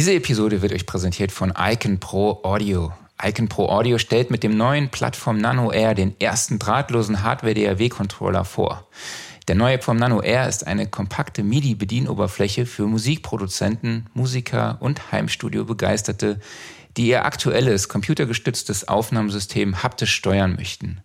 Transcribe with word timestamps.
Diese 0.00 0.14
Episode 0.14 0.62
wird 0.62 0.72
euch 0.72 0.86
präsentiert 0.86 1.30
von 1.30 1.52
Icon 1.58 2.00
Pro 2.00 2.40
Audio. 2.42 2.90
Icon 3.22 3.50
Pro 3.50 3.68
Audio 3.68 3.98
stellt 3.98 4.30
mit 4.30 4.42
dem 4.42 4.56
neuen 4.56 4.88
Plattform 4.88 5.36
Nano 5.36 5.70
Air 5.72 5.94
den 5.94 6.18
ersten 6.18 6.58
drahtlosen 6.58 7.22
Hardware-DAW-Controller 7.22 8.46
vor. 8.46 8.88
Der 9.46 9.56
neue 9.56 9.74
Plattform 9.76 9.98
Nano 9.98 10.22
Air 10.22 10.48
ist 10.48 10.66
eine 10.66 10.86
kompakte 10.86 11.42
MIDI-Bedienoberfläche 11.42 12.64
für 12.64 12.86
Musikproduzenten, 12.86 14.06
Musiker 14.14 14.78
und 14.80 15.12
Heimstudio-Begeisterte, 15.12 16.40
die 16.96 17.08
ihr 17.08 17.26
aktuelles 17.26 17.90
computergestütztes 17.90 18.88
Aufnahmesystem 18.88 19.82
haptisch 19.82 20.14
steuern 20.14 20.56
möchten. 20.56 21.02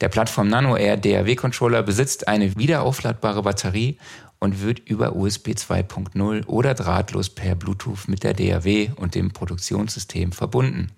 Der 0.00 0.08
Plattform 0.08 0.48
Nano 0.48 0.74
Air 0.74 0.96
DAW-Controller 0.96 1.82
besitzt 1.82 2.28
eine 2.28 2.56
wiederaufladbare 2.56 3.42
Batterie 3.42 3.98
und 4.40 4.62
wird 4.62 4.80
über 4.80 5.16
USB 5.16 5.48
2.0 5.48 6.46
oder 6.46 6.74
drahtlos 6.74 7.30
per 7.30 7.54
Bluetooth 7.54 8.08
mit 8.08 8.22
der 8.22 8.34
DAW 8.34 8.90
und 8.96 9.14
dem 9.14 9.32
Produktionssystem 9.32 10.32
verbunden. 10.32 10.92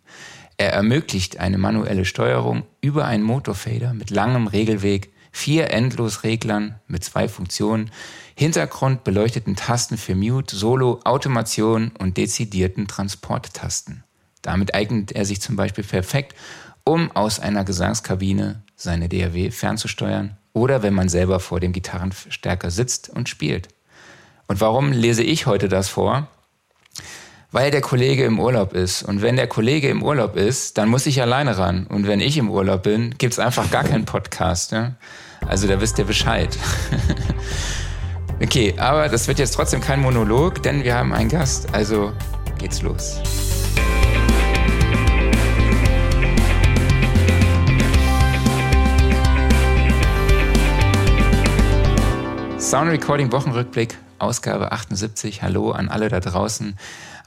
Er 0.57 0.73
ermöglicht 0.73 1.41
eine 1.41 1.57
manuelle 1.57 2.05
Steuerung 2.05 2.65
über 2.83 3.07
einen 3.07 3.25
Motorfader 3.25 3.95
mit 3.95 4.11
langem 4.11 4.47
Regelweg, 4.47 5.13
vier 5.33 5.71
Endlosreglern 5.71 6.81
mit 6.87 7.03
zwei 7.03 7.29
Funktionen, 7.29 7.91
Hintergrund 8.35 9.05
beleuchteten 9.05 9.57
Tasten 9.57 9.97
für 9.97 10.15
Mute, 10.15 10.55
Solo, 10.55 11.01
Automation 11.05 11.93
und 11.99 12.17
dezidierten 12.17 12.89
Transporttasten. 12.89 14.05
Damit 14.43 14.75
eignet 14.75 15.13
er 15.13 15.25
sich 15.25 15.41
zum 15.41 15.57
Beispiel 15.57 15.85
perfekt, 15.85 16.35
um 16.85 17.11
aus 17.13 17.41
einer 17.41 17.65
Gesangskabine 17.65 18.63
seine 18.77 19.09
DAW 19.09 19.51
fernzusteuern 19.51 20.37
oder 20.53 20.83
wenn 20.83 20.95
man 20.95 21.09
selber 21.09 21.41
vor 21.41 21.61
dem 21.61 21.73
Gitarrenstärker 21.73 22.71
sitzt 22.71 23.09
und 23.11 23.29
spielt. 23.29 23.69
Und 24.49 24.61
warum 24.61 24.93
lese 24.93 25.23
ich 25.23 25.47
heute 25.47 25.69
das 25.69 25.89
vor? 25.89 26.29
weil 27.53 27.71
der 27.71 27.81
Kollege 27.81 28.25
im 28.25 28.39
Urlaub 28.39 28.73
ist. 28.73 29.03
Und 29.03 29.23
wenn 29.23 29.37
der 29.37 29.47
Kollege 29.47 29.89
im 29.89 30.03
Urlaub 30.03 30.37
ist, 30.37 30.79
dann 30.79 30.89
muss 30.89 31.07
ich 31.07 31.21
alleine 31.21 31.59
ran. 31.59 31.87
Und 31.87 32.07
wenn 32.07 32.21
ich 32.21 32.39
im 32.39 32.51
Urlaub 32.51 32.85
bin, 32.85 33.15
gibt's 33.19 33.39
einfach 33.39 33.71
gar 33.71 33.85
keinen 33.85 34.05
Podcast. 34.05 34.73
Ja? 34.73 34.95
Also 35.47 35.67
da 35.67 35.81
wisst 35.81 35.99
ihr 35.99 36.05
Bescheid. 36.05 36.57
okay, 38.43 38.75
aber 38.79 39.09
das 39.09 39.27
wird 39.27 39.39
jetzt 39.39 39.55
trotzdem 39.55 39.81
kein 39.81 40.01
Monolog, 40.01 40.63
denn 40.63 40.85
wir 40.85 40.95
haben 40.95 41.13
einen 41.13 41.29
Gast. 41.29 41.75
Also 41.75 42.13
geht's 42.59 42.83
los. 42.83 43.21
Sound 52.71 52.89
Recording 52.89 53.33
Wochenrückblick, 53.33 53.99
Ausgabe 54.21 54.71
78. 54.71 55.43
Hallo 55.43 55.73
an 55.73 55.89
alle 55.89 56.09
da 56.09 56.21
draußen 56.21 56.79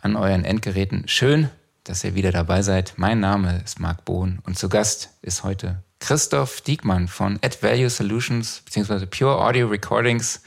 an 0.02 0.16
euren 0.16 0.46
Endgeräten. 0.46 1.04
Schön, 1.10 1.50
dass 1.84 2.06
ihr 2.06 2.16
wieder 2.16 2.32
dabei 2.32 2.62
seid. 2.62 2.94
Mein 2.96 3.20
Name 3.20 3.62
ist 3.62 3.78
Marc 3.78 4.06
Bohn 4.06 4.40
und 4.46 4.58
zu 4.58 4.70
Gast 4.70 5.10
ist 5.22 5.44
heute 5.44 5.84
Christoph 6.00 6.62
Diekmann 6.62 7.10
von 7.10 7.40
Add 7.44 7.58
Value 7.60 7.90
Solutions 7.90 8.62
bzw. 8.64 9.06
Pure 9.06 9.46
Audio 9.46 9.68
Recordings. 9.68 10.42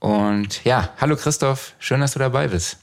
Und 0.00 0.66
ja, 0.66 0.90
hallo 1.00 1.16
Christoph, 1.16 1.72
schön, 1.78 2.02
dass 2.02 2.12
du 2.12 2.18
dabei 2.18 2.48
bist. 2.48 2.76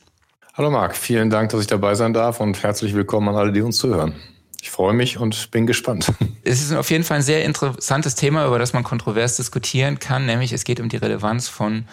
Hallo 0.55 0.71
Marc, 0.71 0.95
vielen 0.95 1.29
Dank, 1.29 1.51
dass 1.51 1.61
ich 1.61 1.67
dabei 1.67 1.93
sein 1.93 2.13
darf 2.13 2.39
und 2.39 2.63
herzlich 2.63 2.95
willkommen 2.95 3.29
an 3.29 3.35
alle, 3.35 3.51
die 3.51 3.61
uns 3.61 3.77
zuhören. 3.77 4.15
Ich 4.61 4.71
freue 4.71 4.93
mich 4.93 5.17
und 5.17 5.51
bin 5.51 5.67
gespannt. 5.67 6.11
Es 6.43 6.61
ist 6.61 6.71
auf 6.71 6.89
jeden 6.91 7.03
Fall 7.03 7.17
ein 7.17 7.23
sehr 7.23 7.43
interessantes 7.43 8.15
Thema, 8.15 8.47
über 8.47 8.57
das 8.57 8.71
man 8.71 8.83
kontrovers 8.83 9.35
diskutieren 9.35 9.99
kann, 9.99 10.25
nämlich 10.25 10.53
es 10.53 10.63
geht 10.63 10.79
um 10.79 10.87
die 10.87 10.95
Relevanz 10.95 11.49
von 11.49 11.85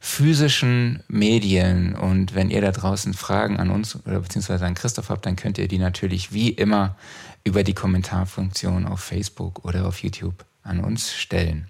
physischen 0.00 1.04
Medien. 1.06 1.94
Und 1.94 2.34
wenn 2.34 2.50
ihr 2.50 2.60
da 2.60 2.72
draußen 2.72 3.14
Fragen 3.14 3.60
an 3.60 3.70
uns 3.70 3.96
oder 4.04 4.18
beziehungsweise 4.18 4.66
an 4.66 4.74
Christoph 4.74 5.08
habt, 5.08 5.24
dann 5.24 5.36
könnt 5.36 5.58
ihr 5.58 5.68
die 5.68 5.78
natürlich 5.78 6.32
wie 6.32 6.48
immer 6.48 6.96
über 7.44 7.62
die 7.62 7.74
Kommentarfunktion 7.74 8.86
auf 8.86 8.98
Facebook 8.98 9.64
oder 9.64 9.86
auf 9.86 10.02
YouTube 10.02 10.44
an 10.64 10.80
uns 10.80 11.12
stellen. 11.12 11.68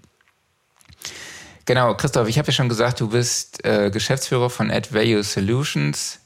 Genau, 1.65 1.93
Christoph, 1.93 2.27
ich 2.27 2.39
habe 2.39 2.47
ja 2.47 2.53
schon 2.53 2.69
gesagt, 2.69 2.99
du 2.99 3.09
bist 3.09 3.63
äh, 3.63 3.91
Geschäftsführer 3.91 4.49
von 4.49 4.71
Add 4.71 4.93
Value 4.93 5.23
Solutions. 5.23 6.19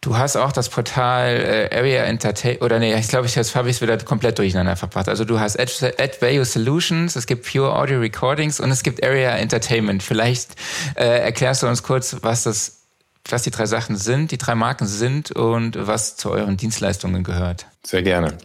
Du 0.00 0.16
hast 0.16 0.36
auch 0.36 0.52
das 0.52 0.68
Portal 0.68 1.68
äh, 1.72 1.76
Area 1.76 2.04
Entertainment, 2.04 2.62
oder 2.62 2.78
nee, 2.78 2.94
ich 2.94 3.08
glaube, 3.08 3.26
ich 3.26 3.36
habe 3.36 3.68
es 3.68 3.80
wieder 3.80 3.98
komplett 3.98 4.38
durcheinander 4.38 4.76
verbracht. 4.76 5.08
Also 5.08 5.24
du 5.24 5.40
hast 5.40 5.58
Ad, 5.58 5.72
Ad 5.98 6.18
Value 6.20 6.44
Solutions, 6.44 7.16
es 7.16 7.26
gibt 7.26 7.50
Pure 7.50 7.74
Audio 7.74 7.98
Recordings 7.98 8.60
und 8.60 8.70
es 8.70 8.84
gibt 8.84 9.04
Area 9.04 9.30
Entertainment. 9.36 10.04
Vielleicht 10.04 10.52
äh, 10.94 11.04
erklärst 11.04 11.64
du 11.64 11.66
uns 11.66 11.82
kurz, 11.82 12.16
was 12.22 12.44
das, 12.44 12.82
was 13.28 13.42
die 13.42 13.50
drei 13.50 13.66
Sachen 13.66 13.96
sind, 13.96 14.30
die 14.30 14.38
drei 14.38 14.54
Marken 14.54 14.86
sind 14.86 15.32
und 15.32 15.76
was 15.76 16.16
zu 16.16 16.30
euren 16.30 16.56
Dienstleistungen 16.56 17.24
gehört. 17.24 17.66
Sehr 17.84 18.02
gerne. 18.02 18.38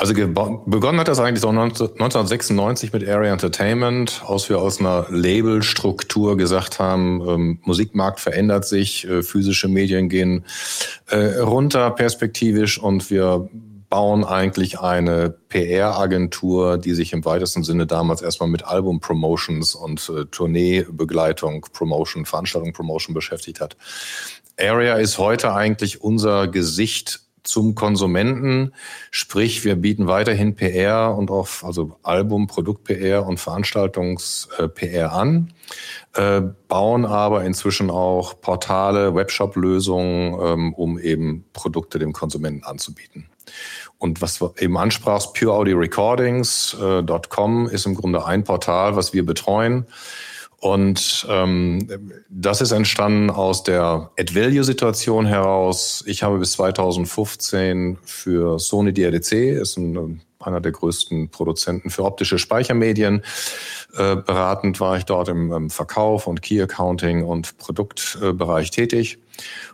Also 0.00 0.14
begonnen 0.14 0.98
hat 0.98 1.08
das 1.08 1.20
eigentlich 1.20 1.42
so 1.42 1.50
1996 1.50 2.90
mit 2.94 3.06
Area 3.06 3.34
Entertainment, 3.34 4.22
als 4.26 4.48
wir 4.48 4.58
aus 4.58 4.80
einer 4.80 5.04
Labelstruktur 5.10 6.38
gesagt 6.38 6.78
haben, 6.78 7.20
ähm, 7.28 7.58
Musikmarkt 7.64 8.18
verändert 8.18 8.64
sich, 8.64 9.06
äh, 9.06 9.22
physische 9.22 9.68
Medien 9.68 10.08
gehen 10.08 10.46
äh, 11.10 11.40
runter 11.40 11.90
perspektivisch 11.90 12.78
und 12.78 13.10
wir 13.10 13.50
bauen 13.90 14.24
eigentlich 14.24 14.80
eine 14.80 15.28
PR-Agentur, 15.50 16.78
die 16.78 16.94
sich 16.94 17.12
im 17.12 17.26
weitesten 17.26 17.62
Sinne 17.62 17.86
damals 17.86 18.22
erstmal 18.22 18.48
mit 18.48 18.64
Album-Promotions 18.64 19.74
und 19.74 20.10
äh, 20.16 20.24
Tourneebegleitung, 20.24 21.66
Promotion, 21.74 22.24
Veranstaltung, 22.24 22.72
Promotion 22.72 23.12
beschäftigt 23.12 23.60
hat. 23.60 23.76
Area 24.58 24.94
ist 24.94 25.18
heute 25.18 25.52
eigentlich 25.52 26.00
unser 26.00 26.48
Gesicht 26.48 27.20
zum 27.42 27.74
Konsumenten. 27.74 28.72
Sprich, 29.10 29.64
wir 29.64 29.76
bieten 29.76 30.06
weiterhin 30.06 30.54
PR 30.54 31.14
und 31.16 31.30
auch 31.30 31.48
also 31.62 31.96
Album, 32.02 32.46
Produkt-PR 32.46 33.26
und 33.26 33.40
Veranstaltungs-PR 33.40 35.12
an, 35.12 35.52
äh, 36.14 36.42
bauen 36.68 37.04
aber 37.04 37.44
inzwischen 37.44 37.90
auch 37.90 38.40
Portale, 38.40 39.14
Webshop-Lösungen, 39.14 40.38
ähm, 40.42 40.72
um 40.74 40.98
eben 40.98 41.44
Produkte 41.52 41.98
dem 41.98 42.12
Konsumenten 42.12 42.64
anzubieten. 42.64 43.26
Und 43.98 44.22
was 44.22 44.38
du 44.38 44.54
eben 44.58 44.78
ansprachst, 44.78 45.34
pureaudiorecordings.com 45.34 47.68
äh, 47.68 47.74
ist 47.74 47.86
im 47.86 47.94
Grunde 47.94 48.24
ein 48.24 48.44
Portal, 48.44 48.96
was 48.96 49.12
wir 49.12 49.26
betreuen 49.26 49.86
und 50.60 51.26
ähm, 51.30 51.88
das 52.28 52.60
ist 52.60 52.72
entstanden 52.72 53.30
aus 53.30 53.62
der 53.62 54.10
Ad-Value-Situation 54.18 55.24
heraus. 55.24 56.04
Ich 56.06 56.22
habe 56.22 56.38
bis 56.38 56.52
2015 56.52 57.96
für 58.04 58.58
Sony 58.58 58.92
DRDC, 58.92 59.32
ist 59.32 59.78
ein, 59.78 60.20
einer 60.38 60.60
der 60.60 60.72
größten 60.72 61.30
Produzenten 61.30 61.88
für 61.88 62.04
optische 62.04 62.38
Speichermedien, 62.38 63.22
äh, 63.96 64.16
beratend 64.16 64.80
war 64.80 64.98
ich 64.98 65.04
dort 65.04 65.28
im, 65.28 65.50
im 65.50 65.70
Verkauf 65.70 66.26
und 66.26 66.42
Key 66.42 66.60
Accounting 66.60 67.24
und 67.24 67.56
Produktbereich 67.56 68.70
tätig. 68.70 69.18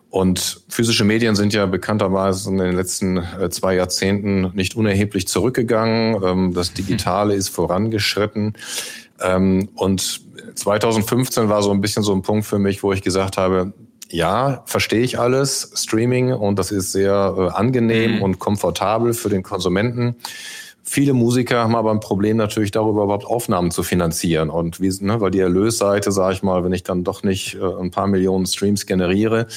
Und 0.09 0.63
physische 0.69 1.05
Medien 1.05 1.35
sind 1.35 1.53
ja 1.53 1.67
bekannterweise 1.67 2.49
in 2.49 2.59
den 2.59 2.77
letzten 2.77 3.17
äh, 3.19 3.51
zwei 3.51 3.75
Jahrzehnten 3.75 4.53
nicht 4.55 4.77
unerheblich 4.77 5.27
zurückgegangen. 5.27 6.23
Ähm, 6.23 6.55
das 6.55 6.73
Digitale 6.73 7.35
ist 7.35 7.49
vorangeschritten. 7.49 8.55
Ähm, 9.21 9.69
und 9.75 10.21
2015 10.55 11.49
war 11.49 11.63
so 11.63 11.71
ein 11.71 11.81
bisschen 11.81 12.03
so 12.03 12.13
ein 12.13 12.23
Punkt 12.23 12.47
für 12.47 12.59
mich, 12.59 12.83
wo 12.83 12.93
ich 12.93 13.03
gesagt 13.03 13.37
habe, 13.37 13.73
ja, 14.09 14.63
verstehe 14.67 15.01
ich 15.01 15.19
alles, 15.19 15.73
Streaming 15.75 16.33
und 16.33 16.59
das 16.59 16.71
ist 16.71 16.93
sehr 16.93 17.35
äh, 17.37 17.49
angenehm 17.49 18.17
mhm. 18.17 18.23
und 18.23 18.39
komfortabel 18.39 19.15
für 19.15 19.29
den 19.29 19.43
Konsumenten. 19.43 20.17
Viele 20.89 21.15
Musiker 21.15 21.59
haben 21.59 21.75
aber 21.75 21.91
ein 21.91 21.99
Problem 21.99 22.37
natürlich 22.37 22.71
darüber, 22.71 23.03
überhaupt 23.03 23.27
Aufnahmen 23.27 23.73
zu 23.73 23.83
finanzieren. 23.83 24.51
Und 24.51 24.81
wie, 24.81 24.89
ne, 25.05 25.21
weil 25.21 25.33
die 25.33 25.41
Erlösseite, 25.41 26.13
sage 26.13 26.35
ich 26.35 26.43
mal, 26.45 26.63
wenn 26.63 26.73
ich 26.73 26.85
dann 26.85 27.03
doch 27.03 27.25
nicht 27.25 27.57
äh, 27.57 27.81
ein 27.81 27.91
paar 27.91 28.07
Millionen 28.07 28.47
Streams 28.47 28.87
generiere, 28.87 29.49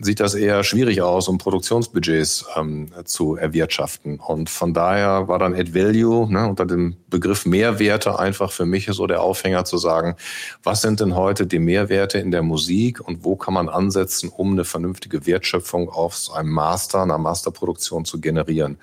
sieht 0.00 0.20
das 0.20 0.34
eher 0.34 0.64
schwierig 0.64 1.02
aus, 1.02 1.28
um 1.28 1.36
Produktionsbudgets 1.36 2.46
ähm, 2.56 2.88
zu 3.04 3.36
erwirtschaften. 3.36 4.20
Und 4.20 4.48
von 4.48 4.72
daher 4.72 5.28
war 5.28 5.38
dann 5.38 5.54
Add 5.54 5.74
Value 5.74 6.32
ne, 6.32 6.48
unter 6.48 6.64
dem 6.64 6.96
Begriff 7.10 7.44
Mehrwerte 7.44 8.18
einfach 8.18 8.50
für 8.50 8.64
mich 8.64 8.86
so 8.86 9.06
der 9.06 9.20
Aufhänger 9.20 9.66
zu 9.66 9.76
sagen, 9.76 10.16
was 10.62 10.80
sind 10.80 11.00
denn 11.00 11.14
heute 11.14 11.46
die 11.46 11.58
Mehrwerte 11.58 12.18
in 12.18 12.30
der 12.30 12.42
Musik 12.42 13.06
und 13.06 13.22
wo 13.22 13.36
kann 13.36 13.52
man 13.52 13.68
ansetzen, 13.68 14.30
um 14.34 14.52
eine 14.52 14.64
vernünftige 14.64 15.26
Wertschöpfung 15.26 15.90
aus 15.90 16.32
einem 16.32 16.50
Master, 16.50 17.02
einer 17.02 17.18
Masterproduktion 17.18 18.06
zu 18.06 18.18
generieren. 18.18 18.78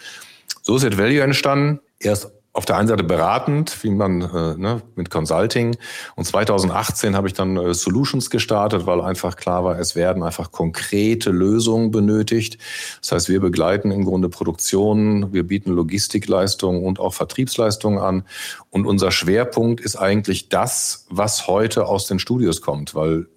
So 0.62 0.76
ist 0.76 0.86
Add 0.86 1.00
Value 1.00 1.22
entstanden 1.22 1.80
erst 2.00 2.32
auf 2.58 2.66
der 2.66 2.78
einen 2.78 2.88
Seite 2.88 3.04
beratend, 3.04 3.84
wie 3.84 3.92
man 3.92 4.22
äh, 4.22 4.58
ne, 4.58 4.82
mit 4.96 5.12
Consulting. 5.12 5.78
Und 6.16 6.26
2018 6.26 7.16
habe 7.16 7.28
ich 7.28 7.36
dann 7.36 7.56
äh, 7.56 7.76
Solutions 7.76 8.32
gestartet, 8.32 8.88
weil 8.88 9.00
einfach 9.00 9.36
klar 9.36 9.64
war, 9.64 9.78
es 9.78 9.96
werden 9.96 10.24
einfach 10.24 10.52
konkrete 10.52 11.30
Lösungen 11.30 11.92
benötigt. 11.92 12.58
Das 13.02 13.12
heißt, 13.12 13.30
wir 13.30 13.42
begleiten 13.42 13.92
im 13.92 14.04
Grunde 14.06 14.28
Produktionen, 14.28 15.34
wir 15.34 15.46
bieten 15.46 15.72
Logistikleistungen 15.72 16.84
und 16.84 17.00
auch 17.00 17.14
Vertriebsleistungen 17.14 18.00
an. 18.00 18.24
Und 18.72 18.88
unser 18.88 19.12
Schwerpunkt 19.12 19.80
ist 19.80 19.96
eigentlich 19.96 20.50
das, 20.50 21.06
was 21.12 21.46
heute 21.46 21.86
aus 21.86 22.08
den 22.08 22.18
Studios 22.18 22.62
kommt, 22.62 22.96
weil 22.96 23.28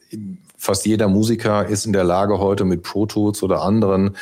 fast 0.60 0.84
jeder 0.84 1.08
Musiker 1.08 1.66
ist 1.66 1.86
in 1.86 1.92
der 1.92 2.04
Lage 2.04 2.38
heute 2.38 2.64
mit 2.64 2.82
Pro 2.82 3.06
Tools 3.06 3.42
oder 3.42 3.62
anderen 3.62 4.16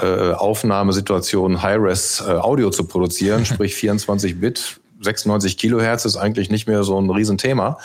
äh, 0.00 0.32
Aufnahmesituationen 0.32 1.62
High-Res 1.62 2.24
äh, 2.26 2.32
Audio 2.32 2.70
zu 2.70 2.84
produzieren, 2.84 3.44
sprich 3.44 3.74
24 3.74 4.40
Bit 4.40 4.80
96 5.02 5.56
Kilohertz 5.58 6.04
ist 6.04 6.16
eigentlich 6.16 6.50
nicht 6.50 6.66
mehr 6.68 6.84
so 6.84 6.98
ein 6.98 7.10
Riesenthema. 7.10 7.78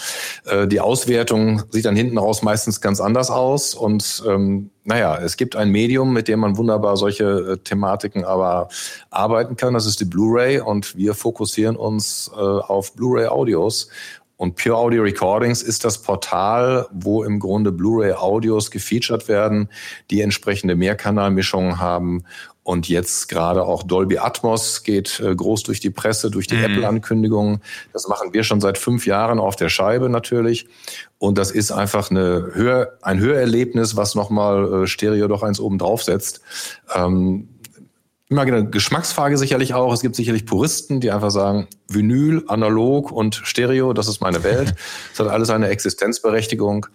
Äh, 0.46 0.68
die 0.68 0.80
Auswertung 0.80 1.64
sieht 1.72 1.86
dann 1.86 1.96
hinten 1.96 2.18
raus 2.18 2.44
meistens 2.44 2.80
ganz 2.80 3.02
anders 3.02 3.30
aus. 3.30 3.74
Und 3.74 4.24
ähm, 4.28 4.70
naja, 4.84 5.18
es 5.18 5.38
gibt 5.38 5.56
ein 5.56 5.70
Medium, 5.70 6.14
mit 6.14 6.28
dem 6.28 6.40
man 6.40 6.58
wunderbar 6.58 6.96
solche 6.96 7.24
äh, 7.24 7.58
Thematiken 7.58 8.24
aber 8.24 8.70
arbeiten 9.10 9.56
kann. 9.56 9.74
Das 9.74 9.86
ist 9.86 10.00
die 10.00 10.06
Blu-ray. 10.06 10.60
Und 10.60 10.96
wir 10.96 11.14
fokussieren 11.14 11.76
uns 11.76 12.32
äh, 12.34 12.40
auf 12.40 12.94
Blu-ray-Audios. 12.94 13.90
Und 14.38 14.56
Pure 14.56 14.78
Audio 14.78 15.04
Recordings 15.04 15.62
ist 15.62 15.84
das 15.84 16.02
Portal, 16.02 16.88
wo 16.92 17.24
im 17.24 17.40
Grunde 17.40 17.72
Blu-ray 17.72 18.14
Audios 18.14 18.72
gefeatured 18.72 19.28
werden, 19.28 19.70
die 20.12 20.22
entsprechende 20.22 20.76
Mehrkanalmischungen 20.76 21.80
haben 21.80 22.24
und 22.68 22.90
jetzt 22.90 23.30
gerade 23.30 23.64
auch 23.64 23.82
Dolby 23.82 24.18
Atmos 24.18 24.84
geht 24.84 25.22
äh, 25.22 25.34
groß 25.34 25.64
durch 25.64 25.80
die 25.80 25.90
Presse, 25.90 26.30
durch 26.30 26.48
die 26.48 26.58
mhm. 26.58 26.66
Apple-Ankündigungen. 26.66 27.62
Das 27.94 28.10
machen 28.10 28.34
wir 28.34 28.44
schon 28.44 28.60
seit 28.60 28.78
fünf 28.78 29.08
Jahren 29.08 29.40
auf 29.40 29.56
der 29.56 29.70
Scheibe 29.70 30.10
natürlich. 30.10 30.68
Und 31.18 31.38
das 31.38 31.50
ist 31.52 31.72
einfach 31.72 32.12
eine 32.12 32.52
Hör 32.56 32.98
ein 33.02 33.20
Hörerlebnis, 33.20 33.96
was 33.96 34.16
nochmal 34.16 34.84
äh, 34.84 34.88
Stereo 34.88 35.30
doch 35.30 35.44
eins 35.44 35.62
oben 35.62 35.78
draufsetzt. 35.78 36.42
Ähm, 36.94 37.48
immer 38.30 38.42
eine 38.42 38.70
Geschmacksfrage 38.70 39.38
sicherlich 39.38 39.74
auch. 39.74 39.94
Es 39.94 40.02
gibt 40.02 40.16
sicherlich 40.16 40.46
Puristen, 40.46 41.00
die 41.00 41.12
einfach 41.12 41.32
sagen, 41.32 41.68
Vinyl, 41.88 42.44
analog 42.48 43.12
und 43.12 43.36
Stereo, 43.36 43.94
das 43.94 44.08
ist 44.08 44.22
meine 44.22 44.44
Welt. 44.44 44.76
Das 45.12 45.26
hat 45.26 45.34
alles 45.34 45.50
eine 45.50 45.70
Existenzberechtigung. 45.70 46.88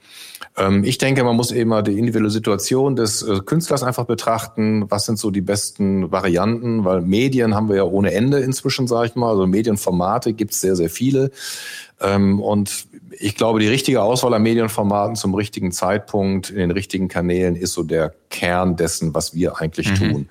Ähm, 0.57 0.85
ich 0.85 0.99
denke, 0.99 1.25
man 1.25 1.35
muss 1.35 1.51
eben 1.51 1.71
mal 1.71 1.83
die 1.83 1.99
individuelle 1.99 2.31
Situation 2.31 2.95
des 2.95 3.23
äh, 3.23 3.41
Künstlers 3.41 3.83
einfach 3.83 4.05
betrachten. 4.05 4.85
Was 4.91 5.07
sind 5.07 5.19
so 5.19 5.31
die 5.31 5.41
besten 5.41 6.13
Varianten? 6.13 6.85
Weil 6.85 7.01
Medien 7.01 7.55
haben 7.55 7.69
wir 7.69 7.77
ja 7.77 7.85
ohne 7.85 8.13
Ende 8.13 8.39
inzwischen, 8.41 8.87
sage 8.87 9.09
ich 9.09 9.15
mal. 9.17 9.31
Also 9.31 9.47
Medienformate 9.47 10.35
gibt 10.35 10.53
es 10.53 10.61
sehr, 10.61 10.77
sehr 10.77 10.91
viele. 10.91 11.31
Ähm, 12.01 12.41
und 12.41 12.87
ich 13.19 13.37
glaube, 13.37 13.61
die 13.61 13.69
richtige 13.69 14.03
Auswahl 14.03 14.35
an 14.35 14.43
Medienformaten 14.43 15.17
zum 15.17 15.35
richtigen 15.35 15.73
Zeitpunkt 15.73 16.51
in 16.51 16.57
den 16.57 16.71
richtigen 16.71 17.09
Kanälen 17.09 17.57
ist 17.57 17.73
so 17.73 17.83
der 17.83 18.15
Kern 18.31 18.77
dessen, 18.77 19.15
was 19.15 19.35
wir 19.35 19.61
eigentlich 19.61 19.91
mhm. 19.91 20.13
tun. 20.13 20.29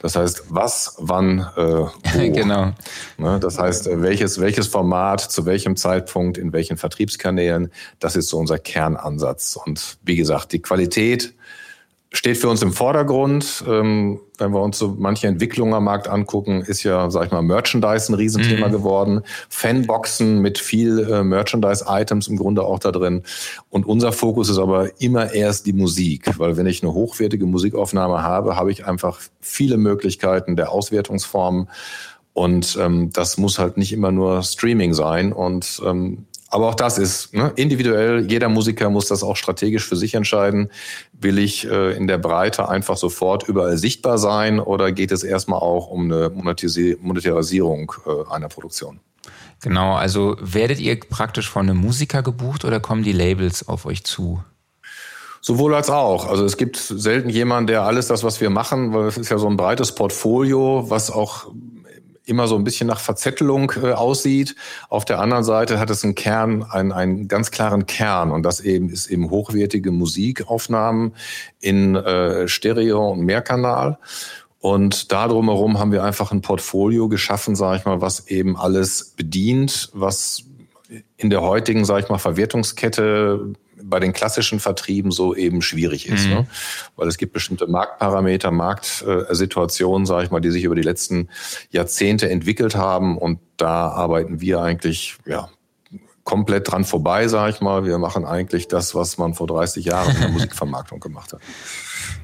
Das 0.00 0.16
heißt, 0.16 0.44
was, 0.48 0.96
wann, 0.98 1.40
äh, 1.56 1.62
wo. 1.62 1.90
genau. 2.14 2.72
Ne, 3.18 3.38
das 3.40 3.58
heißt, 3.58 3.86
äh, 3.86 4.02
welches, 4.02 4.40
welches 4.40 4.66
Format, 4.66 5.20
zu 5.20 5.46
welchem 5.46 5.76
Zeitpunkt, 5.76 6.38
in 6.38 6.52
welchen 6.52 6.76
Vertriebskanälen, 6.76 7.70
das 8.00 8.16
ist 8.16 8.28
so 8.28 8.38
unser 8.38 8.58
Kernansatz. 8.58 9.56
Und 9.56 9.98
wie 10.02 10.16
gesagt, 10.16 10.52
die 10.52 10.60
Qualität 10.60 11.34
steht 12.12 12.36
für 12.36 12.48
uns 12.48 12.62
im 12.62 12.72
Vordergrund. 12.72 13.64
Ähm, 13.66 14.20
wenn 14.38 14.52
wir 14.52 14.60
uns 14.60 14.78
so 14.78 14.96
manche 14.98 15.26
Entwicklungen 15.26 15.72
am 15.72 15.84
Markt 15.84 16.08
angucken, 16.08 16.62
ist 16.62 16.82
ja, 16.82 17.10
sag 17.10 17.26
ich 17.26 17.32
mal, 17.32 17.42
Merchandise 17.42 18.12
ein 18.12 18.14
Riesenthema 18.14 18.68
mhm. 18.68 18.72
geworden. 18.72 19.22
Fanboxen 19.48 20.40
mit 20.40 20.58
viel 20.58 20.98
äh, 20.98 21.22
Merchandise-Items 21.22 22.28
im 22.28 22.36
Grunde 22.36 22.64
auch 22.64 22.78
da 22.78 22.92
drin. 22.92 23.22
Und 23.70 23.86
unser 23.86 24.12
Fokus 24.12 24.48
ist 24.48 24.58
aber 24.58 25.00
immer 25.00 25.32
erst 25.32 25.66
die 25.66 25.72
Musik, 25.72 26.38
weil 26.38 26.56
wenn 26.56 26.66
ich 26.66 26.82
eine 26.82 26.92
hochwertige 26.92 27.46
Musikaufnahme 27.46 28.22
habe, 28.22 28.56
habe 28.56 28.70
ich 28.70 28.86
einfach 28.86 29.20
viele 29.40 29.76
Möglichkeiten 29.76 30.56
der 30.56 30.70
Auswertungsformen. 30.70 31.68
Und 32.34 32.78
ähm, 32.80 33.10
das 33.12 33.38
muss 33.38 33.58
halt 33.58 33.76
nicht 33.76 33.92
immer 33.92 34.10
nur 34.10 34.42
Streaming 34.42 34.94
sein. 34.94 35.32
Und 35.32 35.82
ähm, 35.84 36.26
aber 36.52 36.68
auch 36.68 36.74
das 36.74 36.98
ist 36.98 37.32
ne, 37.32 37.50
individuell. 37.56 38.30
Jeder 38.30 38.50
Musiker 38.50 38.90
muss 38.90 39.06
das 39.06 39.22
auch 39.22 39.36
strategisch 39.36 39.88
für 39.88 39.96
sich 39.96 40.14
entscheiden. 40.14 40.70
Will 41.12 41.38
ich 41.38 41.66
äh, 41.66 41.96
in 41.96 42.06
der 42.06 42.18
Breite 42.18 42.68
einfach 42.68 42.98
sofort 42.98 43.48
überall 43.48 43.78
sichtbar 43.78 44.18
sein 44.18 44.60
oder 44.60 44.92
geht 44.92 45.12
es 45.12 45.24
erstmal 45.24 45.60
auch 45.60 45.88
um 45.88 46.12
eine 46.12 46.28
Monetarisierung 46.28 47.92
äh, 48.06 48.30
einer 48.30 48.48
Produktion? 48.48 49.00
Genau, 49.62 49.94
also 49.94 50.36
werdet 50.40 50.78
ihr 50.78 51.00
praktisch 51.00 51.48
von 51.48 51.70
einem 51.70 51.78
Musiker 51.78 52.22
gebucht 52.22 52.66
oder 52.66 52.80
kommen 52.80 53.02
die 53.02 53.12
Labels 53.12 53.66
auf 53.66 53.86
euch 53.86 54.04
zu? 54.04 54.44
Sowohl 55.40 55.74
als 55.74 55.88
auch. 55.88 56.28
Also 56.28 56.44
es 56.44 56.56
gibt 56.58 56.76
selten 56.76 57.30
jemanden, 57.30 57.68
der 57.68 57.82
alles 57.82 58.08
das, 58.08 58.22
was 58.24 58.40
wir 58.42 58.50
machen, 58.50 58.92
weil 58.92 59.06
es 59.06 59.16
ist 59.16 59.30
ja 59.30 59.38
so 59.38 59.48
ein 59.48 59.56
breites 59.56 59.94
Portfolio, 59.94 60.84
was 60.88 61.10
auch 61.10 61.46
immer 62.24 62.46
so 62.46 62.56
ein 62.56 62.64
bisschen 62.64 62.86
nach 62.86 63.00
Verzettelung 63.00 63.72
äh, 63.82 63.92
aussieht. 63.92 64.54
Auf 64.88 65.04
der 65.04 65.20
anderen 65.20 65.44
Seite 65.44 65.78
hat 65.78 65.90
es 65.90 66.04
einen 66.04 66.14
Kern, 66.14 66.62
einen, 66.62 66.92
einen 66.92 67.28
ganz 67.28 67.50
klaren 67.50 67.86
Kern 67.86 68.30
und 68.30 68.42
das 68.42 68.60
eben 68.60 68.88
ist 68.90 69.08
eben 69.08 69.30
hochwertige 69.30 69.90
Musikaufnahmen 69.90 71.14
in 71.60 71.96
äh, 71.96 72.46
Stereo 72.48 73.10
und 73.10 73.20
Mehrkanal. 73.20 73.98
Und 74.60 75.10
da 75.10 75.26
drumherum 75.26 75.80
haben 75.80 75.90
wir 75.90 76.04
einfach 76.04 76.30
ein 76.30 76.40
Portfolio 76.40 77.08
geschaffen, 77.08 77.56
sage 77.56 77.78
ich 77.78 77.84
mal, 77.84 78.00
was 78.00 78.28
eben 78.28 78.56
alles 78.56 79.12
bedient, 79.16 79.90
was 79.92 80.44
in 81.16 81.30
der 81.30 81.42
heutigen, 81.42 81.84
sage 81.84 82.04
ich 82.04 82.08
mal, 82.08 82.18
Verwertungskette 82.18 83.54
bei 83.92 84.00
den 84.00 84.14
klassischen 84.14 84.58
Vertrieben 84.58 85.10
so 85.10 85.34
eben 85.34 85.60
schwierig 85.60 86.08
ist. 86.08 86.24
Mhm. 86.24 86.32
Ne? 86.32 86.46
Weil 86.96 87.08
es 87.08 87.18
gibt 87.18 87.34
bestimmte 87.34 87.66
Marktparameter, 87.66 88.50
Marktsituationen, 88.50 90.06
sage 90.06 90.24
ich 90.24 90.30
mal, 90.30 90.40
die 90.40 90.50
sich 90.50 90.64
über 90.64 90.74
die 90.74 90.80
letzten 90.80 91.28
Jahrzehnte 91.68 92.30
entwickelt 92.30 92.74
haben. 92.74 93.18
Und 93.18 93.38
da 93.58 93.88
arbeiten 93.88 94.40
wir 94.40 94.62
eigentlich 94.62 95.18
ja, 95.26 95.50
komplett 96.24 96.72
dran 96.72 96.86
vorbei, 96.86 97.28
sage 97.28 97.52
ich 97.52 97.60
mal. 97.60 97.84
Wir 97.84 97.98
machen 97.98 98.24
eigentlich 98.24 98.66
das, 98.66 98.94
was 98.94 99.18
man 99.18 99.34
vor 99.34 99.46
30 99.46 99.84
Jahren 99.84 100.14
in 100.14 100.20
der 100.22 100.28
Musikvermarktung 100.30 100.98
gemacht 100.98 101.34
hat. 101.34 101.40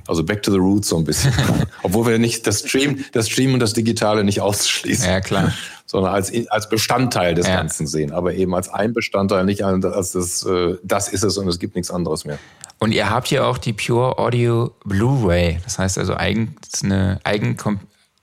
Also 0.08 0.24
back 0.24 0.42
to 0.42 0.50
the 0.50 0.58
roots 0.58 0.88
so 0.88 0.96
ein 0.96 1.04
bisschen. 1.04 1.32
Obwohl 1.82 2.06
wir 2.06 2.18
nicht 2.18 2.46
das 2.46 2.60
Stream, 2.60 3.04
das 3.12 3.28
Stream 3.28 3.54
und 3.54 3.60
das 3.60 3.74
Digitale 3.74 4.24
nicht 4.24 4.40
ausschließen. 4.40 5.08
Ja, 5.08 5.20
klar. 5.20 5.52
Sondern 5.86 6.14
als, 6.14 6.32
als 6.48 6.68
Bestandteil 6.68 7.34
des 7.34 7.46
ja. 7.46 7.56
Ganzen 7.56 7.86
sehen. 7.86 8.12
Aber 8.12 8.34
eben 8.34 8.54
als 8.54 8.68
ein 8.68 8.92
Bestandteil, 8.92 9.44
nicht 9.44 9.62
als 9.62 10.12
das, 10.12 10.44
äh, 10.44 10.76
das 10.82 11.08
ist 11.08 11.22
es 11.22 11.36
und 11.36 11.46
es 11.46 11.58
gibt 11.58 11.76
nichts 11.76 11.90
anderes 11.90 12.24
mehr. 12.24 12.38
Und 12.78 12.92
ihr 12.92 13.10
habt 13.10 13.28
hier 13.28 13.46
auch 13.46 13.58
die 13.58 13.72
Pure 13.72 14.18
Audio 14.18 14.72
Blu-ray. 14.84 15.60
Das 15.64 15.78
heißt 15.78 15.98
also 15.98 16.14
eigens 16.14 16.82
eine 16.82 17.20
eigen, 17.24 17.56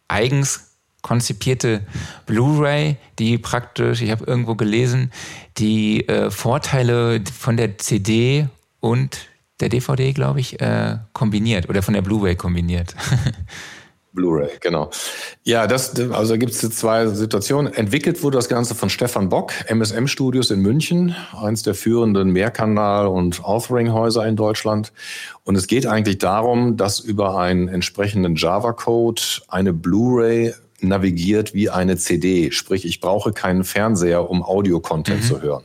eigens 0.08 0.76
konzipierte 1.02 1.82
Blu-ray, 2.26 2.98
die 3.20 3.38
praktisch, 3.38 4.02
ich 4.02 4.10
habe 4.10 4.26
irgendwo 4.26 4.56
gelesen, 4.56 5.12
die 5.58 6.08
äh, 6.08 6.32
Vorteile 6.32 7.22
von 7.38 7.58
der 7.58 7.78
CD 7.78 8.48
und 8.80 9.28
der 9.60 9.70
DVD, 9.70 10.14
glaube 10.14 10.40
ich, 10.40 10.60
äh, 10.62 10.98
kombiniert 11.14 11.70
oder 11.70 11.82
von 11.82 11.94
der 11.94 12.02
Blu-ray 12.02 12.36
kombiniert. 12.36 12.96
Blu-ray, 14.16 14.50
genau. 14.62 14.90
Ja, 15.44 15.68
das, 15.68 16.00
also 16.00 16.34
da 16.34 16.38
gibt 16.38 16.54
es 16.54 16.60
zwei 16.72 17.06
Situationen. 17.08 17.72
Entwickelt 17.74 18.24
wurde 18.24 18.38
das 18.38 18.48
Ganze 18.48 18.74
von 18.74 18.90
Stefan 18.90 19.30
Bock, 19.30 19.52
MSM 19.68 20.08
Studios 20.08 20.50
in 20.50 20.62
München, 20.62 21.16
eins 21.40 21.64
der 21.64 21.76
führenden 21.76 22.32
Mehrkanal- 22.32 23.08
und 23.08 23.44
Authoring-Häuser 23.44 24.26
in 24.26 24.38
Deutschland. 24.38 24.94
Und 25.44 25.56
es 25.56 25.68
geht 25.68 25.86
eigentlich 25.86 26.18
darum, 26.18 26.78
dass 26.78 27.02
über 27.02 27.38
einen 27.38 27.68
entsprechenden 27.68 28.36
Java-Code 28.36 29.22
eine 29.50 29.74
Blu-ray 29.74 30.54
navigiert 30.80 31.54
wie 31.54 31.70
eine 31.70 31.98
CD. 31.98 32.52
Sprich, 32.52 32.86
ich 32.86 33.02
brauche 33.02 33.34
keinen 33.34 33.64
Fernseher, 33.64 34.30
um 34.30 34.44
Audio-Content 34.44 35.24
mhm. 35.24 35.28
zu 35.28 35.42
hören. 35.42 35.64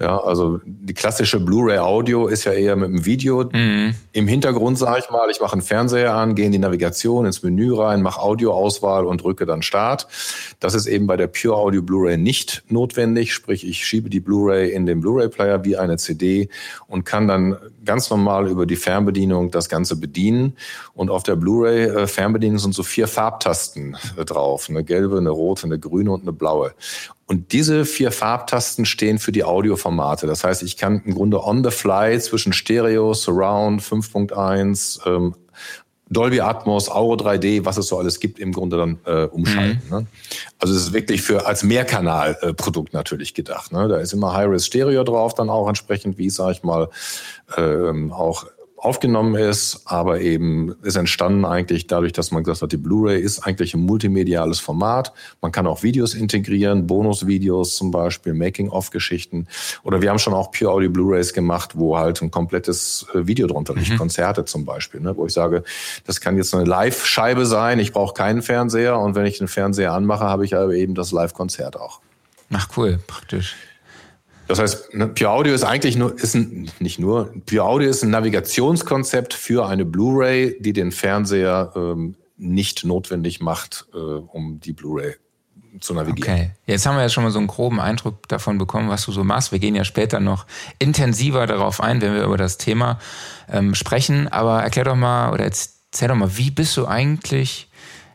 Ja, 0.00 0.18
also 0.18 0.60
die 0.64 0.94
klassische 0.94 1.38
Blu-ray 1.40 1.78
Audio 1.78 2.26
ist 2.26 2.44
ja 2.44 2.52
eher 2.52 2.76
mit 2.76 2.88
dem 2.88 3.04
Video 3.04 3.44
mhm. 3.52 3.94
im 4.12 4.26
Hintergrund, 4.26 4.78
sage 4.78 5.00
ich 5.04 5.10
mal. 5.10 5.30
Ich 5.30 5.40
mache 5.40 5.52
einen 5.52 5.62
Fernseher 5.62 6.14
an, 6.14 6.34
gehe 6.34 6.46
in 6.46 6.52
die 6.52 6.58
Navigation, 6.58 7.26
ins 7.26 7.42
Menü 7.42 7.74
rein, 7.74 8.02
mache 8.02 8.20
Audioauswahl 8.20 9.06
und 9.06 9.22
drücke 9.22 9.46
dann 9.46 9.62
Start. 9.62 10.08
Das 10.60 10.74
ist 10.74 10.86
eben 10.86 11.06
bei 11.06 11.16
der 11.16 11.28
Pure 11.28 11.56
Audio 11.56 11.82
Blu-ray 11.82 12.16
nicht 12.16 12.64
notwendig. 12.68 13.32
Sprich, 13.32 13.66
ich 13.66 13.86
schiebe 13.86 14.10
die 14.10 14.20
Blu-ray 14.20 14.72
in 14.72 14.86
den 14.86 15.00
Blu-ray-Player 15.00 15.64
wie 15.64 15.76
eine 15.76 15.96
CD 15.96 16.48
und 16.86 17.04
kann 17.04 17.28
dann 17.28 17.56
ganz 17.84 18.10
normal 18.10 18.48
über 18.48 18.66
die 18.66 18.76
Fernbedienung 18.76 19.50
das 19.50 19.68
Ganze 19.68 19.96
bedienen. 19.96 20.56
Und 20.94 21.10
auf 21.10 21.22
der 21.22 21.36
Blu-ray-Fernbedienung 21.36 22.56
äh, 22.56 22.60
sind 22.60 22.74
so 22.74 22.82
vier 22.82 23.08
Farbtasten 23.08 23.96
äh, 24.16 24.24
drauf. 24.24 24.68
Eine 24.68 24.84
gelbe, 24.84 25.18
eine 25.18 25.30
rote, 25.30 25.64
eine 25.64 25.78
grüne 25.78 26.12
und 26.12 26.22
eine 26.22 26.32
blaue. 26.32 26.74
Und 27.26 27.52
diese 27.52 27.84
vier 27.84 28.12
Farbtasten 28.12 28.84
stehen 28.84 29.18
für 29.18 29.32
die 29.32 29.44
Audioformate. 29.44 30.26
Das 30.26 30.44
heißt, 30.44 30.62
ich 30.62 30.76
kann 30.76 31.02
im 31.04 31.14
Grunde 31.14 31.42
on 31.42 31.64
the 31.64 31.70
fly 31.70 32.18
zwischen 32.20 32.52
Stereo, 32.52 33.14
Surround, 33.14 33.82
5.1, 33.82 35.06
ähm, 35.06 35.34
Dolby 36.12 36.40
Atmos, 36.40 36.88
Auro 36.88 37.14
3D, 37.14 37.64
was 37.64 37.76
es 37.76 37.88
so 37.88 37.98
alles 37.98 38.20
gibt, 38.20 38.38
im 38.38 38.52
Grunde 38.52 38.76
dann 38.76 38.98
äh, 39.04 39.24
umschalten. 39.26 39.82
Mhm. 39.88 39.96
Ne? 39.96 40.06
Also 40.58 40.74
es 40.74 40.82
ist 40.82 40.92
wirklich 40.92 41.22
für 41.22 41.46
als 41.46 41.62
Mehrkanal-Produkt 41.62 42.92
natürlich 42.92 43.34
gedacht. 43.34 43.72
Ne? 43.72 43.88
Da 43.88 43.98
ist 43.98 44.12
immer 44.12 44.34
High-Res 44.34 44.66
Stereo 44.66 45.04
drauf, 45.04 45.34
dann 45.34 45.50
auch 45.50 45.68
entsprechend, 45.68 46.18
wie 46.18 46.30
sage 46.30 46.52
ich 46.52 46.62
mal, 46.62 46.88
ähm, 47.56 48.12
auch 48.12 48.46
aufgenommen 48.82 49.36
ist, 49.36 49.82
aber 49.84 50.20
eben 50.20 50.74
ist 50.82 50.96
entstanden 50.96 51.44
eigentlich 51.44 51.86
dadurch, 51.86 52.12
dass 52.12 52.32
man 52.32 52.42
gesagt 52.42 52.62
hat, 52.62 52.72
die 52.72 52.76
Blu-ray 52.76 53.20
ist 53.20 53.46
eigentlich 53.46 53.74
ein 53.74 53.80
multimediales 53.80 54.58
Format. 54.58 55.12
Man 55.40 55.52
kann 55.52 55.68
auch 55.68 55.84
Videos 55.84 56.14
integrieren, 56.14 56.88
Bonusvideos 56.88 57.76
zum 57.76 57.92
Beispiel, 57.92 58.34
Making-of-Geschichten. 58.34 59.46
Oder 59.84 60.02
wir 60.02 60.10
haben 60.10 60.18
schon 60.18 60.34
auch 60.34 60.50
Pure 60.50 60.72
Audio 60.72 60.90
Blu-rays 60.90 61.32
gemacht, 61.32 61.76
wo 61.76 61.96
halt 61.96 62.20
ein 62.22 62.32
komplettes 62.32 63.06
äh, 63.14 63.24
Video 63.24 63.46
drunter 63.46 63.74
liegt, 63.76 63.90
mhm. 63.90 63.98
Konzerte 63.98 64.44
zum 64.46 64.64
Beispiel, 64.64 65.00
ne? 65.00 65.16
wo 65.16 65.26
ich 65.26 65.32
sage, 65.32 65.62
das 66.04 66.20
kann 66.20 66.36
jetzt 66.36 66.52
eine 66.52 66.64
Live-Scheibe 66.64 67.46
sein, 67.46 67.78
ich 67.78 67.92
brauche 67.92 68.14
keinen 68.14 68.42
Fernseher 68.42 68.98
und 68.98 69.14
wenn 69.14 69.26
ich 69.26 69.38
den 69.38 69.46
Fernseher 69.46 69.92
anmache, 69.92 70.24
habe 70.24 70.44
ich 70.44 70.56
aber 70.56 70.74
eben 70.74 70.96
das 70.96 71.12
Live-Konzert 71.12 71.78
auch. 71.78 72.00
Ach 72.52 72.68
cool, 72.76 72.98
praktisch. 73.06 73.54
Das 74.48 74.58
heißt, 74.58 74.94
ne, 74.94 75.08
Pure 75.08 75.30
Audio 75.30 75.54
ist 75.54 75.64
eigentlich 75.64 75.96
nur, 75.96 76.18
ist 76.18 76.34
ein, 76.34 76.70
nicht 76.78 76.98
nur, 76.98 77.32
Pure 77.46 77.64
Audio 77.64 77.88
ist 77.88 78.02
ein 78.02 78.10
Navigationskonzept 78.10 79.34
für 79.34 79.66
eine 79.66 79.84
Blu-ray, 79.84 80.56
die 80.60 80.72
den 80.72 80.92
Fernseher 80.92 81.72
ähm, 81.74 82.16
nicht 82.36 82.84
notwendig 82.84 83.40
macht, 83.40 83.86
äh, 83.94 83.96
um 83.96 84.60
die 84.60 84.72
Blu-ray 84.72 85.14
zu 85.80 85.94
navigieren. 85.94 86.32
Okay, 86.32 86.50
jetzt 86.66 86.86
haben 86.86 86.96
wir 86.96 87.02
ja 87.02 87.08
schon 87.08 87.24
mal 87.24 87.30
so 87.30 87.38
einen 87.38 87.48
groben 87.48 87.80
Eindruck 87.80 88.28
davon 88.28 88.58
bekommen, 88.58 88.88
was 88.88 89.04
du 89.06 89.12
so 89.12 89.24
machst. 89.24 89.52
Wir 89.52 89.58
gehen 89.58 89.74
ja 89.74 89.84
später 89.84 90.20
noch 90.20 90.46
intensiver 90.78 91.46
darauf 91.46 91.80
ein, 91.80 92.00
wenn 92.00 92.14
wir 92.14 92.24
über 92.24 92.36
das 92.36 92.58
Thema 92.58 92.98
ähm, 93.50 93.74
sprechen. 93.74 94.28
Aber 94.28 94.62
erklär 94.62 94.84
doch 94.84 94.96
mal 94.96 95.32
oder 95.32 95.44
erzähl 95.44 96.08
doch 96.08 96.14
mal, 96.14 96.36
wie 96.36 96.50
bist 96.50 96.76
du 96.76 96.86
eigentlich 96.86 97.68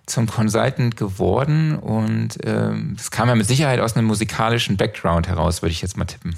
zum 0.08 0.26
Consultant 0.26 0.98
geworden 0.98 1.76
und 1.76 2.38
ähm, 2.44 2.96
das 2.98 3.12
kam 3.12 3.28
ja 3.28 3.36
mit 3.36 3.46
Sicherheit 3.46 3.80
aus 3.80 3.96
einem 3.96 4.08
musikalischen 4.08 4.78
Background 4.78 5.28
heraus, 5.28 5.62
würde 5.62 5.72
ich 5.72 5.82
jetzt 5.82 5.98
mal 5.98 6.06
tippen. 6.06 6.36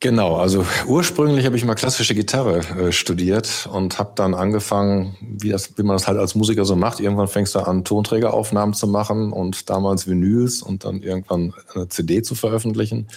Genau, 0.00 0.36
also 0.36 0.64
ursprünglich 0.86 1.44
habe 1.44 1.56
ich 1.56 1.64
mal 1.64 1.74
klassische 1.74 2.14
Gitarre 2.14 2.58
äh, 2.58 2.92
studiert 2.92 3.68
und 3.72 3.98
habe 3.98 4.12
dann 4.14 4.32
angefangen, 4.32 5.16
wie, 5.20 5.48
das, 5.48 5.76
wie 5.76 5.82
man 5.82 5.96
das 5.96 6.06
halt 6.06 6.18
als 6.18 6.36
Musiker 6.36 6.64
so 6.64 6.76
macht. 6.76 7.00
Irgendwann 7.00 7.26
fängst 7.26 7.56
du 7.56 7.58
an, 7.58 7.84
Tonträgeraufnahmen 7.84 8.74
zu 8.74 8.86
machen 8.86 9.32
und 9.32 9.68
damals 9.68 10.06
Vinyls 10.06 10.62
und 10.62 10.84
dann 10.84 11.02
irgendwann 11.02 11.52
eine 11.74 11.88
CD 11.88 12.22
zu 12.22 12.36
veröffentlichen. 12.36 13.08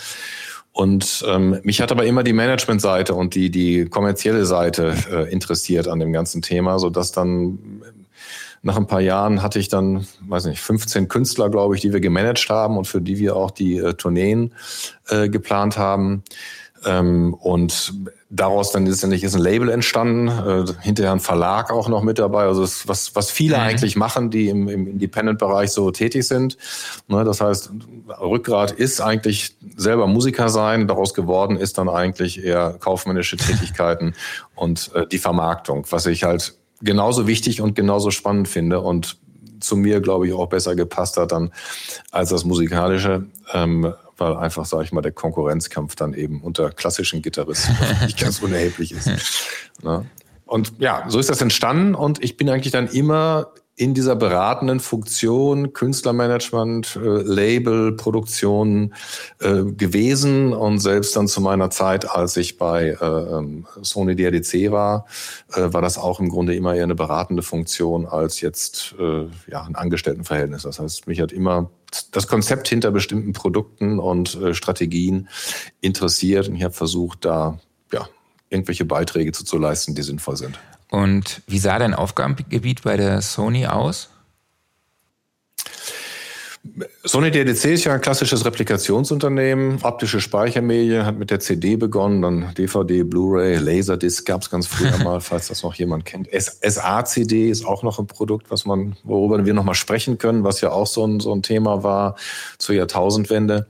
Und 0.73 1.23
ähm, 1.27 1.59
mich 1.63 1.81
hat 1.81 1.91
aber 1.91 2.05
immer 2.05 2.23
die 2.23 2.33
Managementseite 2.33 3.13
und 3.13 3.35
die, 3.35 3.51
die 3.51 3.85
kommerzielle 3.85 4.45
Seite 4.45 4.95
äh, 5.11 5.31
interessiert 5.31 5.87
an 5.87 5.99
dem 5.99 6.13
ganzen 6.13 6.41
Thema, 6.41 6.79
so 6.79 6.89
dass 6.89 7.11
dann 7.11 7.83
nach 8.63 8.77
ein 8.77 8.87
paar 8.87 9.01
Jahren 9.01 9.41
hatte 9.41 9.59
ich 9.59 9.69
dann, 9.69 10.07
weiß 10.21 10.45
nicht, 10.45 10.61
15 10.61 11.07
Künstler, 11.07 11.49
glaube 11.49 11.75
ich, 11.75 11.81
die 11.81 11.93
wir 11.93 11.99
gemanagt 11.99 12.47
haben 12.49 12.77
und 12.77 12.85
für 12.85 13.01
die 13.01 13.17
wir 13.17 13.35
auch 13.35 13.51
die 13.51 13.77
äh, 13.77 13.93
Tourneen 13.93 14.53
äh, 15.09 15.29
geplant 15.29 15.77
haben. 15.77 16.23
Ähm, 16.83 17.35
und 17.35 17.93
daraus 18.31 18.71
dann 18.71 18.85
letztendlich 18.85 19.23
ist 19.23 19.35
ein 19.35 19.41
Label 19.41 19.69
entstanden, 19.69 20.27
äh, 20.27 20.65
hinterher 20.81 21.11
ein 21.11 21.19
Verlag 21.19 21.71
auch 21.71 21.87
noch 21.87 22.01
mit 22.01 22.17
dabei. 22.17 22.43
Also 22.43 22.61
das, 22.61 22.87
was, 22.87 23.15
was 23.15 23.29
viele 23.29 23.57
mhm. 23.57 23.63
eigentlich 23.63 23.95
machen, 23.95 24.31
die 24.31 24.49
im, 24.49 24.67
im 24.67 24.87
Independent-Bereich 24.87 25.71
so 25.71 25.91
tätig 25.91 26.27
sind. 26.27 26.57
Ne, 27.07 27.23
das 27.23 27.41
heißt, 27.41 27.71
Rückgrat 28.19 28.71
ist 28.71 29.01
eigentlich 29.01 29.55
selber 29.75 30.07
Musiker 30.07 30.49
sein. 30.49 30.87
Daraus 30.87 31.13
geworden 31.13 31.55
ist 31.55 31.77
dann 31.77 31.89
eigentlich 31.89 32.43
eher 32.43 32.77
kaufmännische 32.79 33.37
Tätigkeiten 33.37 34.13
und 34.55 34.91
äh, 34.95 35.05
die 35.05 35.19
Vermarktung, 35.19 35.85
was 35.89 36.05
ich 36.07 36.23
halt 36.23 36.55
genauso 36.81 37.27
wichtig 37.27 37.61
und 37.61 37.75
genauso 37.75 38.11
spannend 38.11 38.47
finde 38.47 38.79
und 38.79 39.17
zu 39.59 39.75
mir, 39.75 40.01
glaube 40.01 40.27
ich, 40.27 40.33
auch 40.33 40.47
besser 40.47 40.75
gepasst 40.75 41.17
hat 41.17 41.31
dann 41.31 41.51
als 42.11 42.29
das 42.29 42.45
Musikalische, 42.45 43.27
ähm, 43.53 43.93
weil 44.17 44.35
einfach, 44.37 44.65
sage 44.65 44.83
ich 44.83 44.91
mal, 44.91 45.01
der 45.01 45.11
Konkurrenzkampf 45.11 45.95
dann 45.95 46.13
eben 46.13 46.41
unter 46.41 46.71
klassischen 46.71 47.21
Gitarristen 47.21 47.75
nicht 48.03 48.19
ganz 48.19 48.39
unerheblich 48.39 48.91
ist. 48.91 49.09
Ne? 49.83 50.05
Und 50.45 50.73
ja, 50.77 51.05
so 51.07 51.17
ist 51.17 51.31
das 51.31 51.41
entstanden 51.41 51.95
und 51.95 52.23
ich 52.23 52.37
bin 52.37 52.47
eigentlich 52.49 52.71
dann 52.71 52.87
immer 52.87 53.47
in 53.81 53.95
dieser 53.95 54.15
beratenden 54.15 54.79
Funktion 54.79 55.73
Künstlermanagement, 55.73 56.99
äh, 57.01 57.23
Label, 57.23 57.93
Produktion 57.93 58.93
äh, 59.39 59.63
gewesen 59.63 60.53
und 60.53 60.77
selbst 60.77 61.15
dann 61.15 61.27
zu 61.27 61.41
meiner 61.41 61.71
Zeit, 61.71 62.07
als 62.07 62.37
ich 62.37 62.59
bei 62.59 62.89
äh, 62.89 63.05
ähm, 63.05 63.65
Sony 63.81 64.15
DRDC 64.15 64.69
war, 64.71 65.07
äh, 65.53 65.73
war 65.73 65.81
das 65.81 65.97
auch 65.97 66.19
im 66.19 66.29
Grunde 66.29 66.53
immer 66.53 66.75
eher 66.75 66.83
eine 66.83 66.93
beratende 66.93 67.41
Funktion 67.41 68.05
als 68.05 68.39
jetzt 68.41 68.93
äh, 68.99 69.25
ja 69.49 69.63
ein 69.63 69.73
Angestelltenverhältnis. 69.73 70.61
Das 70.61 70.79
heißt, 70.79 71.07
mich 71.07 71.19
hat 71.19 71.31
immer 71.31 71.71
das 72.11 72.27
Konzept 72.27 72.67
hinter 72.67 72.91
bestimmten 72.91 73.33
Produkten 73.33 73.97
und 73.97 74.35
äh, 74.35 74.53
Strategien 74.53 75.27
interessiert 75.81 76.47
und 76.47 76.55
ich 76.55 76.63
habe 76.63 76.75
versucht, 76.75 77.25
da 77.25 77.57
ja 77.91 78.07
irgendwelche 78.51 78.85
Beiträge 78.85 79.31
zu, 79.31 79.43
zu 79.43 79.57
leisten, 79.57 79.95
die 79.95 80.03
sinnvoll 80.03 80.37
sind. 80.37 80.59
Und 80.91 81.41
wie 81.47 81.57
sah 81.57 81.79
dein 81.79 81.93
Aufgabengebiet 81.93 82.83
bei 82.83 82.97
der 82.97 83.21
Sony 83.21 83.65
aus? 83.65 84.09
Sony 87.03 87.31
DDC 87.31 87.65
ist 87.65 87.85
ja 87.85 87.93
ein 87.93 88.01
klassisches 88.01 88.45
Replikationsunternehmen. 88.45 89.79
Optische 89.81 90.21
Speichermedien 90.21 91.07
hat 91.07 91.17
mit 91.17 91.31
der 91.31 91.39
CD 91.39 91.75
begonnen, 91.75 92.21
dann 92.21 92.53
DVD, 92.53 93.01
Blu-ray, 93.01 93.57
Laserdisc 93.57 94.27
gab 94.27 94.43
es 94.43 94.51
ganz 94.51 94.67
früher 94.67 94.95
mal, 95.03 95.21
falls 95.21 95.47
das 95.47 95.63
noch 95.63 95.73
jemand 95.73 96.05
kennt. 96.05 96.29
SA-CD 96.31 97.49
ist 97.49 97.65
auch 97.65 97.81
noch 97.81 97.97
ein 97.97 98.05
Produkt, 98.05 98.51
was 98.51 98.65
man, 98.65 98.95
worüber 99.03 99.43
wir 99.43 99.55
nochmal 99.55 99.73
sprechen 99.73 100.19
können, 100.19 100.43
was 100.43 100.61
ja 100.61 100.71
auch 100.71 100.85
so 100.85 101.05
ein, 101.05 101.19
so 101.19 101.33
ein 101.33 101.41
Thema 101.41 101.81
war 101.81 102.15
zur 102.59 102.75
Jahrtausendwende. 102.75 103.65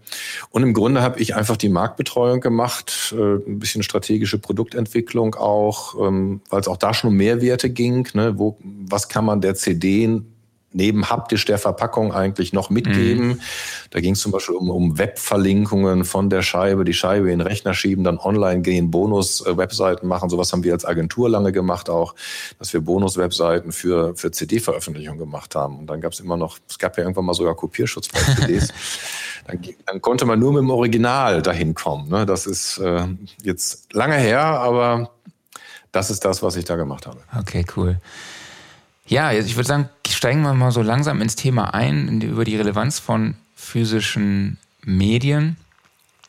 Und 0.49 0.63
im 0.63 0.73
Grunde 0.73 1.01
habe 1.01 1.17
ich 1.19 1.33
einfach 1.33 1.55
die 1.55 1.69
Marktbetreuung 1.69 2.41
gemacht, 2.41 3.15
äh, 3.17 3.35
ein 3.35 3.59
bisschen 3.59 3.83
strategische 3.83 4.37
Produktentwicklung 4.37 5.35
auch, 5.35 5.95
ähm, 6.05 6.41
weil 6.49 6.59
es 6.59 6.67
auch 6.67 6.77
da 6.77 6.93
schon 6.93 7.11
um 7.11 7.15
Mehrwerte 7.15 7.69
ging. 7.69 8.09
Ne? 8.13 8.37
Wo, 8.37 8.57
was 8.61 9.07
kann 9.07 9.23
man 9.23 9.39
der 9.39 9.55
CD 9.55 10.21
neben 10.73 11.09
haptisch 11.09 11.45
der 11.45 11.57
Verpackung 11.57 12.13
eigentlich 12.13 12.53
noch 12.53 12.69
mitgeben. 12.69 13.27
Mhm. 13.27 13.41
Da 13.89 13.99
ging 13.99 14.13
es 14.13 14.21
zum 14.21 14.31
Beispiel 14.31 14.55
um, 14.55 14.69
um 14.69 14.97
Webverlinkungen 14.97 16.05
von 16.05 16.29
der 16.29 16.41
Scheibe, 16.41 16.85
die 16.85 16.93
Scheibe 16.93 17.31
in 17.31 17.39
den 17.39 17.47
Rechner 17.47 17.73
schieben, 17.73 18.03
dann 18.03 18.17
online 18.17 18.61
gehen, 18.61 18.89
Bonus-Webseiten 18.89 20.07
machen. 20.07 20.29
Sowas 20.29 20.51
haben 20.53 20.63
wir 20.63 20.73
als 20.73 20.85
Agentur 20.85 21.29
lange 21.29 21.51
gemacht 21.51 21.89
auch, 21.89 22.15
dass 22.59 22.71
wir 22.73 22.81
Bonus-Webseiten 22.81 23.71
für, 23.71 24.15
für 24.15 24.31
CD-Veröffentlichungen 24.31 25.19
gemacht 25.19 25.55
haben. 25.55 25.79
Und 25.79 25.87
dann 25.87 25.99
gab 25.99 26.13
es 26.13 26.19
immer 26.19 26.37
noch, 26.37 26.57
es 26.69 26.79
gab 26.79 26.97
ja 26.97 27.03
irgendwann 27.03 27.25
mal 27.25 27.33
sogar 27.33 27.55
Kopierschutz 27.55 28.07
bei 28.07 28.19
CDs. 28.19 28.69
dann, 29.47 29.59
dann, 29.85 30.01
konnte 30.01 30.25
man 30.25 30.39
nur 30.39 30.53
mit 30.53 30.61
dem 30.61 30.69
Original 30.69 31.41
dahin 31.41 31.73
kommen. 31.73 32.09
Ne? 32.09 32.25
Das 32.25 32.45
ist 32.45 32.77
äh, 32.77 33.07
jetzt 33.43 33.93
lange 33.93 34.15
her, 34.15 34.41
aber 34.41 35.11
das 35.91 36.09
ist 36.09 36.23
das, 36.23 36.41
was 36.41 36.55
ich 36.55 36.63
da 36.63 36.75
gemacht 36.75 37.07
habe. 37.07 37.19
Okay, 37.37 37.65
cool. 37.75 37.99
Ja, 39.11 39.33
ich 39.33 39.57
würde 39.57 39.67
sagen, 39.67 39.89
steigen 40.07 40.41
wir 40.43 40.53
mal 40.53 40.71
so 40.71 40.81
langsam 40.81 41.21
ins 41.21 41.35
Thema 41.35 41.73
ein, 41.73 42.21
über 42.21 42.45
die 42.45 42.55
Relevanz 42.55 42.97
von 42.97 43.35
physischen 43.57 44.57
Medien. 44.85 45.57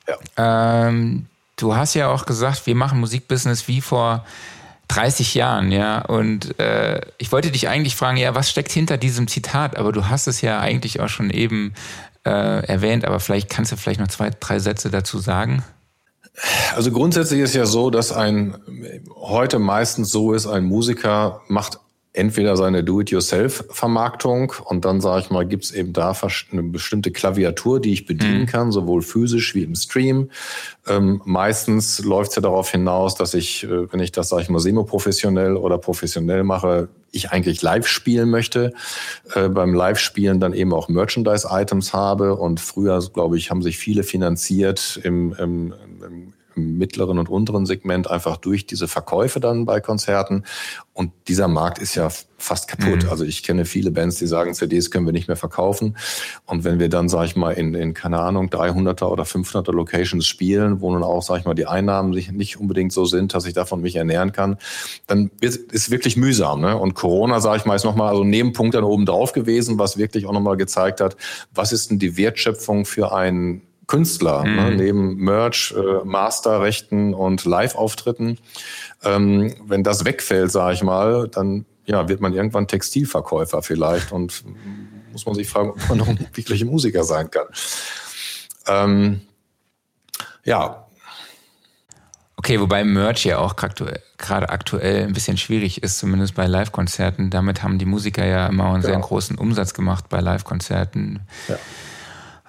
Ja. 0.08 0.88
Ähm, 0.88 1.26
du 1.54 1.76
hast 1.76 1.94
ja 1.94 2.08
auch 2.08 2.26
gesagt, 2.26 2.66
wir 2.66 2.74
machen 2.74 2.98
Musikbusiness 2.98 3.68
wie 3.68 3.80
vor 3.80 4.26
30 4.88 5.34
Jahren, 5.34 5.70
ja. 5.70 6.00
Und 6.00 6.58
äh, 6.58 7.00
ich 7.18 7.30
wollte 7.30 7.52
dich 7.52 7.68
eigentlich 7.68 7.94
fragen, 7.94 8.16
ja, 8.16 8.34
was 8.34 8.50
steckt 8.50 8.72
hinter 8.72 8.96
diesem 8.96 9.28
Zitat? 9.28 9.76
Aber 9.76 9.92
du 9.92 10.08
hast 10.08 10.26
es 10.26 10.40
ja 10.40 10.58
eigentlich 10.58 10.98
auch 10.98 11.08
schon 11.08 11.30
eben 11.30 11.74
äh, 12.24 12.66
erwähnt, 12.66 13.04
aber 13.04 13.20
vielleicht 13.20 13.48
kannst 13.48 13.70
du 13.70 13.76
vielleicht 13.76 14.00
noch 14.00 14.08
zwei, 14.08 14.30
drei 14.30 14.58
Sätze 14.58 14.90
dazu 14.90 15.20
sagen. 15.20 15.62
Also 16.74 16.90
grundsätzlich 16.90 17.42
ist 17.42 17.54
ja 17.54 17.64
so, 17.64 17.90
dass 17.90 18.10
ein 18.10 18.56
heute 19.14 19.60
meistens 19.60 20.10
so 20.10 20.32
ist, 20.32 20.48
ein 20.48 20.64
Musiker 20.64 21.42
macht 21.46 21.78
entweder 22.14 22.56
seine 22.56 22.84
Do-it-yourself-Vermarktung 22.84 24.52
und 24.64 24.84
dann 24.84 25.00
sage 25.00 25.22
ich 25.22 25.30
mal, 25.30 25.46
gibt's 25.46 25.70
eben 25.70 25.92
da 25.92 26.14
eine 26.50 26.62
bestimmte 26.62 27.10
Klaviatur, 27.10 27.80
die 27.80 27.92
ich 27.92 28.06
bedienen 28.06 28.40
mhm. 28.40 28.46
kann, 28.46 28.72
sowohl 28.72 29.00
physisch 29.00 29.54
wie 29.54 29.62
im 29.62 29.74
Stream. 29.74 30.30
Ähm, 30.86 31.22
meistens 31.24 32.00
läuft's 32.04 32.36
ja 32.36 32.42
darauf 32.42 32.70
hinaus, 32.70 33.14
dass 33.14 33.32
ich, 33.32 33.64
äh, 33.64 33.90
wenn 33.90 34.00
ich 34.00 34.12
das, 34.12 34.28
sage 34.28 34.42
ich 34.42 34.48
mal, 34.50 34.58
semi-professionell 34.58 35.56
oder 35.56 35.78
professionell 35.78 36.44
mache, 36.44 36.88
ich 37.12 37.30
eigentlich 37.30 37.62
live 37.62 37.86
spielen 37.86 38.30
möchte. 38.30 38.72
Äh, 39.34 39.48
beim 39.48 39.74
Live-Spielen 39.74 40.40
dann 40.40 40.54
eben 40.54 40.72
auch 40.72 40.88
Merchandise-Items 40.88 41.92
habe 41.92 42.34
und 42.34 42.58
früher, 42.60 43.00
glaube 43.12 43.38
ich, 43.38 43.50
haben 43.50 43.62
sich 43.62 43.78
viele 43.78 44.02
finanziert 44.02 45.00
im, 45.02 45.34
im, 45.38 45.74
im 46.56 46.78
mittleren 46.78 47.18
und 47.18 47.28
unteren 47.28 47.66
Segment 47.66 48.10
einfach 48.10 48.36
durch 48.36 48.66
diese 48.66 48.88
Verkäufe 48.88 49.40
dann 49.40 49.64
bei 49.64 49.80
Konzerten. 49.80 50.44
Und 50.94 51.12
dieser 51.28 51.48
Markt 51.48 51.78
ist 51.78 51.94
ja 51.94 52.10
fast 52.42 52.68
kaputt. 52.68 53.04
Mhm. 53.04 53.08
Also 53.10 53.24
ich 53.24 53.42
kenne 53.42 53.64
viele 53.64 53.90
Bands, 53.90 54.16
die 54.16 54.26
sagen, 54.26 54.52
CDs 54.52 54.90
können 54.90 55.06
wir 55.06 55.12
nicht 55.12 55.28
mehr 55.28 55.36
verkaufen. 55.36 55.96
Und 56.44 56.64
wenn 56.64 56.78
wir 56.78 56.88
dann, 56.88 57.08
sage 57.08 57.26
ich 57.26 57.36
mal, 57.36 57.52
in, 57.52 57.74
in, 57.74 57.94
keine 57.94 58.18
Ahnung, 58.18 58.48
300er 58.48 59.04
oder 59.06 59.22
500er 59.22 59.72
Locations 59.72 60.26
spielen, 60.26 60.80
wo 60.80 60.92
nun 60.92 61.02
auch, 61.02 61.22
sage 61.22 61.40
ich 61.40 61.46
mal, 61.46 61.54
die 61.54 61.66
Einnahmen 61.66 62.10
nicht 62.10 62.58
unbedingt 62.58 62.92
so 62.92 63.04
sind, 63.04 63.32
dass 63.34 63.46
ich 63.46 63.54
davon 63.54 63.80
mich 63.80 63.96
ernähren 63.96 64.32
kann, 64.32 64.58
dann 65.06 65.30
ist 65.40 65.72
es 65.72 65.90
wirklich 65.90 66.16
mühsam. 66.16 66.60
Ne? 66.60 66.76
Und 66.76 66.94
Corona, 66.94 67.40
sage 67.40 67.58
ich 67.58 67.64
mal, 67.64 67.76
ist 67.76 67.84
nochmal 67.84 68.14
so 68.14 68.22
ein 68.22 68.30
Nebenpunkt 68.30 68.74
dann 68.74 68.84
oben 68.84 69.06
drauf 69.06 69.32
gewesen, 69.32 69.78
was 69.78 69.96
wirklich 69.96 70.26
auch 70.26 70.32
nochmal 70.32 70.56
gezeigt 70.56 71.00
hat, 71.00 71.16
was 71.54 71.72
ist 71.72 71.90
denn 71.90 71.98
die 71.98 72.16
Wertschöpfung 72.16 72.84
für 72.84 73.14
einen 73.14 73.62
Künstler, 73.92 74.42
mhm. 74.42 74.56
ne, 74.56 74.70
neben 74.74 75.16
Merch, 75.16 75.74
äh, 75.76 76.02
Masterrechten 76.02 77.12
und 77.12 77.44
Live-Auftritten. 77.44 78.38
Ähm, 79.04 79.54
wenn 79.66 79.84
das 79.84 80.06
wegfällt, 80.06 80.50
sage 80.50 80.72
ich 80.72 80.82
mal, 80.82 81.28
dann 81.28 81.66
ja, 81.84 82.08
wird 82.08 82.22
man 82.22 82.32
irgendwann 82.32 82.66
Textilverkäufer 82.66 83.60
vielleicht 83.62 84.10
und 84.10 84.44
muss 85.12 85.26
man 85.26 85.34
sich 85.34 85.46
fragen, 85.46 85.72
ob 85.72 85.88
man 85.90 85.98
noch 85.98 86.08
ein 86.08 86.18
wirklicher 86.32 86.64
Musiker 86.64 87.04
sein 87.04 87.30
kann. 87.30 87.48
Ähm, 88.66 89.20
ja. 90.42 90.86
Okay, 92.36 92.60
wobei 92.60 92.84
Merch 92.84 93.26
ja 93.26 93.40
auch 93.40 93.56
gerade 93.56 94.48
aktuell 94.48 95.04
ein 95.04 95.12
bisschen 95.12 95.36
schwierig 95.36 95.82
ist, 95.82 95.98
zumindest 95.98 96.34
bei 96.34 96.46
Live-Konzerten. 96.46 97.28
Damit 97.28 97.62
haben 97.62 97.76
die 97.76 97.84
Musiker 97.84 98.24
ja 98.24 98.46
immer 98.46 98.68
einen 98.72 98.80
genau. 98.80 98.86
sehr 98.86 99.00
großen 99.00 99.36
Umsatz 99.36 99.74
gemacht 99.74 100.08
bei 100.08 100.20
Live-Konzerten. 100.20 101.20
Ja. 101.48 101.58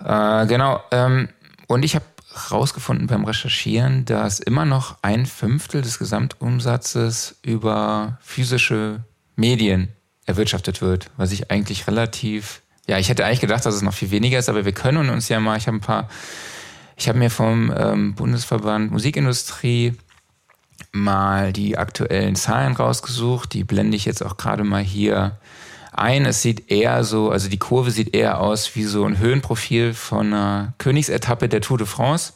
Äh, 0.04 0.48
genau. 0.48 0.82
Ähm, 0.92 1.30
und 1.68 1.84
ich 1.84 1.96
habe 1.96 2.06
rausgefunden 2.52 3.08
beim 3.08 3.26
Recherchieren, 3.26 4.06
dass 4.06 4.40
immer 4.40 4.66
noch 4.66 4.98
ein 5.02 5.26
Fünftel 5.26 5.82
des 5.82 6.00
Gesamtumsatzes 6.00 7.36
über 7.44 8.18
physische 8.22 9.04
Medien 9.36 9.90
erwirtschaftet 10.26 10.82
wird, 10.82 11.10
was 11.18 11.32
ich 11.32 11.52
eigentlich 11.52 11.88
relativ, 11.88 12.62
ja, 12.88 12.98
ich 12.98 13.10
hätte 13.10 13.26
eigentlich 13.26 13.42
gedacht, 13.42 13.66
dass 13.66 13.76
es 13.76 13.82
noch 13.82 13.94
viel 13.94 14.12
weniger 14.12 14.40
ist, 14.40 14.50
aber 14.50 14.66
wir 14.66 14.72
können 14.72 15.10
uns 15.10 15.30
ja 15.30 15.40
mal, 15.40 15.58
ich 15.58 15.68
habe 15.68 15.78
ein 15.78 15.82
paar, 15.82 16.10
ich 16.96 17.08
habe 17.08 17.20
mir 17.20 17.30
vom 17.30 17.74
ähm, 17.76 18.16
Bundesverband 18.16 18.92
Musikindustrie 18.92 19.94
mal 20.92 21.54
die 21.54 21.78
aktuellen 21.78 22.36
Zahlen 22.36 22.76
rausgesucht, 22.76 23.54
die 23.54 23.64
blende 23.64 23.98
ich 23.98 24.06
jetzt 24.06 24.24
auch 24.24 24.38
gerade 24.38 24.64
mal 24.64 24.84
hier 24.84 25.38
ein. 25.98 26.26
Es 26.26 26.42
sieht 26.42 26.72
eher 26.72 27.04
so, 27.04 27.30
also 27.30 27.50
die 27.50 27.58
Kurve 27.58 27.92
sieht 27.92 28.16
eher 28.16 28.40
aus 28.40 28.76
wie 28.76 28.84
so 28.84 29.06
ein 29.06 29.18
Höhenprofil 29.18 29.94
von 29.94 30.28
einer 30.28 30.74
Königsetappe 30.78 31.50
der 31.50 31.62
Tour 31.62 31.78
de 31.78 31.88
France. 31.88 32.34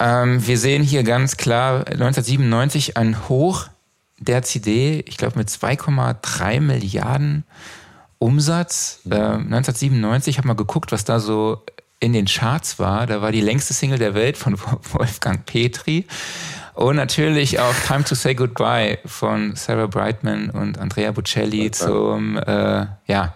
Ähm, 0.00 0.46
wir 0.46 0.58
sehen 0.58 0.82
hier 0.82 1.02
ganz 1.02 1.36
klar 1.36 1.86
1997 1.86 2.96
ein 2.96 3.28
Hoch 3.28 3.68
der 4.18 4.42
CD, 4.42 5.04
ich 5.06 5.16
glaube 5.16 5.38
mit 5.38 5.48
2,3 5.48 6.60
Milliarden 6.60 7.44
Umsatz. 8.18 9.00
Äh, 9.08 9.14
1997 9.14 10.38
habe 10.38 10.48
mal 10.48 10.54
geguckt, 10.54 10.92
was 10.92 11.04
da 11.04 11.20
so 11.20 11.62
in 12.00 12.12
den 12.12 12.26
Charts 12.26 12.78
war. 12.78 13.06
Da 13.06 13.22
war 13.22 13.32
die 13.32 13.40
längste 13.40 13.74
Single 13.74 13.98
der 13.98 14.14
Welt 14.14 14.36
von 14.36 14.58
Wolfgang 14.92 15.44
Petri. 15.46 16.06
Und 16.78 16.94
natürlich 16.94 17.58
auch 17.58 17.74
Time 17.88 18.04
to 18.04 18.14
Say 18.14 18.36
Goodbye 18.36 19.00
von 19.04 19.56
Sarah 19.56 19.88
Brightman 19.88 20.48
und 20.48 20.78
Andrea 20.78 21.10
Bocelli 21.10 21.72
zum, 21.72 22.36
äh, 22.36 22.86
ja, 23.08 23.34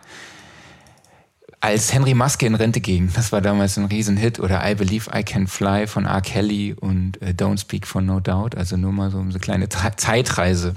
als 1.59 1.93
Henry 1.93 2.15
Maske 2.15 2.47
in 2.47 2.55
Rente 2.55 2.81
ging. 2.81 3.11
Das 3.13 3.33
war 3.33 3.41
damals 3.41 3.77
ein 3.77 3.87
Riesenhit. 3.87 4.39
Oder 4.39 4.63
I 4.65 4.77
Believe 4.77 5.11
I 5.13 5.25
Can 5.25 5.49
Fly 5.49 5.89
von 5.89 6.05
R. 6.05 6.21
Kelly 6.21 6.77
und 6.79 7.21
äh, 7.21 7.31
Don't 7.31 7.59
Speak 7.59 7.85
for 7.85 8.01
No 8.01 8.21
Doubt. 8.21 8.57
Also 8.57 8.77
nur 8.77 8.93
mal 8.93 9.11
so 9.11 9.19
eine 9.19 9.41
kleine 9.41 9.69
Tra 9.69 9.97
Zeitreise 9.97 10.77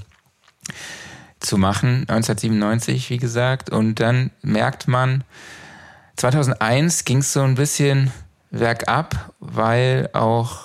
zu 1.40 1.60
machen. 1.60 2.06
1997, 2.08 3.12
wie 3.12 3.18
gesagt. 3.18 3.70
Und 3.70 4.00
dann 4.00 4.32
merkt 4.42 4.88
man, 4.88 5.24
2001 6.16 7.06
ging 7.06 7.20
es 7.20 7.32
so 7.32 7.44
ein 7.44 7.54
bisschen 7.54 8.12
bergab, 8.50 9.34
weil 9.40 10.10
auch 10.14 10.65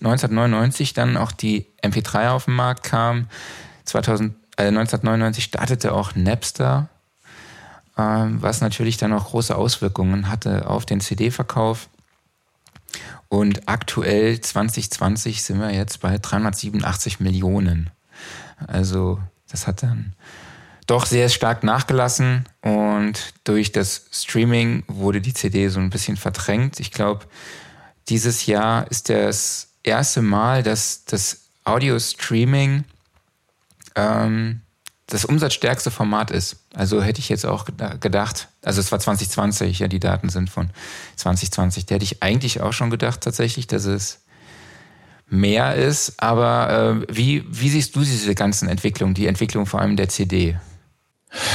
1999 0.00 0.94
dann 0.94 1.16
auch 1.16 1.32
die 1.32 1.66
MP3 1.82 2.30
auf 2.30 2.46
den 2.46 2.54
Markt 2.54 2.84
kam. 2.84 3.28
2000, 3.84 4.34
äh, 4.56 4.68
1999 4.68 5.44
startete 5.44 5.92
auch 5.92 6.14
Napster 6.14 6.88
ähm, 7.96 8.42
was 8.42 8.60
natürlich 8.60 8.96
dann 8.96 9.12
auch 9.12 9.26
große 9.26 9.54
Auswirkungen 9.54 10.28
hatte 10.28 10.68
auf 10.68 10.86
den 10.86 11.00
CD-Verkauf. 11.00 11.88
Und 13.28 13.68
aktuell 13.68 14.40
2020 14.40 15.42
sind 15.42 15.60
wir 15.60 15.70
jetzt 15.70 16.00
bei 16.00 16.18
387 16.18 17.20
Millionen. 17.20 17.90
Also 18.66 19.20
das 19.50 19.66
hat 19.66 19.82
dann 19.82 20.14
doch 20.86 21.06
sehr 21.06 21.28
stark 21.28 21.64
nachgelassen 21.64 22.44
und 22.60 23.32
durch 23.44 23.72
das 23.72 24.06
Streaming 24.12 24.84
wurde 24.86 25.20
die 25.20 25.32
CD 25.32 25.68
so 25.68 25.80
ein 25.80 25.90
bisschen 25.90 26.16
verdrängt. 26.16 26.78
Ich 26.78 26.92
glaube, 26.92 27.24
dieses 28.08 28.46
Jahr 28.46 28.90
ist 28.90 29.08
das 29.08 29.68
erste 29.82 30.22
Mal, 30.22 30.62
dass 30.62 31.04
das 31.04 31.40
Audio-Streaming 31.64 32.84
ähm, 33.94 34.60
das 35.06 35.24
umsatzstärkste 35.24 35.90
Format 35.90 36.30
ist. 36.30 36.56
Also 36.74 37.02
hätte 37.02 37.20
ich 37.20 37.28
jetzt 37.28 37.44
auch 37.46 37.66
gedacht, 38.00 38.48
also 38.62 38.80
es 38.80 38.90
war 38.90 38.98
2020, 38.98 39.78
ja, 39.78 39.88
die 39.88 40.00
Daten 40.00 40.28
sind 40.28 40.50
von 40.50 40.70
2020. 41.16 41.86
Da 41.86 41.96
hätte 41.96 42.04
ich 42.04 42.22
eigentlich 42.22 42.60
auch 42.60 42.72
schon 42.72 42.90
gedacht 42.90 43.20
tatsächlich, 43.20 43.66
dass 43.66 43.84
es 43.84 44.20
mehr 45.28 45.74
ist. 45.74 46.14
Aber 46.18 47.04
äh, 47.08 47.14
wie, 47.14 47.44
wie 47.48 47.68
siehst 47.68 47.94
du 47.96 48.00
diese 48.00 48.34
ganzen 48.34 48.68
Entwicklungen, 48.68 49.14
die 49.14 49.26
Entwicklung 49.26 49.66
vor 49.66 49.80
allem 49.80 49.96
der 49.96 50.08
CD? 50.08 50.56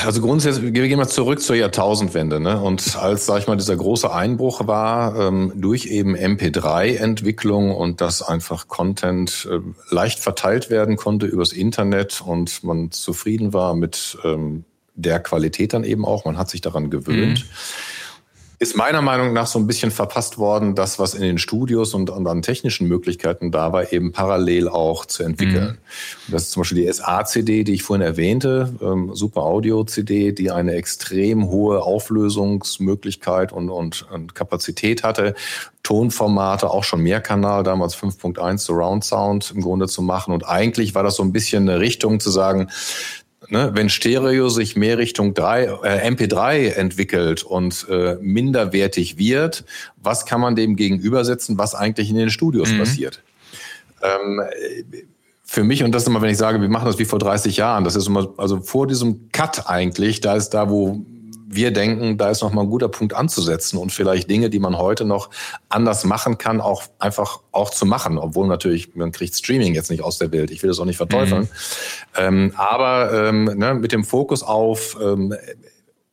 Also 0.06 0.22
grundsätzlich, 0.22 0.74
wir 0.74 0.88
gehen 0.88 0.98
mal 0.98 1.08
zurück 1.08 1.42
zur 1.42 1.56
Jahrtausendwende. 1.56 2.40
Ne? 2.40 2.60
Und 2.60 2.98
als, 2.98 3.26
sag 3.26 3.40
ich 3.40 3.48
mal, 3.48 3.56
dieser 3.56 3.76
große 3.76 4.12
Einbruch 4.12 4.68
war, 4.68 5.16
ähm, 5.20 5.54
durch 5.56 5.86
eben 5.86 6.16
MP3-Entwicklung 6.16 7.74
und 7.74 8.02
dass 8.02 8.22
einfach 8.22 8.68
Content 8.68 9.48
äh, 9.50 9.60
leicht 9.94 10.20
verteilt 10.20 10.70
werden 10.70 10.98
konnte 10.98 11.26
übers 11.26 11.54
Internet 11.54 12.22
und 12.26 12.64
man 12.64 12.92
zufrieden 12.92 13.54
war 13.54 13.76
mit 13.76 14.18
ähm, 14.24 14.66
der 14.96 15.20
Qualität 15.20 15.74
dann 15.74 15.84
eben 15.84 16.06
auch, 16.06 16.26
man 16.26 16.38
hat 16.38 16.50
sich 16.50 16.62
daran 16.62 16.90
gewöhnt. 16.90 17.46
Mhm 17.46 17.50
ist 18.62 18.76
meiner 18.76 19.02
Meinung 19.02 19.32
nach 19.32 19.48
so 19.48 19.58
ein 19.58 19.68
bisschen 19.68 19.90
verpasst 19.90 20.38
worden, 20.38 20.76
das, 20.76 21.00
was 21.00 21.14
in 21.14 21.22
den 21.22 21.38
Studios 21.38 21.94
und, 21.94 22.10
und 22.10 22.28
an 22.28 22.42
technischen 22.42 22.90
Möglichkeiten 22.90 23.52
da 23.52 23.72
war, 23.72 23.94
eben 23.94 24.12
parallel 24.12 24.68
auch 24.68 25.06
zu 25.06 25.24
entwickeln. 25.24 25.78
Mhm. 26.28 26.32
Das 26.32 26.44
ist 26.44 26.52
zum 26.52 26.62
Beispiel 26.62 26.84
die 26.84 26.92
SA-CD, 26.92 27.64
die 27.64 27.74
ich 27.74 27.84
vorhin 27.84 28.06
erwähnte, 28.06 28.74
ähm, 28.82 29.12
Super 29.14 29.44
Audio-CD, 29.44 30.34
die 30.34 30.52
eine 30.52 30.74
extrem 30.74 31.48
hohe 31.48 31.82
Auflösungsmöglichkeit 31.84 33.54
und, 33.54 33.70
und, 33.70 34.06
und 34.12 34.36
Kapazität 34.36 35.04
hatte, 35.04 35.36
Tonformate, 35.84 36.70
auch 36.70 36.84
schon 36.84 37.02
Mehrkanal, 37.02 37.64
damals 37.64 37.96
5.1 37.96 38.58
Surround 38.58 39.06
Sound 39.06 39.54
im 39.56 39.62
Grunde 39.62 39.88
zu 39.88 40.02
machen. 40.02 40.34
Und 40.34 40.46
eigentlich 40.46 40.94
war 40.94 41.04
das 41.04 41.16
so 41.16 41.24
ein 41.24 41.32
bisschen 41.32 41.70
eine 41.70 41.80
Richtung 41.80 42.20
zu 42.20 42.30
sagen, 42.30 42.70
ne, 43.50 43.72
wenn 43.74 43.90
Stereo 43.90 44.50
sich 44.50 44.76
mehr 44.76 44.98
Richtung 44.98 45.34
3, 45.34 45.64
äh, 45.84 46.10
MP3 46.10 46.74
entwickelt 46.74 47.44
und 47.44 47.88
äh, 47.90 48.18
minderwertig 48.22 49.18
wird, 49.18 49.66
was 49.98 50.26
kann 50.26 50.42
man 50.42 50.56
dem 50.56 50.76
gegenübersetzen, 50.76 51.58
was 51.58 51.76
eigentlich 51.76 52.10
in 52.10 52.16
den 52.16 52.30
Studios 52.30 52.72
mhm. 52.72 52.80
passiert? 52.80 53.24
Ähm, 54.02 54.42
für 55.44 55.64
mich, 55.64 55.84
und 55.84 55.92
das 55.94 56.04
ist 56.04 56.08
immer, 56.08 56.22
wenn 56.22 56.30
ich 56.30 56.38
sage, 56.38 56.62
wir 56.62 56.70
machen 56.70 56.86
das 56.86 57.00
wie 57.00 57.06
vor 57.06 57.20
30 57.20 57.58
Jahren, 57.58 57.84
das 57.84 57.96
ist 57.96 58.08
immer, 58.08 58.32
also 58.38 58.62
vor 58.62 58.86
diesem 58.86 59.32
Cut 59.32 59.68
eigentlich, 59.68 60.22
da 60.22 60.36
ist 60.36 60.52
da, 60.52 60.70
wo 60.70 61.04
wir 61.52 61.72
denken, 61.72 62.18
da 62.18 62.30
ist 62.30 62.42
noch 62.42 62.54
mal 62.54 62.62
ein 62.62 62.70
guter 62.70 62.90
Punkt 62.90 63.16
anzusetzen 63.16 63.78
und 63.78 63.92
vielleicht 63.92 64.30
Dinge, 64.30 64.52
die 64.52 64.60
man 64.60 64.78
heute 64.78 65.04
noch 65.04 65.32
anders 65.68 66.04
machen 66.04 66.38
kann, 66.38 66.62
auch 66.62 66.84
einfach 67.00 67.40
auch 67.52 67.72
zu 67.72 67.88
machen, 67.88 68.20
obwohl 68.20 68.48
natürlich 68.48 68.96
man 68.96 69.12
kriegt 69.12 69.34
Streaming 69.34 69.74
jetzt 69.74 69.90
nicht 69.90 70.04
aus 70.04 70.20
der 70.20 70.32
Welt. 70.32 70.52
Ich 70.52 70.62
will 70.62 70.68
das 70.68 70.80
auch 70.80 70.86
nicht 70.86 70.98
verteufeln, 70.98 71.44
mhm. 71.44 71.48
ähm, 72.18 72.54
aber 72.56 73.30
ähm, 73.30 73.46
ne, 73.46 73.74
mit 73.74 73.92
dem 73.92 74.04
Fokus 74.04 74.44
auf 74.44 74.96
ähm, 75.02 75.34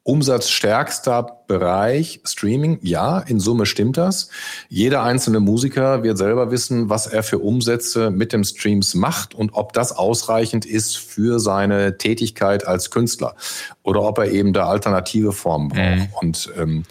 umsatzstärkster 0.06 1.42
Bereich 1.48 2.20
Streaming. 2.24 2.78
Ja, 2.80 3.18
in 3.18 3.40
Summe 3.40 3.66
stimmt 3.66 3.96
das. 3.96 4.28
Jeder 4.68 5.02
einzelne 5.02 5.40
Musiker 5.40 6.04
wird 6.04 6.16
selber 6.16 6.52
wissen, 6.52 6.88
was 6.88 7.08
er 7.08 7.24
für 7.24 7.40
Umsätze 7.40 8.10
mit 8.10 8.32
dem 8.32 8.44
Streams 8.44 8.94
macht 8.94 9.34
und 9.34 9.54
ob 9.54 9.72
das 9.72 9.90
ausreichend 9.90 10.64
ist 10.64 10.96
für 10.96 11.40
seine 11.40 11.98
Tätigkeit 11.98 12.66
als 12.66 12.90
Künstler 12.92 13.34
oder 13.82 14.02
ob 14.02 14.18
er 14.18 14.30
eben 14.30 14.52
da 14.52 14.68
alternative 14.68 15.32
Formen 15.32 15.68
braucht. 15.68 15.96
Mhm. 15.96 16.08
Und 16.20 16.52
ähm, 16.56 16.84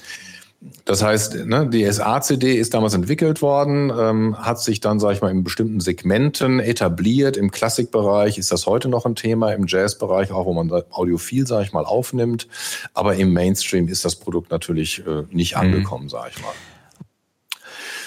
das 0.86 1.02
heißt, 1.02 1.48
ne, 1.48 1.68
die 1.68 1.92
SA-CD 1.92 2.54
ist 2.54 2.76
damals 2.76 2.94
entwickelt 2.94 3.42
worden, 3.42 3.92
ähm, 3.98 4.38
hat 4.38 4.62
sich 4.62 4.82
dann, 4.82 5.00
sage 5.00 5.16
ich 5.16 5.22
mal, 5.22 5.32
in 5.32 5.44
bestimmten 5.44 5.80
Segmenten 5.80 6.60
etabliert. 6.60 7.38
Im 7.38 7.50
Klassikbereich 7.50 8.38
ist 8.38 8.52
das 8.52 8.68
heute 8.68 8.88
noch 8.88 9.08
ein 9.08 9.16
Thema, 9.16 9.52
im 9.52 9.66
Jazzbereich 9.66 10.32
auch, 10.32 10.46
wo 10.46 10.54
man 10.54 10.72
audiophil, 10.92 11.48
sage 11.48 11.66
ich 11.66 11.74
mal, 11.74 11.86
aufnimmt. 11.86 12.48
Aber 12.94 13.16
im 13.16 13.34
Mainstream 13.34 13.88
ist 13.88 14.06
das 14.06 14.16
Produkt 14.16 14.52
natürlich 14.52 15.04
äh, 15.08 15.24
nicht 15.32 15.56
mhm. 15.56 15.62
angekommen, 15.62 16.08
sage 16.08 16.34
ich 16.36 16.42
mal. 16.44 16.54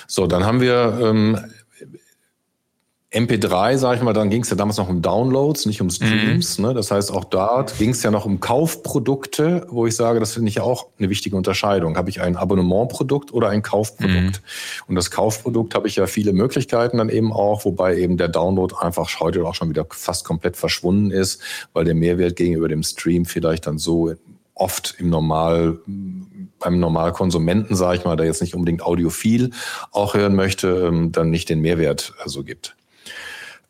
So, 0.06 0.28
dann 0.28 0.46
haben 0.46 0.60
wir 0.60 1.00
ähm, 1.02 1.36
MP3, 3.10 3.78
sage 3.78 3.96
ich 3.96 4.02
mal, 4.02 4.12
dann 4.12 4.28
ging 4.28 4.42
es 4.42 4.50
ja 4.50 4.56
damals 4.56 4.76
noch 4.76 4.90
um 4.90 5.00
Downloads, 5.00 5.64
nicht 5.64 5.80
um 5.80 5.88
Streams. 5.88 6.58
Mhm. 6.58 6.66
Ne? 6.66 6.74
Das 6.74 6.90
heißt, 6.90 7.10
auch 7.10 7.24
dort 7.24 7.78
ging 7.78 7.90
es 7.90 8.02
ja 8.02 8.10
noch 8.10 8.26
um 8.26 8.38
Kaufprodukte, 8.38 9.66
wo 9.70 9.86
ich 9.86 9.96
sage, 9.96 10.20
das 10.20 10.34
finde 10.34 10.50
ich 10.50 10.60
auch 10.60 10.88
eine 10.98 11.08
wichtige 11.08 11.34
Unterscheidung. 11.34 11.96
Habe 11.96 12.10
ich 12.10 12.20
ein 12.20 12.36
Abonnementprodukt 12.36 13.32
oder 13.32 13.48
ein 13.48 13.62
Kaufprodukt? 13.62 14.14
Mhm. 14.14 14.32
Und 14.88 14.94
das 14.94 15.10
Kaufprodukt 15.10 15.74
habe 15.74 15.88
ich 15.88 15.96
ja 15.96 16.06
viele 16.06 16.34
Möglichkeiten 16.34 16.98
dann 16.98 17.08
eben 17.08 17.32
auch, 17.32 17.64
wobei 17.64 17.96
eben 17.96 18.18
der 18.18 18.28
Download 18.28 18.74
einfach 18.78 19.08
heute 19.20 19.46
auch 19.46 19.54
schon 19.54 19.70
wieder 19.70 19.86
fast 19.88 20.26
komplett 20.26 20.58
verschwunden 20.58 21.10
ist, 21.10 21.40
weil 21.72 21.86
der 21.86 21.94
Mehrwert 21.94 22.36
gegenüber 22.36 22.68
dem 22.68 22.82
Stream 22.82 23.24
vielleicht 23.24 23.66
dann 23.66 23.78
so 23.78 24.12
oft 24.54 24.96
im 24.98 25.08
Normal 25.08 25.78
beim 26.58 26.78
Normalkonsumenten, 26.78 27.74
sage 27.74 27.98
ich 27.98 28.04
mal, 28.04 28.16
der 28.16 28.26
jetzt 28.26 28.42
nicht 28.42 28.54
unbedingt 28.54 28.82
audiophil 28.82 29.52
auch 29.92 30.14
hören 30.14 30.34
möchte, 30.34 30.88
ähm, 30.88 31.12
dann 31.12 31.30
nicht 31.30 31.48
den 31.48 31.60
Mehrwert 31.60 32.12
äh, 32.22 32.28
so 32.28 32.42
gibt. 32.42 32.76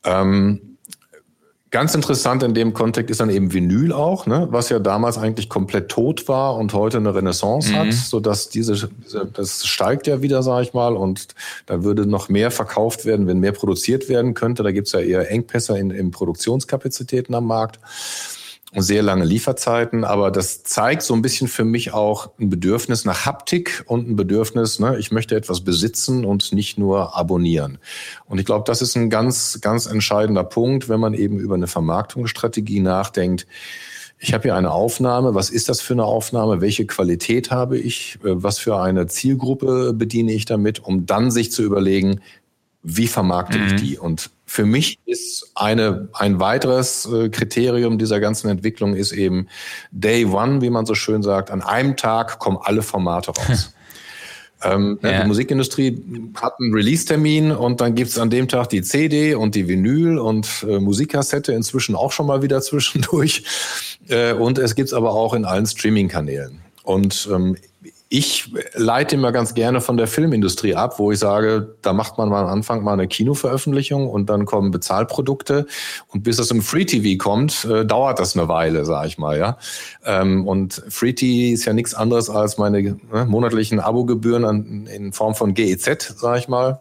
Ähm, 0.04 0.68
Ganz 1.70 1.94
interessant 1.94 2.42
in 2.42 2.54
dem 2.54 2.72
Kontext 2.72 3.10
ist 3.10 3.20
dann 3.20 3.28
eben 3.28 3.52
Vinyl 3.52 3.92
auch, 3.92 4.24
ne, 4.24 4.48
was 4.50 4.70
ja 4.70 4.78
damals 4.78 5.18
eigentlich 5.18 5.50
komplett 5.50 5.90
tot 5.90 6.26
war 6.26 6.56
und 6.56 6.72
heute 6.72 6.96
eine 6.96 7.14
Renaissance 7.14 7.70
mhm. 7.70 7.76
hat, 7.76 7.92
so 7.92 8.20
dass 8.20 8.48
diese, 8.48 8.88
das 9.34 9.66
steigt 9.66 10.06
ja 10.06 10.22
wieder, 10.22 10.42
sage 10.42 10.62
ich 10.62 10.72
mal, 10.72 10.96
und 10.96 11.28
da 11.66 11.84
würde 11.84 12.06
noch 12.06 12.30
mehr 12.30 12.50
verkauft 12.50 13.04
werden, 13.04 13.26
wenn 13.26 13.38
mehr 13.38 13.52
produziert 13.52 14.08
werden 14.08 14.32
könnte. 14.32 14.62
Da 14.62 14.72
gibt's 14.72 14.92
ja 14.92 15.00
eher 15.00 15.30
Engpässe 15.30 15.78
in, 15.78 15.90
in 15.90 16.10
Produktionskapazitäten 16.10 17.34
am 17.34 17.44
Markt 17.44 17.80
sehr 18.76 19.02
lange 19.02 19.24
Lieferzeiten, 19.24 20.04
aber 20.04 20.30
das 20.30 20.62
zeigt 20.62 21.02
so 21.02 21.14
ein 21.14 21.22
bisschen 21.22 21.48
für 21.48 21.64
mich 21.64 21.94
auch 21.94 22.30
ein 22.38 22.50
Bedürfnis 22.50 23.06
nach 23.06 23.24
Haptik 23.24 23.82
und 23.86 24.08
ein 24.08 24.16
Bedürfnis, 24.16 24.78
ne, 24.78 24.98
ich 24.98 25.10
möchte 25.10 25.36
etwas 25.36 25.62
besitzen 25.62 26.24
und 26.26 26.52
nicht 26.52 26.78
nur 26.78 27.16
abonnieren. 27.16 27.78
Und 28.26 28.38
ich 28.38 28.44
glaube, 28.44 28.64
das 28.66 28.82
ist 28.82 28.94
ein 28.94 29.08
ganz, 29.08 29.60
ganz 29.62 29.86
entscheidender 29.86 30.44
Punkt, 30.44 30.88
wenn 30.88 31.00
man 31.00 31.14
eben 31.14 31.38
über 31.38 31.54
eine 31.54 31.66
Vermarktungsstrategie 31.66 32.80
nachdenkt. 32.80 33.46
Ich 34.20 34.34
habe 34.34 34.42
hier 34.42 34.56
eine 34.56 34.72
Aufnahme. 34.72 35.34
Was 35.34 35.48
ist 35.48 35.68
das 35.68 35.80
für 35.80 35.94
eine 35.94 36.04
Aufnahme? 36.04 36.60
Welche 36.60 36.86
Qualität 36.86 37.52
habe 37.52 37.78
ich? 37.78 38.18
Was 38.22 38.58
für 38.58 38.80
eine 38.80 39.06
Zielgruppe 39.06 39.92
bediene 39.94 40.32
ich 40.32 40.44
damit? 40.44 40.80
Um 40.80 41.06
dann 41.06 41.30
sich 41.30 41.52
zu 41.52 41.62
überlegen, 41.62 42.20
wie 42.90 43.06
vermarkte 43.06 43.58
mhm. 43.58 43.66
ich 43.66 43.74
die? 43.74 43.98
Und 43.98 44.30
für 44.46 44.64
mich 44.64 44.98
ist 45.04 45.50
eine, 45.54 46.08
ein 46.14 46.40
weiteres 46.40 47.06
äh, 47.06 47.28
Kriterium 47.28 47.98
dieser 47.98 48.18
ganzen 48.18 48.48
Entwicklung 48.48 48.94
ist 48.94 49.12
eben 49.12 49.48
Day 49.90 50.24
One, 50.24 50.62
wie 50.62 50.70
man 50.70 50.86
so 50.86 50.94
schön 50.94 51.22
sagt. 51.22 51.50
An 51.50 51.62
einem 51.62 51.96
Tag 51.96 52.38
kommen 52.38 52.58
alle 52.62 52.80
Formate 52.80 53.32
raus. 53.32 53.74
ähm, 54.64 54.98
ja. 55.02 55.20
Die 55.20 55.28
Musikindustrie 55.28 56.02
hat 56.40 56.54
einen 56.58 56.72
Release-Termin 56.72 57.52
und 57.52 57.82
dann 57.82 57.94
gibt's 57.94 58.18
an 58.18 58.30
dem 58.30 58.48
Tag 58.48 58.70
die 58.70 58.80
CD 58.80 59.34
und 59.34 59.54
die 59.54 59.68
Vinyl 59.68 60.18
und 60.18 60.64
äh, 60.66 60.78
Musikkassette 60.78 61.52
inzwischen 61.52 61.94
auch 61.94 62.12
schon 62.12 62.26
mal 62.26 62.40
wieder 62.40 62.62
zwischendurch. 62.62 63.44
Äh, 64.08 64.32
und 64.32 64.56
es 64.56 64.74
gibt's 64.74 64.94
aber 64.94 65.12
auch 65.12 65.34
in 65.34 65.44
allen 65.44 65.66
Streaming-Kanälen. 65.66 66.62
Und 66.84 67.28
ähm, 67.30 67.54
ich 68.10 68.52
leite 68.74 69.16
immer 69.16 69.32
ganz 69.32 69.52
gerne 69.52 69.82
von 69.82 69.98
der 69.98 70.06
Filmindustrie 70.06 70.74
ab, 70.74 70.98
wo 70.98 71.12
ich 71.12 71.18
sage, 71.18 71.76
da 71.82 71.92
macht 71.92 72.16
man 72.16 72.30
mal 72.30 72.44
am 72.44 72.48
Anfang 72.48 72.82
mal 72.82 72.94
eine 72.94 73.06
Kinoveröffentlichung 73.06 74.08
und 74.08 74.30
dann 74.30 74.46
kommen 74.46 74.70
Bezahlprodukte 74.70 75.66
und 76.08 76.22
bis 76.22 76.38
es 76.38 76.50
im 76.50 76.62
Free 76.62 76.86
TV 76.86 77.22
kommt, 77.22 77.66
äh, 77.66 77.84
dauert 77.84 78.18
das 78.18 78.36
eine 78.36 78.48
Weile, 78.48 78.86
sage 78.86 79.08
ich 79.08 79.18
mal, 79.18 79.38
ja. 79.38 79.58
Ähm, 80.06 80.46
und 80.46 80.82
Free 80.88 81.12
TV 81.12 81.52
ist 81.52 81.66
ja 81.66 81.74
nichts 81.74 81.94
anderes 81.94 82.30
als 82.30 82.56
meine 82.56 82.82
ne, 82.82 83.26
monatlichen 83.26 83.78
Abogebühren 83.78 84.86
in 84.86 85.12
Form 85.12 85.34
von 85.34 85.52
GEZ, 85.52 86.14
sage 86.16 86.38
ich 86.38 86.48
mal. 86.48 86.80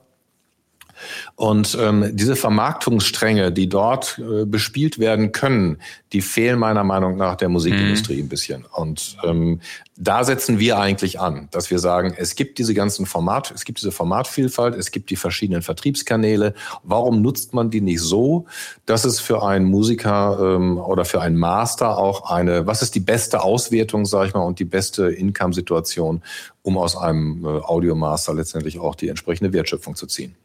Und 1.35 1.77
ähm, 1.79 2.11
diese 2.13 2.35
Vermarktungsstränge, 2.35 3.51
die 3.51 3.69
dort 3.69 4.19
äh, 4.19 4.45
bespielt 4.45 4.99
werden 4.99 5.31
können, 5.31 5.77
die 6.13 6.21
fehlen 6.21 6.59
meiner 6.59 6.83
Meinung 6.83 7.17
nach 7.17 7.35
der 7.35 7.49
Musikindustrie 7.49 8.17
mhm. 8.17 8.23
ein 8.25 8.29
bisschen. 8.29 8.65
Und 8.65 9.17
ähm, 9.23 9.59
da 9.99 10.23
setzen 10.23 10.59
wir 10.59 10.77
eigentlich 10.79 11.19
an, 11.19 11.47
dass 11.51 11.71
wir 11.71 11.79
sagen, 11.79 12.13
es 12.15 12.35
gibt 12.35 12.59
diese 12.59 12.73
ganzen 12.75 13.07
Format, 13.07 13.51
es 13.51 13.65
gibt 13.65 13.79
diese 13.79 13.91
Formatvielfalt, 13.91 14.75
es 14.75 14.91
gibt 14.91 15.09
die 15.09 15.15
verschiedenen 15.15 15.63
Vertriebskanäle. 15.63 16.53
Warum 16.83 17.21
nutzt 17.21 17.53
man 17.53 17.71
die 17.71 17.81
nicht 17.81 18.01
so, 18.01 18.45
dass 18.85 19.05
es 19.05 19.19
für 19.19 19.43
einen 19.43 19.65
Musiker 19.65 20.37
ähm, 20.39 20.77
oder 20.77 21.03
für 21.03 21.21
einen 21.21 21.35
Master 21.35 21.97
auch 21.97 22.29
eine, 22.29 22.67
was 22.67 22.83
ist 22.83 22.93
die 22.93 22.99
beste 22.99 23.41
Auswertung, 23.41 24.05
sage 24.05 24.27
ich 24.27 24.33
mal, 24.35 24.41
und 24.41 24.59
die 24.59 24.65
beste 24.65 25.09
Income-Situation, 25.09 26.21
um 26.61 26.77
aus 26.77 26.95
einem 26.95 27.43
äh, 27.43 27.47
Audiomaster 27.47 28.33
letztendlich 28.35 28.79
auch 28.79 28.95
die 28.95 29.09
entsprechende 29.09 29.51
Wertschöpfung 29.51 29.95
zu 29.95 30.05
ziehen? 30.05 30.35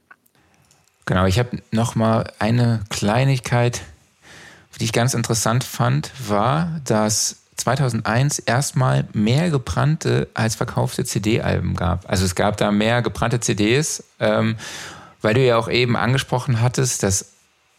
Genau, 1.13 1.27
ich 1.27 1.39
habe 1.39 1.59
noch 1.73 1.95
mal 1.95 2.33
eine 2.39 2.81
Kleinigkeit, 2.89 3.83
die 4.81 4.85
ich 4.85 4.95
ganz 4.95 5.13
interessant 5.13 5.63
fand, 5.63 6.11
war, 6.27 6.81
dass 6.87 7.43
2001 7.59 8.39
erstmal 8.39 9.05
mehr 9.13 9.51
gebrannte 9.51 10.29
als 10.33 10.55
verkaufte 10.55 11.05
CD-Alben 11.05 11.77
gab. 11.77 12.09
Also 12.09 12.25
es 12.25 12.35
gab 12.35 12.57
da 12.57 12.73
mehr 12.73 13.03
gebrannte 13.03 13.41
CDs, 13.41 14.05
ähm, 14.21 14.57
weil 15.21 15.35
du 15.35 15.45
ja 15.45 15.59
auch 15.59 15.69
eben 15.69 15.99
angesprochen 15.99 16.63
hattest, 16.63 17.03
dass 17.03 17.29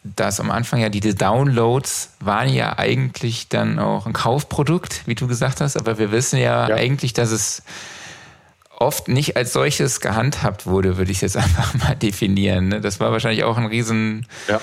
dass 0.04 0.40
am 0.40 0.52
Anfang 0.52 0.82
ja 0.82 0.90
diese 0.90 1.16
Downloads 1.16 2.10
waren 2.20 2.50
ja 2.50 2.78
eigentlich 2.78 3.48
dann 3.48 3.80
auch 3.80 4.06
ein 4.06 4.14
Kaufprodukt, 4.14 5.02
wie 5.06 5.16
du 5.16 5.28
gesagt 5.28 5.60
hast, 5.60 5.76
aber 5.78 5.98
wir 5.98 6.12
wissen 6.12 6.38
ja, 6.38 6.68
ja. 6.68 6.76
eigentlich, 6.76 7.14
dass 7.14 7.32
es 7.32 7.64
oft 8.84 9.08
nicht 9.08 9.38
als 9.38 9.54
solches 9.54 10.02
gehandhabt 10.02 10.68
wurde, 10.68 10.98
würde 10.98 11.12
ich 11.12 11.22
jetzt 11.22 11.38
einfach 11.46 11.74
mal 11.76 11.96
definieren. 11.96 12.68
Ne? 12.68 12.82
Das 12.82 13.00
war 13.00 13.12
wahrscheinlich 13.12 13.44
auch 13.44 13.58
ein 13.58 13.66
Riesen, 13.66 14.28
ja. 14.48 14.62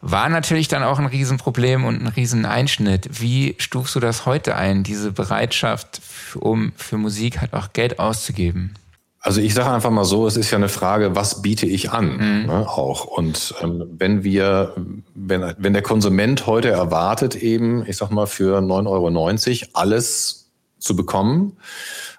war 0.00 0.28
natürlich 0.28 0.68
dann 0.68 0.82
auch 0.82 0.98
ein 0.98 1.06
Riesenproblem 1.06 1.84
und 1.84 2.02
ein 2.02 2.08
Rieseneinschnitt. 2.08 3.20
Wie 3.20 3.54
stufst 3.58 3.94
du 3.94 4.00
das 4.00 4.26
heute 4.26 4.56
ein, 4.56 4.82
diese 4.82 5.12
Bereitschaft, 5.12 6.00
um 6.34 6.72
für 6.76 6.96
Musik 6.96 7.40
halt 7.40 7.52
auch 7.52 7.72
Geld 7.72 7.98
auszugeben? 7.98 8.74
Also 9.20 9.40
ich 9.40 9.54
sage 9.54 9.70
einfach 9.70 9.90
mal 9.90 10.04
so, 10.04 10.26
es 10.26 10.36
ist 10.36 10.50
ja 10.50 10.58
eine 10.58 10.68
Frage, 10.68 11.16
was 11.16 11.40
biete 11.40 11.64
ich 11.64 11.90
an, 11.92 12.16
mhm. 12.16 12.46
ne, 12.46 12.68
auch. 12.68 13.06
Und 13.06 13.54
ähm, 13.62 13.84
wenn 13.96 14.22
wir, 14.22 14.74
wenn, 15.14 15.54
wenn 15.56 15.72
der 15.72 15.80
Konsument 15.80 16.46
heute 16.46 16.68
erwartet, 16.68 17.34
eben, 17.34 17.86
ich 17.86 17.96
sag 17.96 18.10
mal, 18.10 18.26
für 18.26 18.58
9,90 18.58 19.62
Euro 19.62 19.70
alles 19.72 20.50
zu 20.78 20.94
bekommen, 20.94 21.56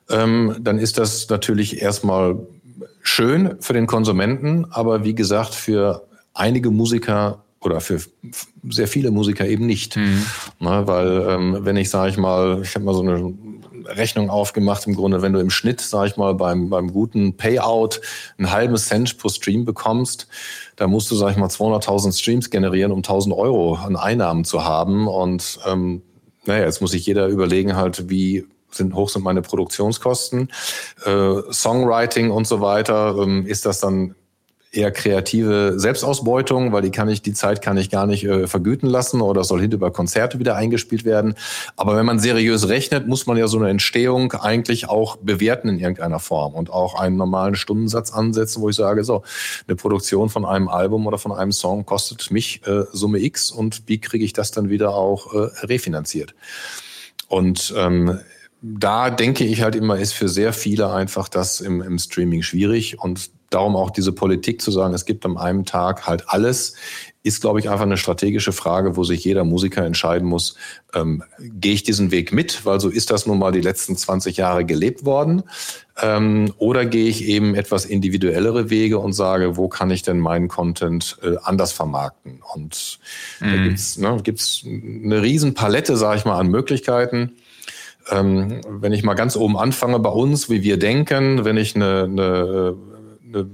ähm, 0.10 0.56
dann 0.60 0.78
ist 0.78 0.98
das 0.98 1.30
natürlich 1.30 1.82
erstmal 1.82 2.38
schön 3.02 3.56
für 3.60 3.74
den 3.74 3.88
Konsumenten, 3.88 4.66
aber 4.72 5.04
wie 5.04 5.16
gesagt, 5.16 5.54
für 5.56 6.06
einige 6.34 6.72
Musiker 6.72 7.44
oder 7.62 7.82
für 7.82 8.00
sehr 8.70 8.88
viele 8.88 9.12
Musiker 9.12 9.48
eben 9.48 9.66
nicht. 9.66 9.96
Mhm. 9.96 10.26
Na, 10.60 10.88
weil 10.88 11.26
ähm, 11.30 11.58
wenn 11.62 11.78
ich, 11.78 11.90
sage 11.90 12.12
ich 12.12 12.18
mal, 12.18 12.62
ich 12.62 12.76
habe 12.76 12.86
mal 12.86 12.94
so 12.94 13.02
eine 13.02 13.34
Rechnung 13.86 14.30
aufgemacht, 14.30 14.86
im 14.88 14.96
Grunde, 14.96 15.22
wenn 15.22 15.34
du 15.34 15.40
im 15.40 15.50
Schnitt, 15.50 15.82
sage 15.82 16.10
ich 16.10 16.18
mal, 16.18 16.36
beim, 16.36 16.70
beim 16.70 16.92
guten 16.92 17.38
Payout 17.38 18.02
einen 18.38 18.52
halben 18.52 18.78
Cent 18.78 19.18
pro 19.18 19.30
Stream 19.30 19.66
bekommst, 19.66 20.28
da 20.76 20.88
musst 20.88 21.10
du, 21.12 21.16
sage 21.16 21.32
ich 21.32 21.38
mal, 21.38 21.48
200.000 21.48 22.18
Streams 22.18 22.50
generieren, 22.50 22.92
um 22.92 23.02
1.000 23.02 23.36
Euro 23.36 23.76
an 23.76 23.96
Einnahmen 23.96 24.46
zu 24.46 24.64
haben. 24.64 25.08
Und 25.08 25.60
ähm, 25.66 26.02
naja, 26.46 26.66
jetzt 26.66 26.82
muss 26.82 26.92
sich 26.92 27.06
jeder 27.06 27.28
überlegen 27.28 27.76
halt, 27.76 28.10
wie 28.10 28.46
sind 28.76 28.94
hoch 28.94 29.10
sind 29.10 29.24
meine 29.24 29.42
Produktionskosten, 29.42 30.50
äh, 31.06 31.36
Songwriting 31.52 32.32
und 32.32 32.48
so 32.48 32.62
weiter, 32.62 33.16
ähm, 33.20 33.46
ist 33.46 33.66
das 33.66 33.80
dann 33.80 34.16
eher 34.76 34.92
kreative 34.92 35.74
Selbstausbeutung, 35.78 36.72
weil 36.72 36.82
die 36.82 36.92
kann 36.92 37.10
ich, 37.10 37.22
die 37.22 37.34
Zeit 37.34 37.62
kann 37.62 37.78
ich 37.78 37.90
gar 37.90 38.06
nicht 38.06 38.26
äh, 38.26 38.48
vergüten 38.48 38.90
lassen 38.90 39.22
oder 39.22 39.44
soll 39.44 39.62
über 39.62 39.92
Konzerte 39.92 40.38
wieder 40.38 40.56
eingespielt 40.56 41.06
werden. 41.06 41.36
Aber 41.76 41.96
wenn 41.96 42.06
man 42.06 42.20
seriös 42.20 42.68
rechnet, 42.68 43.08
muss 43.08 43.26
man 43.26 43.38
ja 43.38 43.48
so 43.48 43.58
eine 43.58 43.70
Entstehung 43.70 44.34
eigentlich 44.34 44.90
auch 44.90 45.18
bewerten 45.18 45.70
in 45.70 45.80
irgendeiner 45.80 46.20
Form 46.20 46.54
und 46.54 46.70
auch 46.70 46.96
einen 46.96 47.16
normalen 47.16 47.56
Stundensatz 47.56 48.12
ansetzen, 48.12 48.62
wo 48.62 48.70
ich 48.70 48.76
sage, 48.76 49.04
so, 49.04 49.24
eine 49.68 49.76
Produktion 49.76 50.30
von 50.30 50.46
einem 50.46 50.68
Album 50.68 51.08
oder 51.08 51.18
von 51.18 51.32
einem 51.32 51.52
Song 51.52 51.86
kostet 51.86 52.30
mich 52.32 52.62
äh, 52.68 52.84
Summe 52.92 53.20
X 53.20 53.52
und 53.52 53.84
wie 53.88 54.00
kriege 54.00 54.26
ich 54.26 54.34
das 54.34 54.52
dann 54.52 54.70
wieder 54.70 54.96
auch 54.96 55.34
äh, 55.34 55.66
refinanziert? 55.66 56.36
Und 57.28 57.74
ähm, 57.76 58.20
da 58.62 59.10
denke 59.10 59.44
ich 59.44 59.62
halt 59.62 59.76
immer, 59.76 59.98
ist 59.98 60.14
für 60.14 60.30
sehr 60.30 60.54
viele 60.54 60.92
einfach 60.92 61.30
das 61.30 61.62
im, 61.62 61.82
im 61.82 62.00
Streaming 62.00 62.42
schwierig 62.42 63.00
und 63.00 63.30
darum 63.50 63.76
auch 63.76 63.92
diese 63.92 64.12
Politik 64.12 64.62
zu 64.62 64.72
sagen, 64.72 64.94
es 64.94 65.06
gibt 65.06 65.26
am 65.26 65.38
einem 65.38 65.66
Tag 65.66 66.08
halt 66.08 66.28
alles, 66.28 66.76
ist, 67.24 67.42
glaube 67.42 67.60
ich, 67.60 67.70
einfach 67.70 67.86
eine 67.86 67.98
strategische 67.98 68.52
Frage, 68.52 68.98
wo 68.98 69.04
sich 69.04 69.24
jeder 69.24 69.44
Musiker 69.44 69.84
entscheiden 69.86 70.28
muss, 70.28 70.56
ähm, 70.94 71.24
gehe 71.40 71.74
ich 71.74 71.84
diesen 71.84 72.12
Weg 72.12 72.32
mit, 72.32 72.66
weil 72.66 72.80
so 72.80 72.90
ist 72.90 73.12
das 73.12 73.26
nun 73.26 73.40
mal 73.40 73.52
die 73.52 73.62
letzten 73.62 73.96
20 73.96 74.38
Jahre 74.38 74.66
gelebt 74.66 75.06
worden, 75.06 75.44
ähm, 76.02 76.54
oder 76.58 76.86
gehe 76.86 77.08
ich 77.08 77.24
eben 77.26 77.56
etwas 77.56 77.86
individuellere 77.86 78.70
Wege 78.70 79.00
und 79.00 79.14
sage, 79.14 79.58
wo 79.58 79.70
kann 79.70 79.90
ich 79.90 80.04
denn 80.04 80.20
meinen 80.20 80.50
Content 80.50 81.18
äh, 81.24 81.36
anders 81.42 81.72
vermarkten? 81.72 82.42
Und 82.54 83.00
mhm. 83.40 83.52
da 83.52 83.64
gibt's 83.64 83.98
ne, 83.98 84.18
gibt's 84.22 84.64
eine 84.66 85.22
riesen 85.22 85.54
Palette, 85.54 85.98
sage 85.98 86.20
ich 86.20 86.26
mal, 86.26 86.38
an 86.38 86.48
Möglichkeiten 86.48 87.38
ähm, 88.12 88.62
wenn 88.68 88.94
ich 88.94 89.04
mal 89.04 89.14
ganz 89.16 89.36
oben 89.36 89.58
anfange 89.58 90.00
bei 90.00 90.10
uns, 90.10 90.50
wie 90.50 90.64
wir 90.64 90.78
denken, 90.78 91.46
wenn 91.46 91.58
ich 91.58 91.76
eine, 91.76 92.04
eine, 92.04 92.76
eine 93.28 93.50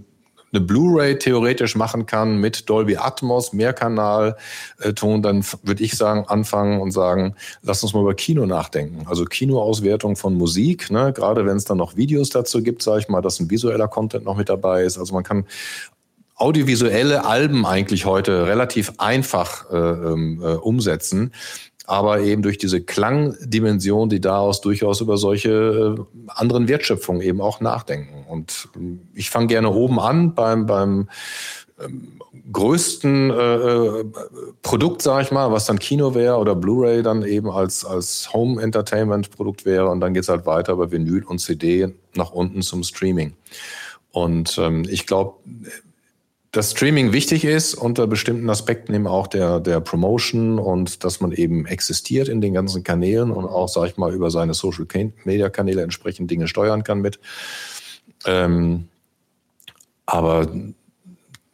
eine 0.53 0.61
Blu-ray 0.61 1.17
theoretisch 1.17 1.75
machen 1.75 2.05
kann 2.05 2.37
mit 2.37 2.69
Dolby 2.69 2.97
Atmos, 2.97 3.53
Mehrkanal 3.53 4.35
äh, 4.79 4.93
dann 4.93 5.45
würde 5.63 5.83
ich 5.83 5.95
sagen, 5.95 6.25
anfangen 6.27 6.81
und 6.81 6.91
sagen, 6.91 7.35
lass 7.61 7.83
uns 7.83 7.93
mal 7.93 8.01
über 8.01 8.13
Kino 8.15 8.45
nachdenken. 8.45 9.05
Also 9.07 9.25
Kinoauswertung 9.25 10.15
von 10.15 10.33
Musik, 10.35 10.91
ne? 10.91 11.13
gerade 11.13 11.45
wenn 11.45 11.57
es 11.57 11.65
dann 11.65 11.77
noch 11.77 11.95
Videos 11.95 12.29
dazu 12.29 12.61
gibt, 12.61 12.81
sage 12.81 12.99
ich 13.01 13.07
mal, 13.07 13.21
dass 13.21 13.39
ein 13.39 13.49
visueller 13.49 13.87
Content 13.87 14.25
noch 14.25 14.35
mit 14.35 14.49
dabei 14.49 14.83
ist. 14.83 14.97
Also 14.97 15.13
man 15.13 15.23
kann 15.23 15.45
audiovisuelle 16.35 17.23
Alben 17.23 17.65
eigentlich 17.65 18.05
heute 18.05 18.47
relativ 18.47 18.93
einfach 18.97 19.71
äh, 19.71 19.77
ähm, 19.77 20.41
äh, 20.43 20.55
umsetzen. 20.55 21.33
Aber 21.87 22.21
eben 22.21 22.41
durch 22.41 22.57
diese 22.57 22.81
Klangdimension, 22.81 24.09
die 24.09 24.21
daraus 24.21 24.61
durchaus 24.61 25.01
über 25.01 25.17
solche 25.17 25.95
äh, 25.97 26.03
anderen 26.27 26.67
Wertschöpfungen 26.67 27.21
eben 27.21 27.41
auch 27.41 27.59
nachdenken. 27.59 28.25
Und 28.29 28.69
ähm, 28.75 29.01
ich 29.13 29.29
fange 29.29 29.47
gerne 29.47 29.71
oben 29.71 29.99
an 29.99 30.35
beim, 30.35 30.65
beim 30.65 31.09
ähm, 31.79 32.19
größten 32.51 33.31
äh, 33.31 33.55
äh 33.55 34.05
Produkt, 34.61 35.01
sage 35.01 35.23
ich 35.23 35.31
mal, 35.31 35.51
was 35.51 35.65
dann 35.65 35.79
Kino 35.79 36.13
wäre 36.13 36.37
oder 36.37 36.55
Blu-ray 36.55 37.01
dann 37.03 37.23
eben 37.23 37.49
als, 37.49 37.83
als 37.83 38.31
Home-Entertainment-Produkt 38.31 39.65
wäre. 39.65 39.89
Und 39.89 40.01
dann 40.01 40.13
geht's 40.13 40.29
halt 40.29 40.45
weiter 40.45 40.75
bei 40.75 40.91
Vinyl 40.91 41.23
und 41.23 41.39
CD 41.39 41.93
nach 42.15 42.31
unten 42.31 42.61
zum 42.61 42.83
Streaming. 42.83 43.33
Und 44.11 44.57
ähm, 44.57 44.85
ich 44.89 45.07
glaube, 45.07 45.35
dass 46.51 46.71
Streaming 46.71 47.13
wichtig 47.13 47.45
ist 47.45 47.75
unter 47.75 48.07
bestimmten 48.07 48.49
Aspekten 48.49 48.93
eben 48.93 49.07
auch 49.07 49.27
der, 49.27 49.61
der 49.61 49.79
Promotion 49.79 50.59
und 50.59 51.03
dass 51.03 51.21
man 51.21 51.31
eben 51.31 51.65
existiert 51.65 52.27
in 52.27 52.41
den 52.41 52.53
ganzen 52.53 52.83
Kanälen 52.83 53.31
und 53.31 53.45
auch, 53.45 53.69
sag 53.69 53.87
ich 53.87 53.97
mal, 53.97 54.13
über 54.13 54.29
seine 54.31 54.53
Social 54.53 54.85
Media 55.23 55.49
Kanäle 55.49 55.81
entsprechend 55.81 56.29
Dinge 56.29 56.49
steuern 56.49 56.83
kann 56.83 56.99
mit. 56.99 57.19
Ähm, 58.25 58.89
aber 60.05 60.51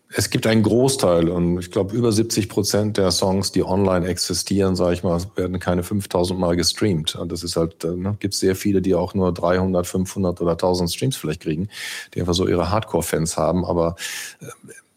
es 0.10 0.32
gibt 0.32 0.48
einen 0.48 0.64
Großteil 0.64 1.30
und 1.30 1.60
ich 1.60 1.70
glaube 1.70 1.96
über 1.96 2.12
70 2.12 2.50
Prozent 2.50 2.98
der 2.98 3.12
Songs, 3.12 3.52
die 3.52 3.64
online 3.64 4.08
existieren, 4.08 4.76
sage 4.76 4.94
ich 4.94 5.04
mal, 5.04 5.22
werden 5.36 5.60
keine 5.60 5.84
5000 5.84 6.40
Mal 6.40 6.56
gestreamt. 6.56 7.16
Und 7.16 7.32
das 7.32 7.44
ist 7.44 7.56
halt, 7.56 7.84
äh, 7.84 7.90
ne, 7.90 8.16
gibt 8.20 8.34
sehr 8.34 8.56
viele, 8.56 8.82
die 8.82 8.96
auch 8.96 9.14
nur 9.14 9.32
300, 9.32 9.86
500 9.86 10.42
oder 10.42 10.52
1000 10.54 10.92
Streams 10.92 11.18
vielleicht 11.18 11.42
kriegen, 11.42 11.70
die 12.14 12.22
einfach 12.22 12.34
so 12.34 12.48
ihre 12.48 12.72
Hardcore-Fans 12.72 13.38
haben. 13.38 13.64
Aber 13.64 13.96
äh, 14.40 14.46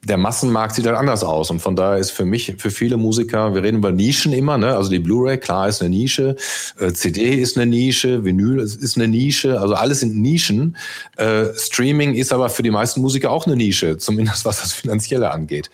der 0.03 0.17
Massenmarkt 0.17 0.75
sieht 0.75 0.87
halt 0.87 0.97
anders 0.97 1.23
aus. 1.23 1.51
Und 1.51 1.61
von 1.61 1.77
daher 1.77 1.99
ist 1.99 2.11
für 2.11 2.25
mich, 2.25 2.55
für 2.59 2.71
viele 2.71 2.97
Musiker, 2.97 3.55
wir 3.55 3.63
reden 3.63 3.79
über 3.79 3.93
Nischen 3.93 4.33
immer, 4.33 4.57
ne? 4.57 4.75
Also 4.75 4.91
die 4.91 4.99
Blu-ray, 4.99 5.37
klar, 5.37 5.69
ist 5.69 5.83
eine 5.83 5.91
Nische, 5.91 6.37
äh, 6.79 6.93
CD 6.93 7.35
ist 7.35 7.57
eine 7.57 7.67
Nische, 7.67 8.25
Vinyl 8.25 8.61
ist 8.61 8.97
eine 8.97 9.09
Nische, 9.09 9.61
also 9.61 9.75
alles 9.75 10.01
sind 10.01 10.17
Nischen. 10.17 10.77
Äh, 11.17 11.47
Streaming 11.55 12.15
ist 12.15 12.33
aber 12.33 12.49
für 12.49 12.63
die 12.63 12.71
meisten 12.71 13.03
Musiker 13.03 13.31
auch 13.31 13.47
eine 13.47 13.57
Nische, 13.57 13.99
zumindest 13.99 14.45
was 14.47 14.63
das 14.63 14.73
Finanzielle 14.73 15.31
angeht. 15.31 15.71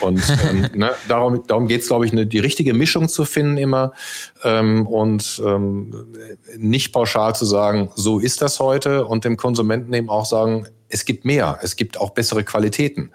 Und 0.00 0.20
ähm, 0.50 0.68
ne, 0.74 0.90
darum, 1.06 1.44
darum 1.46 1.68
geht 1.68 1.82
es, 1.82 1.86
glaube 1.86 2.06
ich, 2.06 2.12
eine, 2.12 2.26
die 2.26 2.40
richtige 2.40 2.74
Mischung 2.74 3.08
zu 3.08 3.24
finden 3.24 3.56
immer 3.56 3.92
ähm, 4.42 4.86
und 4.88 5.40
ähm, 5.46 5.94
nicht 6.56 6.92
pauschal 6.92 7.36
zu 7.36 7.44
sagen, 7.44 7.90
so 7.94 8.18
ist 8.18 8.42
das 8.42 8.58
heute 8.58 9.06
und 9.06 9.24
dem 9.24 9.36
Konsumenten 9.36 9.92
eben 9.92 10.08
auch 10.08 10.26
sagen, 10.26 10.66
es 10.88 11.04
gibt 11.04 11.24
mehr, 11.24 11.58
es 11.62 11.76
gibt 11.76 11.98
auch 11.98 12.10
bessere 12.10 12.42
Qualitäten. 12.42 13.12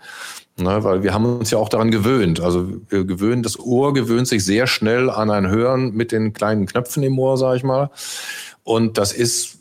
Ne, 0.57 0.85
weil 0.85 1.03
wir 1.03 1.13
haben 1.13 1.25
uns 1.25 1.51
ja 1.51 1.57
auch 1.57 1.67
daran 1.67 1.91
gewöhnt. 1.91 2.39
Also 2.39 2.69
wir 2.87 3.03
gewöhnen, 3.03 3.43
das 3.43 3.59
Ohr 3.59 3.93
gewöhnt 3.93 4.27
sich 4.27 4.45
sehr 4.45 4.67
schnell 4.67 5.09
an 5.09 5.29
ein 5.29 5.49
Hören 5.49 5.91
mit 5.93 6.13
den 6.13 6.31
kleinen 6.31 6.65
Knöpfen 6.65 7.03
im 7.03 7.19
Ohr, 7.19 7.37
sage 7.37 7.57
ich 7.57 7.63
mal. 7.63 7.89
Und 8.63 8.97
das 8.97 9.11
ist, 9.11 9.57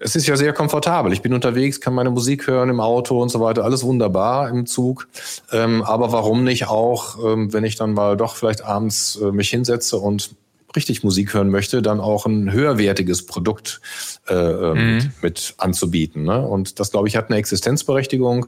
es 0.00 0.16
ist 0.16 0.26
ja 0.26 0.36
sehr 0.36 0.52
komfortabel. 0.52 1.12
Ich 1.12 1.22
bin 1.22 1.32
unterwegs, 1.32 1.80
kann 1.80 1.94
meine 1.94 2.10
Musik 2.10 2.48
hören 2.48 2.70
im 2.70 2.80
Auto 2.80 3.22
und 3.22 3.28
so 3.28 3.38
weiter, 3.38 3.62
alles 3.62 3.84
wunderbar 3.84 4.48
im 4.48 4.66
Zug. 4.66 5.06
Ähm, 5.52 5.82
aber 5.82 6.10
warum 6.10 6.42
nicht 6.42 6.66
auch, 6.66 7.24
ähm, 7.24 7.52
wenn 7.52 7.62
ich 7.62 7.76
dann 7.76 7.92
mal 7.92 8.16
doch 8.16 8.34
vielleicht 8.34 8.64
abends 8.64 9.20
äh, 9.22 9.30
mich 9.30 9.48
hinsetze 9.50 9.96
und 9.96 10.34
richtig 10.74 11.04
Musik 11.04 11.34
hören 11.34 11.50
möchte, 11.50 11.82
dann 11.82 12.00
auch 12.00 12.26
ein 12.26 12.50
höherwertiges 12.50 13.26
Produkt 13.26 13.80
äh, 14.28 14.34
ähm, 14.34 14.96
mhm. 14.96 15.12
mit 15.22 15.54
anzubieten. 15.58 16.24
Ne? 16.24 16.44
Und 16.44 16.80
das, 16.80 16.90
glaube 16.90 17.06
ich, 17.06 17.16
hat 17.16 17.28
eine 17.28 17.38
Existenzberechtigung. 17.38 18.46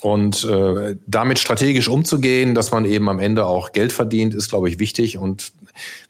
Und 0.00 0.44
äh, 0.44 0.96
damit 1.06 1.38
strategisch 1.38 1.88
umzugehen, 1.88 2.54
dass 2.54 2.72
man 2.72 2.86
eben 2.86 3.08
am 3.10 3.18
Ende 3.18 3.44
auch 3.44 3.72
Geld 3.72 3.92
verdient, 3.92 4.34
ist, 4.34 4.48
glaube 4.48 4.70
ich, 4.70 4.78
wichtig. 4.78 5.18
Und 5.18 5.52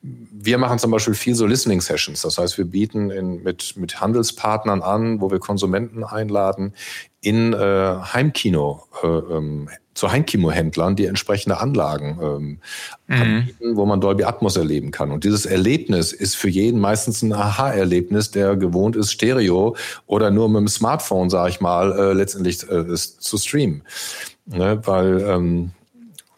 wir 0.02 0.58
machen 0.58 0.78
zum 0.78 0.92
Beispiel 0.92 1.14
viel 1.14 1.34
so 1.34 1.44
Listening 1.44 1.80
Sessions. 1.80 2.22
Das 2.22 2.38
heißt, 2.38 2.56
wir 2.56 2.66
bieten 2.66 3.10
in, 3.10 3.42
mit, 3.42 3.76
mit 3.76 4.00
Handelspartnern 4.00 4.82
an, 4.82 5.20
wo 5.20 5.30
wir 5.30 5.40
Konsumenten 5.40 6.04
einladen, 6.04 6.74
in 7.20 7.52
äh, 7.52 7.56
Heimkino 7.56 8.84
äh, 9.02 9.06
ähm, 9.06 9.68
zu 10.00 10.10
Heimkino-Händlern, 10.10 10.96
die 10.96 11.04
entsprechende 11.04 11.60
Anlagen 11.60 12.18
ähm, 12.22 12.58
mhm. 13.06 13.22
anbieten, 13.22 13.76
wo 13.76 13.84
man 13.84 14.00
Dolby 14.00 14.24
Atmos 14.24 14.56
erleben 14.56 14.92
kann. 14.92 15.10
Und 15.10 15.24
dieses 15.24 15.44
Erlebnis 15.44 16.12
ist 16.14 16.36
für 16.36 16.48
jeden 16.48 16.80
meistens 16.80 17.20
ein 17.20 17.34
Aha-Erlebnis, 17.34 18.30
der 18.30 18.56
gewohnt 18.56 18.96
ist, 18.96 19.12
Stereo 19.12 19.76
oder 20.06 20.30
nur 20.30 20.48
mit 20.48 20.60
dem 20.60 20.68
Smartphone, 20.68 21.28
sage 21.28 21.50
ich 21.50 21.60
mal, 21.60 21.92
äh, 21.92 22.12
letztendlich 22.14 22.62
äh, 22.70 22.94
zu 22.94 23.36
streamen. 23.36 23.82
Ne? 24.46 24.80
Weil 24.86 25.20
ähm, 25.20 25.72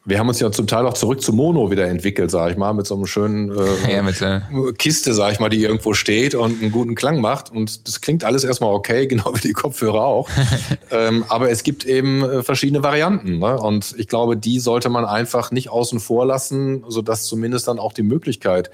wir 0.05 0.19
haben 0.19 0.29
uns 0.29 0.41
ja 0.41 0.51
zum 0.51 0.67
Teil 0.67 0.85
auch 0.87 0.95
zurück 0.95 1.23
zu 1.23 1.33
Mono 1.33 1.71
wieder 1.71 1.87
entwickelt, 1.87 2.31
sag 2.31 2.51
ich 2.51 2.57
mal, 2.57 2.73
mit 2.73 2.87
so 2.87 2.97
einem 2.97 3.07
schönen 3.07 3.57
äh, 3.57 3.95
ja, 3.95 4.03
mit, 4.03 4.21
äh 4.21 4.41
Kiste, 4.77 5.15
sag 5.15 5.33
ich 5.33 5.39
mal, 5.39 5.49
die 5.49 5.63
irgendwo 5.63 5.95
steht 5.95 6.35
und 6.35 6.61
einen 6.61 6.73
guten 6.73 6.97
Klang 6.97 7.21
macht. 7.21 7.53
Und 7.53 7.87
das 7.87 8.01
klingt 8.01 8.25
alles 8.25 8.43
erstmal 8.43 8.73
okay, 8.73 9.07
genau 9.09 9.33
wie 9.35 9.41
die 9.41 9.53
Kopfhörer 9.53 10.03
auch. 10.03 10.29
ähm, 10.91 11.25
aber 11.29 11.51
es 11.51 11.63
gibt 11.63 11.85
eben 11.85 12.23
äh, 12.25 12.43
verschiedene 12.43 12.83
Varianten. 12.83 13.39
Ne? 13.39 13.57
Und 13.57 13.95
ich 13.97 14.09
glaube, 14.09 14.37
die 14.37 14.59
sollte 14.59 14.89
man 14.89 15.05
einfach 15.05 15.53
nicht 15.53 15.71
außen 15.71 16.01
vor 16.01 16.27
lassen, 16.27 16.85
sodass 16.89 17.25
zumindest 17.27 17.69
dann 17.69 17.79
auch 17.79 17.93
die 17.93 18.03
Möglichkeit 18.03 18.73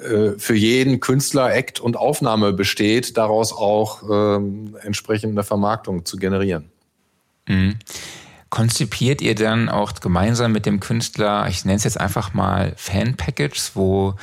äh, 0.00 0.38
für 0.38 0.54
jeden 0.54 1.00
Künstler 1.00 1.52
Act 1.52 1.80
und 1.80 1.96
Aufnahme 1.96 2.52
besteht, 2.52 3.16
daraus 3.16 3.52
auch 3.52 4.04
ähm, 4.08 4.76
entsprechende 4.82 5.42
Vermarktung 5.42 6.04
zu 6.04 6.16
generieren. 6.16 6.70
Mhm 7.48 7.74
konzipiert 8.50 9.22
ihr 9.22 9.34
dann 9.34 9.68
auch 9.68 9.94
gemeinsam 9.94 10.52
mit 10.52 10.66
dem 10.66 10.80
Künstler, 10.80 11.46
ich 11.48 11.64
nenne 11.64 11.76
es 11.76 11.84
jetzt 11.84 12.00
einfach 12.00 12.34
mal 12.34 12.72
Fan-Package, 12.76 13.72
wo 13.74 14.14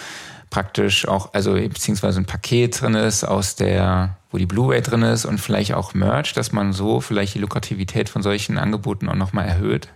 praktisch 0.50 1.08
auch, 1.08 1.34
also 1.34 1.54
beziehungsweise 1.54 2.20
ein 2.20 2.26
Paket 2.26 2.80
drin 2.80 2.94
ist 2.94 3.24
aus 3.24 3.56
der, 3.56 4.18
wo 4.32 4.38
die 4.38 4.46
Blu-ray 4.46 4.82
drin 4.82 5.02
ist 5.02 5.26
und 5.26 5.40
vielleicht 5.40 5.74
auch 5.74 5.94
Merch, 5.94 6.34
dass 6.34 6.52
man 6.52 6.74
so 6.74 7.02
vielleicht 7.02 7.36
die 7.36 7.40
Lukrativität 7.40 8.10
von 8.10 8.22
solchen 8.22 8.58
Angeboten 8.58 9.10
auch 9.10 9.16
nochmal 9.16 9.46
erhöht? 9.46 9.90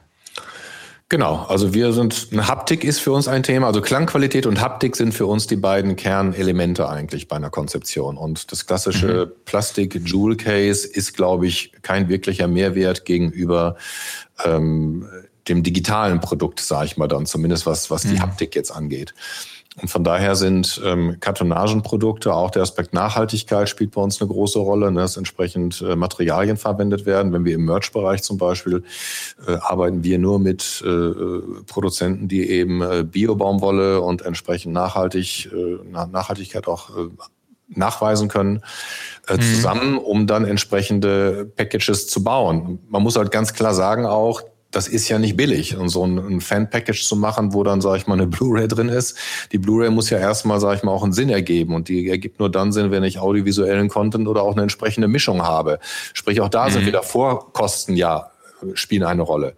Genau, 1.12 1.43
also 1.50 1.74
wir 1.74 1.91
sind, 1.91 2.30
Haptik 2.38 2.86
ist 2.86 3.02
für 3.02 3.12
uns 3.12 3.28
ein 3.28 3.43
Thema, 3.43 3.67
also 3.67 3.82
Klangqualität 3.82 4.45
und 4.45 4.62
Haptik 4.62 4.95
sind 4.95 5.13
für 5.13 5.26
uns 5.26 5.45
die 5.45 5.58
beiden 5.58 5.97
Kernelemente 5.97 6.88
eigentlich 6.88 7.28
bei 7.28 7.36
einer 7.36 7.50
Konzeption. 7.50 8.15
Und 8.15 8.50
das 8.54 8.65
klassische 8.65 9.26
mhm. 9.26 9.43
Plastik-Jewel-Case 9.43 10.88
ist, 10.88 11.13
glaube 11.17 11.47
ich, 11.47 11.74
kein 11.82 12.08
wirklicher 12.08 12.47
Mehrwert 12.47 13.04
gegenüber 13.04 13.76
ähm, 14.45 15.06
dem 15.50 15.63
digitalen 15.63 16.21
Produkt, 16.21 16.62
sage 16.62 16.86
ich 16.86 16.95
mal 16.95 17.10
dann, 17.10 17.26
zumindest 17.26 17.65
was, 17.65 17.91
was 17.91 18.04
die 18.04 18.13
mhm. 18.13 18.21
Haptik 18.21 18.56
jetzt 18.56 18.71
angeht. 18.71 19.13
Und 19.79 19.88
von 19.88 20.03
daher 20.03 20.36
sind 20.36 20.81
ähm, 20.84 21.17
Kartonagenprodukte, 21.21 22.34
auch 22.34 22.51
der 22.51 22.62
Aspekt 22.62 22.93
Nachhaltigkeit 22.93 23.69
spielt 23.69 23.91
bei 23.91 24.01
uns 24.01 24.19
eine 24.19 24.29
große 24.29 24.60
Rolle, 24.60 24.91
ne, 24.91 24.99
dass 24.99 25.15
entsprechend 25.15 25.81
äh, 25.81 25.95
Materialien 25.95 26.57
verwendet 26.57 27.05
werden. 27.05 27.31
Wenn 27.31 27.45
wir 27.45 27.55
im 27.55 27.63
Merch-Bereich 27.63 28.21
zum 28.21 28.38
Beispiel 28.38 28.84
äh, 29.47 29.53
arbeiten 29.53 30.03
wir 30.03 30.19
nur 30.19 30.39
mit 30.39 30.84
äh, 30.86 31.63
Produzenten, 31.67 32.27
die 32.27 32.49
eben 32.49 32.81
äh, 32.81 33.05
Bio-Baumwolle 33.05 34.01
und 34.01 34.23
entsprechend 34.23 34.73
nachhaltig, 34.73 35.49
äh, 35.53 35.77
Nachhaltigkeit 35.89 36.67
auch 36.67 36.89
äh, 36.89 37.10
nachweisen 37.69 38.27
können, 38.27 38.62
äh, 39.29 39.36
mhm. 39.36 39.41
zusammen, 39.41 39.97
um 39.97 40.27
dann 40.27 40.43
entsprechende 40.43 41.45
Packages 41.55 42.07
zu 42.07 42.25
bauen. 42.25 42.79
Man 42.89 43.03
muss 43.03 43.15
halt 43.15 43.31
ganz 43.31 43.53
klar 43.53 43.73
sagen 43.73 44.05
auch, 44.05 44.41
das 44.71 44.88
ist 44.88 45.10
ja 45.10 45.19
nicht 45.19 45.38
billig. 45.38 45.75
Und 45.75 45.89
so 45.89 46.05
ein, 46.05 46.17
ein 46.17 46.41
Fan-Package 46.41 47.05
zu 47.05 47.15
machen, 47.15 47.53
wo 47.53 47.63
dann, 47.63 47.81
sage 47.81 47.97
ich 47.97 48.07
mal, 48.07 48.15
eine 48.15 48.27
Blu-ray 48.27 48.67
drin 48.67 48.89
ist. 48.89 49.17
Die 49.51 49.57
Blu-ray 49.57 49.89
muss 49.89 50.10
ja 50.10 50.17
erstmal, 50.17 50.60
sage 50.60 50.77
ich 50.77 50.84
mal, 50.84 50.91
auch 50.91 51.03
einen 51.03 51.13
Sinn 51.13 51.29
ergeben. 51.29 51.75
Und 51.75 51.89
die 51.89 52.10
ergibt 52.10 52.39
nur 52.39 52.49
dann 52.49 52.71
Sinn, 52.71 52.91
wenn 52.91 53.03
ich 53.03 53.19
audiovisuellen 53.19 53.89
Content 53.89 54.27
oder 54.27 54.43
auch 54.43 54.53
eine 54.53 54.63
entsprechende 54.63 55.07
Mischung 55.07 55.43
habe. 55.43 55.79
Sprich, 56.13 56.41
auch 56.41 56.49
da 56.49 56.67
mhm. 56.67 56.71
sind 56.71 56.86
wieder 56.86 57.03
Vorkosten, 57.03 57.95
ja, 57.95 58.31
spielen 58.73 59.03
eine 59.03 59.21
Rolle. 59.21 59.55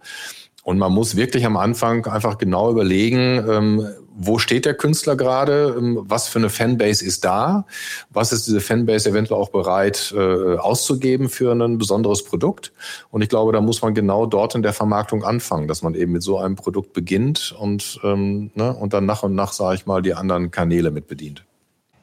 Und 0.64 0.78
man 0.78 0.92
muss 0.92 1.14
wirklich 1.14 1.44
am 1.44 1.56
Anfang 1.58 2.06
einfach 2.06 2.38
genau 2.38 2.70
überlegen, 2.70 3.44
ähm, 3.48 3.86
wo 4.16 4.38
steht 4.38 4.64
der 4.64 4.74
Künstler 4.74 5.16
gerade, 5.16 5.74
ähm, 5.76 6.02
was 6.02 6.28
für 6.28 6.38
eine 6.38 6.50
Fanbase 6.50 7.04
ist 7.04 7.24
da, 7.24 7.66
was 8.10 8.32
ist 8.32 8.46
diese 8.46 8.60
Fanbase 8.60 9.10
eventuell 9.10 9.40
auch 9.40 9.50
bereit 9.50 10.14
äh, 10.16 10.56
auszugeben 10.56 11.28
für 11.28 11.52
ein 11.52 11.78
besonderes 11.78 12.24
Produkt. 12.24 12.72
Und 13.10 13.22
ich 13.22 13.28
glaube, 13.28 13.52
da 13.52 13.60
muss 13.60 13.82
man 13.82 13.94
genau 13.94 14.26
dort 14.26 14.54
in 14.54 14.62
der 14.62 14.72
Vermarktung 14.72 15.24
anfangen, 15.24 15.68
dass 15.68 15.82
man 15.82 15.94
eben 15.94 16.12
mit 16.12 16.22
so 16.22 16.38
einem 16.38 16.56
Produkt 16.56 16.92
beginnt 16.92 17.54
und, 17.58 18.00
ähm, 18.04 18.50
ne, 18.54 18.72
und 18.72 18.92
dann 18.92 19.06
nach 19.06 19.22
und 19.22 19.34
nach, 19.34 19.52
sage 19.52 19.76
ich 19.76 19.86
mal, 19.86 20.02
die 20.02 20.14
anderen 20.14 20.50
Kanäle 20.50 20.90
mit 20.90 21.08
bedient. 21.08 21.44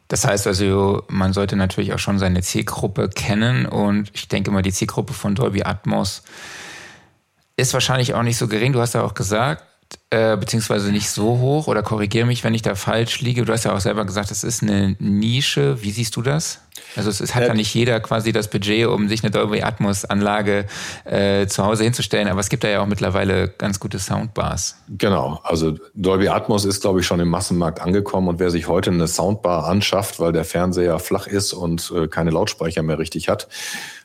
Das 0.10 0.28
heißt 0.28 0.46
also, 0.48 1.04
man 1.08 1.32
sollte 1.32 1.56
natürlich 1.56 1.94
auch 1.94 2.00
schon 2.00 2.20
seine 2.20 2.42
Zielgruppe 2.42 3.08
kennen 3.08 3.66
und 3.66 4.12
ich 4.14 4.28
denke 4.28 4.52
mal, 4.52 4.62
die 4.62 4.74
Zielgruppe 4.74 5.14
von 5.14 5.36
Dolby 5.36 5.64
Atmos 5.64 6.24
ist 7.56 7.74
wahrscheinlich 7.74 8.14
auch 8.14 8.24
nicht 8.24 8.38
so 8.38 8.50
gering. 8.50 8.74
Du 8.74 8.82
hast 8.82 8.94
ja 8.94 9.04
auch 9.04 9.14
gesagt, 9.14 9.64
äh, 10.12 10.36
beziehungsweise 10.36 10.92
nicht 10.92 11.10
so 11.10 11.40
hoch 11.40 11.68
oder 11.68 11.84
korrigiere 11.84 12.26
mich, 12.26 12.44
wenn 12.44 12.54
ich 12.54 12.62
da 12.62 12.76
falsch 12.76 13.22
liege. 13.22 13.46
Du 13.46 13.54
hast 13.54 13.64
ja 13.64 13.74
auch 13.74 13.80
selber 13.80 14.06
gesagt, 14.06 14.30
es 14.30 14.44
ist 14.44 14.62
eine 14.62 14.98
Nische. 15.00 15.82
Wie 15.82 15.92
siehst 15.92 16.18
du 16.18 16.22
das? 16.22 16.60
Also 16.98 17.10
es, 17.10 17.22
es 17.22 17.34
hat 17.34 17.44
äh, 17.44 17.48
ja 17.48 17.54
nicht 17.54 17.74
jeder 17.74 18.00
quasi 18.02 18.34
das 18.34 18.50
Budget, 18.50 18.88
um 18.88 19.08
sich 19.08 19.24
eine 19.24 19.32
Dolby 19.32 19.62
Atmos 19.62 20.04
Anlage 20.04 20.66
äh, 21.06 21.48
zu 21.48 21.64
Hause 21.64 21.86
hinzustellen, 21.86 22.28
aber 22.28 22.42
es 22.42 22.50
gibt 22.50 22.64
da 22.66 22.68
ja 22.68 22.82
auch 22.82 22.88
mittlerweile 22.88 23.48
ganz 23.48 23.80
gute 23.80 24.00
Soundbars. 24.00 24.76
Genau, 24.90 25.40
also 25.44 25.78
Dolby 25.96 26.28
Atmos 26.28 26.66
ist 26.66 26.82
glaube 26.82 27.00
ich 27.00 27.06
schon 27.06 27.20
im 27.20 27.30
Massenmarkt 27.30 27.82
angekommen 27.82 28.28
und 28.28 28.40
wer 28.40 28.52
sich 28.52 28.68
heute 28.68 28.92
eine 28.92 29.08
Soundbar 29.08 29.66
anschafft, 29.66 30.20
weil 30.20 30.34
der 30.34 30.44
Fernseher 30.44 31.00
flach 31.00 31.28
ist 31.28 31.54
und 31.54 31.94
äh, 31.96 32.08
keine 32.08 32.32
Lautsprecher 32.32 32.84
mehr 32.84 33.00
richtig 33.00 33.30
hat, 33.30 33.48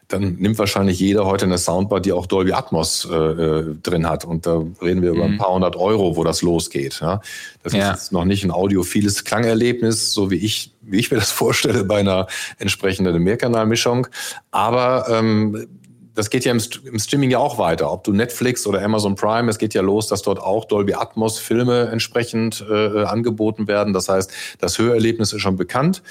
dann 0.08 0.36
nimmt 0.36 0.58
wahrscheinlich 0.58 1.00
jeder 1.00 1.26
heute 1.26 1.46
eine 1.46 1.58
Soundbar, 1.58 2.00
die 2.00 2.12
auch 2.12 2.26
Dolby 2.26 2.52
Atmos 2.52 3.08
äh, 3.10 3.14
äh 3.14 3.74
drin 3.82 4.08
hat. 4.08 4.24
Und 4.24 4.46
da 4.46 4.62
reden 4.80 5.02
wir 5.02 5.10
mhm. 5.10 5.16
über 5.16 5.24
ein 5.24 5.32
mhm. 5.32 5.38
paar 5.38 5.52
hundert 5.52 5.76
Euro, 5.76 6.16
wo 6.16 6.22
das 6.22 6.42
losgeht. 6.42 7.00
Ja? 7.00 7.20
Das 7.62 7.72
ja. 7.72 7.92
ist 7.92 8.12
noch 8.12 8.24
nicht 8.24 8.44
ein 8.44 8.50
audiophiles 8.50 9.24
Klangerlebnis, 9.24 10.12
so 10.12 10.30
wie 10.30 10.36
ich, 10.36 10.72
wie 10.82 10.98
ich 10.98 11.10
mir 11.10 11.16
das 11.16 11.30
vorstelle 11.32 11.84
bei 11.84 11.98
einer 11.98 12.28
entsprechenden 12.58 13.20
Mehrkanalmischung. 13.22 14.06
Aber 14.52 15.06
ähm, 15.10 15.66
das 16.14 16.30
geht 16.30 16.44
ja 16.44 16.52
im, 16.52 16.60
im, 16.84 16.98
Streaming 16.98 17.30
ja 17.30 17.38
auch 17.38 17.58
weiter. 17.58 17.92
Ob 17.92 18.04
du 18.04 18.12
Netflix 18.12 18.66
oder 18.66 18.82
Amazon 18.82 19.16
Prime, 19.16 19.50
es 19.50 19.58
geht 19.58 19.74
ja 19.74 19.82
los, 19.82 20.06
dass 20.06 20.22
dort 20.22 20.40
auch 20.40 20.64
Dolby 20.64 20.94
Atmos 20.94 21.38
Filme 21.38 21.88
entsprechend 21.92 22.64
äh, 22.68 23.02
angeboten 23.04 23.68
werden. 23.68 23.92
Das 23.92 24.08
heißt, 24.08 24.32
das 24.58 24.78
Hörerlebnis 24.78 25.32
ist 25.32 25.42
schon 25.42 25.56
bekannt. 25.56 26.02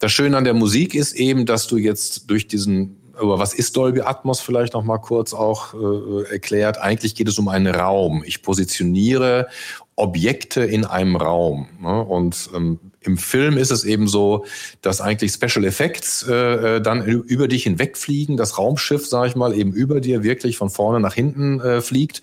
Das 0.00 0.10
Schöne 0.10 0.36
an 0.36 0.44
der 0.44 0.54
Musik 0.54 0.94
ist 0.94 1.12
eben, 1.12 1.44
dass 1.44 1.68
du 1.68 1.76
jetzt 1.76 2.30
durch 2.30 2.48
diesen 2.48 3.01
über 3.20 3.38
was 3.38 3.54
ist 3.54 3.76
Dolby 3.76 4.00
Atmos 4.00 4.40
vielleicht 4.40 4.74
noch 4.74 4.84
mal 4.84 4.98
kurz 4.98 5.34
auch 5.34 5.74
äh, 5.74 6.32
erklärt. 6.32 6.78
Eigentlich 6.78 7.14
geht 7.14 7.28
es 7.28 7.38
um 7.38 7.48
einen 7.48 7.74
Raum. 7.74 8.22
Ich 8.26 8.42
positioniere 8.42 9.48
Objekte 9.96 10.64
in 10.64 10.84
einem 10.84 11.16
Raum. 11.16 11.68
Ne? 11.80 12.02
Und 12.02 12.50
ähm, 12.54 12.78
im 13.00 13.18
Film 13.18 13.58
ist 13.58 13.70
es 13.70 13.84
eben 13.84 14.08
so, 14.08 14.44
dass 14.80 15.00
eigentlich 15.00 15.32
Special 15.32 15.64
Effects 15.64 16.26
äh, 16.28 16.76
äh 16.76 16.80
dann 16.80 17.04
über 17.04 17.48
dich 17.48 17.64
hinwegfliegen. 17.64 18.36
Das 18.36 18.58
Raumschiff, 18.58 19.06
sage 19.06 19.28
ich 19.28 19.36
mal, 19.36 19.54
eben 19.54 19.72
über 19.72 20.00
dir 20.00 20.22
wirklich 20.22 20.56
von 20.56 20.70
vorne 20.70 21.00
nach 21.00 21.14
hinten 21.14 21.60
äh, 21.60 21.80
fliegt. 21.80 22.22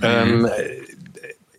Mhm. 0.00 0.04
Ähm, 0.04 0.48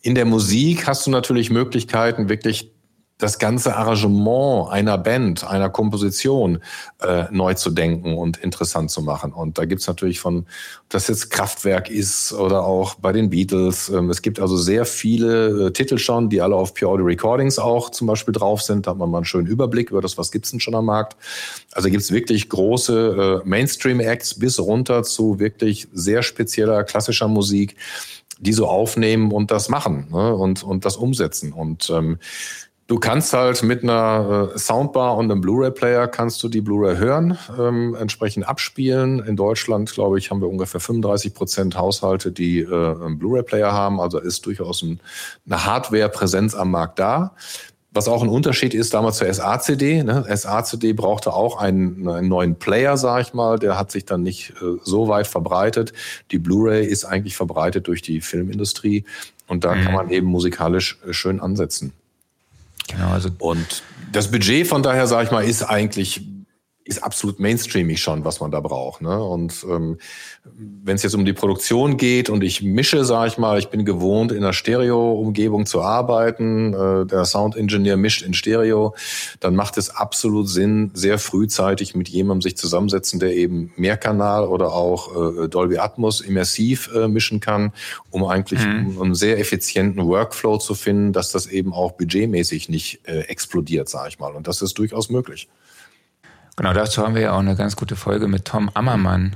in 0.02 0.16
der 0.16 0.26
Musik 0.26 0.88
hast 0.88 1.06
du 1.06 1.12
natürlich 1.12 1.50
Möglichkeiten, 1.50 2.30
wirklich 2.30 2.72
das 3.18 3.40
ganze 3.40 3.76
Arrangement 3.76 4.70
einer 4.72 4.98
Band, 4.98 5.44
einer 5.44 5.70
Komposition 5.70 6.60
äh, 7.02 7.26
neu 7.32 7.56
zu 7.56 7.72
denken 7.72 8.16
und 8.16 8.38
interessant 8.38 8.92
zu 8.92 9.02
machen. 9.02 9.34
Und 9.34 9.58
da 9.58 9.66
gibt's 9.66 9.88
natürlich 9.88 10.20
von, 10.20 10.40
ob 10.40 10.90
das 10.90 11.08
jetzt 11.08 11.32
Kraftwerk 11.32 11.90
ist 11.90 12.32
oder 12.34 12.64
auch 12.64 12.96
bei 12.96 13.12
den 13.12 13.32
Beatles. 13.32 13.90
Ähm, 13.90 14.12
es 14.12 14.22
gibt 14.22 14.40
also 14.40 14.56
sehr 14.56 14.86
viele 14.86 15.68
äh, 15.68 15.72
Titel 15.72 15.98
schon, 15.98 16.30
die 16.30 16.42
alle 16.42 16.56
auf 16.56 16.76
Pure 16.76 16.92
Audio 16.92 17.06
Recordings 17.06 17.58
auch 17.58 17.90
zum 17.90 18.06
Beispiel 18.06 18.34
drauf 18.34 18.62
sind. 18.62 18.86
Da 18.86 18.92
hat 18.92 18.98
man 18.98 19.10
mal 19.10 19.20
einen 19.20 19.26
schönen 19.26 19.48
Überblick 19.48 19.90
über 19.90 20.02
das, 20.02 20.20
was 20.20 20.32
gibt's 20.32 20.52
denn 20.52 20.60
schon 20.60 20.76
am 20.76 20.86
Markt. 20.86 21.18
Also 21.72 21.90
gibt's 21.90 22.12
wirklich 22.12 22.50
große 22.50 23.42
äh, 23.44 23.48
Mainstream-Acts 23.48 24.38
bis 24.38 24.60
runter 24.60 25.02
zu 25.02 25.40
wirklich 25.40 25.88
sehr 25.92 26.22
spezieller 26.22 26.84
klassischer 26.84 27.28
Musik 27.28 27.76
die 28.40 28.54
so 28.54 28.68
aufnehmen 28.68 29.32
und 29.32 29.52
das 29.52 29.68
machen 29.68 30.10
ne? 30.12 30.36
und, 30.36 30.64
und 30.64 30.86
das 30.86 30.96
umsetzen. 30.96 31.54
Und 31.54 31.90
ähm, 31.90 32.20
Du 32.88 33.00
kannst 33.00 33.34
halt 33.34 33.64
mit 33.64 33.84
einer 33.84 34.52
äh, 34.56 34.58
Soundbar 34.58 35.18
und 35.18 35.30
einem 35.30 35.42
Blu-ray-Player 35.42 36.08
kannst 36.08 36.42
du 36.42 36.48
die 36.48 36.62
Blu-ray 36.62 36.96
hören, 36.96 37.38
ähm, 37.60 37.96
entsprechend 38.00 38.48
abspielen. 38.48 39.20
In 39.20 39.36
Deutschland, 39.36 39.92
glaube 39.92 40.18
ich, 40.18 40.32
haben 40.32 40.40
wir 40.40 40.48
ungefähr 40.48 40.80
35 40.80 41.34
Prozent 41.34 41.78
Haushalte, 41.78 42.32
die 42.32 42.60
äh, 42.60 42.66
einen 42.66 43.20
Blu-ray-Player 43.20 43.74
haben. 43.74 44.00
Also 44.00 44.20
ist 44.20 44.46
durchaus 44.46 44.84
ein, 44.84 45.02
eine 45.46 45.66
Hardware-Präsenz 45.66 46.56
am 46.56 46.72
Markt 46.72 47.00
da. 47.00 47.36
Was 47.92 48.08
auch 48.08 48.24
ein 48.24 48.30
Unterschied 48.30 48.74
ist 48.74 48.94
damals 48.94 49.18
zur 49.18 49.34
SACD. 49.34 50.04
Ne? 50.04 50.24
SACD 50.34 50.94
brauchte 50.94 51.34
auch 51.34 51.58
einen, 51.58 52.08
einen 52.08 52.30
neuen 52.30 52.56
Player, 52.56 52.96
sage 52.96 53.24
ich 53.24 53.34
mal. 53.34 53.60
Der 53.60 53.78
hat 53.78 53.92
sich 53.92 54.06
dann 54.06 54.24
nicht 54.24 54.52
äh, 54.62 54.78
so 54.82 55.10
weit 55.10 55.28
verbreitet. 55.28 55.92
Die 56.32 56.40
Blu-ray 56.40 56.86
ist 56.86 57.04
eigentlich 57.04 57.36
verbreitet 57.36 57.88
durch 57.88 58.02
die 58.02 58.22
Filmindustrie. 58.22 59.04
Und 59.48 59.66
da 59.66 59.76
mhm. 59.76 59.84
kann 59.84 59.94
man 59.94 60.10
eben 60.10 60.28
musikalisch 60.28 61.00
äh, 61.06 61.12
schön 61.12 61.42
ansetzen. 61.42 61.92
Genau, 62.88 63.10
also 63.10 63.30
und 63.40 63.84
das 64.12 64.32
Budget 64.32 64.68
von 64.68 64.84
daher, 64.84 65.08
sage 65.08 65.26
ich 65.26 65.32
mal, 65.32 65.44
ist 65.44 65.64
eigentlich 65.64 66.22
ist 66.88 67.04
absolut 67.04 67.40
mainstreamig 67.40 68.02
schon, 68.02 68.24
was 68.24 68.40
man 68.40 68.52
da 68.52 68.60
braucht. 68.60 69.02
Ne? 69.02 69.22
Und 69.22 69.66
ähm, 69.70 69.98
wenn 70.84 70.96
es 70.96 71.04
jetzt 71.04 71.16
um 71.16 71.26
die 71.26 71.34
Produktion 71.34 71.98
geht 71.98 72.30
und 72.30 72.44
ich 72.44 72.62
mische, 72.62 73.04
sage 73.04 73.28
ich 73.28 73.38
mal, 73.38 73.60
ich 73.60 73.68
bin 73.68 73.84
gewohnt, 73.84 74.32
in 74.32 74.38
einer 74.38 74.54
Stereo-Umgebung 74.54 75.66
zu 75.66 75.82
arbeiten, 75.82 76.74
äh, 76.74 77.06
der 77.06 77.26
Sound-Engineer 77.26 77.98
mischt 77.98 78.22
in 78.22 78.34
Stereo, 78.34 78.96
dann 79.40 79.56
macht 79.56 79.78
es 79.78 79.90
absolut 79.90 80.48
Sinn, 80.48 80.92
sehr 80.94 81.20
frühzeitig 81.20 81.96
mit 81.96 82.08
jemandem 82.08 82.42
sich 82.42 82.58
zusammensetzen, 82.58 83.20
der 83.20 83.36
eben 83.36 83.74
Mehrkanal 83.76 84.46
oder 84.46 84.72
auch 84.72 85.44
äh, 85.44 85.48
Dolby 85.50 85.80
Atmos 85.80 86.22
immersiv 86.22 86.90
äh, 86.96 87.08
mischen 87.08 87.40
kann, 87.40 87.74
um 88.12 88.24
eigentlich 88.24 88.66
mhm. 88.66 89.02
einen 89.02 89.16
sehr 89.16 89.40
effizienten 89.40 90.06
Workflow 90.06 90.58
zu 90.58 90.74
finden, 90.74 91.12
dass 91.12 91.32
das 91.32 91.48
eben 91.48 91.74
auch 91.74 91.94
budgetmäßig 91.94 92.70
nicht 92.70 93.02
äh, 93.04 93.20
explodiert, 93.22 93.90
sage 93.90 94.10
ich 94.10 94.20
mal. 94.20 94.34
Und 94.34 94.48
das 94.48 94.62
ist 94.62 94.78
durchaus 94.78 95.10
möglich. 95.10 95.50
Genau, 96.58 96.74
dazu 96.74 97.04
haben 97.04 97.16
wir 97.16 97.22
ja 97.22 97.32
auch 97.34 97.40
eine 97.40 97.56
ganz 97.56 97.76
gute 97.76 97.96
Folge 97.96 98.28
mit 98.28 98.46
Tom 98.46 98.70
Ammermann. 98.74 99.36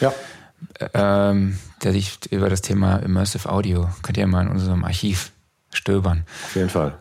Ja. 0.00 0.12
Ähm, 0.94 1.58
der 1.82 1.92
sich 1.92 2.18
über 2.30 2.50
das 2.50 2.62
Thema 2.62 2.96
Immersive 2.96 3.48
Audio, 3.48 3.88
könnt 4.02 4.18
ihr 4.18 4.26
mal 4.26 4.42
in 4.42 4.48
unserem 4.48 4.84
Archiv 4.84 5.32
stöbern. 5.72 6.24
Auf 6.44 6.56
jeden 6.56 6.68
Fall. 6.68 6.94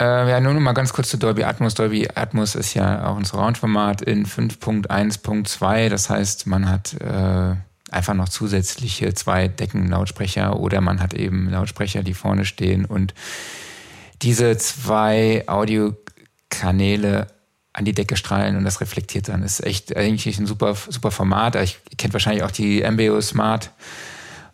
Äh, 0.00 0.30
ja, 0.30 0.40
nur 0.40 0.54
noch 0.54 0.60
mal 0.60 0.72
ganz 0.72 0.92
kurz 0.92 1.08
zu 1.08 1.18
Dolby 1.18 1.44
Atmos. 1.44 1.74
Dolby 1.74 2.08
Atmos 2.14 2.54
ist 2.54 2.74
ja 2.74 3.06
auch 3.06 3.16
ein 3.16 3.24
Surround-Format 3.24 4.02
in 4.02 4.26
5.1.2. 4.26 5.88
Das 5.88 6.08
heißt, 6.08 6.46
man 6.46 6.68
hat 6.68 6.94
äh, 7.00 7.54
einfach 7.90 8.14
noch 8.14 8.28
zusätzliche 8.28 9.12
zwei 9.14 9.48
Deckenlautsprecher 9.48 10.58
oder 10.58 10.80
man 10.80 11.00
hat 11.00 11.12
eben 11.12 11.50
Lautsprecher, 11.50 12.02
die 12.02 12.14
vorne 12.14 12.44
stehen 12.44 12.84
und 12.84 13.14
diese 14.22 14.56
zwei 14.56 15.44
Audiokanäle 15.46 17.26
an 17.76 17.84
die 17.84 17.92
Decke 17.92 18.16
strahlen 18.16 18.56
und 18.56 18.64
das 18.64 18.80
reflektiert 18.80 19.28
dann. 19.28 19.42
Das 19.42 19.60
ist 19.60 19.66
echt 19.66 19.94
eigentlich 19.94 20.38
ein 20.38 20.46
super, 20.46 20.74
super 20.74 21.10
Format. 21.10 21.56
Ich 21.56 21.78
kennt 21.98 22.14
wahrscheinlich 22.14 22.42
auch 22.42 22.50
die 22.50 22.82
MBO 22.82 23.20
Smart 23.20 23.70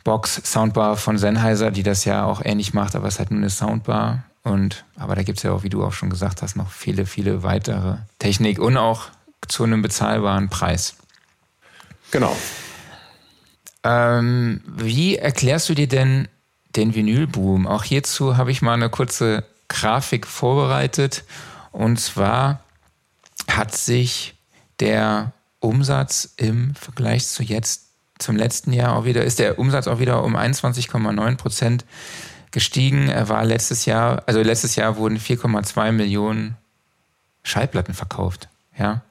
Box 0.02 0.42
Soundbar 0.44 0.96
von 0.96 1.18
Sennheiser, 1.18 1.70
die 1.70 1.84
das 1.84 2.04
ja 2.04 2.24
auch 2.24 2.42
ähnlich 2.44 2.74
macht, 2.74 2.96
aber 2.96 3.06
es 3.06 3.20
hat 3.20 3.30
nur 3.30 3.38
eine 3.38 3.48
Soundbar. 3.50 4.24
Und, 4.42 4.84
aber 4.96 5.14
da 5.14 5.22
gibt 5.22 5.38
es 5.38 5.44
ja 5.44 5.52
auch, 5.52 5.62
wie 5.62 5.68
du 5.68 5.84
auch 5.84 5.92
schon 5.92 6.10
gesagt 6.10 6.42
hast, 6.42 6.56
noch 6.56 6.72
viele, 6.72 7.06
viele 7.06 7.44
weitere 7.44 7.98
Technik 8.18 8.58
und 8.58 8.76
auch 8.76 9.04
zu 9.46 9.62
einem 9.62 9.82
bezahlbaren 9.82 10.48
Preis. 10.48 10.96
Genau. 12.10 12.36
Ähm, 13.84 14.62
wie 14.66 15.16
erklärst 15.16 15.68
du 15.68 15.74
dir 15.74 15.86
denn 15.86 16.26
den 16.74 16.96
Vinylboom? 16.96 17.68
Auch 17.68 17.84
hierzu 17.84 18.36
habe 18.36 18.50
ich 18.50 18.62
mal 18.62 18.74
eine 18.74 18.90
kurze 18.90 19.44
Grafik 19.68 20.26
vorbereitet. 20.26 21.22
Und 21.70 22.00
zwar 22.00 22.61
hat 23.48 23.74
sich 23.74 24.34
der 24.80 25.32
Umsatz 25.60 26.34
im 26.36 26.74
Vergleich 26.74 27.26
zu 27.26 27.42
jetzt, 27.42 27.88
zum 28.18 28.36
letzten 28.36 28.72
Jahr 28.72 28.96
auch 28.96 29.04
wieder, 29.04 29.24
ist 29.24 29.38
der 29.38 29.58
Umsatz 29.58 29.86
auch 29.86 29.98
wieder 29.98 30.22
um 30.24 30.36
21,9 30.36 31.36
Prozent 31.36 31.84
gestiegen. 32.50 33.08
Er 33.08 33.28
war 33.28 33.44
letztes 33.44 33.84
Jahr, 33.84 34.22
also 34.26 34.42
letztes 34.42 34.76
Jahr 34.76 34.96
wurden 34.96 35.18
4,2 35.18 35.92
Millionen 35.92 36.56
Schallplatten 37.42 37.94
verkauft. 37.94 38.48
Ja. 38.78 39.02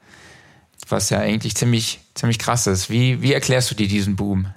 Was 0.88 1.10
ja 1.10 1.18
eigentlich 1.18 1.54
ziemlich, 1.54 2.00
ziemlich 2.14 2.38
krass 2.38 2.66
ist. 2.66 2.90
Wie, 2.90 3.22
wie 3.22 3.32
erklärst 3.32 3.70
du 3.70 3.74
dir 3.74 3.88
diesen 3.88 4.16
Boom? 4.16 4.48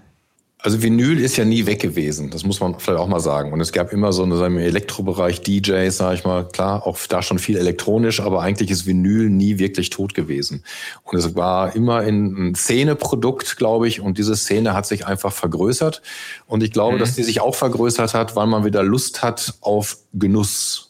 Also 0.66 0.82
Vinyl 0.82 1.20
ist 1.20 1.38
ja 1.38 1.46
nie 1.46 1.68
weg 1.68 1.80
gewesen, 1.80 2.32
das 2.32 2.44
muss 2.44 2.60
man 2.60 2.80
vielleicht 2.80 3.00
auch 3.00 3.08
mal 3.08 3.20
sagen. 3.20 3.54
Und 3.54 3.62
es 3.62 3.72
gab 3.72 3.94
immer 3.94 4.12
so 4.12 4.24
im 4.24 4.58
Elektrobereich 4.58 5.42
DJs, 5.42 5.96
sage 5.96 6.16
ich 6.16 6.26
mal, 6.26 6.48
klar, 6.48 6.88
auch 6.88 6.98
da 7.08 7.22
schon 7.22 7.38
viel 7.38 7.56
elektronisch, 7.56 8.20
aber 8.20 8.42
eigentlich 8.42 8.72
ist 8.72 8.88
Vinyl 8.88 9.30
nie 9.30 9.60
wirklich 9.60 9.92
tot 9.92 10.16
gewesen. 10.16 10.64
Und 11.04 11.20
es 11.20 11.36
war 11.36 11.76
immer 11.76 11.98
ein 11.98 12.56
Szeneprodukt, 12.56 13.58
glaube 13.58 13.88
ich, 13.88 14.02
und 14.02 14.18
diese 14.18 14.36
Szene 14.36 14.74
hat 14.74 14.88
sich 14.88 15.06
einfach 15.06 15.32
vergrößert. 15.32 16.02
Und 16.48 16.64
ich 16.64 16.72
glaube, 16.72 16.96
mhm. 16.96 17.00
dass 17.00 17.14
die 17.14 17.22
sich 17.22 17.42
auch 17.42 17.54
vergrößert 17.54 18.16
hat, 18.16 18.36
weil 18.36 18.48
man 18.48 18.66
wieder 18.66 18.82
Lust 18.82 19.22
hat 19.22 19.54
auf 19.62 20.00
Genuss. 20.14 20.85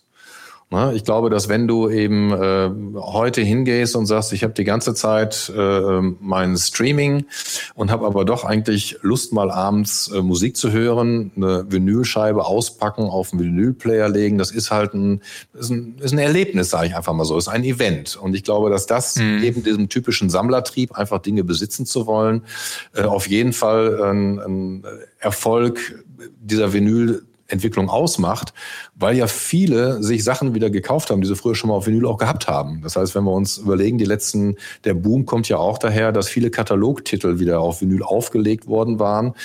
Ne? 0.72 0.94
Ich 0.96 1.04
glaube, 1.04 1.30
dass 1.30 1.48
wenn 1.48 1.68
du 1.68 1.90
eben 1.90 2.32
äh, 2.32 2.70
heute 2.96 3.42
hingehst 3.42 3.96
und 3.96 4.08
sagst, 4.08 4.34
ich 4.34 4.44
habe 4.44 4.54
die 4.54 4.64
ganze 4.64 4.96
Zeit 4.96 5.52
äh, 5.56 6.02
mein 6.20 6.58
Streaming 6.58 7.26
und 7.76 7.92
habe 7.92 8.06
aber 8.08 8.26
doch 8.26 8.44
eigentlich 8.44 8.98
Lust, 9.02 9.32
mal 9.32 9.52
abends 9.52 10.10
äh, 10.12 10.22
Musik 10.22 10.58
zu 10.58 10.72
hören, 10.72 11.32
eine 11.36 11.66
Vinylscheibe 11.72 12.46
auspacken, 12.46 13.04
auf 13.04 13.32
einen 13.32 13.44
Vinylplayer 13.44 14.10
legen, 14.10 14.40
das 14.40 14.50
ist 14.50 14.72
halt 14.72 14.96
ein, 14.96 15.22
ist 15.54 15.70
ein, 15.70 15.98
ist 16.00 16.14
ein 16.14 16.20
Erlebnis, 16.20 16.72
sage 16.72 16.88
ich 16.88 16.96
einfach 16.96 17.14
mal 17.14 17.26
so, 17.26 17.38
ist 17.38 17.48
ein 17.48 17.64
Event. 17.64 18.16
Und 18.16 18.36
ich 18.36 18.44
glaube, 18.44 18.72
dass 18.72 18.88
das 18.88 19.18
mhm. 19.18 19.44
eben 19.44 19.64
diesem 19.64 19.88
typischen 19.88 20.32
Sammlertrieb, 20.32 20.98
einfach 20.98 21.20
Dinge 21.20 21.44
besitzen 21.44 21.86
zu 21.86 22.08
wollen, 22.08 22.44
äh, 22.96 23.04
auf 23.04 23.28
jeden 23.28 23.54
Fall 23.54 24.02
ein, 24.04 24.40
ein 24.40 24.84
Erfolg 25.20 26.04
dieser 26.42 26.74
Vinyl 26.74 27.24
Entwicklung 27.48 27.90
ausmacht, 27.90 28.54
weil 28.96 29.16
ja 29.16 29.28
viele 29.28 30.02
sich 30.02 30.24
Sachen 30.24 30.56
wieder 30.56 30.70
gekauft 30.70 31.10
haben, 31.10 31.22
die 31.22 31.28
sie 31.28 31.36
früher 31.36 31.56
schon 31.56 31.70
mal 31.70 31.76
auf 31.76 31.88
Vinyl 31.88 32.06
auch 32.06 32.18
gehabt 32.18 32.48
haben. 32.48 32.82
Das 32.82 32.96
heißt, 32.96 33.16
wenn 33.16 33.24
wir 33.24 33.34
uns 33.34 33.58
überlegen, 33.58 33.98
die 33.98 34.06
letzten, 34.06 34.56
der 34.84 34.94
Boom 34.94 35.26
kommt 35.26 35.48
ja 35.48 35.58
auch 35.58 35.78
daher, 35.78 36.12
dass 36.12 36.28
viele 36.28 36.50
Katalogtitel 36.50 37.40
wieder 37.40 37.60
auf 37.60 37.82
Vinyl 37.82 38.04
aufgelegt 38.04 38.68
worden 38.68 39.00
waren, 39.00 39.36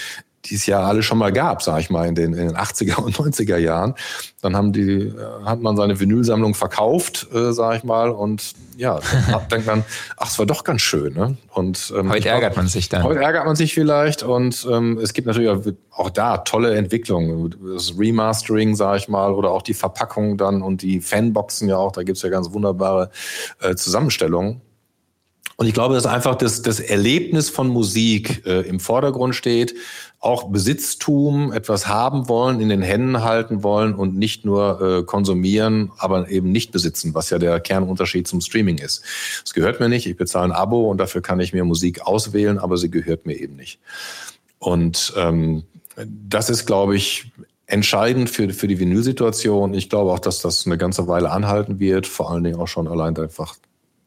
die 0.46 0.54
es 0.54 0.66
ja 0.66 0.80
alle 0.80 1.02
schon 1.02 1.18
mal 1.18 1.32
gab, 1.32 1.62
sag 1.62 1.80
ich 1.80 1.90
mal, 1.90 2.08
in 2.08 2.14
den, 2.14 2.32
in 2.32 2.48
den 2.48 2.56
80er 2.56 2.96
und 2.96 3.14
90er 3.14 3.58
Jahren. 3.58 3.94
Dann 4.40 4.56
haben 4.56 4.72
die, 4.72 5.08
äh, 5.08 5.14
hat 5.44 5.60
man 5.60 5.76
seine 5.76 6.00
Vinylsammlung 6.00 6.54
verkauft, 6.54 7.28
äh, 7.34 7.52
sag 7.52 7.76
ich 7.76 7.84
mal, 7.84 8.10
und 8.10 8.54
ja, 8.76 9.00
dann 9.30 9.48
denkt 9.50 9.66
man, 9.66 9.84
ach, 10.16 10.30
es 10.30 10.38
war 10.38 10.46
doch 10.46 10.64
ganz 10.64 10.80
schön. 10.80 11.12
Ne? 11.12 11.36
Und 11.52 11.92
ähm, 11.96 12.10
heute 12.10 12.30
ärgert 12.30 12.56
man 12.56 12.68
sich 12.68 12.88
dann. 12.88 13.02
Heute 13.02 13.20
ärgert 13.20 13.44
man 13.44 13.56
sich 13.56 13.74
vielleicht 13.74 14.22
und 14.22 14.66
ähm, 14.70 14.98
es 14.98 15.12
gibt 15.12 15.26
natürlich 15.26 15.50
auch, 15.50 15.62
auch 15.90 16.10
da 16.10 16.38
tolle 16.38 16.74
Entwicklungen. 16.74 17.54
Das 17.74 17.98
Remastering, 17.98 18.74
sag 18.76 18.96
ich 18.96 19.08
mal, 19.08 19.32
oder 19.32 19.50
auch 19.50 19.62
die 19.62 19.74
Verpackung 19.74 20.38
dann 20.38 20.62
und 20.62 20.80
die 20.80 21.00
Fanboxen 21.00 21.68
ja 21.68 21.76
auch, 21.76 21.92
da 21.92 22.02
gibt's 22.02 22.22
ja 22.22 22.30
ganz 22.30 22.50
wunderbare 22.52 23.10
äh, 23.60 23.74
Zusammenstellungen. 23.74 24.62
Und 25.60 25.66
ich 25.66 25.74
glaube, 25.74 25.92
dass 25.92 26.06
einfach 26.06 26.36
das, 26.36 26.62
das 26.62 26.80
Erlebnis 26.80 27.50
von 27.50 27.68
Musik 27.68 28.46
äh, 28.46 28.62
im 28.62 28.80
Vordergrund 28.80 29.34
steht, 29.34 29.74
auch 30.20 30.50
Besitztum, 30.50 31.50
etwas 31.50 31.88
haben 31.88 32.28
wollen, 32.28 32.60
in 32.60 32.68
den 32.68 32.82
Händen 32.82 33.22
halten 33.24 33.62
wollen 33.62 33.94
und 33.94 34.16
nicht 34.16 34.44
nur 34.44 34.80
äh, 34.80 35.02
konsumieren, 35.02 35.90
aber 35.96 36.28
eben 36.28 36.52
nicht 36.52 36.72
besitzen, 36.72 37.14
was 37.14 37.30
ja 37.30 37.38
der 37.38 37.58
Kernunterschied 37.58 38.28
zum 38.28 38.42
Streaming 38.42 38.76
ist. 38.78 39.02
Es 39.44 39.54
gehört 39.54 39.80
mir 39.80 39.88
nicht, 39.88 40.06
ich 40.06 40.16
bezahle 40.18 40.46
ein 40.46 40.52
Abo 40.52 40.90
und 40.90 40.98
dafür 40.98 41.22
kann 41.22 41.40
ich 41.40 41.54
mir 41.54 41.64
Musik 41.64 42.02
auswählen, 42.02 42.58
aber 42.58 42.76
sie 42.76 42.90
gehört 42.90 43.24
mir 43.24 43.40
eben 43.40 43.56
nicht. 43.56 43.80
Und 44.58 45.14
ähm, 45.16 45.64
das 46.06 46.50
ist, 46.50 46.66
glaube 46.66 46.96
ich, 46.96 47.32
entscheidend 47.66 48.28
für, 48.28 48.50
für 48.50 48.68
die 48.68 48.78
Vinylsituation. 48.78 49.72
Ich 49.72 49.88
glaube 49.88 50.12
auch, 50.12 50.18
dass 50.18 50.42
das 50.42 50.66
eine 50.66 50.76
ganze 50.76 51.08
Weile 51.08 51.30
anhalten 51.30 51.80
wird, 51.80 52.06
vor 52.06 52.30
allen 52.30 52.44
Dingen 52.44 52.60
auch 52.60 52.68
schon 52.68 52.88
allein 52.88 53.16
einfach, 53.16 53.56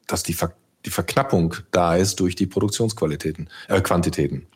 dass 0.05 0.21
die 0.21 0.33
Faktoren 0.33 0.63
die 0.85 0.89
Verknappung 0.89 1.55
da 1.71 1.95
ist 1.95 2.19
durch 2.19 2.35
die 2.35 2.45
Produktionsqualitäten, 2.45 3.49
äh, 3.67 3.81
Quantitäten. 3.81 4.47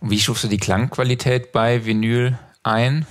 Und 0.00 0.10
wie 0.10 0.18
schufst 0.18 0.44
du 0.44 0.48
die 0.48 0.58
Klangqualität 0.58 1.52
bei 1.52 1.84
Vinyl 1.84 2.38
ein? 2.62 3.06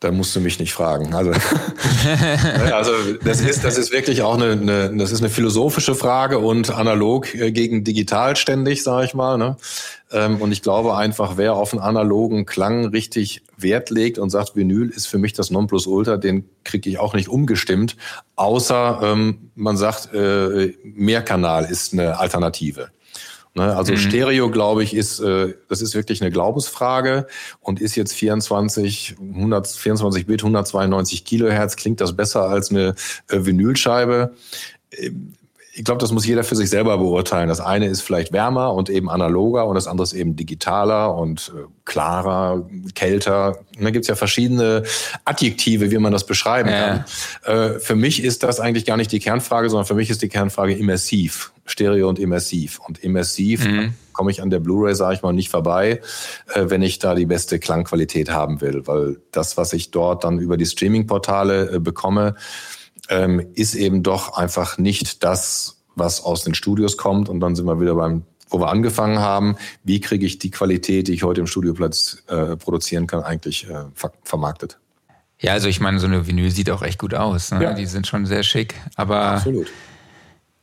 Da 0.00 0.12
musst 0.12 0.36
du 0.36 0.40
mich 0.40 0.60
nicht 0.60 0.72
fragen. 0.74 1.12
Also, 1.12 1.32
also 2.72 2.92
das 3.24 3.40
ist 3.40 3.64
das 3.64 3.76
ist 3.76 3.90
wirklich 3.90 4.22
auch 4.22 4.34
eine, 4.34 4.52
eine 4.52 4.96
das 4.96 5.10
ist 5.10 5.22
eine 5.22 5.28
philosophische 5.28 5.96
Frage 5.96 6.38
und 6.38 6.70
analog 6.70 7.34
äh, 7.34 7.50
gegen 7.50 7.82
digital 7.82 8.36
ständig, 8.36 8.84
sage 8.84 9.06
ich 9.06 9.14
mal. 9.14 9.38
Ne? 9.38 9.56
Ähm, 10.12 10.40
und 10.40 10.52
ich 10.52 10.62
glaube 10.62 10.96
einfach, 10.96 11.36
wer 11.36 11.54
auf 11.54 11.72
einen 11.72 11.82
analogen 11.82 12.46
Klang 12.46 12.84
richtig 12.86 13.42
Wert 13.56 13.90
legt 13.90 14.20
und 14.20 14.30
sagt, 14.30 14.54
Vinyl 14.54 14.88
ist 14.88 15.06
für 15.06 15.18
mich 15.18 15.32
das 15.32 15.50
Nonplusultra, 15.50 16.16
den 16.16 16.48
kriege 16.62 16.88
ich 16.88 17.00
auch 17.00 17.14
nicht 17.14 17.28
umgestimmt, 17.28 17.96
außer 18.36 19.00
ähm, 19.02 19.50
man 19.56 19.76
sagt, 19.76 20.14
äh, 20.14 20.74
Mehrkanal 20.84 21.64
ist 21.64 21.92
eine 21.92 22.20
Alternative. 22.20 22.90
Ne? 23.54 23.76
Also 23.76 23.92
mhm. 23.92 23.98
Stereo, 23.98 24.50
glaube 24.50 24.82
ich, 24.82 24.94
ist 24.94 25.20
äh, 25.20 25.54
das 25.68 25.82
ist 25.82 25.94
wirklich 25.94 26.20
eine 26.20 26.30
Glaubensfrage 26.30 27.26
und 27.60 27.80
ist 27.80 27.96
jetzt 27.96 28.12
24, 28.12 29.16
124 29.18 30.26
Bit, 30.26 30.40
192 30.42 31.24
Kilohertz, 31.24 31.76
klingt 31.76 32.00
das 32.00 32.16
besser 32.16 32.48
als 32.48 32.70
eine 32.70 32.94
äh, 33.28 33.44
Vinylscheibe? 33.44 34.34
Ich 35.78 35.84
glaube, 35.84 36.00
das 36.00 36.10
muss 36.10 36.26
jeder 36.26 36.42
für 36.42 36.56
sich 36.56 36.70
selber 36.70 36.98
beurteilen. 36.98 37.48
Das 37.48 37.60
eine 37.60 37.86
ist 37.86 38.00
vielleicht 38.00 38.32
wärmer 38.32 38.74
und 38.74 38.90
eben 38.90 39.08
analoger 39.08 39.64
und 39.64 39.76
das 39.76 39.86
andere 39.86 40.02
ist 40.02 40.12
eben 40.12 40.34
digitaler 40.34 41.14
und 41.14 41.52
äh, 41.56 41.60
klarer, 41.84 42.68
kälter. 42.96 43.60
Und 43.76 43.84
da 43.84 43.90
gibt's 43.90 44.08
ja 44.08 44.16
verschiedene 44.16 44.82
Adjektive, 45.24 45.92
wie 45.92 45.98
man 45.98 46.12
das 46.12 46.26
beschreiben 46.26 46.68
kann. 46.68 47.04
Äh, 47.44 47.78
für 47.78 47.94
mich 47.94 48.24
ist 48.24 48.42
das 48.42 48.58
eigentlich 48.58 48.86
gar 48.86 48.96
nicht 48.96 49.12
die 49.12 49.20
Kernfrage, 49.20 49.70
sondern 49.70 49.86
für 49.86 49.94
mich 49.94 50.10
ist 50.10 50.20
die 50.20 50.28
Kernfrage 50.28 50.74
immersiv. 50.74 51.52
Stereo 51.64 52.08
und 52.08 52.18
immersiv. 52.18 52.80
Und 52.80 52.98
immersiv 52.98 53.64
mhm. 53.64 53.94
komme 54.12 54.32
ich 54.32 54.42
an 54.42 54.50
der 54.50 54.58
Blu-ray, 54.58 54.96
sage 54.96 55.14
ich 55.14 55.22
mal, 55.22 55.32
nicht 55.32 55.50
vorbei, 55.50 56.00
äh, 56.54 56.64
wenn 56.66 56.82
ich 56.82 56.98
da 56.98 57.14
die 57.14 57.26
beste 57.26 57.60
Klangqualität 57.60 58.30
haben 58.30 58.60
will. 58.60 58.84
Weil 58.88 59.18
das, 59.30 59.56
was 59.56 59.72
ich 59.74 59.92
dort 59.92 60.24
dann 60.24 60.40
über 60.40 60.56
die 60.56 60.66
Streaming-Portale 60.66 61.70
äh, 61.74 61.78
bekomme, 61.78 62.34
ähm, 63.08 63.46
ist 63.54 63.74
eben 63.74 64.02
doch 64.02 64.36
einfach 64.36 64.78
nicht 64.78 65.24
das, 65.24 65.82
was 65.94 66.22
aus 66.22 66.44
den 66.44 66.54
Studios 66.54 66.96
kommt. 66.96 67.28
Und 67.28 67.40
dann 67.40 67.56
sind 67.56 67.66
wir 67.66 67.80
wieder 67.80 67.94
beim, 67.94 68.22
wo 68.48 68.60
wir 68.60 68.68
angefangen 68.68 69.18
haben. 69.18 69.56
Wie 69.84 70.00
kriege 70.00 70.26
ich 70.26 70.38
die 70.38 70.50
Qualität, 70.50 71.08
die 71.08 71.14
ich 71.14 71.22
heute 71.22 71.40
im 71.40 71.46
Studioplatz 71.46 72.22
äh, 72.28 72.56
produzieren 72.56 73.06
kann, 73.06 73.22
eigentlich 73.22 73.68
äh, 73.68 73.84
ver 73.94 74.12
vermarktet? 74.22 74.78
Ja, 75.40 75.52
also 75.52 75.68
ich 75.68 75.80
meine, 75.80 76.00
so 76.00 76.06
eine 76.06 76.26
Vinyl 76.26 76.50
sieht 76.50 76.70
auch 76.70 76.82
echt 76.82 76.98
gut 76.98 77.14
aus. 77.14 77.52
Ne? 77.52 77.62
Ja. 77.62 77.72
Die 77.72 77.86
sind 77.86 78.06
schon 78.06 78.26
sehr 78.26 78.42
schick. 78.42 78.74
Aber 78.96 79.20
Absolut. 79.20 79.68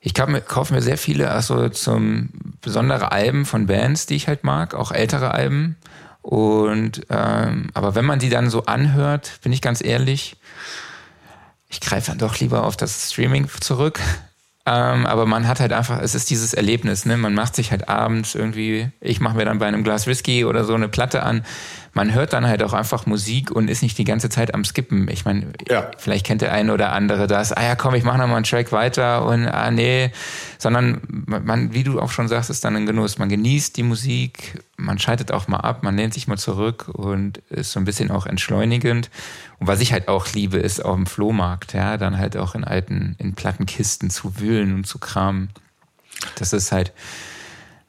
ich 0.02 0.14
kaufe 0.14 0.74
mir 0.74 0.82
sehr 0.82 0.98
viele, 0.98 1.32
also 1.32 1.70
zum 1.70 2.30
besondere 2.62 3.12
Alben 3.12 3.46
von 3.46 3.68
Bands, 3.68 4.06
die 4.06 4.16
ich 4.16 4.28
halt 4.28 4.44
mag, 4.44 4.74
auch 4.74 4.92
ältere 4.92 5.32
Alben. 5.32 5.78
Und 6.22 7.06
ähm, 7.10 7.70
aber 7.74 7.96
wenn 7.96 8.04
man 8.04 8.20
die 8.20 8.30
dann 8.30 8.50
so 8.50 8.66
anhört, 8.66 9.40
bin 9.44 9.54
ich 9.54 9.62
ganz 9.62 9.84
ehrlich, 9.84 10.36
ich 11.70 11.82
greife 11.82 12.12
dann 12.12 12.18
doch 12.18 12.40
lieber 12.40 12.64
auf 12.64 12.78
das 12.78 13.12
Streaming 13.12 13.50
zurück. 13.60 14.00
Ähm, 14.68 15.06
aber 15.06 15.28
man 15.28 15.48
hat 15.48 15.60
halt 15.60 15.74
einfach, 15.74 16.02
es 16.02 16.16
ist 16.16 16.32
dieses 16.32 16.56
Erlebnis, 16.56 17.06
ne? 17.06 17.18
Man 17.18 17.36
macht 17.36 17.56
sich 17.56 17.70
halt 17.70 17.88
abends 17.88 18.34
irgendwie, 18.34 18.90
ich 19.00 19.20
mache 19.20 19.38
mir 19.38 19.46
dann 19.46 19.60
bei 19.60 19.68
einem 19.68 19.84
Glas 19.84 20.08
Whisky 20.08 20.44
oder 20.44 20.64
so 20.66 20.74
eine 20.74 20.88
Platte 20.88 21.22
an 21.22 21.44
man 21.96 22.14
hört 22.14 22.34
dann 22.34 22.46
halt 22.46 22.62
auch 22.62 22.74
einfach 22.74 23.06
Musik 23.06 23.52
und 23.52 23.70
ist 23.70 23.82
nicht 23.82 23.98
die 23.98 24.04
ganze 24.04 24.30
Zeit 24.30 24.54
am 24.54 24.66
Skippen. 24.66 25.08
Ich 25.08 25.24
meine, 25.24 25.54
ja. 25.70 25.90
vielleicht 25.98 26.26
kennt 26.26 26.42
der 26.42 26.52
eine 26.52 26.74
oder 26.74 26.92
andere 26.92 27.26
das, 27.26 27.54
ah 27.54 27.64
ja, 27.64 27.76
komm, 27.76 27.96
ich 27.96 28.04
mache 28.04 28.18
nochmal 28.18 28.36
einen 28.36 28.44
Track 28.44 28.74
weiter 28.74 29.26
und 29.26 29.48
ah 29.48 29.72
nee, 29.72 30.12
sondern 30.58 31.02
man, 31.08 31.74
wie 31.74 31.84
du 31.84 32.02
auch 32.02 32.12
schon 32.12 32.28
sagst, 32.28 32.50
ist 32.50 32.66
dann 32.66 32.76
ein 32.76 32.86
Genuss. 32.86 33.18
Man 33.18 33.30
genießt 33.30 33.78
die 33.78 33.84
Musik, 33.84 34.62
man 34.76 35.00
schaltet 35.00 35.32
auch 35.32 35.48
mal 35.48 35.62
ab, 35.62 35.84
man 35.84 35.96
lehnt 35.96 36.14
sich 36.14 36.28
mal 36.28 36.38
zurück 36.38 36.90
und 36.92 37.38
ist 37.50 37.72
so 37.72 37.80
ein 37.80 37.86
bisschen 37.86 38.12
auch 38.12 38.26
entschleunigend. 38.26 39.10
Und 39.60 39.68
was 39.68 39.82
ich 39.82 39.94
halt 39.94 40.08
auch 40.08 40.32
liebe, 40.34 40.58
ist 40.58 40.84
auf 40.84 40.96
dem 40.96 41.06
Flohmarkt, 41.06 41.74
ja, 41.74 41.98
dann 41.98 42.18
halt 42.18 42.38
auch 42.38 42.56
in 42.56 42.64
alten, 42.64 43.16
in 43.20 43.36
Plattenkisten 43.36 44.10
zu 44.10 44.40
wühlen 44.40 44.76
und 44.76 44.88
zu 44.88 45.00
kramen. 45.00 45.50
Das 46.38 46.54
ist 46.54 46.72
halt, 46.72 46.94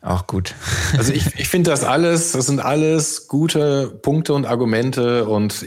auch 0.06 0.26
gut. 0.26 0.54
Also 0.96 1.12
ich, 1.12 1.26
ich 1.36 1.48
finde 1.48 1.70
das 1.70 1.84
alles, 1.84 2.32
das 2.32 2.46
sind 2.46 2.60
alles 2.60 3.28
gute 3.28 3.98
Punkte 4.02 4.34
und 4.34 4.46
Argumente 4.46 5.26
und 5.26 5.66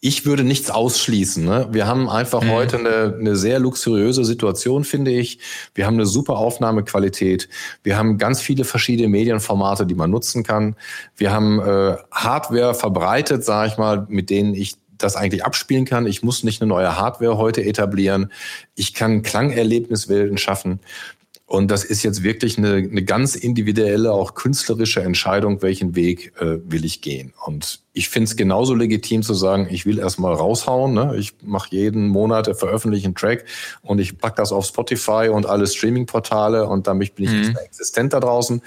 ich 0.00 0.26
würde 0.26 0.44
nichts 0.44 0.70
ausschließen. 0.70 1.44
Ne? 1.44 1.68
Wir 1.72 1.86
haben 1.86 2.08
einfach 2.08 2.42
mhm. 2.42 2.50
heute 2.50 2.78
eine, 2.78 3.16
eine 3.18 3.34
sehr 3.34 3.58
luxuriöse 3.58 4.24
Situation, 4.24 4.84
finde 4.84 5.10
ich. 5.10 5.40
Wir 5.74 5.86
haben 5.86 5.94
eine 5.94 6.06
super 6.06 6.36
Aufnahmequalität. 6.36 7.48
Wir 7.82 7.96
haben 7.96 8.18
ganz 8.18 8.40
viele 8.40 8.64
verschiedene 8.64 9.08
Medienformate, 9.08 9.86
die 9.86 9.94
man 9.94 10.10
nutzen 10.10 10.44
kann. 10.44 10.76
Wir 11.16 11.32
haben 11.32 11.58
äh, 11.58 11.96
Hardware 12.12 12.74
verbreitet, 12.74 13.44
sage 13.44 13.70
ich 13.72 13.78
mal, 13.78 14.06
mit 14.08 14.30
denen 14.30 14.54
ich 14.54 14.76
das 14.98 15.16
eigentlich 15.16 15.44
abspielen 15.44 15.84
kann. 15.84 16.06
Ich 16.06 16.22
muss 16.22 16.44
nicht 16.44 16.60
eine 16.60 16.68
neue 16.68 16.98
Hardware 16.98 17.38
heute 17.38 17.64
etablieren. 17.64 18.32
Ich 18.74 18.94
kann 18.94 19.22
Klangerlebniswelten 19.22 20.38
schaffen. 20.38 20.80
Und 21.48 21.70
das 21.70 21.82
ist 21.82 22.02
jetzt 22.02 22.22
wirklich 22.22 22.58
eine, 22.58 22.74
eine 22.74 23.02
ganz 23.02 23.34
individuelle, 23.34 24.12
auch 24.12 24.34
künstlerische 24.34 25.00
Entscheidung, 25.00 25.62
welchen 25.62 25.96
Weg 25.96 26.34
äh, 26.38 26.58
will 26.70 26.84
ich 26.84 27.00
gehen. 27.00 27.32
Und 27.46 27.80
ich 27.94 28.10
finde 28.10 28.28
es 28.28 28.36
genauso 28.36 28.74
legitim 28.74 29.22
zu 29.22 29.32
sagen, 29.32 29.66
ich 29.70 29.86
will 29.86 29.98
erstmal 29.98 30.34
raushauen. 30.34 30.92
Ne? 30.92 31.16
Ich 31.16 31.32
mache 31.42 31.70
jeden 31.70 32.08
Monat, 32.08 32.54
veröffentliche 32.58 33.06
einen 33.06 33.14
Track 33.14 33.46
und 33.80 33.98
ich 33.98 34.18
pack 34.18 34.36
das 34.36 34.52
auf 34.52 34.66
Spotify 34.66 35.30
und 35.32 35.46
alle 35.46 35.66
Streaming-Portale 35.66 36.66
und 36.66 36.86
damit 36.86 37.14
bin 37.14 37.24
ich 37.24 37.30
mhm. 37.30 37.38
nicht 37.38 37.54
mehr 37.54 37.64
existent 37.64 38.12
da 38.12 38.20
draußen. 38.20 38.60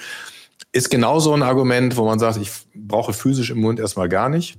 Ist 0.71 0.89
genauso 0.89 1.35
ein 1.35 1.43
Argument, 1.43 1.97
wo 1.97 2.05
man 2.05 2.17
sagt, 2.17 2.37
ich 2.37 2.49
brauche 2.73 3.13
physisch 3.13 3.51
im 3.51 3.61
Mund 3.61 3.79
erstmal 3.79 4.09
gar 4.09 4.27
nicht 4.27 4.57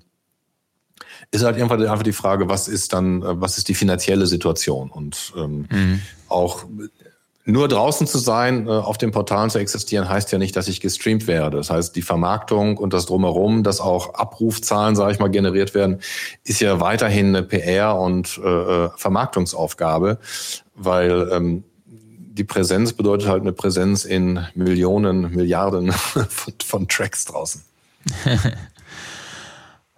ist 1.30 1.44
halt 1.44 1.60
einfach, 1.60 1.78
einfach 1.78 2.02
die 2.02 2.12
Frage, 2.12 2.48
was 2.48 2.68
ist 2.68 2.92
dann, 2.92 3.22
äh, 3.22 3.40
was 3.40 3.58
ist 3.58 3.68
die 3.68 3.74
finanzielle 3.74 4.26
Situation? 4.26 4.90
Und 4.90 5.32
ähm, 5.36 5.66
mhm. 5.70 6.02
auch 6.28 6.64
nur 7.44 7.66
draußen 7.66 8.06
zu 8.06 8.18
sein, 8.18 8.66
äh, 8.66 8.70
auf 8.70 8.98
den 8.98 9.10
Portalen 9.10 9.50
zu 9.50 9.58
existieren, 9.58 10.08
heißt 10.08 10.30
ja 10.30 10.38
nicht, 10.38 10.54
dass 10.54 10.68
ich 10.68 10.80
gestreamt 10.80 11.26
werde. 11.26 11.56
Das 11.56 11.70
heißt, 11.70 11.94
die 11.96 12.02
Vermarktung 12.02 12.76
und 12.76 12.92
das 12.92 13.06
drumherum, 13.06 13.64
dass 13.64 13.80
auch 13.80 14.14
Abrufzahlen, 14.14 14.94
sage 14.94 15.12
ich 15.12 15.18
mal, 15.18 15.28
generiert 15.28 15.74
werden, 15.74 16.00
ist 16.44 16.60
ja 16.60 16.80
weiterhin 16.80 17.34
eine 17.34 17.42
PR- 17.42 17.98
und 17.98 18.40
äh, 18.44 18.48
äh, 18.48 18.90
Vermarktungsaufgabe, 18.96 20.18
weil 20.74 21.28
ähm, 21.32 21.64
die 21.86 22.44
Präsenz 22.44 22.92
bedeutet 22.92 23.28
halt 23.28 23.42
eine 23.42 23.52
Präsenz 23.52 24.04
in 24.04 24.46
Millionen, 24.54 25.34
Milliarden 25.34 25.92
von, 26.28 26.54
von 26.64 26.88
Tracks 26.88 27.24
draußen. 27.24 27.62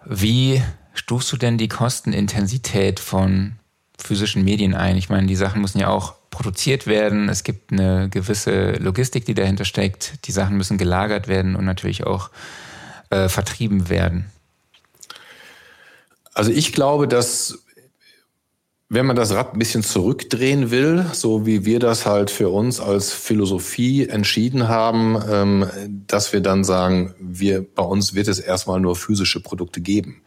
Wie 0.05 0.61
stufst 0.95 1.31
du 1.31 1.37
denn 1.37 1.57
die 1.57 1.67
Kostenintensität 1.67 2.99
von 2.99 3.53
physischen 3.97 4.43
Medien 4.43 4.73
ein? 4.73 4.97
Ich 4.97 5.09
meine, 5.09 5.27
die 5.27 5.35
Sachen 5.35 5.61
müssen 5.61 5.79
ja 5.79 5.87
auch 5.87 6.15
produziert 6.31 6.87
werden. 6.87 7.29
Es 7.29 7.43
gibt 7.43 7.71
eine 7.71 8.09
gewisse 8.09 8.73
Logistik, 8.73 9.25
die 9.25 9.33
dahinter 9.33 9.65
steckt. 9.65 10.25
Die 10.25 10.31
Sachen 10.31 10.57
müssen 10.57 10.77
gelagert 10.77 11.27
werden 11.27 11.55
und 11.55 11.65
natürlich 11.65 12.05
auch 12.05 12.29
äh, 13.09 13.29
vertrieben 13.29 13.89
werden. 13.89 14.31
Also 16.33 16.51
ich 16.51 16.73
glaube, 16.73 17.07
dass 17.07 17.64
wenn 18.87 19.07
man 19.07 19.15
das 19.15 19.33
Rad 19.33 19.53
ein 19.53 19.59
bisschen 19.59 19.81
zurückdrehen 19.81 20.69
will, 20.69 21.07
so 21.11 21.47
wie 21.47 21.65
wir 21.65 21.79
das 21.79 22.05
halt 22.05 22.29
für 22.29 22.49
uns 22.49 22.79
als 22.79 23.11
Philosophie 23.11 24.07
entschieden 24.07 24.67
haben, 24.67 25.17
ähm, 25.27 25.65
dass 26.05 26.33
wir 26.33 26.41
dann 26.41 26.63
sagen, 26.63 27.15
wir 27.19 27.65
bei 27.65 27.81
uns 27.81 28.13
wird 28.13 28.27
es 28.27 28.37
erstmal 28.37 28.79
nur 28.79 28.95
physische 28.95 29.41
Produkte 29.41 29.81
geben. 29.81 30.21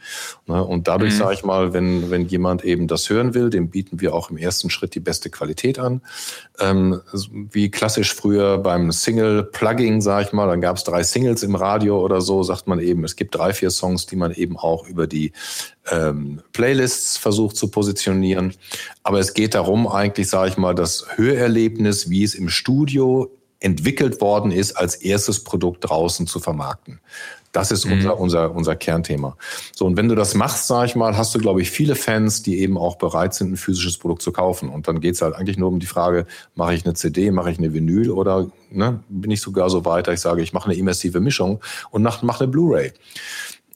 Ne? 0.46 0.62
Und 0.62 0.88
dadurch 0.88 1.14
mhm. 1.14 1.18
sage 1.18 1.34
ich 1.34 1.44
mal, 1.44 1.72
wenn 1.72 2.10
wenn 2.10 2.26
jemand 2.26 2.64
eben 2.64 2.88
das 2.88 3.08
hören 3.08 3.32
will, 3.32 3.48
dem 3.48 3.70
bieten 3.70 4.00
wir 4.00 4.12
auch 4.12 4.28
im 4.28 4.36
ersten 4.36 4.70
Schritt 4.70 4.96
die 4.96 5.00
beste 5.00 5.30
Qualität 5.30 5.78
an. 5.78 6.02
Ähm, 6.58 7.00
wie 7.52 7.70
klassisch 7.70 8.12
früher 8.12 8.58
beim 8.58 8.90
Single-Plugging, 8.90 10.00
sage 10.00 10.26
ich 10.26 10.32
mal, 10.32 10.48
dann 10.48 10.60
gab 10.60 10.78
es 10.78 10.82
drei 10.82 11.04
Singles 11.04 11.44
im 11.44 11.54
Radio 11.54 12.04
oder 12.04 12.20
so, 12.20 12.42
sagt 12.42 12.66
man 12.66 12.80
eben, 12.80 13.04
es 13.04 13.14
gibt 13.14 13.36
drei, 13.36 13.52
vier 13.52 13.70
Songs, 13.70 14.06
die 14.06 14.16
man 14.16 14.32
eben 14.32 14.56
auch 14.56 14.88
über 14.88 15.06
die 15.06 15.32
ähm, 15.90 16.40
Playlists 16.52 17.16
versucht 17.16 17.56
zu 17.56 17.68
positionieren. 17.70 18.54
Aber 19.02 19.18
es 19.18 19.34
geht 19.34 19.54
darum, 19.54 19.86
eigentlich, 19.88 20.28
sage 20.28 20.50
ich 20.50 20.56
mal, 20.56 20.74
das 20.74 21.06
Hörerlebnis, 21.16 22.10
wie 22.10 22.24
es 22.24 22.34
im 22.34 22.48
Studio 22.48 23.30
entwickelt 23.60 24.20
worden 24.20 24.52
ist, 24.52 24.72
als 24.72 24.94
erstes 24.96 25.42
Produkt 25.42 25.88
draußen 25.88 26.26
zu 26.26 26.38
vermarkten. 26.38 27.00
Das 27.52 27.70
ist 27.70 27.86
mhm. 27.86 27.92
unser, 27.92 28.20
unser, 28.20 28.54
unser 28.54 28.76
Kernthema. 28.76 29.36
So, 29.74 29.86
und 29.86 29.96
wenn 29.96 30.08
du 30.08 30.14
das 30.14 30.34
machst, 30.34 30.66
sag 30.66 30.86
ich 30.86 30.94
mal, 30.94 31.16
hast 31.16 31.34
du, 31.34 31.38
glaube 31.38 31.62
ich, 31.62 31.70
viele 31.70 31.94
Fans, 31.94 32.42
die 32.42 32.60
eben 32.60 32.76
auch 32.76 32.96
bereit 32.96 33.34
sind, 33.34 33.52
ein 33.52 33.56
physisches 33.56 33.96
Produkt 33.96 34.22
zu 34.22 34.32
kaufen. 34.32 34.68
Und 34.68 34.86
dann 34.86 35.00
geht's 35.00 35.22
halt 35.22 35.34
eigentlich 35.34 35.56
nur 35.56 35.68
um 35.68 35.80
die 35.80 35.86
Frage, 35.86 36.26
mache 36.54 36.74
ich 36.74 36.84
eine 36.84 36.94
CD, 36.94 37.30
mache 37.30 37.50
ich 37.50 37.58
eine 37.58 37.72
Vinyl 37.72 38.10
oder 38.10 38.50
ne, 38.70 39.00
bin 39.08 39.30
ich 39.30 39.40
sogar 39.40 39.70
so 39.70 39.84
weiter, 39.84 40.12
ich 40.12 40.20
sage, 40.20 40.42
ich 40.42 40.52
mache 40.52 40.66
eine 40.66 40.78
immersive 40.78 41.20
Mischung 41.20 41.60
und 41.90 42.02
mache 42.02 42.24
mach 42.24 42.40
eine 42.40 42.48
Blu-ray. 42.48 42.92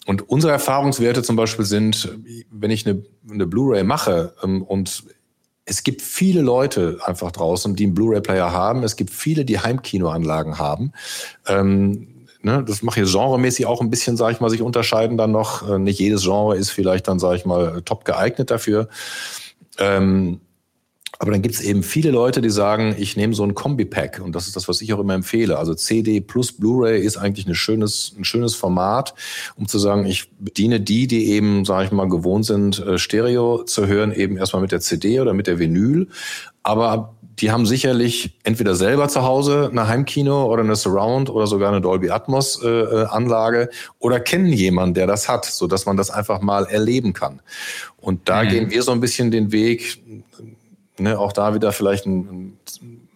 Und 0.07 0.29
unsere 0.29 0.53
Erfahrungswerte 0.53 1.23
zum 1.23 1.37
Beispiel 1.37 1.65
sind, 1.65 2.17
wenn 2.51 2.71
ich 2.71 2.87
eine, 2.87 3.03
eine 3.31 3.47
Blu-ray 3.47 3.85
mache 3.85 4.35
ähm, 4.43 4.63
und 4.63 5.05
es 5.65 5.85
gibt 5.85 6.03
viele 6.03 6.43
Leute 6.43 6.99
einfach 7.05 7.31
draußen, 7.31 7.77
die 7.77 7.85
einen 7.85 7.95
Blu-ray-Player 7.95 8.53
haben. 8.53 8.83
Es 8.83 8.97
gibt 8.97 9.11
viele, 9.11 9.45
die 9.45 9.61
Heimkinoanlagen 9.61 10.59
haben. 10.59 10.93
Ähm, 11.47 12.27
ne, 12.43 12.65
das 12.67 12.83
mache 12.83 13.03
ich 13.03 13.13
genremäßig 13.13 13.67
auch 13.67 13.81
ein 13.81 13.91
bisschen, 13.91 14.17
sage 14.17 14.33
ich 14.33 14.41
mal, 14.41 14.51
sich 14.51 14.61
unterscheiden 14.61 15.17
dann 15.17 15.31
noch. 15.31 15.69
Äh, 15.69 15.79
nicht 15.79 16.01
jedes 16.01 16.23
Genre 16.23 16.57
ist 16.57 16.71
vielleicht 16.71 17.07
dann, 17.07 17.21
sage 17.21 17.37
ich 17.37 17.45
mal, 17.45 17.81
top 17.83 18.05
geeignet 18.05 18.51
dafür. 18.51 18.89
Ähm, 19.79 20.41
aber 21.19 21.31
dann 21.31 21.43
gibt 21.43 21.55
es 21.55 21.61
eben 21.61 21.83
viele 21.83 22.11
Leute, 22.11 22.41
die 22.41 22.51
sagen, 22.51 22.95
ich 22.99 23.17
nehme 23.17 23.35
so 23.35 23.45
ein 23.45 23.55
Kombi-Pack 23.55 24.21
und 24.25 24.35
das 24.35 24.47
ist 24.47 24.57
das, 24.57 24.69
was 24.69 24.81
ich 24.81 24.93
auch 24.93 24.99
immer 24.99 25.15
empfehle. 25.15 25.59
Also 25.59 25.75
CD 25.75 26.21
plus 26.21 26.53
Blu-ray 26.53 27.01
ist 27.01 27.17
eigentlich 27.17 27.47
ein 27.47 27.55
schönes, 27.55 28.15
ein 28.19 28.25
schönes 28.25 28.55
Format, 28.55 29.15
um 29.57 29.69
zu 29.69 29.79
sagen, 29.79 30.07
ich 30.07 30.31
bediene 30.39 30.81
die, 30.81 31.07
die 31.07 31.31
eben, 31.31 31.65
sage 31.65 31.87
ich 31.87 31.93
mal, 31.93 32.09
gewohnt 32.09 32.47
sind, 32.47 32.79
äh, 32.81 32.99
Stereo 32.99 33.63
zu 33.65 33.87
hören, 33.87 34.13
eben 34.13 34.37
erstmal 34.37 34.63
mit 34.63 34.73
der 34.73 34.81
CD 34.81 35.21
oder 35.21 35.33
mit 35.33 35.47
der 35.47 35.59
Vinyl. 35.59 36.09
Aber 36.63 37.15
die 37.39 37.51
haben 37.51 37.67
sicherlich 37.67 38.39
entweder 38.45 38.75
selber 38.75 39.09
zu 39.09 39.23
Hause 39.23 39.69
eine 39.71 39.89
Heimkino 39.89 40.47
oder 40.47 40.63
eine 40.63 40.77
Surround 40.77 41.31
oder 41.31 41.47
sogar 41.47 41.71
eine 41.71 41.81
Dolby 41.81 42.11
Atmos 42.11 42.63
äh, 42.63 42.69
äh 42.69 43.07
Anlage 43.07 43.71
oder 43.99 44.21
kennen 44.21 44.53
jemanden, 44.53 44.95
der 44.95 45.07
das 45.07 45.29
hat, 45.29 45.45
so 45.45 45.67
dass 45.67 45.87
man 45.87 45.97
das 45.97 46.11
einfach 46.11 46.41
mal 46.41 46.67
erleben 46.67 47.13
kann. 47.13 47.41
Und 47.97 48.29
da 48.29 48.43
mhm. 48.43 48.49
gehen 48.49 48.71
wir 48.71 48.83
so 48.83 48.93
ein 48.93 49.01
bisschen 49.01 49.31
den 49.31 49.51
Weg, 49.51 50.03
Ne, 51.03 51.19
auch 51.19 51.33
da 51.33 51.53
wieder 51.53 51.73
vielleicht 51.73 52.07
ein, 52.07 52.57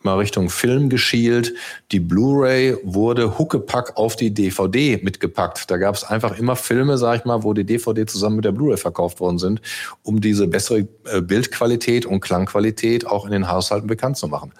mal 0.02 0.16
Richtung 0.18 0.50
Film 0.50 0.88
geschielt. 0.88 1.54
Die 1.92 2.00
Blu-ray 2.00 2.76
wurde 2.82 3.38
Huckepack 3.38 3.96
auf 3.96 4.16
die 4.16 4.34
DVD 4.34 4.98
mitgepackt. 5.02 5.70
Da 5.70 5.76
gab 5.76 5.94
es 5.94 6.02
einfach 6.02 6.36
immer 6.36 6.56
Filme, 6.56 6.98
sag 6.98 7.20
ich 7.20 7.24
mal, 7.24 7.44
wo 7.44 7.52
die 7.52 7.62
DVD 7.62 8.04
zusammen 8.04 8.36
mit 8.36 8.44
der 8.44 8.50
Blu-ray 8.50 8.76
verkauft 8.76 9.20
worden 9.20 9.38
sind, 9.38 9.60
um 10.02 10.20
diese 10.20 10.48
bessere 10.48 10.88
äh, 11.04 11.20
Bildqualität 11.20 12.06
und 12.06 12.20
Klangqualität 12.22 13.06
auch 13.06 13.24
in 13.24 13.30
den 13.30 13.48
Haushalten 13.48 13.86
bekannt 13.86 14.16
zu 14.16 14.26
machen. 14.26 14.52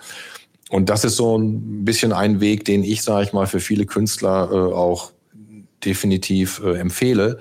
Und 0.70 0.88
das 0.88 1.04
ist 1.04 1.16
so 1.16 1.36
ein 1.36 1.84
bisschen 1.84 2.12
ein 2.12 2.40
Weg, 2.40 2.64
den 2.64 2.84
ich, 2.84 3.02
sage 3.02 3.24
ich 3.24 3.32
mal, 3.32 3.46
für 3.46 3.60
viele 3.60 3.86
Künstler 3.86 4.50
äh, 4.52 4.72
auch 4.72 5.10
definitiv 5.84 6.60
äh, 6.64 6.78
empfehle. 6.78 7.40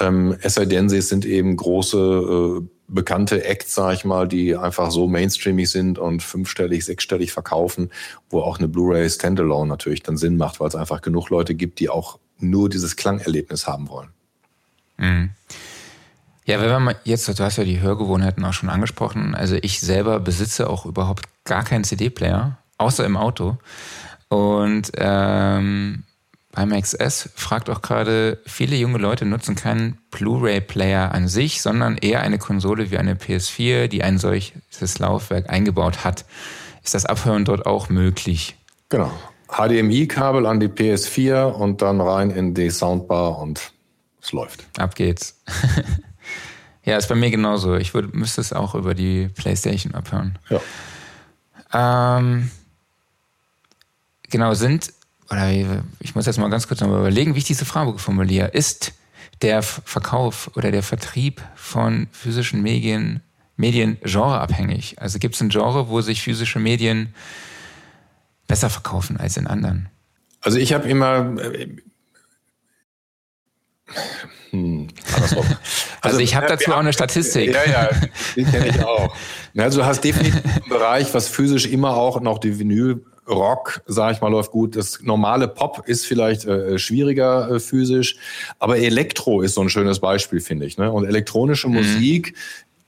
Ähm, 0.00 0.36
es 0.40 0.54
sei 0.54 0.66
denn, 0.66 0.88
sie 0.88 1.00
sind 1.00 1.24
eben 1.24 1.56
große 1.56 2.60
äh, 2.62 2.75
bekannte 2.88 3.44
Acts, 3.44 3.74
sag 3.74 3.94
ich 3.94 4.04
mal, 4.04 4.28
die 4.28 4.56
einfach 4.56 4.90
so 4.90 5.06
mainstreamig 5.08 5.70
sind 5.70 5.98
und 5.98 6.22
fünfstellig, 6.22 6.84
sechsstellig 6.84 7.32
verkaufen, 7.32 7.90
wo 8.30 8.40
auch 8.40 8.58
eine 8.58 8.68
Blu-ray 8.68 9.08
Standalone 9.08 9.68
natürlich 9.68 10.02
dann 10.02 10.16
Sinn 10.16 10.36
macht, 10.36 10.60
weil 10.60 10.68
es 10.68 10.76
einfach 10.76 11.02
genug 11.02 11.30
Leute 11.30 11.54
gibt, 11.54 11.80
die 11.80 11.88
auch 11.88 12.18
nur 12.38 12.68
dieses 12.68 12.96
Klangerlebnis 12.96 13.66
haben 13.66 13.88
wollen. 13.88 14.10
Mhm. 14.98 15.30
Ja, 16.44 16.60
wenn 16.60 16.82
man 16.82 16.94
jetzt, 17.02 17.28
du 17.28 17.42
hast 17.42 17.56
ja 17.56 17.64
die 17.64 17.80
Hörgewohnheiten 17.80 18.44
auch 18.44 18.52
schon 18.52 18.68
angesprochen. 18.68 19.34
Also 19.34 19.56
ich 19.62 19.80
selber 19.80 20.20
besitze 20.20 20.70
auch 20.70 20.86
überhaupt 20.86 21.24
gar 21.44 21.64
keinen 21.64 21.82
CD-Player, 21.82 22.58
außer 22.78 23.04
im 23.04 23.16
Auto. 23.16 23.58
Und 24.28 24.92
ähm, 24.96 26.04
beim 26.56 26.70
XS 26.70 27.28
fragt 27.34 27.68
auch 27.68 27.82
gerade, 27.82 28.38
viele 28.46 28.76
junge 28.76 28.96
Leute 28.96 29.26
nutzen 29.26 29.56
keinen 29.56 29.98
Blu-ray-Player 30.10 31.12
an 31.12 31.28
sich, 31.28 31.60
sondern 31.60 31.98
eher 31.98 32.22
eine 32.22 32.38
Konsole 32.38 32.90
wie 32.90 32.96
eine 32.96 33.14
PS4, 33.14 33.88
die 33.88 34.02
ein 34.02 34.16
solches 34.16 34.98
Laufwerk 34.98 35.50
eingebaut 35.50 36.02
hat. 36.02 36.24
Ist 36.82 36.94
das 36.94 37.04
Abhören 37.04 37.44
dort 37.44 37.66
auch 37.66 37.90
möglich? 37.90 38.56
Genau. 38.88 39.12
HDMI-Kabel 39.48 40.46
an 40.46 40.58
die 40.58 40.68
PS4 40.68 41.44
und 41.44 41.82
dann 41.82 42.00
rein 42.00 42.30
in 42.30 42.54
die 42.54 42.70
Soundbar 42.70 43.38
und 43.38 43.72
es 44.22 44.32
läuft. 44.32 44.64
Ab 44.78 44.94
geht's. 44.94 45.42
ja, 46.84 46.96
ist 46.96 47.10
bei 47.10 47.16
mir 47.16 47.30
genauso. 47.30 47.76
Ich 47.76 47.92
würde, 47.92 48.08
müsste 48.16 48.40
es 48.40 48.54
auch 48.54 48.74
über 48.74 48.94
die 48.94 49.28
PlayStation 49.28 49.94
abhören. 49.94 50.38
Ja. 50.48 52.16
Ähm, 52.18 52.50
genau, 54.30 54.54
sind 54.54 54.94
oder 55.30 55.82
ich 56.00 56.14
muss 56.14 56.26
jetzt 56.26 56.38
mal 56.38 56.50
ganz 56.50 56.68
kurz 56.68 56.80
noch 56.80 56.88
überlegen, 56.88 57.34
wie 57.34 57.38
ich 57.38 57.44
diese 57.44 57.64
Frage 57.64 57.98
formuliere. 57.98 58.48
Ist 58.48 58.92
der 59.42 59.62
Verkauf 59.62 60.50
oder 60.54 60.70
der 60.70 60.82
Vertrieb 60.82 61.42
von 61.54 62.08
physischen 62.12 62.62
Medien, 62.62 63.22
Medien 63.56 63.98
genreabhängig? 64.02 65.00
Also 65.00 65.18
gibt 65.18 65.34
es 65.34 65.40
ein 65.40 65.48
Genre, 65.48 65.88
wo 65.88 66.00
sich 66.00 66.22
physische 66.22 66.58
Medien 66.58 67.14
besser 68.46 68.70
verkaufen 68.70 69.16
als 69.16 69.36
in 69.36 69.46
anderen? 69.46 69.88
Also 70.40 70.58
ich 70.58 70.72
habe 70.72 70.88
immer 70.88 71.36
äh, 71.40 71.68
hm, 74.50 74.88
also, 75.20 75.44
also, 76.00 76.18
ich 76.18 76.34
habe 76.34 76.46
dazu 76.46 76.72
auch 76.72 76.78
eine 76.78 76.92
Statistik. 76.92 77.52
Ja, 77.52 77.64
ja, 77.68 77.90
die 78.34 78.44
kenne 78.44 78.68
ich 78.68 78.82
auch. 78.82 79.14
Also 79.58 79.80
du 79.80 79.86
hast 79.86 80.04
definitiv 80.04 80.44
einen 80.44 80.68
Bereich, 80.68 81.14
was 81.14 81.28
physisch 81.28 81.64
immer 81.64 81.96
auch 81.96 82.20
noch 82.20 82.36
die 82.36 82.58
Vinyl 82.58 83.06
Rock, 83.28 83.82
sage 83.86 84.14
ich 84.14 84.20
mal, 84.20 84.30
läuft 84.30 84.50
gut. 84.50 84.76
Das 84.76 85.00
normale 85.02 85.48
Pop 85.48 85.82
ist 85.86 86.06
vielleicht 86.06 86.44
äh, 86.44 86.78
schwieriger 86.78 87.50
äh, 87.50 87.60
physisch, 87.60 88.16
aber 88.58 88.78
Elektro 88.78 89.42
ist 89.42 89.54
so 89.54 89.62
ein 89.62 89.68
schönes 89.68 89.98
Beispiel, 89.98 90.40
finde 90.40 90.66
ich. 90.66 90.78
Ne? 90.78 90.90
Und 90.90 91.04
elektronische 91.04 91.68
mhm. 91.68 91.74
Musik 91.74 92.34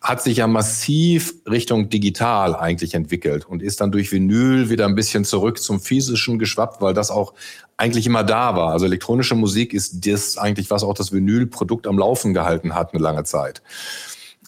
hat 0.01 0.23
sich 0.23 0.37
ja 0.39 0.47
massiv 0.47 1.35
Richtung 1.47 1.89
digital 1.89 2.55
eigentlich 2.55 2.95
entwickelt 2.95 3.47
und 3.47 3.63
ist 3.63 3.81
dann 3.81 3.91
durch 3.91 4.13
Vinyl 4.13 4.71
wieder 4.71 4.87
ein 4.87 4.95
bisschen 4.95 5.25
zurück 5.25 5.61
zum 5.61 5.81
physischen 5.81 6.39
geschwappt, 6.39 6.81
weil 6.81 6.95
das 6.95 7.11
auch 7.11 7.35
eigentlich 7.77 8.07
immer 8.07 8.23
da 8.23 8.55
war. 8.55 8.73
Also 8.73 8.87
elektronische 8.87 9.35
Musik 9.35 9.73
ist 9.75 10.07
das 10.07 10.39
eigentlich, 10.39 10.71
was 10.71 10.85
auch 10.85 10.95
das 10.95 11.13
Vinylprodukt 11.13 11.87
am 11.89 11.99
Laufen 11.99 12.33
gehalten 12.33 12.75
hat 12.75 12.95
eine 12.95 13.03
lange 13.03 13.25
Zeit. 13.25 13.61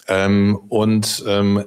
Ähm, 0.06 0.58
und 0.68 1.24
ähm, 1.26 1.64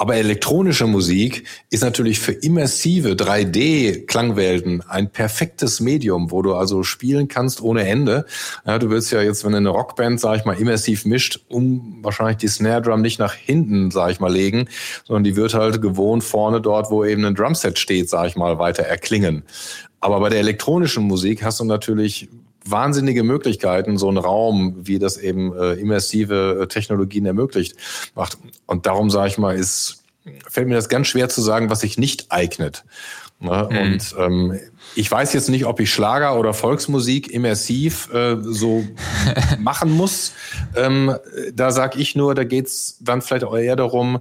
aber 0.00 0.16
elektronische 0.16 0.86
Musik 0.86 1.44
ist 1.68 1.82
natürlich 1.82 2.20
für 2.20 2.32
immersive 2.32 3.10
3D-Klangwelten 3.10 4.82
ein 4.88 5.10
perfektes 5.10 5.80
Medium, 5.80 6.30
wo 6.30 6.40
du 6.40 6.54
also 6.54 6.82
spielen 6.84 7.28
kannst 7.28 7.60
ohne 7.60 7.86
Ende. 7.86 8.24
Ja, 8.64 8.78
du 8.78 8.88
willst 8.88 9.12
ja 9.12 9.20
jetzt, 9.20 9.44
wenn 9.44 9.52
du 9.52 9.58
eine 9.58 9.68
Rockband, 9.68 10.18
sag 10.18 10.38
ich 10.38 10.46
mal, 10.46 10.56
immersiv 10.56 11.04
mischt, 11.04 11.40
um 11.48 11.98
wahrscheinlich 12.00 12.38
die 12.38 12.48
Snare 12.48 12.80
Drum 12.80 13.02
nicht 13.02 13.18
nach 13.18 13.34
hinten, 13.34 13.90
sag 13.90 14.12
ich 14.12 14.20
mal, 14.20 14.32
legen, 14.32 14.70
sondern 15.04 15.24
die 15.24 15.36
wird 15.36 15.52
halt 15.52 15.82
gewohnt 15.82 16.24
vorne 16.24 16.62
dort, 16.62 16.90
wo 16.90 17.04
eben 17.04 17.22
ein 17.26 17.34
Drumset 17.34 17.78
steht, 17.78 18.08
sag 18.08 18.26
ich 18.26 18.36
mal, 18.36 18.58
weiter 18.58 18.84
erklingen. 18.84 19.42
Aber 20.00 20.18
bei 20.20 20.30
der 20.30 20.38
elektronischen 20.38 21.04
Musik 21.04 21.42
hast 21.42 21.60
du 21.60 21.64
natürlich 21.64 22.30
wahnsinnige 22.64 23.22
Möglichkeiten, 23.22 23.98
so 23.98 24.08
einen 24.08 24.18
Raum, 24.18 24.76
wie 24.82 24.98
das 24.98 25.16
eben 25.16 25.56
äh, 25.56 25.72
immersive 25.74 26.60
äh, 26.62 26.66
Technologien 26.66 27.26
ermöglicht, 27.26 27.76
macht. 28.14 28.38
Und 28.66 28.86
darum 28.86 29.10
sage 29.10 29.28
ich 29.28 29.38
mal, 29.38 29.56
ist 29.56 30.00
fällt 30.48 30.68
mir 30.68 30.74
das 30.74 30.88
ganz 30.88 31.06
schwer 31.06 31.28
zu 31.28 31.40
sagen, 31.40 31.70
was 31.70 31.80
sich 31.80 31.98
nicht 31.98 32.26
eignet. 32.30 32.84
Ne? 33.38 33.68
Mhm. 33.70 33.78
Und 33.78 34.14
ähm, 34.18 34.60
ich 34.94 35.10
weiß 35.10 35.32
jetzt 35.32 35.48
nicht, 35.48 35.64
ob 35.64 35.80
ich 35.80 35.90
Schlager 35.90 36.38
oder 36.38 36.52
Volksmusik 36.52 37.30
immersiv 37.30 38.12
äh, 38.12 38.36
so 38.40 38.84
machen 39.58 39.90
muss. 39.90 40.32
Ähm, 40.76 41.16
da 41.54 41.70
sage 41.70 41.98
ich 41.98 42.14
nur, 42.16 42.34
da 42.34 42.44
geht's 42.44 42.98
dann 43.00 43.22
vielleicht 43.22 43.44
auch 43.44 43.56
eher 43.56 43.76
darum, 43.76 44.20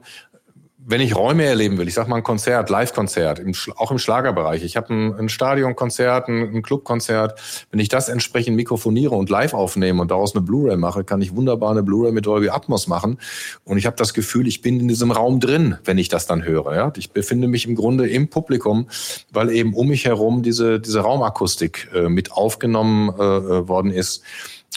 wenn 0.86 1.02
ich 1.02 1.16
Räume 1.16 1.44
erleben 1.44 1.78
will, 1.78 1.88
ich 1.88 1.94
sag 1.94 2.08
mal 2.08 2.16
ein 2.16 2.24
Konzert, 2.24 2.70
Live-Konzert, 2.70 3.42
auch 3.76 3.92
im 3.92 4.00
Schlagerbereich, 4.00 4.64
ich 4.64 4.78
habe 4.78 4.94
ein, 4.94 5.14
ein 5.14 5.30
Stadionkonzert, 5.30 6.30
ein, 6.30 6.56
ein 6.56 6.62
Clubkonzert, 6.62 7.40
wenn 7.70 7.80
ich 7.80 7.90
das 7.90 8.08
entsprechend 8.08 8.56
mikrofoniere 8.56 9.14
und 9.14 9.30
live 9.30 9.54
aufnehme 9.54 10.02
und 10.02 10.10
daraus 10.10 10.34
eine 10.34 10.44
Blu-ray 10.44 10.78
mache, 10.78 11.04
kann 11.04 11.22
ich 11.22 11.36
wunderbar 11.36 11.72
eine 11.72 11.84
Blu-ray 11.84 12.14
mit 12.14 12.26
Dolby 12.26 12.50
Atmos 12.50 12.88
machen 12.88 13.20
und 13.66 13.78
ich 13.78 13.86
habe 13.86 13.98
das 13.98 14.14
Gefühl, 14.14 14.48
ich 14.48 14.62
bin 14.62 14.80
in 14.80 14.88
diesem 14.88 15.12
Raum 15.12 15.40
drin, 15.40 15.78
wenn 15.84 15.98
ich 15.98 16.08
das 16.08 16.28
dann 16.28 16.44
höre. 16.44 16.74
Ja? 16.74 16.94
Ich 16.96 17.12
befinde 17.12 17.48
mich 17.48 17.68
im 17.68 17.76
Grunde 17.76 18.08
im 18.08 18.30
Publikum, 18.30 18.88
weil 19.32 19.52
eben 19.52 19.74
um 19.74 19.90
mich 19.90 20.06
herum 20.06 20.44
diese, 20.44 20.80
diese 20.80 21.02
Raumakustik 21.02 21.90
äh, 21.94 22.10
mit 22.10 22.32
aufgenommen 22.32 23.10
äh, 23.10 23.24
äh 23.24 23.68
worden 23.68 23.92
ist. 23.92 24.24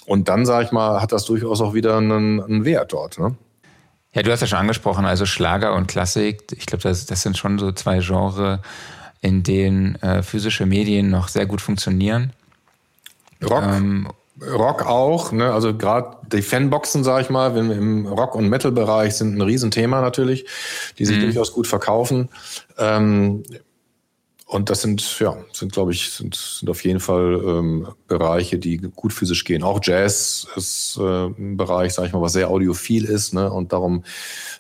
Und 0.07 0.29
dann, 0.29 0.47
sage 0.47 0.67
ich 0.67 0.73
mal, 0.73 1.01
hat 1.01 1.13
das 1.13 1.25
durchaus 1.25 1.61
auch 1.61 1.75
wieder 1.75 1.97
einen, 1.97 2.43
einen 2.43 2.65
Wert 2.65 2.93
dort. 2.93 3.19
Ne? 3.19 3.37
Ja, 4.15 4.23
du 4.23 4.31
hast 4.31 4.41
ja 4.41 4.47
schon 4.47 4.59
angesprochen, 4.59 5.07
also 5.07 5.25
Schlager 5.25 5.75
und 5.75 5.87
Klassik. 5.87 6.43
Ich 6.53 6.67
glaube, 6.67 6.83
das, 6.83 7.07
das 7.07 7.23
sind 7.23 7.39
schon 7.39 7.59
so 7.59 7.73
zwei 7.73 8.01
Genres, 8.01 8.59
in 9.23 9.43
denen 9.43 9.95
äh, 10.03 10.23
physische 10.23 10.67
Medien 10.67 11.09
noch 11.11 11.29
sehr 11.29 11.47
gut 11.47 11.61
funktionieren. 11.61 12.33
Rock. 13.43 13.63
Ähm, 13.65 14.09
Rock 14.41 14.87
auch, 14.87 15.31
ne? 15.31 15.53
also 15.53 15.77
gerade 15.77 16.17
die 16.33 16.43
Fanboxen, 16.43 17.05
sag 17.05 17.23
ich 17.23 17.31
mal, 17.31 17.55
wenn 17.55 17.69
wir 17.69 17.77
im 17.77 18.07
Rock- 18.07 18.35
und 18.35 18.49
Metal-Bereich 18.49 19.15
sind 19.15 19.37
ein 19.37 19.41
Riesenthema 19.41 20.01
natürlich, 20.01 20.47
die 20.99 21.05
sich 21.05 21.19
mhm. 21.19 21.23
durchaus 21.23 21.53
gut 21.53 21.67
verkaufen. 21.67 22.29
Ähm, 22.79 23.45
und 24.53 24.69
das 24.69 24.83
sind, 24.83 25.19
ja, 25.19 25.35
sind, 25.51 25.73
glaube 25.73 25.93
ich, 25.93 26.11
sind, 26.11 26.35
sind 26.35 26.69
auf 26.69 26.85
jeden 26.85 27.01
Fall 27.01 27.41
ähm, 27.43 27.89
Bereiche, 28.07 28.59
die 28.59 28.77
gut 28.77 29.15
physisch 29.15 29.45
gehen. 29.45 29.63
Auch 29.63 29.81
Jazz 29.83 30.47
ist 30.57 30.99
äh, 31.01 31.29
ein 31.29 31.57
Bereich, 31.57 31.95
sage 31.95 32.09
ich 32.09 32.13
mal, 32.13 32.21
was 32.21 32.35
sehr 32.35 32.51
audiophil 32.51 33.07
ist. 33.07 33.33
Ne? 33.33 33.51
Und 33.51 33.73
darum 33.73 34.05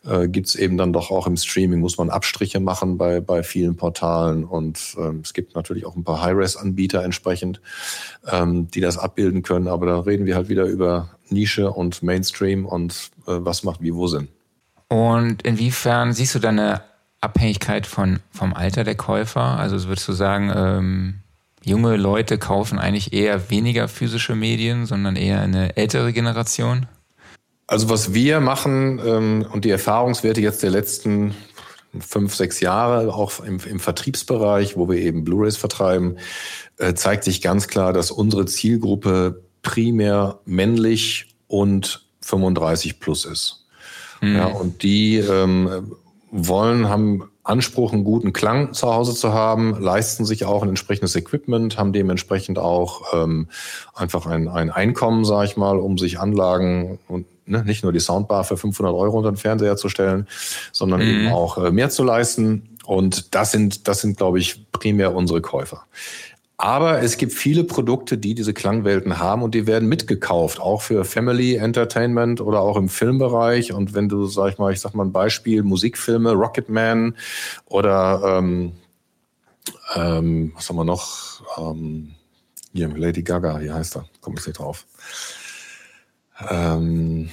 äh, 0.08 0.28
gibt 0.28 0.54
eben 0.54 0.78
dann 0.78 0.94
doch 0.94 1.10
auch 1.10 1.26
im 1.26 1.36
Streaming, 1.36 1.80
muss 1.80 1.98
man 1.98 2.08
Abstriche 2.08 2.58
machen 2.58 2.96
bei, 2.96 3.20
bei 3.20 3.42
vielen 3.42 3.76
Portalen. 3.76 4.44
Und 4.44 4.96
ähm, 4.96 5.20
es 5.22 5.34
gibt 5.34 5.54
natürlich 5.54 5.84
auch 5.84 5.94
ein 5.94 6.04
paar 6.04 6.22
High-Res-Anbieter 6.22 7.04
entsprechend, 7.04 7.60
ähm, 8.26 8.68
die 8.70 8.80
das 8.80 8.96
abbilden 8.96 9.42
können. 9.42 9.68
Aber 9.68 9.84
da 9.84 10.00
reden 10.00 10.24
wir 10.24 10.36
halt 10.36 10.48
wieder 10.48 10.64
über 10.64 11.10
Nische 11.28 11.70
und 11.70 12.02
Mainstream 12.02 12.64
und 12.64 13.10
äh, 13.26 13.32
was 13.40 13.62
macht 13.62 13.82
wie 13.82 13.94
wo 13.94 14.06
Sinn. 14.06 14.28
Und 14.88 15.42
inwiefern 15.42 16.14
siehst 16.14 16.34
du 16.34 16.38
deine 16.38 16.80
Abhängigkeit 17.22 17.86
von, 17.86 18.18
vom 18.30 18.52
Alter 18.52 18.84
der 18.84 18.96
Käufer? 18.96 19.58
Also 19.58 19.88
würdest 19.88 20.08
du 20.08 20.12
sagen, 20.12 20.52
ähm, 20.54 21.14
junge 21.64 21.96
Leute 21.96 22.36
kaufen 22.36 22.78
eigentlich 22.78 23.12
eher 23.12 23.50
weniger 23.50 23.88
physische 23.88 24.34
Medien, 24.34 24.86
sondern 24.86 25.16
eher 25.16 25.40
eine 25.40 25.76
ältere 25.76 26.12
Generation? 26.12 26.86
Also 27.66 27.88
was 27.88 28.12
wir 28.12 28.40
machen 28.40 29.00
ähm, 29.04 29.46
und 29.50 29.64
die 29.64 29.70
Erfahrungswerte 29.70 30.40
jetzt 30.40 30.62
der 30.62 30.70
letzten 30.70 31.34
fünf, 32.00 32.34
sechs 32.34 32.60
Jahre, 32.60 33.14
auch 33.14 33.40
im, 33.40 33.60
im 33.60 33.78
Vertriebsbereich, 33.78 34.76
wo 34.76 34.88
wir 34.88 34.98
eben 34.98 35.24
Blu-rays 35.24 35.56
vertreiben, 35.56 36.18
äh, 36.78 36.94
zeigt 36.94 37.24
sich 37.24 37.42
ganz 37.42 37.68
klar, 37.68 37.92
dass 37.92 38.10
unsere 38.10 38.46
Zielgruppe 38.46 39.42
primär 39.62 40.40
männlich 40.44 41.28
und 41.46 42.04
35 42.22 42.98
plus 42.98 43.24
ist. 43.24 43.66
Mhm. 44.20 44.36
Ja, 44.36 44.46
und 44.46 44.82
die 44.82 45.18
ähm, 45.18 45.92
wollen, 46.32 46.88
haben 46.88 47.30
Anspruch, 47.44 47.92
einen 47.92 48.04
guten 48.04 48.32
Klang 48.32 48.72
zu 48.72 48.92
Hause 48.92 49.14
zu 49.14 49.32
haben, 49.32 49.80
leisten 49.80 50.24
sich 50.24 50.44
auch 50.44 50.62
ein 50.62 50.70
entsprechendes 50.70 51.14
Equipment, 51.14 51.76
haben 51.76 51.92
dementsprechend 51.92 52.58
auch 52.58 53.12
ähm, 53.14 53.48
einfach 53.94 54.26
ein, 54.26 54.48
ein 54.48 54.70
Einkommen, 54.70 55.24
sage 55.24 55.46
ich 55.46 55.56
mal, 55.56 55.78
um 55.78 55.98
sich 55.98 56.18
Anlagen 56.18 56.98
und 57.08 57.26
ne, 57.44 57.62
nicht 57.64 57.82
nur 57.82 57.92
die 57.92 58.00
Soundbar 58.00 58.44
für 58.44 58.56
500 58.56 58.94
Euro 58.94 59.18
unter 59.18 59.30
den 59.30 59.36
Fernseher 59.36 59.76
zu 59.76 59.88
stellen, 59.88 60.26
sondern 60.72 61.00
mhm. 61.00 61.08
eben 61.08 61.28
auch 61.28 61.58
äh, 61.58 61.70
mehr 61.70 61.90
zu 61.90 62.02
leisten. 62.02 62.78
Und 62.86 63.34
das 63.34 63.52
sind, 63.52 63.86
das 63.86 64.00
sind, 64.00 64.16
glaube 64.16 64.38
ich, 64.38 64.70
primär 64.72 65.14
unsere 65.14 65.40
Käufer. 65.40 65.84
Aber 66.62 67.02
es 67.02 67.16
gibt 67.16 67.32
viele 67.32 67.64
Produkte, 67.64 68.16
die 68.16 68.36
diese 68.36 68.54
Klangwelten 68.54 69.18
haben 69.18 69.42
und 69.42 69.52
die 69.52 69.66
werden 69.66 69.88
mitgekauft, 69.88 70.60
auch 70.60 70.80
für 70.80 71.04
Family 71.04 71.56
Entertainment 71.56 72.40
oder 72.40 72.60
auch 72.60 72.76
im 72.76 72.88
Filmbereich. 72.88 73.72
Und 73.72 73.94
wenn 73.94 74.08
du, 74.08 74.26
sag 74.26 74.52
ich 74.52 74.58
mal, 74.58 74.72
ich 74.72 74.78
sag 74.78 74.94
mal 74.94 75.04
ein 75.04 75.10
Beispiel, 75.10 75.64
Musikfilme, 75.64 76.30
Rocketman 76.30 77.16
oder 77.66 78.38
ähm, 78.38 78.74
ähm, 79.96 80.52
was 80.54 80.68
haben 80.68 80.76
wir 80.76 80.84
noch? 80.84 81.42
Ähm, 81.58 82.14
hier, 82.72 82.96
Lady 82.96 83.24
Gaga, 83.24 83.60
wie 83.60 83.72
heißt 83.72 83.96
er? 83.96 84.04
Komme 84.20 84.36
ich 84.38 84.46
nicht 84.46 84.60
drauf. 84.60 84.86
Ähm, 86.48 87.28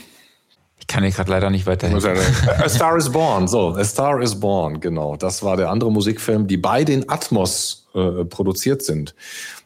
kann 0.90 1.04
ich 1.04 1.16
gerade 1.16 1.32
leider 1.32 1.50
nicht 1.50 1.68
weiterhelfen. 1.68 2.12
A 2.58 2.68
Star 2.68 2.98
is 2.98 3.10
Born, 3.10 3.48
so, 3.48 3.70
A 3.70 3.84
Star 3.86 4.22
is 4.22 4.38
Born, 4.38 4.82
genau. 4.82 5.16
Das 5.16 5.44
war 5.44 5.56
der 5.56 5.70
andere 5.70 5.92
Musikfilm, 5.92 6.48
die 6.48 6.58
beide 6.58 6.92
in 6.92 7.08
Atmos 7.08 7.88
äh, 7.94 8.26
produziert 8.26 8.82
sind. 8.82 9.16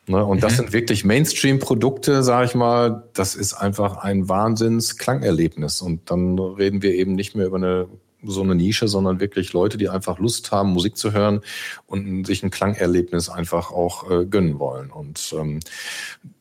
Ne? 0.06 0.24
Und 0.24 0.38
mhm. 0.38 0.42
das 0.42 0.58
sind 0.58 0.74
wirklich 0.74 1.06
Mainstream-Produkte, 1.06 2.24
sage 2.24 2.48
ich 2.48 2.56
mal. 2.56 3.04
Das 3.14 3.36
ist 3.36 3.54
einfach 3.54 3.98
ein 3.98 4.28
Wahnsinns-Klangerlebnis. 4.28 5.82
Und 5.82 6.12
dann 6.12 6.38
reden 6.38 6.82
wir 6.82 6.94
eben 6.94 7.16
nicht 7.16 7.36
mehr 7.36 7.48
über 7.48 7.58
eine 7.58 7.88
so 8.26 8.42
eine 8.42 8.56
Nische, 8.56 8.88
sondern 8.88 9.20
wirklich 9.20 9.52
Leute, 9.52 9.78
die 9.78 9.90
einfach 9.90 10.18
Lust 10.18 10.52
haben, 10.52 10.72
Musik 10.72 10.96
zu 10.96 11.12
hören 11.12 11.42
und 11.88 12.26
sich 12.26 12.42
ein 12.42 12.52
Klangerlebnis 12.52 13.28
einfach 13.28 13.72
auch 13.72 14.10
äh, 14.10 14.26
gönnen 14.26 14.60
wollen. 14.60 14.92
Und 14.92 15.36
ähm, 15.38 15.60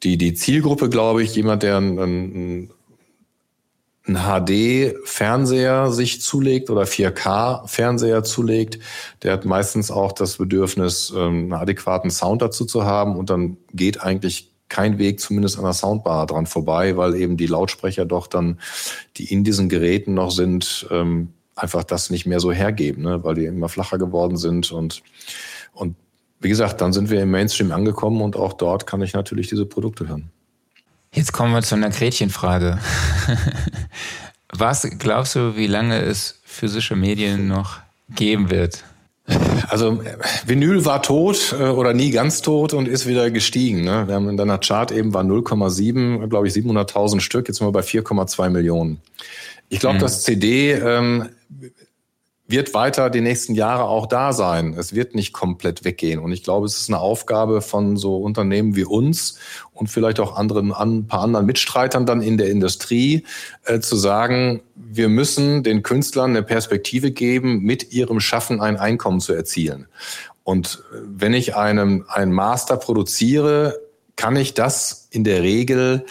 die, 0.05 0.17
die 0.17 0.35
Zielgruppe, 0.35 0.89
glaube 0.89 1.25
ich, 1.25 1.35
jemand, 1.35 1.65
der 1.65 1.79
ein, 1.79 1.99
ein 1.99 2.71
ein 4.07 4.17
HD-Fernseher 4.17 5.93
sich 5.93 6.21
zulegt 6.21 6.71
oder 6.71 6.83
4K-Fernseher 6.83 8.25
zulegt, 8.25 8.81
der 9.23 9.33
hat 9.33 9.45
meistens 9.45 9.91
auch 9.91 10.13
das 10.13 10.39
Bedürfnis, 10.39 11.13
ähm, 11.17 11.45
einen 11.45 11.53
adäquaten 11.53 12.11
Sound 12.11 12.43
dazu 12.43 12.65
zu 12.65 12.85
haben 12.85 13.17
und 13.17 13.31
dann 13.31 13.59
geht 13.73 14.03
eigentlich 14.03 14.51
kein 14.69 14.99
Weg 14.99 15.21
zumindest 15.21 15.59
an 15.59 15.65
der 15.65 15.75
Soundbar 15.75 16.27
dran 16.27 16.47
vorbei, 16.47 16.97
weil 16.97 17.15
eben 17.15 17.37
die 17.37 17.47
Lautsprecher 17.47 18.07
doch 18.07 18.27
dann, 18.27 18.59
die 19.19 19.31
in 19.31 19.45
diesen 19.45 19.69
Geräten 19.69 20.15
noch 20.15 20.31
sind, 20.31 20.89
ähm, 20.91 21.29
einfach 21.55 21.85
das 21.85 22.11
nicht 22.11 22.27
mehr 22.27 22.41
so 22.41 22.51
hergeben, 22.51 23.03
ne? 23.03 23.23
weil 23.23 23.35
die 23.35 23.45
immer 23.45 23.69
flacher 23.69 23.99
geworden 23.99 24.37
sind 24.37 24.73
und, 24.73 25.03
und 25.75 25.95
wie 26.41 26.49
gesagt, 26.49 26.81
dann 26.81 26.93
sind 26.93 27.11
wir 27.11 27.23
im 27.23 27.31
Mainstream 27.31 27.71
angekommen 27.71 28.21
und 28.21 28.35
auch 28.35 28.55
dort 28.55 28.87
kann 28.87 29.03
ich 29.03 29.13
natürlich 29.13 29.49
diese 29.49 29.67
Produkte 29.67 30.09
hören. 30.09 30.31
Jetzt 31.15 31.33
kommen 31.33 31.53
wir 31.53 31.63
zu 31.63 31.75
einer 31.75 31.91
Gretchenfrage. 31.91 32.79
Was 34.49 34.89
glaubst 34.99 35.35
du, 35.35 35.57
wie 35.57 35.67
lange 35.67 36.01
es 36.01 36.41
physische 36.45 36.97
Medien 36.97 37.49
noch 37.49 37.81
geben 38.15 38.51
wird? 38.51 38.85
Also 39.69 40.03
Vinyl 40.47 40.85
war 40.85 41.03
tot 41.03 41.55
äh, 41.59 41.65
oder 41.65 41.95
nie 41.95 42.11
ganz 42.11 42.43
tot 42.43 42.75
und 42.75 42.89
ist 42.89 43.07
wieder 43.07 43.31
gestiegen. 43.31 43.85
Ne? 43.85 44.09
Wir 44.09 44.15
haben 44.15 44.29
in 44.29 44.37
deiner 44.37 44.59
Chart 44.59 44.91
eben 44.91 45.15
war 45.15 45.23
0,7, 45.23 46.27
glaube 46.29 46.49
ich 46.49 46.55
700.000 46.55 47.21
Stück. 47.21 47.47
Jetzt 47.47 47.59
sind 47.59 47.67
wir 47.67 47.73
bei 47.73 47.81
4,2 47.81 48.51
Millionen. 48.51 49.01
Ich 49.69 49.81
glaube, 49.81 49.97
mhm. 49.97 50.01
das 50.01 50.23
CD 50.23 50.73
ähm, 50.73 51.29
wird 52.47 52.75
weiter 52.75 53.11
die 53.11 53.21
nächsten 53.21 53.55
Jahre 53.55 53.85
auch 53.85 54.07
da 54.07 54.33
sein. 54.33 54.75
Es 54.79 54.95
wird 54.95 55.15
nicht 55.15 55.33
komplett 55.33 55.85
weggehen. 55.85 56.21
Und 56.21 56.33
ich 56.33 56.43
glaube, 56.43 56.67
es 56.67 56.79
ist 56.79 56.91
eine 56.91 56.99
Aufgabe 56.99 57.63
von 57.63 57.97
so 57.97 58.19
Unternehmen 58.19 58.77
wie 58.77 58.85
uns 58.85 59.39
und 59.83 59.89
vielleicht 59.89 60.21
auch 60.21 60.37
anderen, 60.37 60.73
ein 60.73 61.09
paar 61.09 61.23
anderen 61.23 61.45
Mitstreitern 61.45 62.07
dann 62.07 62.23
in 62.23 62.39
der 62.39 62.49
Industrie, 62.49 63.25
äh, 63.65 63.81
zu 63.81 63.97
sagen, 63.97 64.63
wir 64.77 65.09
müssen 65.09 65.65
den 65.65 65.83
Künstlern 65.83 66.31
eine 66.31 66.45
Perspektive 66.45 67.11
geben, 67.11 67.63
mit 67.63 67.93
ihrem 67.93 68.21
Schaffen 68.21 68.61
ein 68.61 68.77
Einkommen 68.77 69.19
zu 69.19 69.33
erzielen. 69.33 69.89
Und 70.45 70.85
äh, 70.93 70.99
wenn 71.05 71.35
ich 71.35 71.57
einen, 71.57 72.09
einen 72.09 72.31
Master 72.31 72.77
produziere, 72.77 73.81
kann 74.15 74.37
ich 74.37 74.55
das 74.55 75.09
in 75.11 75.25
der 75.25 75.43
Regel 75.43 76.07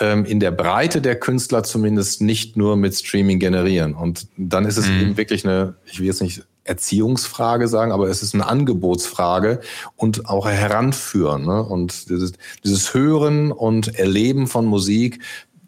ähm, 0.00 0.24
in 0.24 0.40
der 0.40 0.50
Breite 0.50 1.00
der 1.00 1.14
Künstler 1.14 1.62
zumindest 1.62 2.22
nicht 2.22 2.56
nur 2.56 2.76
mit 2.76 2.92
Streaming 2.96 3.38
generieren. 3.38 3.94
Und 3.94 4.26
dann 4.36 4.64
ist 4.64 4.78
es 4.78 4.88
mhm. 4.88 5.00
eben 5.00 5.16
wirklich 5.16 5.46
eine, 5.46 5.76
ich 5.86 6.00
will 6.00 6.06
jetzt 6.06 6.22
nicht 6.22 6.42
Erziehungsfrage 6.64 7.68
sagen, 7.68 7.92
aber 7.92 8.08
es 8.08 8.22
ist 8.22 8.34
eine 8.34 8.46
Angebotsfrage 8.46 9.60
und 9.96 10.28
auch 10.28 10.46
heranführen. 10.46 11.44
Ne? 11.44 11.62
Und 11.62 12.08
dieses, 12.08 12.32
dieses 12.64 12.94
Hören 12.94 13.52
und 13.52 13.98
Erleben 13.98 14.46
von 14.46 14.66
Musik 14.66 15.20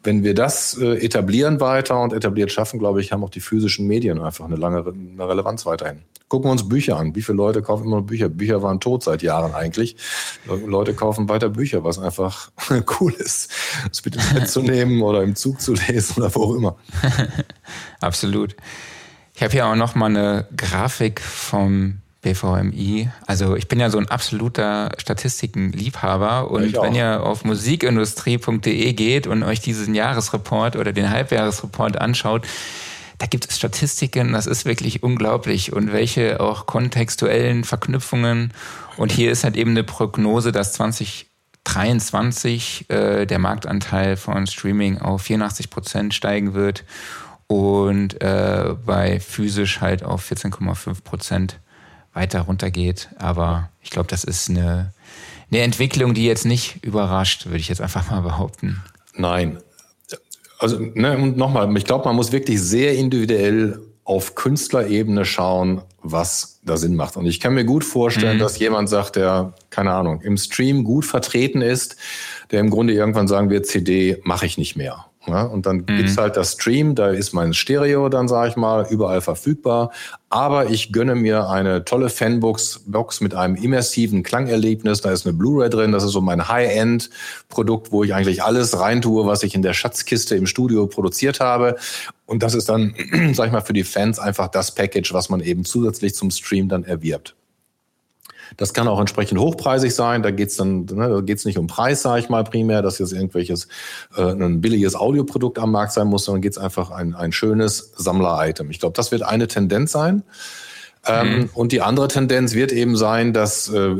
wenn 0.04 0.22
wir 0.22 0.34
das 0.34 0.76
äh, 0.78 1.04
etablieren 1.04 1.60
weiter 1.60 2.00
und 2.00 2.12
etabliert 2.12 2.52
schaffen, 2.52 2.78
glaube 2.78 3.00
ich, 3.00 3.12
haben 3.12 3.24
auch 3.24 3.30
die 3.30 3.40
physischen 3.40 3.86
Medien 3.86 4.20
einfach 4.20 4.44
eine 4.44 4.56
lange 4.56 4.84
eine 4.86 5.28
Relevanz 5.28 5.66
weiterhin. 5.66 6.00
Gucken 6.28 6.48
wir 6.48 6.52
uns 6.52 6.68
Bücher 6.68 6.98
an. 6.98 7.14
Wie 7.14 7.22
viele 7.22 7.36
Leute 7.36 7.62
kaufen 7.62 7.84
immer 7.84 8.00
noch 8.00 8.06
Bücher? 8.06 8.28
Bücher 8.28 8.62
waren 8.62 8.80
tot 8.80 9.02
seit 9.02 9.22
Jahren 9.22 9.54
eigentlich. 9.54 9.96
Leute 10.46 10.94
kaufen 10.94 11.28
weiter 11.28 11.48
Bücher, 11.48 11.84
was 11.84 11.98
einfach 11.98 12.50
cool 13.00 13.12
ist, 13.14 13.50
es 13.90 14.04
mit 14.04 14.16
ins 14.16 14.34
Bett 14.34 14.48
zu 14.48 14.62
nehmen 14.62 15.02
oder 15.02 15.22
im 15.22 15.34
Zug 15.36 15.60
zu 15.60 15.74
lesen 15.74 16.22
oder 16.22 16.34
wo 16.34 16.42
auch 16.44 16.54
immer. 16.54 16.76
Absolut. 18.00 18.56
Ich 19.34 19.42
habe 19.42 19.52
hier 19.52 19.66
auch 19.66 19.74
noch 19.74 19.96
mal 19.96 20.06
eine 20.06 20.46
Grafik 20.56 21.20
vom 21.20 21.98
BVMI. 22.22 23.10
Also 23.26 23.56
ich 23.56 23.66
bin 23.66 23.80
ja 23.80 23.90
so 23.90 23.98
ein 23.98 24.08
absoluter 24.08 24.92
Statistikenliebhaber 24.96 26.50
und 26.50 26.72
wenn 26.74 26.94
ihr 26.94 27.22
auf 27.22 27.44
musikindustrie.de 27.44 28.92
geht 28.92 29.26
und 29.26 29.42
euch 29.42 29.60
diesen 29.60 29.94
Jahresreport 29.94 30.76
oder 30.76 30.92
den 30.92 31.10
Halbjahresreport 31.10 32.00
anschaut, 32.00 32.46
da 33.18 33.26
gibt 33.26 33.50
es 33.50 33.58
Statistiken, 33.58 34.32
das 34.32 34.46
ist 34.46 34.66
wirklich 34.66 35.02
unglaublich 35.02 35.72
und 35.72 35.92
welche 35.92 36.40
auch 36.40 36.66
kontextuellen 36.66 37.64
Verknüpfungen. 37.64 38.52
Und 38.96 39.10
hier 39.10 39.32
ist 39.32 39.42
halt 39.42 39.56
eben 39.56 39.72
eine 39.72 39.84
Prognose, 39.84 40.52
dass 40.52 40.72
2023 40.74 42.88
äh, 42.88 43.26
der 43.26 43.40
Marktanteil 43.40 44.16
von 44.16 44.46
Streaming 44.46 44.98
auf 44.98 45.22
84 45.22 45.70
Prozent 45.70 46.14
steigen 46.14 46.54
wird 46.54 46.84
und 47.46 48.20
äh, 48.22 48.74
bei 48.84 49.20
physisch 49.20 49.80
halt 49.80 50.02
auf 50.02 50.30
14,5 50.30 51.02
Prozent 51.02 51.58
weiter 52.12 52.42
runtergeht. 52.42 53.08
Aber 53.18 53.70
ich 53.82 53.90
glaube, 53.90 54.08
das 54.08 54.24
ist 54.24 54.48
eine, 54.48 54.92
eine 55.50 55.62
Entwicklung, 55.62 56.14
die 56.14 56.24
jetzt 56.24 56.46
nicht 56.46 56.84
überrascht, 56.84 57.46
würde 57.46 57.58
ich 57.58 57.68
jetzt 57.68 57.80
einfach 57.80 58.10
mal 58.10 58.20
behaupten. 58.20 58.82
Nein. 59.16 59.58
Also, 60.58 60.78
ne, 60.78 61.18
und 61.18 61.36
nochmal, 61.36 61.76
ich 61.76 61.84
glaube, 61.84 62.04
man 62.06 62.16
muss 62.16 62.32
wirklich 62.32 62.60
sehr 62.60 62.94
individuell 62.94 63.80
auf 64.04 64.34
Künstlerebene 64.34 65.24
schauen, 65.24 65.82
was 66.02 66.60
da 66.64 66.76
Sinn 66.76 66.94
macht. 66.94 67.16
Und 67.16 67.26
ich 67.26 67.40
kann 67.40 67.54
mir 67.54 67.64
gut 67.64 67.84
vorstellen, 67.84 68.36
mhm. 68.36 68.40
dass 68.40 68.58
jemand 68.58 68.88
sagt, 68.88 69.16
der, 69.16 69.54
keine 69.70 69.92
Ahnung, 69.92 70.20
im 70.20 70.36
Stream 70.36 70.84
gut 70.84 71.04
vertreten 71.04 71.62
ist, 71.62 71.96
der 72.50 72.60
im 72.60 72.70
Grunde 72.70 72.92
irgendwann 72.92 73.28
sagen 73.28 73.50
wird, 73.50 73.66
CD 73.66 74.20
mache 74.24 74.46
ich 74.46 74.58
nicht 74.58 74.76
mehr. 74.76 75.06
Ja, 75.26 75.42
und 75.42 75.64
dann 75.64 75.78
mhm. 75.78 75.86
gibt's 75.86 76.18
halt 76.18 76.36
das 76.36 76.52
Stream, 76.52 76.94
da 76.94 77.08
ist 77.08 77.32
mein 77.32 77.54
Stereo 77.54 78.08
dann, 78.08 78.28
sage 78.28 78.50
ich 78.50 78.56
mal, 78.56 78.86
überall 78.90 79.20
verfügbar. 79.20 79.90
Aber 80.28 80.68
ich 80.68 80.92
gönne 80.92 81.14
mir 81.14 81.48
eine 81.48 81.84
tolle 81.84 82.10
Fanbox 82.10 82.82
Box 82.86 83.20
mit 83.20 83.34
einem 83.34 83.54
immersiven 83.54 84.22
Klangerlebnis. 84.22 85.00
Da 85.00 85.12
ist 85.12 85.26
eine 85.26 85.34
Blu-ray 85.34 85.70
drin. 85.70 85.92
Das 85.92 86.04
ist 86.04 86.12
so 86.12 86.20
mein 86.20 86.48
High-End-Produkt, 86.48 87.92
wo 87.92 88.04
ich 88.04 88.14
eigentlich 88.14 88.42
alles 88.42 88.78
reintue, 88.78 89.26
was 89.26 89.42
ich 89.44 89.54
in 89.54 89.62
der 89.62 89.72
Schatzkiste 89.72 90.34
im 90.36 90.46
Studio 90.46 90.86
produziert 90.86 91.40
habe. 91.40 91.76
Und 92.26 92.42
das 92.42 92.54
ist 92.54 92.68
dann, 92.68 92.94
sag 93.32 93.46
ich 93.46 93.52
mal, 93.52 93.60
für 93.60 93.72
die 93.72 93.84
Fans 93.84 94.18
einfach 94.18 94.48
das 94.48 94.74
Package, 94.74 95.14
was 95.14 95.30
man 95.30 95.40
eben 95.40 95.64
zusätzlich 95.64 96.14
zum 96.14 96.30
Stream 96.30 96.68
dann 96.68 96.84
erwirbt. 96.84 97.34
Das 98.56 98.74
kann 98.74 98.88
auch 98.88 99.00
entsprechend 99.00 99.38
hochpreisig 99.38 99.94
sein. 99.94 100.22
Da 100.22 100.30
geht's 100.30 100.56
dann, 100.56 100.84
ne, 100.86 101.08
da 101.08 101.20
geht's 101.20 101.44
nicht 101.44 101.58
um 101.58 101.66
Preis, 101.66 102.02
sage 102.02 102.20
ich 102.20 102.28
mal 102.28 102.44
primär, 102.44 102.82
dass 102.82 102.98
jetzt 102.98 103.12
irgendwelches 103.12 103.68
äh, 104.16 104.22
ein 104.22 104.60
billiges 104.60 104.94
Audioprodukt 104.94 105.58
am 105.58 105.72
Markt 105.72 105.92
sein 105.92 106.08
muss, 106.08 106.24
sondern 106.24 106.42
geht's 106.42 106.58
einfach 106.58 106.90
ein, 106.90 107.14
ein 107.14 107.32
schönes 107.32 107.92
Sammler-Item. 107.96 108.70
Ich 108.70 108.80
glaube, 108.80 108.94
das 108.94 109.10
wird 109.10 109.22
eine 109.22 109.48
Tendenz 109.48 109.92
sein. 109.92 110.22
Ähm, 111.06 111.38
mhm. 111.38 111.50
Und 111.54 111.72
die 111.72 111.82
andere 111.82 112.08
Tendenz 112.08 112.54
wird 112.54 112.72
eben 112.72 112.96
sein, 112.96 113.32
dass 113.32 113.68
äh, 113.68 113.96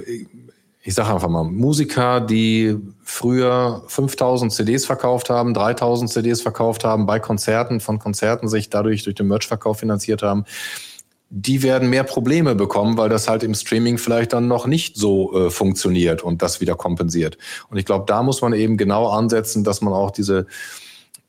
ich 0.86 0.94
sage 0.94 1.14
einfach 1.14 1.30
mal, 1.30 1.44
Musiker, 1.44 2.20
die 2.20 2.76
früher 3.02 3.82
5000 3.86 4.52
CDs 4.52 4.84
verkauft 4.84 5.30
haben, 5.30 5.54
3000 5.54 6.10
CDs 6.10 6.42
verkauft 6.42 6.84
haben, 6.84 7.06
bei 7.06 7.18
Konzerten, 7.18 7.80
von 7.80 7.98
Konzerten 7.98 8.48
sich 8.48 8.68
dadurch 8.68 9.02
durch 9.02 9.16
den 9.16 9.26
Merchverkauf 9.26 9.78
finanziert 9.78 10.22
haben, 10.22 10.44
die 11.30 11.62
werden 11.62 11.90
mehr 11.90 12.04
Probleme 12.04 12.54
bekommen, 12.54 12.96
weil 12.96 13.08
das 13.08 13.28
halt 13.28 13.42
im 13.42 13.54
Streaming 13.54 13.98
vielleicht 13.98 14.32
dann 14.32 14.46
noch 14.46 14.66
nicht 14.66 14.96
so 14.96 15.46
äh, 15.46 15.50
funktioniert 15.50 16.22
und 16.22 16.42
das 16.42 16.60
wieder 16.60 16.76
kompensiert. 16.76 17.38
Und 17.70 17.76
ich 17.76 17.84
glaube, 17.84 18.04
da 18.06 18.22
muss 18.22 18.40
man 18.40 18.52
eben 18.52 18.76
genau 18.76 19.08
ansetzen, 19.08 19.64
dass 19.64 19.80
man 19.80 19.92
auch 19.92 20.10
diese 20.10 20.46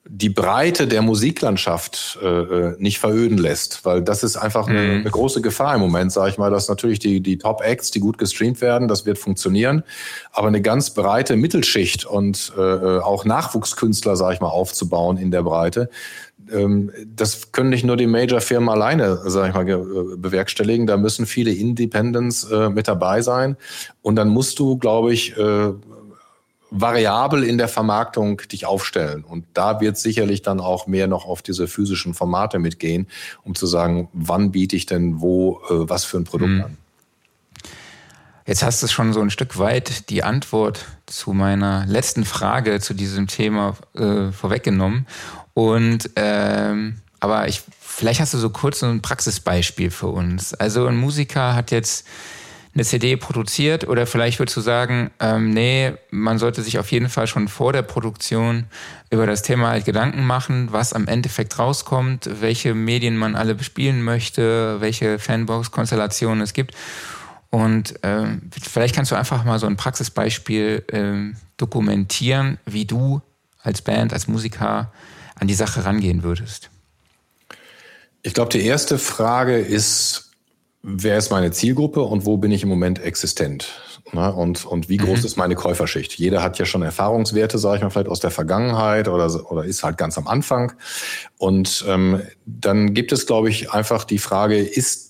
die 0.07 0.29
Breite 0.29 0.87
der 0.87 1.01
Musiklandschaft 1.01 2.19
äh, 2.21 2.27
äh 2.27 2.75
nicht 2.77 2.99
veröden 2.99 3.39
lässt, 3.39 3.85
weil 3.85 4.03
das 4.03 4.23
ist 4.23 4.37
einfach 4.37 4.67
eine, 4.67 4.79
mhm. 4.79 4.99
eine 5.01 5.09
große 5.09 5.41
Gefahr 5.41 5.73
im 5.73 5.81
Moment, 5.81 6.11
sage 6.11 6.29
ich 6.29 6.37
mal, 6.37 6.51
dass 6.51 6.69
natürlich 6.69 6.99
die, 6.99 7.21
die 7.21 7.39
Top-Acts, 7.39 7.89
die 7.89 7.99
gut 7.99 8.19
gestreamt 8.19 8.61
werden, 8.61 8.87
das 8.87 9.07
wird 9.07 9.17
funktionieren, 9.17 9.83
aber 10.31 10.47
eine 10.47 10.61
ganz 10.61 10.91
breite 10.91 11.35
Mittelschicht 11.35 12.05
und 12.05 12.53
äh, 12.55 12.61
äh 12.61 12.99
auch 12.99 13.25
Nachwuchskünstler, 13.25 14.15
sage 14.15 14.35
ich 14.35 14.41
mal, 14.41 14.49
aufzubauen 14.49 15.17
in 15.17 15.31
der 15.31 15.41
Breite, 15.41 15.89
das 16.47 17.51
können 17.51 17.69
nicht 17.69 17.85
nur 17.85 17.97
die 17.97 18.07
Major-Firmen 18.07 18.69
alleine, 18.69 19.19
sage 19.29 19.49
ich 19.49 19.55
mal, 19.55 19.67
äh, 19.67 20.17
bewerkstelligen. 20.17 20.87
Da 20.87 20.97
müssen 20.97 21.25
viele 21.25 21.51
Independents 21.51 22.43
äh, 22.43 22.69
mit 22.69 22.87
dabei 22.87 23.21
sein. 23.21 23.57
Und 24.01 24.15
dann 24.15 24.29
musst 24.29 24.59
du, 24.59 24.77
glaube 24.77 25.13
ich, 25.13 25.37
äh, 25.37 25.71
variabel 26.71 27.43
in 27.43 27.57
der 27.57 27.67
Vermarktung 27.67 28.41
dich 28.51 28.65
aufstellen. 28.65 29.23
Und 29.23 29.45
da 29.53 29.79
wird 29.81 29.97
sicherlich 29.97 30.41
dann 30.41 30.59
auch 30.59 30.87
mehr 30.87 31.07
noch 31.07 31.25
auf 31.25 31.41
diese 31.41 31.67
physischen 31.67 32.13
Formate 32.13 32.59
mitgehen, 32.59 33.07
um 33.43 33.55
zu 33.55 33.65
sagen, 33.65 34.09
wann 34.13 34.51
biete 34.51 34.75
ich 34.75 34.85
denn 34.85 35.21
wo 35.21 35.61
was 35.69 36.03
für 36.03 36.17
ein 36.17 36.25
Produkt 36.25 36.51
mhm. 36.51 36.63
an. 36.63 36.77
Jetzt 38.47 38.61
hast 38.61 38.83
du 38.83 38.87
schon 38.87 39.11
so 39.11 39.21
ein 39.21 39.31
Stück 39.31 39.57
weit 39.57 40.09
die 40.09 40.23
Antwort 40.23 40.85
zu 41.07 41.33
meiner 41.33 41.85
letzten 41.87 42.25
Frage 42.25 42.79
zu 42.79 42.93
diesem 42.93 43.25
Thema 43.25 43.75
äh, 43.95 44.31
vorweggenommen. 44.31 45.07
Und 45.55 46.11
ähm, 46.15 47.01
aber 47.19 47.47
ich, 47.47 47.63
vielleicht 47.79 48.19
hast 48.19 48.35
du 48.35 48.37
so 48.37 48.51
kurz 48.51 48.81
so 48.81 48.85
ein 48.85 49.01
Praxisbeispiel 49.01 49.89
für 49.89 50.07
uns. 50.07 50.53
Also 50.53 50.85
ein 50.85 50.95
Musiker 50.95 51.55
hat 51.55 51.71
jetzt 51.71 52.05
eine 52.75 52.83
CD 52.83 53.15
produziert 53.15 53.87
oder 53.87 54.05
vielleicht 54.05 54.37
würdest 54.37 54.57
du 54.57 54.61
sagen, 54.61 55.09
ähm, 55.19 55.49
nee, 55.49 55.93
man 56.11 56.37
sollte 56.37 56.61
sich 56.61 56.77
auf 56.77 56.91
jeden 56.91 57.09
Fall 57.09 57.25
schon 57.25 57.47
vor 57.47 57.73
der 57.73 57.81
Produktion 57.81 58.65
über 59.09 59.25
das 59.25 59.41
Thema 59.41 59.69
halt 59.69 59.85
Gedanken 59.85 60.23
machen, 60.23 60.67
was 60.71 60.93
am 60.93 61.07
Endeffekt 61.07 61.57
rauskommt, 61.57 62.29
welche 62.41 62.75
Medien 62.75 63.17
man 63.17 63.35
alle 63.35 63.55
bespielen 63.55 64.03
möchte, 64.03 64.81
welche 64.81 65.17
Fanbox-Konstellationen 65.17 66.41
es 66.41 66.53
gibt. 66.53 66.75
Und 67.55 67.93
ähm, 68.03 68.51
vielleicht 68.61 68.93
kannst 68.93 69.11
du 69.11 69.15
einfach 69.15 69.45
mal 69.45 69.59
so 69.59 69.65
ein 69.65 69.77
Praxisbeispiel 69.77 70.83
ähm, 70.91 71.37
dokumentieren, 71.55 72.57
wie 72.65 72.83
du 72.83 73.21
als 73.61 73.81
Band, 73.81 74.11
als 74.11 74.27
Musiker 74.27 74.91
an 75.35 75.47
die 75.47 75.53
Sache 75.53 75.85
rangehen 75.85 76.23
würdest? 76.23 76.69
Ich 78.23 78.33
glaube, 78.33 78.49
die 78.49 78.65
erste 78.65 78.97
Frage 78.97 79.57
ist, 79.57 80.31
wer 80.83 81.17
ist 81.17 81.31
meine 81.31 81.51
Zielgruppe 81.51 82.01
und 82.01 82.25
wo 82.25 82.35
bin 82.35 82.51
ich 82.51 82.63
im 82.63 82.67
Moment 82.67 82.99
existent? 82.99 83.69
Na, 84.11 84.27
und, 84.27 84.65
und 84.65 84.89
wie 84.89 84.97
groß 84.97 85.19
mhm. 85.19 85.25
ist 85.25 85.37
meine 85.37 85.55
Käuferschicht? 85.55 86.13
Jeder 86.15 86.43
hat 86.43 86.59
ja 86.59 86.65
schon 86.65 86.81
Erfahrungswerte, 86.81 87.57
sage 87.57 87.77
ich 87.77 87.83
mal, 87.83 87.89
vielleicht 87.89 88.09
aus 88.09 88.19
der 88.19 88.31
Vergangenheit 88.31 89.07
oder, 89.07 89.49
oder 89.49 89.63
ist 89.63 89.81
halt 89.81 89.97
ganz 89.97 90.17
am 90.17 90.27
Anfang. 90.27 90.73
Und 91.37 91.85
ähm, 91.87 92.21
dann 92.45 92.93
gibt 92.93 93.13
es, 93.13 93.25
glaube 93.25 93.49
ich, 93.49 93.71
einfach 93.71 94.03
die 94.03 94.19
Frage, 94.19 94.57
ist 94.57 95.04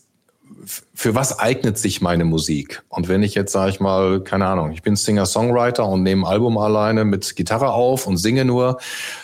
für 0.93 1.13
was 1.13 1.39
eignet 1.39 1.77
sich 1.77 2.01
meine 2.01 2.25
Musik? 2.25 2.83
Und 2.89 3.07
wenn 3.07 3.23
ich 3.23 3.35
jetzt, 3.35 3.51
sage 3.51 3.71
ich 3.71 3.79
mal, 3.79 4.21
keine 4.21 4.47
Ahnung, 4.47 4.71
ich 4.71 4.81
bin 4.81 4.95
Singer-Songwriter 4.95 5.85
und 5.85 6.03
nehme 6.03 6.23
ein 6.23 6.31
Album 6.31 6.57
alleine 6.57 7.05
mit 7.05 7.35
Gitarre 7.35 7.71
auf 7.71 8.07
und 8.07 8.17
singe 8.17 8.45
nur, 8.45 8.79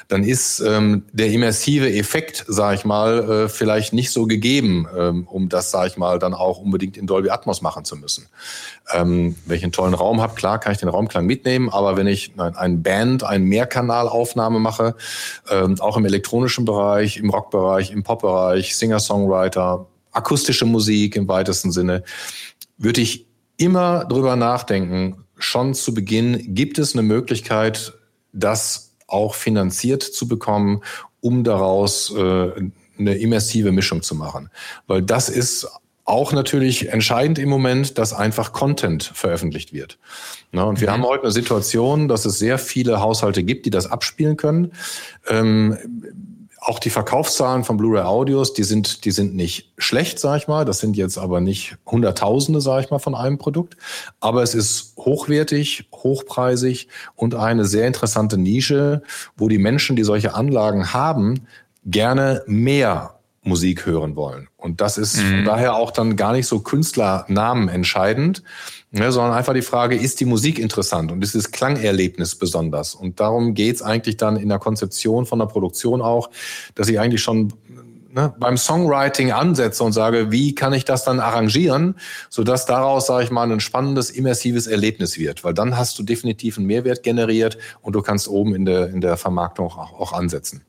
dann 0.07 0.23
ist 0.23 0.59
ähm, 0.59 1.03
der 1.13 1.32
immersive 1.32 1.91
Effekt, 1.91 2.45
sage 2.47 2.75
ich 2.75 2.86
mal, 2.86 3.29
äh, 3.29 3.49
vielleicht 3.49 3.93
nicht 3.93 4.11
so 4.11 4.27
gegeben, 4.27 4.88
ähm, 4.97 5.27
um 5.27 5.49
das, 5.49 5.71
sage 5.71 5.88
ich 5.88 5.97
mal, 5.97 6.19
dann 6.19 6.34
auch 6.34 6.59
unbedingt 6.59 6.97
in 6.97 7.07
Dolby 7.07 7.29
Atmos 7.29 7.61
machen 7.61 7.86
zu 7.86 7.95
müssen. 7.95 8.27
Ähm, 8.93 9.36
wenn 9.45 9.57
ich 9.57 9.63
einen 9.63 9.71
tollen 9.71 9.93
Raum 9.93 10.21
habe, 10.21 10.36
klar 10.36 10.59
kann 10.59 10.73
ich 10.73 10.79
den 10.79 10.89
Raumklang 10.89 11.25
mitnehmen, 11.25 11.69
aber 11.69 11.95
wenn 11.95 12.07
ich 12.07 12.34
ein, 12.38 12.55
ein 12.55 12.84
Band, 12.84 13.23
ein 13.23 13.43
Mehrkanalaufnahme 13.45 14.59
mache, 14.59 14.95
ähm, 15.49 15.79
auch 15.79 15.95
im 15.95 16.05
elektronischen 16.05 16.65
Bereich, 16.65 17.17
im 17.17 17.29
Rockbereich, 17.29 17.91
im 17.91 18.03
Popbereich, 18.03 18.75
Singer-Songwriter, 18.75 19.88
akustische 20.12 20.66
Musik 20.66 21.16
im 21.16 21.28
weitesten 21.28 21.72
Sinne, 21.72 22.03
würde 22.78 23.01
ich 23.01 23.28
immer 23.57 24.05
drüber 24.05 24.36
nachdenken, 24.36 25.24
schon 25.38 25.74
zu 25.74 25.93
Beginn, 25.93 26.53
gibt 26.55 26.78
es 26.80 26.93
eine 26.93 27.03
Möglichkeit, 27.03 27.93
das 28.34 28.91
auch 29.07 29.36
finanziert 29.36 30.03
zu 30.03 30.28
bekommen, 30.28 30.82
um 31.20 31.43
daraus 31.43 32.14
äh, 32.16 32.51
eine 32.97 33.16
immersive 33.16 33.72
Mischung 33.72 34.01
zu 34.01 34.16
machen. 34.16 34.49
Weil 34.88 35.01
das 35.01 35.30
ist 35.30 35.68
auch 36.03 36.34
natürlich 36.34 36.89
entscheidend 36.89 37.39
im 37.39 37.49
Moment, 37.49 37.97
dass 37.97 38.14
einfach 38.14 38.53
Content 38.53 39.03
veröffentlicht 39.14 39.72
wird. 39.72 39.99
Na, 40.51 40.64
und 40.64 40.82
wir 40.82 40.89
mhm. 40.89 40.93
haben 40.93 41.03
heute 41.03 41.24
eine 41.24 41.32
Situation, 41.32 42.07
dass 42.07 42.26
es 42.26 42.39
sehr 42.39 42.57
viele 42.57 42.99
Haushalte 42.99 43.43
gibt, 43.43 43.66
die 43.66 43.70
das 43.70 43.88
abspielen 43.88 44.36
können. 44.36 44.74
Ähm, 45.28 45.78
auch 46.64 46.78
die 46.78 46.91
Verkaufszahlen 46.91 47.64
von 47.64 47.78
Blu-ray 47.78 48.03
Audios, 48.03 48.53
die 48.53 48.64
sind, 48.64 49.03
die 49.03 49.12
sind 49.12 49.36
nicht 49.36 49.74
schlecht, 49.80 50.20
sag 50.20 50.38
ich 50.38 50.47
mal. 50.47 50.64
Das 50.64 50.78
sind 50.78 50.95
jetzt 50.95 51.18
aber 51.18 51.41
nicht 51.41 51.76
Hunderttausende, 51.88 52.62
sag 52.62 52.84
ich 52.84 52.91
mal, 52.91 52.99
von 52.99 53.16
einem 53.16 53.39
Produkt. 53.39 53.78
Aber 54.20 54.43
es 54.43 54.53
ist 54.53 54.95
hochwertig, 54.95 55.89
hochpreisig 55.91 56.88
und 57.16 57.34
eine 57.34 57.66
sehr 57.66 57.88
interessante 57.88 58.38
Nische, 58.38 59.01
wo 59.36 59.49
die 59.49 59.57
Menschen, 59.57 59.95
die 59.95 60.03
solche 60.03 60.36
Anlagen 60.36 60.93
haben, 60.93 61.47
gerne 61.84 62.43
mehr 62.45 63.16
Musik 63.43 63.85
hören 63.85 64.15
wollen. 64.15 64.49
Und 64.55 64.81
das 64.81 64.97
ist 64.97 65.17
mhm. 65.17 65.45
daher 65.45 65.75
auch 65.75 65.91
dann 65.91 66.15
gar 66.15 66.33
nicht 66.33 66.45
so 66.45 66.59
Künstlernamen 66.59 67.69
entscheidend, 67.69 68.43
ne, 68.91 69.11
sondern 69.11 69.33
einfach 69.33 69.53
die 69.53 69.63
Frage, 69.63 69.95
ist 69.95 70.19
die 70.19 70.25
Musik 70.25 70.59
interessant 70.59 71.11
und 71.11 71.23
ist 71.23 71.33
das 71.33 71.51
Klangerlebnis 71.51 72.35
besonders? 72.35 72.93
Und 72.93 73.19
darum 73.19 73.55
geht's 73.55 73.81
eigentlich 73.81 74.17
dann 74.17 74.37
in 74.37 74.49
der 74.49 74.59
Konzeption 74.59 75.25
von 75.25 75.39
der 75.39 75.47
Produktion 75.47 76.01
auch, 76.01 76.29
dass 76.75 76.87
ich 76.87 76.99
eigentlich 76.99 77.23
schon 77.23 77.51
ne, 78.13 78.31
beim 78.39 78.57
Songwriting 78.57 79.31
ansetze 79.31 79.83
und 79.83 79.93
sage, 79.93 80.31
wie 80.31 80.53
kann 80.53 80.73
ich 80.73 80.85
das 80.85 81.03
dann 81.03 81.19
arrangieren, 81.19 81.95
sodass 82.29 82.67
daraus, 82.67 83.07
sage 83.07 83.23
ich 83.23 83.31
mal, 83.31 83.51
ein 83.51 83.59
spannendes, 83.59 84.11
immersives 84.11 84.67
Erlebnis 84.67 85.17
wird. 85.17 85.43
Weil 85.43 85.55
dann 85.55 85.77
hast 85.77 85.97
du 85.97 86.03
definitiv 86.03 86.57
einen 86.57 86.67
Mehrwert 86.67 87.01
generiert 87.01 87.57
und 87.81 87.93
du 87.95 88.03
kannst 88.03 88.27
oben 88.27 88.53
in 88.53 88.65
der, 88.65 88.89
in 88.89 89.01
der 89.01 89.17
Vermarktung 89.17 89.65
auch, 89.65 89.99
auch 89.99 90.13
ansetzen. 90.13 90.63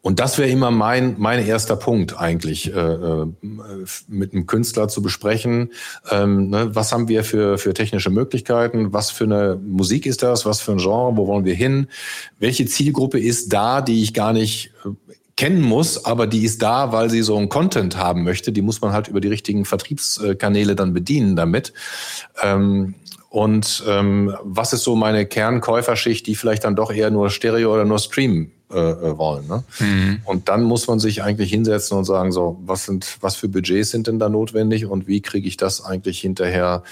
Und 0.00 0.20
das 0.20 0.38
wäre 0.38 0.48
immer 0.48 0.70
mein, 0.70 1.16
mein 1.18 1.44
erster 1.44 1.76
Punkt 1.76 2.18
eigentlich, 2.18 2.72
äh, 2.72 2.78
äh, 2.78 3.26
mit 4.08 4.32
einem 4.32 4.46
Künstler 4.46 4.88
zu 4.88 5.02
besprechen. 5.02 5.72
Ähm, 6.10 6.50
ne, 6.50 6.74
was 6.74 6.92
haben 6.92 7.08
wir 7.08 7.24
für, 7.24 7.58
für 7.58 7.74
technische 7.74 8.10
Möglichkeiten? 8.10 8.92
Was 8.92 9.10
für 9.10 9.24
eine 9.24 9.56
Musik 9.56 10.06
ist 10.06 10.22
das? 10.22 10.46
Was 10.46 10.60
für 10.60 10.72
ein 10.72 10.78
Genre? 10.78 11.16
Wo 11.16 11.26
wollen 11.26 11.44
wir 11.44 11.54
hin? 11.54 11.88
Welche 12.38 12.66
Zielgruppe 12.66 13.18
ist 13.18 13.52
da, 13.52 13.80
die 13.80 14.02
ich 14.02 14.14
gar 14.14 14.32
nicht 14.32 14.72
äh, 14.84 14.90
kennen 15.36 15.62
muss, 15.62 16.04
aber 16.04 16.26
die 16.26 16.44
ist 16.44 16.62
da, 16.62 16.92
weil 16.92 17.10
sie 17.10 17.22
so 17.22 17.36
einen 17.36 17.48
Content 17.48 17.96
haben 17.96 18.24
möchte. 18.24 18.52
Die 18.52 18.62
muss 18.62 18.80
man 18.80 18.92
halt 18.92 19.08
über 19.08 19.20
die 19.20 19.28
richtigen 19.28 19.64
Vertriebskanäle 19.64 20.74
dann 20.74 20.94
bedienen 20.94 21.36
damit. 21.36 21.72
Ähm, 22.42 22.94
und 23.28 23.84
ähm, 23.86 24.34
was 24.42 24.72
ist 24.72 24.84
so 24.84 24.96
meine 24.96 25.26
Kernkäuferschicht, 25.26 26.26
die 26.26 26.36
vielleicht 26.36 26.64
dann 26.64 26.74
doch 26.74 26.90
eher 26.90 27.10
nur 27.10 27.28
Stereo 27.28 27.74
oder 27.74 27.84
nur 27.84 27.98
Stream 27.98 28.52
äh, 28.72 28.78
äh, 28.78 29.18
wollen. 29.18 29.46
Ne? 29.46 29.62
Mhm. 29.78 30.20
Und 30.24 30.48
dann 30.48 30.64
muss 30.64 30.88
man 30.88 30.98
sich 30.98 31.22
eigentlich 31.22 31.50
hinsetzen 31.50 31.96
und 31.96 32.04
sagen, 32.04 32.32
so, 32.32 32.58
was 32.64 32.84
sind, 32.84 33.18
was 33.20 33.36
für 33.36 33.48
Budgets 33.48 33.90
sind 33.90 34.08
denn 34.08 34.18
da 34.18 34.28
notwendig 34.28 34.86
und 34.86 35.06
wie 35.06 35.20
kriege 35.20 35.46
ich 35.46 35.56
das 35.56 35.84
eigentlich 35.84 36.20
hinterher 36.20 36.82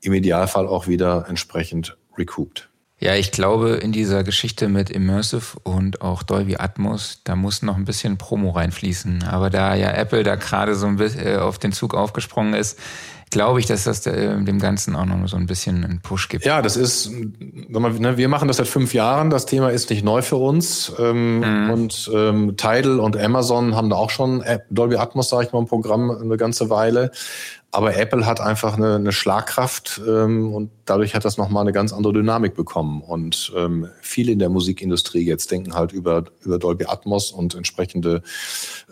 im 0.00 0.14
Idealfall 0.14 0.66
auch 0.66 0.88
wieder 0.88 1.26
entsprechend 1.28 1.96
recouped? 2.18 2.68
Ja, 2.98 3.14
ich 3.16 3.32
glaube, 3.32 3.70
in 3.70 3.90
dieser 3.90 4.22
Geschichte 4.22 4.68
mit 4.68 4.88
Immersive 4.88 5.58
und 5.64 6.02
auch 6.02 6.22
Dolby 6.22 6.56
Atmos, 6.56 7.20
da 7.24 7.34
muss 7.34 7.62
noch 7.62 7.76
ein 7.76 7.84
bisschen 7.84 8.16
Promo 8.16 8.50
reinfließen. 8.50 9.24
Aber 9.24 9.50
da 9.50 9.74
ja 9.74 9.90
Apple 9.90 10.22
da 10.22 10.36
gerade 10.36 10.74
so 10.76 10.86
ein 10.86 10.96
bisschen 10.96 11.26
äh, 11.26 11.36
auf 11.36 11.58
den 11.58 11.72
Zug 11.72 11.94
aufgesprungen 11.94 12.54
ist, 12.54 12.78
glaube 13.32 13.60
ich, 13.60 13.66
dass 13.66 13.84
das 13.84 14.06
äh, 14.06 14.36
dem 14.42 14.58
Ganzen 14.58 14.94
auch 14.94 15.04
noch 15.04 15.26
so 15.26 15.36
ein 15.36 15.46
bisschen 15.46 15.84
einen 15.84 16.00
Push 16.00 16.28
gibt. 16.28 16.44
Ja, 16.44 16.62
das 16.62 16.76
ist, 16.76 17.10
ne, 17.10 18.16
wir 18.16 18.28
machen 18.28 18.48
das 18.48 18.58
seit 18.58 18.68
fünf 18.68 18.94
Jahren. 18.94 19.30
Das 19.30 19.46
Thema 19.46 19.70
ist 19.70 19.90
nicht 19.90 20.04
neu 20.04 20.22
für 20.22 20.36
uns. 20.36 20.92
Ähm, 20.98 21.38
mhm. 21.40 21.70
Und 21.70 22.10
ähm, 22.14 22.56
Tidal 22.56 23.00
und 23.00 23.16
Amazon 23.16 23.74
haben 23.74 23.90
da 23.90 23.96
auch 23.96 24.10
schon 24.10 24.44
Dolby 24.70 24.96
Atmos, 24.96 25.28
sage 25.28 25.46
ich 25.46 25.52
mal, 25.52 25.58
im 25.58 25.66
Programm 25.66 26.10
eine 26.10 26.36
ganze 26.36 26.70
Weile. 26.70 27.10
Aber 27.74 27.96
Apple 27.96 28.26
hat 28.26 28.38
einfach 28.38 28.76
eine, 28.76 28.96
eine 28.96 29.12
Schlagkraft 29.12 29.98
ähm, 30.06 30.52
und 30.52 30.70
dadurch 30.84 31.14
hat 31.14 31.24
das 31.24 31.38
nochmal 31.38 31.62
eine 31.62 31.72
ganz 31.72 31.94
andere 31.94 32.12
Dynamik 32.12 32.54
bekommen. 32.54 33.00
Und 33.00 33.50
ähm, 33.56 33.88
viele 34.02 34.30
in 34.30 34.38
der 34.38 34.50
Musikindustrie 34.50 35.24
jetzt 35.24 35.50
denken 35.50 35.74
halt 35.74 35.92
über, 35.92 36.24
über 36.42 36.58
Dolby 36.58 36.84
Atmos 36.84 37.32
und 37.32 37.54
entsprechende 37.54 38.22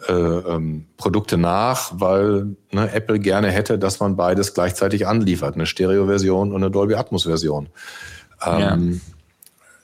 äh, 0.09 0.13
ähm, 0.13 0.87
Produkte 0.97 1.37
nach, 1.37 1.93
weil 1.95 2.57
ne, 2.73 2.91
Apple 2.91 3.19
gerne 3.19 3.51
hätte, 3.51 3.79
dass 3.79 4.01
man 4.01 4.17
beides 4.17 4.55
gleichzeitig 4.55 5.07
anliefert, 5.07 5.57
eine 5.57 5.67
Stereo-Version 5.67 6.51
und 6.51 6.63
eine 6.63 6.71
Dolby 6.71 6.95
Atmos-Version. 6.95 7.69
Ähm, 8.47 8.93
ja. 8.93 9.01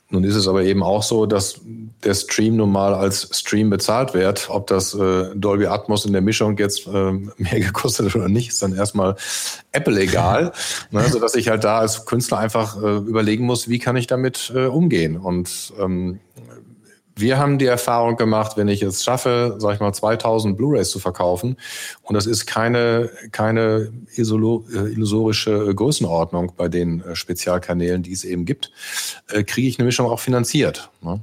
Nun 0.08 0.22
ist 0.22 0.36
es 0.36 0.46
aber 0.46 0.62
eben 0.62 0.84
auch 0.84 1.02
so, 1.02 1.26
dass 1.26 1.60
der 2.04 2.14
Stream 2.14 2.56
nun 2.56 2.70
mal 2.70 2.94
als 2.94 3.28
Stream 3.32 3.70
bezahlt 3.70 4.14
wird. 4.14 4.48
Ob 4.50 4.68
das 4.68 4.94
äh, 4.94 5.34
Dolby 5.34 5.66
Atmos 5.66 6.04
in 6.04 6.12
der 6.12 6.22
Mischung 6.22 6.56
jetzt 6.58 6.86
äh, 6.86 7.12
mehr 7.36 7.60
gekostet 7.60 8.06
hat 8.06 8.16
oder 8.16 8.28
nicht, 8.28 8.50
ist 8.50 8.62
dann 8.62 8.76
erstmal 8.76 9.16
Apple 9.72 10.00
egal. 10.00 10.52
ne, 10.92 11.08
so 11.08 11.18
dass 11.18 11.34
ich 11.34 11.48
halt 11.48 11.64
da 11.64 11.78
als 11.80 12.06
Künstler 12.06 12.38
einfach 12.38 12.80
äh, 12.80 12.96
überlegen 12.98 13.44
muss, 13.46 13.68
wie 13.68 13.80
kann 13.80 13.96
ich 13.96 14.06
damit 14.06 14.52
äh, 14.54 14.66
umgehen. 14.66 15.16
Und 15.16 15.72
ähm, 15.80 16.20
wir 17.18 17.38
haben 17.38 17.58
die 17.58 17.66
Erfahrung 17.66 18.16
gemacht, 18.16 18.56
wenn 18.56 18.68
ich 18.68 18.82
es 18.82 19.02
schaffe, 19.02 19.56
sag 19.58 19.74
ich 19.74 19.80
mal, 19.80 19.92
2000 19.92 20.56
Blu-rays 20.56 20.90
zu 20.90 20.98
verkaufen, 20.98 21.56
und 22.02 22.14
das 22.14 22.26
ist 22.26 22.46
keine, 22.46 23.10
keine 23.32 23.90
äh, 24.14 24.20
illusorische 24.20 25.74
Größenordnung 25.74 26.52
bei 26.56 26.68
den 26.68 27.02
äh, 27.02 27.16
Spezialkanälen, 27.16 28.02
die 28.02 28.12
es 28.12 28.24
eben 28.24 28.44
gibt, 28.44 28.70
äh, 29.28 29.42
kriege 29.42 29.66
ich 29.66 29.78
eine 29.78 29.86
Mischung 29.86 30.06
auch 30.10 30.20
finanziert. 30.20 30.90
Ne? 31.00 31.20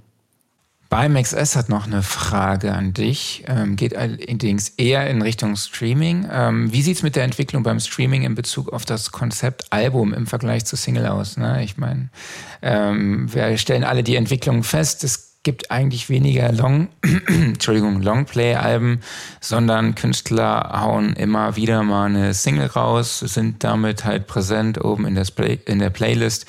BIMAX 0.90 1.56
hat 1.56 1.70
noch 1.70 1.88
eine 1.88 2.04
Frage 2.04 2.74
an 2.74 2.94
dich, 2.94 3.44
ähm, 3.48 3.76
geht 3.76 3.96
allerdings 3.96 4.70
eher 4.70 5.10
in 5.10 5.24
Richtung 5.24 5.56
Streaming. 5.56 6.28
Ähm, 6.32 6.72
wie 6.72 6.84
sieht 6.84 6.98
es 6.98 7.04
mit 7.04 7.16
der 7.16 7.24
Entwicklung 7.24 7.64
beim 7.64 7.80
Streaming 7.80 8.22
in 8.22 8.36
Bezug 8.36 8.72
auf 8.72 8.86
das 8.86 9.12
Konzept 9.12 9.66
Album 9.72 10.14
im 10.14 10.28
Vergleich 10.28 10.66
zu 10.66 10.76
Single 10.76 11.08
aus? 11.08 11.36
Ne? 11.38 11.64
Ich 11.64 11.78
meine, 11.78 12.10
ähm, 12.62 13.34
wir 13.34 13.58
stellen 13.58 13.84
alle 13.84 14.04
die 14.04 14.16
Entwicklung 14.16 14.62
fest. 14.62 15.04
Es 15.04 15.33
gibt 15.44 15.72
eigentlich 15.72 16.10
weniger 16.10 16.52
Long, 16.52 16.88
Entschuldigung, 17.28 18.02
Longplay-Alben, 18.02 19.02
sondern 19.42 19.94
Künstler 19.96 20.82
hauen 20.82 21.14
immer 21.14 21.56
wieder 21.56 21.84
mal 21.84 22.06
eine 22.06 22.34
Single 22.34 22.68
raus, 22.68 23.20
sind 23.20 23.64
damit 23.64 24.06
halt 24.06 24.28
präsent 24.28 24.84
oben 24.84 25.06
in, 25.06 25.22
Play, 25.36 25.60
in 25.66 25.80
der 25.80 25.90
Playlist. 25.90 26.46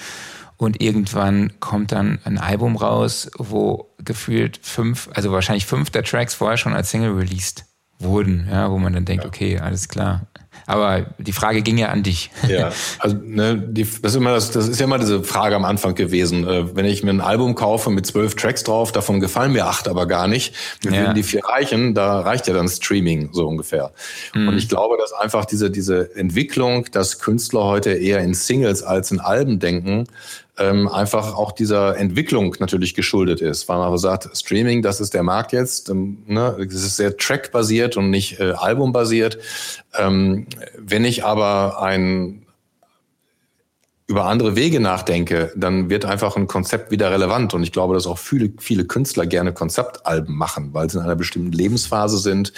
Und 0.57 0.80
irgendwann 0.80 1.59
kommt 1.59 1.90
dann 1.90 2.20
ein 2.24 2.38
Album 2.38 2.76
raus, 2.76 3.28
wo 3.36 3.92
gefühlt 3.99 4.61
fünf, 4.62 5.11
also 5.12 5.32
wahrscheinlich 5.32 5.66
fünf 5.66 5.90
der 5.90 6.05
Tracks 6.05 6.34
vorher 6.34 6.57
schon 6.57 6.74
als 6.74 6.90
Single 6.90 7.12
released 7.12 7.64
wurden, 7.99 8.49
ja, 8.51 8.70
wo 8.70 8.78
man 8.78 8.92
dann 8.92 9.05
denkt, 9.05 9.24
okay, 9.24 9.59
alles 9.59 9.88
klar, 9.88 10.26
aber 10.67 11.07
die 11.19 11.33
Frage 11.33 11.62
ging 11.62 11.79
ja 11.79 11.89
an 11.89 12.03
dich. 12.03 12.31
Ja, 12.49 12.73
also 12.99 13.17
ne, 13.23 13.59
die, 13.59 13.83
das, 13.85 14.12
ist 14.12 14.17
immer 14.17 14.33
das, 14.33 14.51
das 14.51 14.69
ist 14.69 14.79
ja 14.79 14.85
immer 14.85 14.99
diese 14.99 15.25
Frage 15.25 15.57
am 15.57 15.65
Anfang 15.65 15.95
gewesen. 15.95 16.47
Äh, 16.47 16.77
wenn 16.77 16.85
ich 16.85 17.03
mir 17.03 17.11
ein 17.11 17.21
Album 17.21 17.55
kaufe 17.55 17.91
mit 17.91 18.07
zwölf 18.07 18.35
Tracks 18.35 18.62
drauf, 18.62 18.93
davon 18.93 19.21
gefallen 19.21 19.53
mir 19.53 19.67
acht 19.67 19.89
aber 19.89 20.07
gar 20.07 20.29
nicht. 20.29 20.55
Mir 20.85 20.93
ja. 20.93 21.01
würden 21.03 21.15
die 21.15 21.23
vier 21.23 21.45
reichen, 21.45 21.95
da 21.95 22.21
reicht 22.21 22.47
ja 22.47 22.55
dann 22.55 22.69
Streaming 22.69 23.31
so 23.33 23.47
ungefähr. 23.47 23.93
Mhm. 24.35 24.49
Und 24.49 24.57
ich 24.57 24.69
glaube, 24.69 24.97
dass 24.99 25.12
einfach 25.12 25.45
diese, 25.45 25.71
diese 25.71 26.15
Entwicklung, 26.17 26.87
dass 26.93 27.19
Künstler 27.19 27.65
heute 27.65 27.93
eher 27.93 28.21
in 28.21 28.35
Singles 28.35 28.83
als 28.83 29.11
in 29.11 29.21
Alben 29.21 29.59
denken, 29.59 30.07
ähm, 30.59 30.89
einfach 30.89 31.35
auch 31.35 31.53
dieser 31.53 31.97
Entwicklung 31.97 32.55
natürlich 32.61 32.95
geschuldet 32.95 33.41
ist, 33.41 33.69
weil 33.69 33.79
man 33.79 33.99
sagt, 33.99 34.29
Streaming, 34.37 34.83
das 34.83 35.01
ist 35.01 35.15
der 35.15 35.23
Markt 35.23 35.53
jetzt, 35.53 35.89
ähm, 35.89 36.19
ne, 36.27 36.57
es 36.59 36.75
ist 36.75 36.97
sehr 36.97 37.17
trackbasiert 37.17 37.97
und 37.97 38.11
nicht 38.11 38.39
äh, 38.39 38.53
albumbasiert. 38.53 39.39
Ähm, 39.99 40.47
wenn 40.79 41.05
ich 41.05 41.25
aber 41.25 41.83
ein 41.83 42.43
über 44.07 44.27
andere 44.27 44.55
Wege 44.55 44.81
nachdenke, 44.81 45.51
dann 45.57 45.89
wird 45.89 46.05
einfach 46.05 46.37
ein 46.37 46.47
Konzept 46.47 46.91
wieder 46.91 47.11
relevant. 47.11 47.55
Und 47.55 47.63
ich 47.63 47.73
glaube, 47.73 47.95
dass 47.95 48.07
auch 48.07 48.19
viele, 48.19 48.53
viele 48.59 48.85
Künstler 48.85 49.25
gerne 49.25 49.55
Konzeptalben 49.55 50.37
machen, 50.37 50.75
weil 50.75 50.91
sie 50.91 50.99
in 50.99 51.05
einer 51.05 51.17
bestimmten 51.17 51.53
Lebensphase 51.53 52.19
sind. 52.19 52.53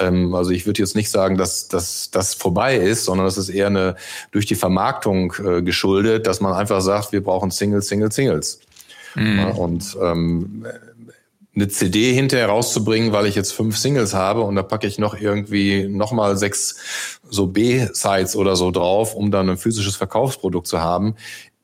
Ähm, 0.00 0.34
also 0.34 0.50
ich 0.50 0.66
würde 0.66 0.82
jetzt 0.82 0.96
nicht 0.96 1.10
sagen, 1.10 1.36
dass, 1.36 1.68
dass 1.68 2.10
das 2.10 2.34
vorbei 2.34 2.76
ist, 2.76 3.04
sondern 3.04 3.26
das 3.26 3.38
ist 3.38 3.48
eher 3.48 3.68
eine 3.68 3.94
durch 4.32 4.46
die 4.46 4.56
Vermarktung 4.56 5.32
äh, 5.44 5.62
geschuldet, 5.62 6.26
dass 6.26 6.40
man 6.40 6.52
einfach 6.52 6.80
sagt, 6.80 7.12
wir 7.12 7.22
brauchen 7.22 7.52
Singles, 7.52 7.86
Singles, 7.86 8.14
Singles. 8.16 8.60
Mhm. 9.14 9.50
und 9.52 9.96
ähm, 10.02 10.66
eine 11.58 11.68
CD 11.68 12.12
hinterher 12.12 12.48
rauszubringen, 12.48 13.12
weil 13.12 13.26
ich 13.26 13.34
jetzt 13.34 13.52
fünf 13.52 13.76
Singles 13.76 14.14
habe 14.14 14.42
und 14.42 14.54
da 14.54 14.62
packe 14.62 14.86
ich 14.86 14.98
noch 14.98 15.18
irgendwie 15.18 15.88
nochmal 15.88 16.36
sechs 16.36 17.18
so 17.28 17.48
B-Sides 17.48 18.36
oder 18.36 18.54
so 18.54 18.70
drauf, 18.70 19.14
um 19.14 19.30
dann 19.30 19.50
ein 19.50 19.58
physisches 19.58 19.96
Verkaufsprodukt 19.96 20.68
zu 20.68 20.80
haben, 20.80 21.16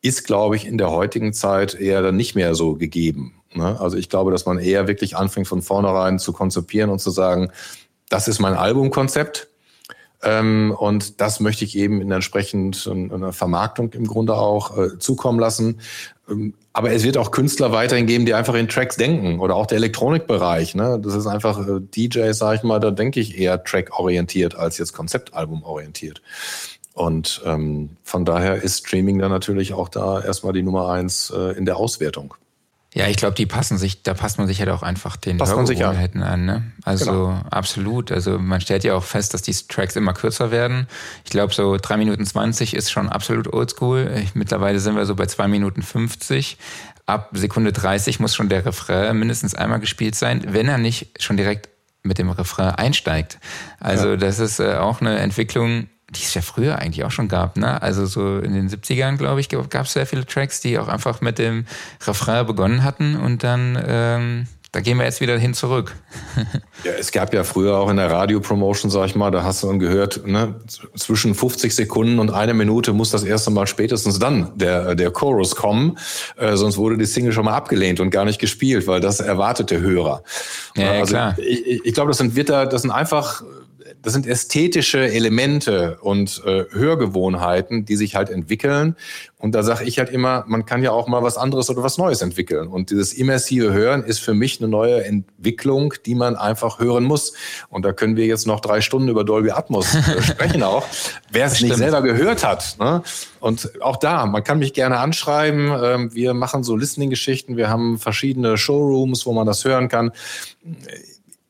ist, 0.02 0.26
glaube 0.26 0.56
ich, 0.56 0.66
in 0.66 0.78
der 0.78 0.90
heutigen 0.90 1.32
Zeit 1.32 1.74
eher 1.74 2.02
dann 2.02 2.16
nicht 2.16 2.34
mehr 2.34 2.54
so 2.54 2.74
gegeben. 2.74 3.34
Ne? 3.54 3.80
Also 3.80 3.96
ich 3.96 4.08
glaube, 4.08 4.32
dass 4.32 4.46
man 4.46 4.58
eher 4.58 4.88
wirklich 4.88 5.16
anfängt 5.16 5.46
von 5.46 5.62
vornherein 5.62 6.18
zu 6.18 6.32
konzipieren 6.32 6.90
und 6.90 6.98
zu 6.98 7.10
sagen, 7.10 7.50
das 8.08 8.26
ist 8.26 8.40
mein 8.40 8.54
Albumkonzept. 8.54 9.48
Ähm, 10.22 10.74
und 10.76 11.20
das 11.20 11.38
möchte 11.38 11.64
ich 11.64 11.76
eben 11.76 12.00
in 12.00 12.10
entsprechend 12.10 12.86
einer 12.86 13.32
Vermarktung 13.32 13.92
im 13.92 14.06
Grunde 14.06 14.34
auch 14.34 14.76
äh, 14.76 14.98
zukommen 14.98 15.38
lassen. 15.38 15.80
Ähm, 16.28 16.54
aber 16.72 16.92
es 16.92 17.04
wird 17.04 17.16
auch 17.16 17.30
Künstler 17.30 17.72
weiterhin 17.72 18.06
geben, 18.06 18.26
die 18.26 18.34
einfach 18.34 18.54
in 18.54 18.68
Tracks 18.68 18.96
denken 18.96 19.40
oder 19.40 19.54
auch 19.56 19.66
der 19.66 19.76
Elektronikbereich. 19.76 20.74
Ne? 20.74 21.00
Das 21.02 21.14
ist 21.14 21.26
einfach 21.26 21.66
äh, 21.66 21.80
DJ, 21.80 22.32
sag 22.32 22.56
ich 22.56 22.62
mal, 22.62 22.80
da 22.80 22.90
denke 22.90 23.20
ich 23.20 23.38
eher 23.38 23.62
Track-orientiert 23.62 24.56
als 24.56 24.78
jetzt 24.78 24.92
Konzeptalbum-orientiert. 24.92 26.20
Und 26.92 27.42
ähm, 27.44 27.90
von 28.04 28.24
daher 28.24 28.62
ist 28.62 28.86
Streaming 28.86 29.18
dann 29.18 29.30
natürlich 29.30 29.72
auch 29.72 29.88
da 29.88 30.20
erstmal 30.20 30.52
die 30.52 30.62
Nummer 30.62 30.88
eins 30.90 31.30
äh, 31.30 31.56
in 31.56 31.64
der 31.64 31.76
Auswertung. 31.76 32.34
Ja, 32.96 33.08
ich 33.08 33.16
glaube, 33.16 33.34
die 33.34 33.44
passen 33.44 33.76
sich, 33.76 34.04
da 34.04 34.14
passt 34.14 34.38
man 34.38 34.46
sich 34.46 34.60
halt 34.60 34.70
auch 34.70 34.84
einfach 34.84 35.16
den 35.16 35.40
Hörgewohnheiten 35.40 36.22
an. 36.22 36.44
Ne? 36.44 36.62
Also 36.84 37.10
genau. 37.10 37.40
absolut. 37.50 38.12
Also 38.12 38.38
man 38.38 38.60
stellt 38.60 38.84
ja 38.84 38.94
auch 38.94 39.02
fest, 39.02 39.34
dass 39.34 39.42
die 39.42 39.52
Tracks 39.52 39.96
immer 39.96 40.12
kürzer 40.14 40.52
werden. 40.52 40.86
Ich 41.24 41.30
glaube, 41.30 41.52
so 41.52 41.76
drei 41.76 41.96
Minuten 41.96 42.24
zwanzig 42.24 42.72
ist 42.72 42.92
schon 42.92 43.08
absolut 43.08 43.52
oldschool. 43.52 44.22
Mittlerweile 44.34 44.78
sind 44.78 44.94
wir 44.94 45.06
so 45.06 45.16
bei 45.16 45.26
zwei 45.26 45.48
Minuten 45.48 45.82
fünfzig. 45.82 46.56
Ab 47.04 47.30
Sekunde 47.32 47.72
30 47.72 48.20
muss 48.20 48.34
schon 48.36 48.48
der 48.48 48.64
Refrain 48.64 49.18
mindestens 49.18 49.56
einmal 49.56 49.80
gespielt 49.80 50.14
sein, 50.14 50.44
wenn 50.54 50.68
er 50.68 50.78
nicht 50.78 51.20
schon 51.20 51.36
direkt 51.36 51.68
mit 52.04 52.18
dem 52.18 52.30
Refrain 52.30 52.76
einsteigt. 52.76 53.40
Also 53.80 54.10
ja. 54.10 54.16
das 54.16 54.38
ist 54.38 54.60
äh, 54.60 54.76
auch 54.76 55.00
eine 55.00 55.18
Entwicklung, 55.18 55.88
die 56.16 56.22
es 56.22 56.34
ja 56.34 56.42
früher 56.42 56.78
eigentlich 56.78 57.04
auch 57.04 57.10
schon 57.10 57.28
gab, 57.28 57.56
ne? 57.56 57.82
Also 57.82 58.06
so 58.06 58.38
in 58.38 58.54
den 58.54 58.68
70ern, 58.68 59.16
glaube 59.16 59.40
ich, 59.40 59.48
gab 59.48 59.86
es 59.86 59.92
sehr 59.92 60.06
viele 60.06 60.26
Tracks, 60.26 60.60
die 60.60 60.78
auch 60.78 60.88
einfach 60.88 61.20
mit 61.20 61.38
dem 61.38 61.66
Refrain 62.06 62.46
begonnen 62.46 62.82
hatten 62.82 63.16
und 63.16 63.44
dann 63.44 63.82
ähm, 63.86 64.46
Da 64.74 64.80
gehen 64.80 64.98
wir 64.98 65.04
jetzt 65.04 65.20
wieder 65.20 65.38
hin 65.38 65.54
zurück. 65.54 65.94
ja, 66.84 66.90
es 66.98 67.12
gab 67.12 67.32
ja 67.32 67.44
früher 67.44 67.78
auch 67.78 67.88
in 67.90 67.96
der 67.96 68.10
Radiopromotion, 68.10 68.90
sag 68.90 69.06
ich 69.06 69.14
mal, 69.14 69.30
da 69.30 69.44
hast 69.44 69.62
du 69.62 69.68
dann 69.68 69.78
gehört, 69.78 70.26
ne, 70.26 70.56
zwischen 70.96 71.36
50 71.36 71.72
Sekunden 71.72 72.18
und 72.18 72.32
einer 72.32 72.54
Minute 72.54 72.92
muss 72.92 73.10
das 73.12 73.22
erste 73.22 73.52
Mal 73.52 73.68
spätestens 73.68 74.18
dann 74.18 74.50
der, 74.58 74.96
der 74.96 75.12
Chorus 75.12 75.54
kommen, 75.54 75.96
äh, 76.36 76.56
sonst 76.56 76.76
wurde 76.76 76.98
die 76.98 77.06
Single 77.06 77.30
schon 77.30 77.44
mal 77.44 77.54
abgelehnt 77.54 78.00
und 78.00 78.10
gar 78.10 78.24
nicht 78.24 78.40
gespielt, 78.40 78.88
weil 78.88 79.00
das 79.00 79.20
erwartet 79.20 79.70
der 79.70 79.78
Hörer. 79.78 80.24
Ja, 80.74 80.90
also 80.90 81.14
klar. 81.14 81.38
Ich, 81.38 81.84
ich 81.84 81.94
glaube, 81.94 82.08
das 82.08 82.18
sind 82.18 82.34
Witter, 82.34 82.66
das 82.66 82.82
sind 82.82 82.90
einfach 82.90 83.44
das 84.02 84.12
sind 84.12 84.26
ästhetische 84.26 85.10
Elemente 85.10 85.98
und 86.00 86.42
äh, 86.44 86.64
Hörgewohnheiten, 86.70 87.84
die 87.84 87.96
sich 87.96 88.14
halt 88.14 88.30
entwickeln. 88.30 88.96
Und 89.38 89.54
da 89.54 89.62
sage 89.62 89.84
ich 89.84 89.98
halt 89.98 90.08
immer, 90.08 90.44
man 90.46 90.64
kann 90.64 90.82
ja 90.82 90.90
auch 90.90 91.06
mal 91.06 91.22
was 91.22 91.36
anderes 91.36 91.68
oder 91.68 91.82
was 91.82 91.98
Neues 91.98 92.22
entwickeln. 92.22 92.68
Und 92.68 92.90
dieses 92.90 93.12
immersive 93.12 93.72
Hören 93.72 94.02
ist 94.02 94.20
für 94.20 94.32
mich 94.32 94.60
eine 94.60 94.68
neue 94.68 95.04
Entwicklung, 95.04 95.92
die 96.06 96.14
man 96.14 96.36
einfach 96.36 96.78
hören 96.78 97.04
muss. 97.04 97.34
Und 97.68 97.84
da 97.84 97.92
können 97.92 98.16
wir 98.16 98.26
jetzt 98.26 98.46
noch 98.46 98.60
drei 98.60 98.80
Stunden 98.80 99.08
über 99.08 99.22
Dolby 99.22 99.50
Atmos 99.50 99.94
äh, 99.94 100.22
sprechen 100.22 100.62
auch. 100.62 100.86
Wer 101.30 101.46
es 101.46 101.60
nicht 101.60 101.76
selber 101.76 102.00
gehört 102.00 102.42
hat. 102.44 102.76
Ne? 102.80 103.02
Und 103.40 103.82
auch 103.82 103.96
da, 103.96 104.24
man 104.24 104.42
kann 104.42 104.58
mich 104.58 104.72
gerne 104.72 104.98
anschreiben. 104.98 105.70
Ähm, 105.82 106.14
wir 106.14 106.32
machen 106.32 106.64
so 106.64 106.76
Listening-Geschichten. 106.76 107.56
Wir 107.58 107.68
haben 107.68 107.98
verschiedene 107.98 108.56
Showrooms, 108.56 109.26
wo 109.26 109.32
man 109.32 109.46
das 109.46 109.64
hören 109.64 109.88
kann 109.88 110.12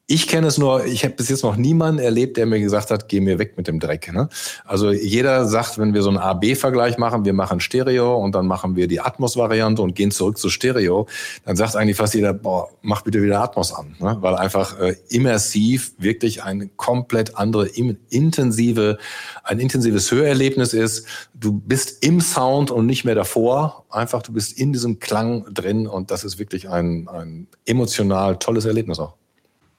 ich 0.07 0.28
kenne 0.28 0.48
es 0.48 0.59
nur, 0.59 0.84
ich 0.84 1.02
habe 1.05 1.14
bis 1.14 1.30
jetzt 1.30 1.44
noch 1.44 1.57
niemanden 1.57 1.98
erlebt, 1.98 2.36
der 2.36 2.44
mir 2.44 2.61
gesagt 2.61 2.90
hat, 2.90 3.09
geh 3.09 3.20
mir 3.20 3.38
weg 3.38 3.57
mit 3.57 3.68
dem 3.68 3.80
Dreck. 3.80 4.12
Ne? 4.12 4.28
Also 4.66 4.90
jeder 4.92 5.46
sagt, 5.46 5.78
wenn 5.78 5.94
wir 5.94 6.02
so 6.02 6.11
einen 6.11 6.18
A-B-Vergleich 6.18 6.98
machen, 6.98 7.24
wir 7.24 7.32
machen 7.32 7.59
Stereo 7.59 8.14
und 8.16 8.34
dann 8.34 8.46
machen 8.46 8.76
wir 8.76 8.86
die 8.86 9.00
Atmos-Variante 9.00 9.80
und 9.80 9.94
gehen 9.94 10.11
zurück 10.11 10.36
zu 10.36 10.50
Stereo, 10.50 11.07
dann 11.46 11.57
sagt 11.57 11.74
eigentlich 11.74 11.96
fast 11.96 12.12
jeder, 12.12 12.34
boah, 12.34 12.68
mach 12.82 13.00
bitte 13.00 13.22
wieder 13.22 13.40
Atmos 13.40 13.72
an. 13.72 13.96
Ne? 13.98 14.18
Weil 14.20 14.34
einfach 14.34 14.78
äh, 14.78 14.94
immersiv 15.09 15.94
wirklich 15.96 16.42
eine 16.42 16.68
komplett 16.68 17.38
andere, 17.38 17.66
intensive, 17.66 18.98
ein 19.42 19.59
intensives 19.59 20.12
Hörerlebnis 20.12 20.74
ist. 20.74 21.07
Du 21.32 21.52
bist 21.52 22.05
im 22.05 22.20
Sound 22.20 22.70
und 22.70 22.84
nicht 22.84 23.07
mehr 23.07 23.14
davor. 23.14 23.86
Einfach, 23.88 24.20
du 24.20 24.34
bist 24.34 24.59
in 24.59 24.74
diesem 24.74 24.98
Klang 24.98 25.46
drin 25.55 25.86
und 25.86 26.11
das 26.11 26.24
ist 26.24 26.38
wirklich 26.38 26.68
ein, 26.68 27.09
ein 27.09 27.46
emotional 27.64 28.36
tolles 28.36 28.66
Erlebnis 28.66 28.98
auch. 28.98 29.14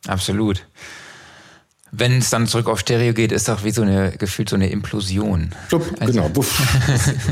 Absolut. 0.07 0.65
Wenn 1.91 2.17
es 2.17 2.29
dann 2.29 2.47
zurück 2.47 2.67
auf 2.67 2.79
Stereo 2.79 3.13
geht, 3.13 3.31
ist 3.31 3.47
doch 3.47 3.63
wie 3.63 3.71
so 3.71 3.81
eine, 3.81 4.11
gefühlt 4.11 4.49
so 4.49 4.55
eine 4.55 4.69
Implosion. 4.69 5.51
Plupp, 5.69 5.95
also, 5.99 6.13
genau, 6.13 6.29
buff. 6.29 6.61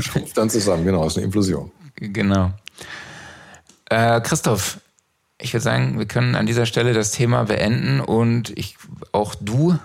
Schrumpft 0.00 0.36
dann 0.38 0.48
zusammen, 0.48 0.84
genau, 0.84 1.06
ist 1.06 1.16
eine 1.16 1.26
Implosion. 1.26 1.70
Genau. 1.96 2.52
Äh, 3.90 4.20
Christoph, 4.22 4.80
ich 5.38 5.52
würde 5.52 5.62
sagen, 5.62 5.98
wir 5.98 6.06
können 6.06 6.34
an 6.34 6.46
dieser 6.46 6.66
Stelle 6.66 6.94
das 6.94 7.10
Thema 7.10 7.44
beenden 7.44 8.00
und 8.00 8.56
ich, 8.56 8.76
auch 9.12 9.34
du 9.34 9.78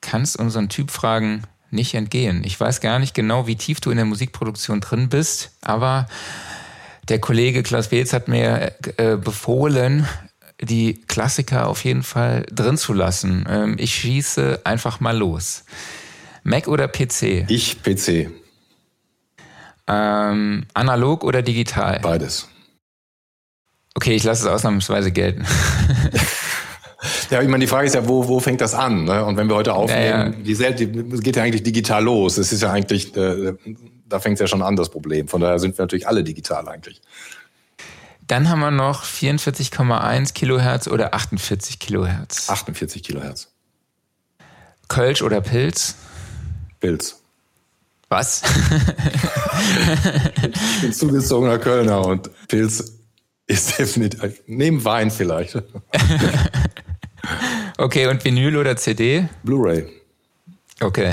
kannst 0.00 0.38
unseren 0.38 0.68
Typfragen 0.68 1.42
nicht 1.70 1.94
entgehen. 1.94 2.42
Ich 2.44 2.58
weiß 2.58 2.80
gar 2.80 2.98
nicht 2.98 3.14
genau, 3.14 3.46
wie 3.46 3.56
tief 3.56 3.80
du 3.80 3.90
in 3.90 3.96
der 3.96 4.06
Musikproduktion 4.06 4.80
drin 4.80 5.08
bist, 5.08 5.50
aber 5.60 6.06
der 7.08 7.20
Kollege 7.20 7.62
Klaus 7.62 7.88
Beetz 7.88 8.12
hat 8.12 8.28
mir 8.28 8.72
äh, 8.96 9.16
befohlen, 9.16 10.06
die 10.60 10.94
Klassiker 11.06 11.68
auf 11.68 11.84
jeden 11.84 12.02
Fall 12.02 12.46
drin 12.50 12.76
zu 12.76 12.92
lassen. 12.92 13.46
Ähm, 13.48 13.76
ich 13.78 13.94
schieße 13.94 14.60
einfach 14.64 15.00
mal 15.00 15.16
los. 15.16 15.64
Mac 16.42 16.68
oder 16.68 16.88
PC? 16.88 17.44
Ich 17.48 17.82
PC. 17.82 18.30
Ähm, 19.88 20.66
analog 20.74 21.24
oder 21.24 21.42
digital? 21.42 22.00
Beides. 22.00 22.48
Okay, 23.94 24.14
ich 24.14 24.24
lasse 24.24 24.46
es 24.46 24.52
ausnahmsweise 24.52 25.10
gelten. 25.10 25.44
ja, 27.30 27.40
ich 27.40 27.48
meine, 27.48 27.64
die 27.64 27.66
Frage 27.66 27.86
ist 27.86 27.94
ja, 27.94 28.06
wo, 28.06 28.28
wo 28.28 28.40
fängt 28.40 28.60
das 28.60 28.74
an? 28.74 29.04
Ne? 29.04 29.24
Und 29.24 29.36
wenn 29.36 29.48
wir 29.48 29.56
heute 29.56 29.74
aufnehmen, 29.74 30.04
ja, 30.44 30.54
ja. 30.54 30.70
Die, 30.70 30.86
die 30.86 31.20
geht 31.20 31.36
ja 31.36 31.42
eigentlich 31.42 31.62
digital 31.62 32.04
los. 32.04 32.36
Es 32.36 32.52
ist 32.52 32.62
ja 32.62 32.72
eigentlich, 32.72 33.16
äh, 33.16 33.54
da 34.06 34.20
fängt 34.20 34.34
es 34.34 34.40
ja 34.40 34.46
schon 34.46 34.62
an, 34.62 34.76
das 34.76 34.90
Problem. 34.90 35.28
Von 35.28 35.40
daher 35.40 35.58
sind 35.58 35.78
wir 35.78 35.82
natürlich 35.82 36.06
alle 36.06 36.22
digital 36.22 36.68
eigentlich. 36.68 37.00
Dann 38.26 38.48
haben 38.48 38.60
wir 38.60 38.70
noch 38.70 39.04
44,1 39.04 40.32
Kilohertz 40.32 40.88
oder 40.88 41.14
48 41.14 41.78
Kilohertz. 41.78 42.50
48 42.50 43.02
Kilohertz. 43.02 43.52
Kölsch 44.88 45.22
oder 45.22 45.40
Pilz? 45.40 45.96
Pilz. 46.80 47.20
Was? 48.08 48.42
ich 50.42 50.80
bin 50.80 50.92
zugezogener 50.92 51.58
Kölner 51.58 52.06
und 52.06 52.30
Pilz 52.46 52.92
ist 53.46 53.78
definitiv, 53.78 54.42
neben 54.46 54.84
Wein 54.84 55.10
vielleicht. 55.10 55.56
okay, 57.78 58.06
und 58.06 58.24
Vinyl 58.24 58.56
oder 58.56 58.76
CD? 58.76 59.28
Blu-ray. 59.42 59.88
Okay. 60.80 61.12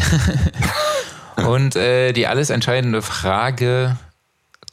und 1.47 1.76
äh, 1.76 2.11
die 2.11 2.28
alles 2.28 2.49
entscheidende 2.49 3.01
Frage, 3.01 3.97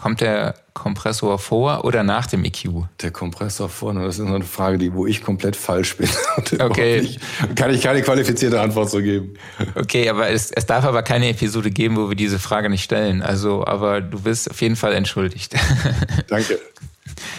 Kommt 0.00 0.22
der 0.22 0.54
Kompressor 0.72 1.38
vor 1.38 1.84
oder 1.84 2.02
nach 2.02 2.24
dem 2.24 2.42
EQ? 2.42 2.86
Der 3.02 3.10
Kompressor 3.10 3.68
vor, 3.68 3.92
das 3.92 4.18
ist 4.18 4.24
eine 4.24 4.42
Frage, 4.42 4.78
die, 4.78 4.94
wo 4.94 5.06
ich 5.06 5.22
komplett 5.22 5.56
falsch 5.56 5.98
bin. 5.98 6.08
Okay. 6.58 7.02
Nicht, 7.02 7.20
kann 7.54 7.70
ich 7.70 7.82
keine 7.82 8.00
qualifizierte 8.00 8.58
Antwort 8.62 8.88
zu 8.88 9.02
geben. 9.02 9.34
Okay, 9.74 10.08
aber 10.08 10.30
es, 10.30 10.52
es 10.52 10.64
darf 10.64 10.86
aber 10.86 11.02
keine 11.02 11.28
Episode 11.28 11.70
geben, 11.70 11.98
wo 11.98 12.08
wir 12.08 12.16
diese 12.16 12.38
Frage 12.38 12.70
nicht 12.70 12.82
stellen. 12.82 13.20
Also, 13.20 13.66
aber 13.66 14.00
du 14.00 14.22
bist 14.22 14.50
auf 14.50 14.58
jeden 14.62 14.74
Fall 14.74 14.94
entschuldigt. 14.94 15.54
Danke. 16.28 16.58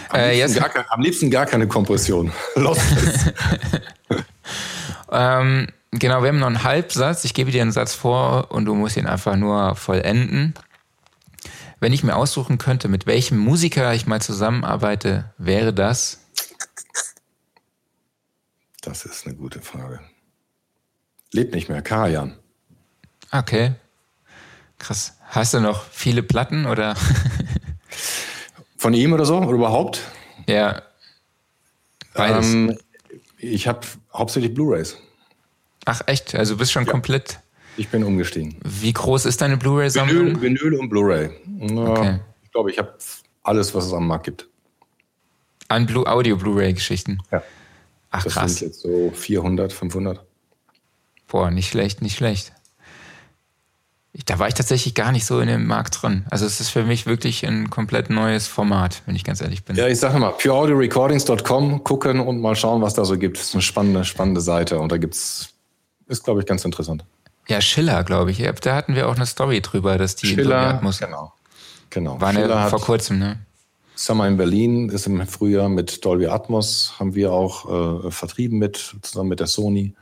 Am, 0.10 0.20
äh, 0.20 0.40
liebsten, 0.40 0.60
gar, 0.60 0.86
am 0.90 1.02
liebsten 1.02 1.32
gar 1.32 1.48
keine 1.48 1.68
Kompression. 1.68 2.32
Lost 2.56 2.84
ähm, 5.12 5.68
genau, 5.90 6.22
wir 6.22 6.30
haben 6.30 6.38
noch 6.38 6.46
einen 6.46 6.64
Halbsatz. 6.64 7.26
Ich 7.26 7.34
gebe 7.34 7.50
dir 7.50 7.64
einen 7.64 7.72
Satz 7.72 7.96
vor 7.96 8.52
und 8.52 8.66
du 8.66 8.76
musst 8.76 8.98
ihn 8.98 9.08
einfach 9.08 9.36
nur 9.36 9.76
vollenden. 9.76 10.54
Wenn 11.82 11.94
ich 11.94 12.04
mir 12.04 12.16
aussuchen 12.16 12.60
könnte, 12.60 12.88
mit 12.88 13.08
welchem 13.08 13.40
Musiker 13.40 13.92
ich 13.96 14.06
mal 14.06 14.22
zusammenarbeite, 14.22 15.34
wäre 15.40 15.74
das? 15.74 16.20
Das 18.82 19.04
ist 19.04 19.26
eine 19.26 19.36
gute 19.36 19.62
Frage. 19.62 20.00
Lebt 21.32 21.56
nicht 21.56 21.70
mehr, 21.70 21.82
Karajan. 21.82 22.38
Okay. 23.32 23.74
Krass. 24.78 25.18
Hast 25.30 25.56
du 25.56 25.60
noch 25.60 25.86
viele 25.86 26.22
Platten 26.22 26.68
oder? 26.68 26.96
Von 28.78 28.94
ihm 28.94 29.14
oder 29.14 29.26
so? 29.26 29.38
Oder 29.38 29.50
überhaupt? 29.50 30.02
Ja. 30.46 30.84
Beides. 32.14 32.54
Ähm, 32.54 32.78
ich 33.40 33.68
habe 33.68 33.88
hauptsächlich 34.14 34.54
Blu-rays. 34.54 34.98
Ach 35.86 36.02
echt? 36.06 36.36
Also 36.36 36.54
du 36.54 36.60
bist 36.60 36.72
schon 36.72 36.86
ja. 36.86 36.92
komplett 36.92 37.40
ich 37.78 37.90
bin 37.90 38.04
umgestiegen. 38.04 38.56
Wie 38.64 38.94
groß 38.94 39.26
ist 39.26 39.42
deine 39.42 39.58
Blu-ray-Sammlung? 39.58 40.42
Vinyl, 40.42 40.62
Vinyl 40.62 40.80
und 40.80 40.90
Blu-ray. 40.90 41.30
Okay. 41.72 42.20
Ich 42.44 42.52
glaube, 42.52 42.72
ich 42.72 42.78
habe 42.78 42.94
alles, 43.44 43.74
was 43.74 43.86
es 43.86 43.94
am 43.94 44.08
Markt 44.08 44.26
gibt. 44.26 44.48
An 45.68 45.86
Blue 45.86 46.06
Audio 46.06 46.36
Blu-ray-Geschichten. 46.36 47.20
Ja. 47.32 47.42
Ach 48.12 48.24
das 48.24 48.34
krass. 48.34 48.44
Das 48.44 48.60
sind 48.60 48.68
jetzt 48.68 48.82
so 48.82 49.12
400, 49.14 49.72
500. 49.72 50.22
Boah, 51.28 51.50
nicht 51.50 51.70
schlecht, 51.70 52.02
nicht 52.02 52.18
schlecht. 52.18 52.52
Da 54.26 54.38
war 54.40 54.50
ich 54.50 54.54
tatsächlich 54.54 54.94
gar 54.94 55.14
nicht 55.14 55.26
so 55.26 55.40
in 55.40 55.48
dem 55.48 55.66
Markt 55.66 56.02
drin. 56.02 56.26
Also 56.30 56.46
es 56.46 56.60
ist 56.60 56.68
für 56.68 56.84
mich 56.84 57.06
wirklich 57.06 57.46
ein 57.46 57.70
komplett 57.70 58.10
neues 58.10 58.48
Format, 58.48 59.02
wenn 59.06 59.16
ich 59.16 59.24
ganz 59.24 59.40
ehrlich 59.40 59.64
bin. 59.64 59.78
Ja, 59.78 59.88
ich 59.88 60.00
sage 60.00 60.20
mal, 60.20 60.32
pureaudiorecordings.com 60.32 61.86
gucken 61.86 62.20
und 62.20 62.42
mal 62.42 62.58
schauen, 62.58 62.82
was 62.82 62.94
da 62.94 63.06
so 63.06 63.18
gibt. 63.18 63.38
Das 63.38 63.46
ist 63.46 63.54
eine 63.54 63.62
spannende, 63.62 64.04
spannende 64.04 64.42
Seite 64.42 64.80
und 64.80 64.92
da 64.92 64.98
gibt's, 64.98 65.54
ist 66.08 66.26
glaube 66.26 66.42
ich 66.42 66.46
ganz 66.46 66.66
interessant. 66.66 67.06
Ja, 67.52 67.60
Schiller, 67.60 68.04
glaube 68.06 68.32
ich. 68.32 68.38
Da 68.62 68.76
hatten 68.76 68.96
wir 68.96 69.10
auch 69.10 69.16
eine 69.16 69.26
Story 69.26 69.62
drüber, 69.62 69.98
dass 69.98 70.16
die 70.16 70.28
Schiller, 70.28 70.76
Atmos 70.76 71.00
genau. 71.00 71.34
genau. 71.90 72.22
War 72.22 72.30
eine, 72.30 72.70
vor 72.70 72.80
kurzem, 72.80 73.20
ne? 73.20 73.40
Summer 73.94 74.26
in 74.28 74.38
Berlin 74.38 74.88
ist 74.88 75.06
im 75.06 75.28
Frühjahr 75.28 75.68
mit 75.68 76.04
Dolby 76.06 76.28
Atmos, 76.28 76.94
haben 76.98 77.14
wir 77.14 77.34
auch 77.34 78.06
äh, 78.06 78.12
vertrieben 78.12 78.58
mit, 78.58 78.96
zusammen 79.02 79.30
mit 79.30 79.42
der 79.42 79.48
Sony. 79.48 79.94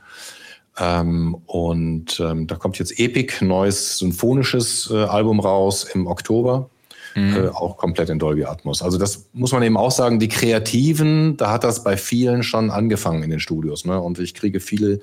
Ähm, 0.78 1.34
und 1.46 2.20
ähm, 2.20 2.46
da 2.46 2.54
kommt 2.54 2.78
jetzt 2.78 2.98
Epic, 3.00 3.44
neues 3.44 3.98
symphonisches 3.98 4.88
äh, 4.90 5.04
Album 5.04 5.40
raus 5.40 5.84
im 5.92 6.06
Oktober. 6.06 6.70
Mhm. 7.14 7.36
Äh, 7.36 7.48
auch 7.48 7.76
komplett 7.76 8.08
in 8.08 8.18
Dolby 8.18 8.44
Atmos. 8.44 8.82
Also 8.82 8.98
das 8.98 9.26
muss 9.32 9.52
man 9.52 9.62
eben 9.62 9.76
auch 9.76 9.90
sagen, 9.90 10.18
die 10.18 10.28
Kreativen, 10.28 11.36
da 11.36 11.50
hat 11.50 11.64
das 11.64 11.82
bei 11.82 11.96
vielen 11.96 12.42
schon 12.42 12.70
angefangen 12.70 13.22
in 13.22 13.30
den 13.30 13.40
Studios. 13.40 13.84
Ne? 13.84 14.00
Und 14.00 14.18
ich 14.18 14.34
kriege 14.34 14.60
viele 14.60 15.00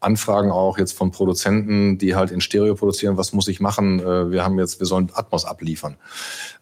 Anfragen 0.00 0.50
auch 0.50 0.78
jetzt 0.78 0.92
von 0.92 1.10
Produzenten, 1.10 1.98
die 1.98 2.14
halt 2.14 2.30
in 2.30 2.40
Stereo 2.40 2.74
produzieren, 2.74 3.16
was 3.16 3.32
muss 3.32 3.48
ich 3.48 3.60
machen? 3.60 4.00
Äh, 4.00 4.30
wir 4.30 4.44
haben 4.44 4.58
jetzt, 4.58 4.80
wir 4.80 4.86
sollen 4.86 5.10
Atmos 5.14 5.44
abliefern. 5.44 5.96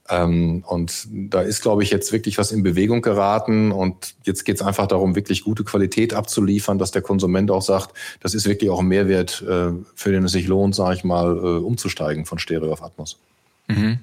Ähm, 0.08 0.62
und 0.66 1.08
da 1.10 1.40
ist, 1.40 1.62
glaube 1.62 1.82
ich, 1.82 1.90
jetzt 1.90 2.12
wirklich 2.12 2.38
was 2.38 2.52
in 2.52 2.62
Bewegung 2.62 3.02
geraten. 3.02 3.72
Und 3.72 4.14
jetzt 4.24 4.44
geht 4.44 4.56
es 4.56 4.62
einfach 4.62 4.86
darum, 4.86 5.14
wirklich 5.14 5.44
gute 5.44 5.64
Qualität 5.64 6.14
abzuliefern, 6.14 6.78
dass 6.78 6.90
der 6.90 7.02
Konsument 7.02 7.50
auch 7.50 7.62
sagt, 7.62 7.92
das 8.20 8.34
ist 8.34 8.46
wirklich 8.46 8.70
auch 8.70 8.80
ein 8.80 8.86
Mehrwert, 8.86 9.42
äh, 9.42 9.72
für 9.94 10.12
den 10.12 10.24
es 10.24 10.32
sich 10.32 10.46
lohnt, 10.46 10.74
sage 10.74 10.96
ich 10.96 11.04
mal, 11.04 11.36
äh, 11.36 11.58
umzusteigen 11.58 12.24
von 12.24 12.38
Stereo 12.38 12.72
auf 12.72 12.82
Atmos. 12.82 13.18
Mhm. 13.68 13.98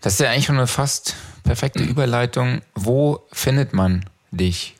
Das 0.00 0.14
ist 0.14 0.20
ja 0.20 0.30
eigentlich 0.30 0.46
schon 0.46 0.58
eine 0.58 0.66
fast 0.66 1.14
perfekte 1.44 1.82
Überleitung. 1.82 2.62
Wo 2.74 3.26
findet 3.32 3.72
man 3.72 4.04
dich? 4.30 4.76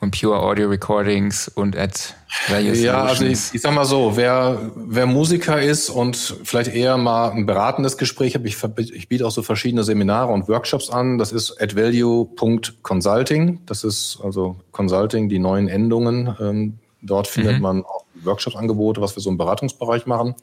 und 0.00 0.18
Pure 0.18 0.40
Audio 0.40 0.68
Recordings 0.68 1.48
und 1.48 1.76
at 1.76 2.14
Value 2.48 2.74
Ja, 2.74 3.04
also 3.04 3.24
ich, 3.24 3.52
ich 3.52 3.60
sag 3.60 3.74
mal 3.74 3.84
so, 3.84 4.16
wer, 4.16 4.58
wer 4.74 5.06
Musiker 5.06 5.60
ist 5.60 5.90
und 5.90 6.16
vielleicht 6.42 6.74
eher 6.74 6.96
mal 6.96 7.30
ein 7.30 7.44
beratendes 7.44 7.98
Gespräch 7.98 8.34
hat, 8.34 8.44
ich, 8.44 8.56
ich 8.78 9.08
biete 9.08 9.26
auch 9.26 9.30
so 9.30 9.42
verschiedene 9.42 9.84
Seminare 9.84 10.32
und 10.32 10.48
Workshops 10.48 10.88
an. 10.88 11.18
Das 11.18 11.32
ist 11.32 11.60
at 11.60 11.76
value.consulting. 11.76 13.60
Das 13.66 13.84
ist 13.84 14.18
also 14.24 14.56
Consulting, 14.72 15.28
die 15.28 15.38
neuen 15.38 15.68
Endungen. 15.68 16.34
Ähm, 16.40 16.78
dort 17.02 17.26
findet 17.26 17.56
mhm. 17.56 17.62
man 17.62 17.84
auch 17.84 18.04
Workshop-Angebote, 18.24 19.02
was 19.02 19.16
wir 19.16 19.22
so 19.22 19.28
im 19.28 19.36
Beratungsbereich 19.36 20.06
machen. 20.06 20.34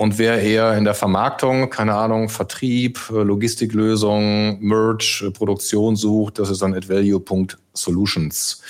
Und 0.00 0.16
wer 0.16 0.40
eher 0.40 0.78
in 0.78 0.84
der 0.84 0.94
Vermarktung, 0.94 1.68
keine 1.68 1.94
Ahnung, 1.94 2.30
Vertrieb, 2.30 3.10
äh, 3.10 3.22
Logistiklösung, 3.22 4.58
Merch, 4.58 5.22
äh, 5.26 5.30
Produktion 5.30 5.94
sucht, 5.94 6.38
das 6.38 6.48
ist 6.48 6.62
dann 6.62 6.72
at 6.72 6.88
value.solutions. 6.88 8.62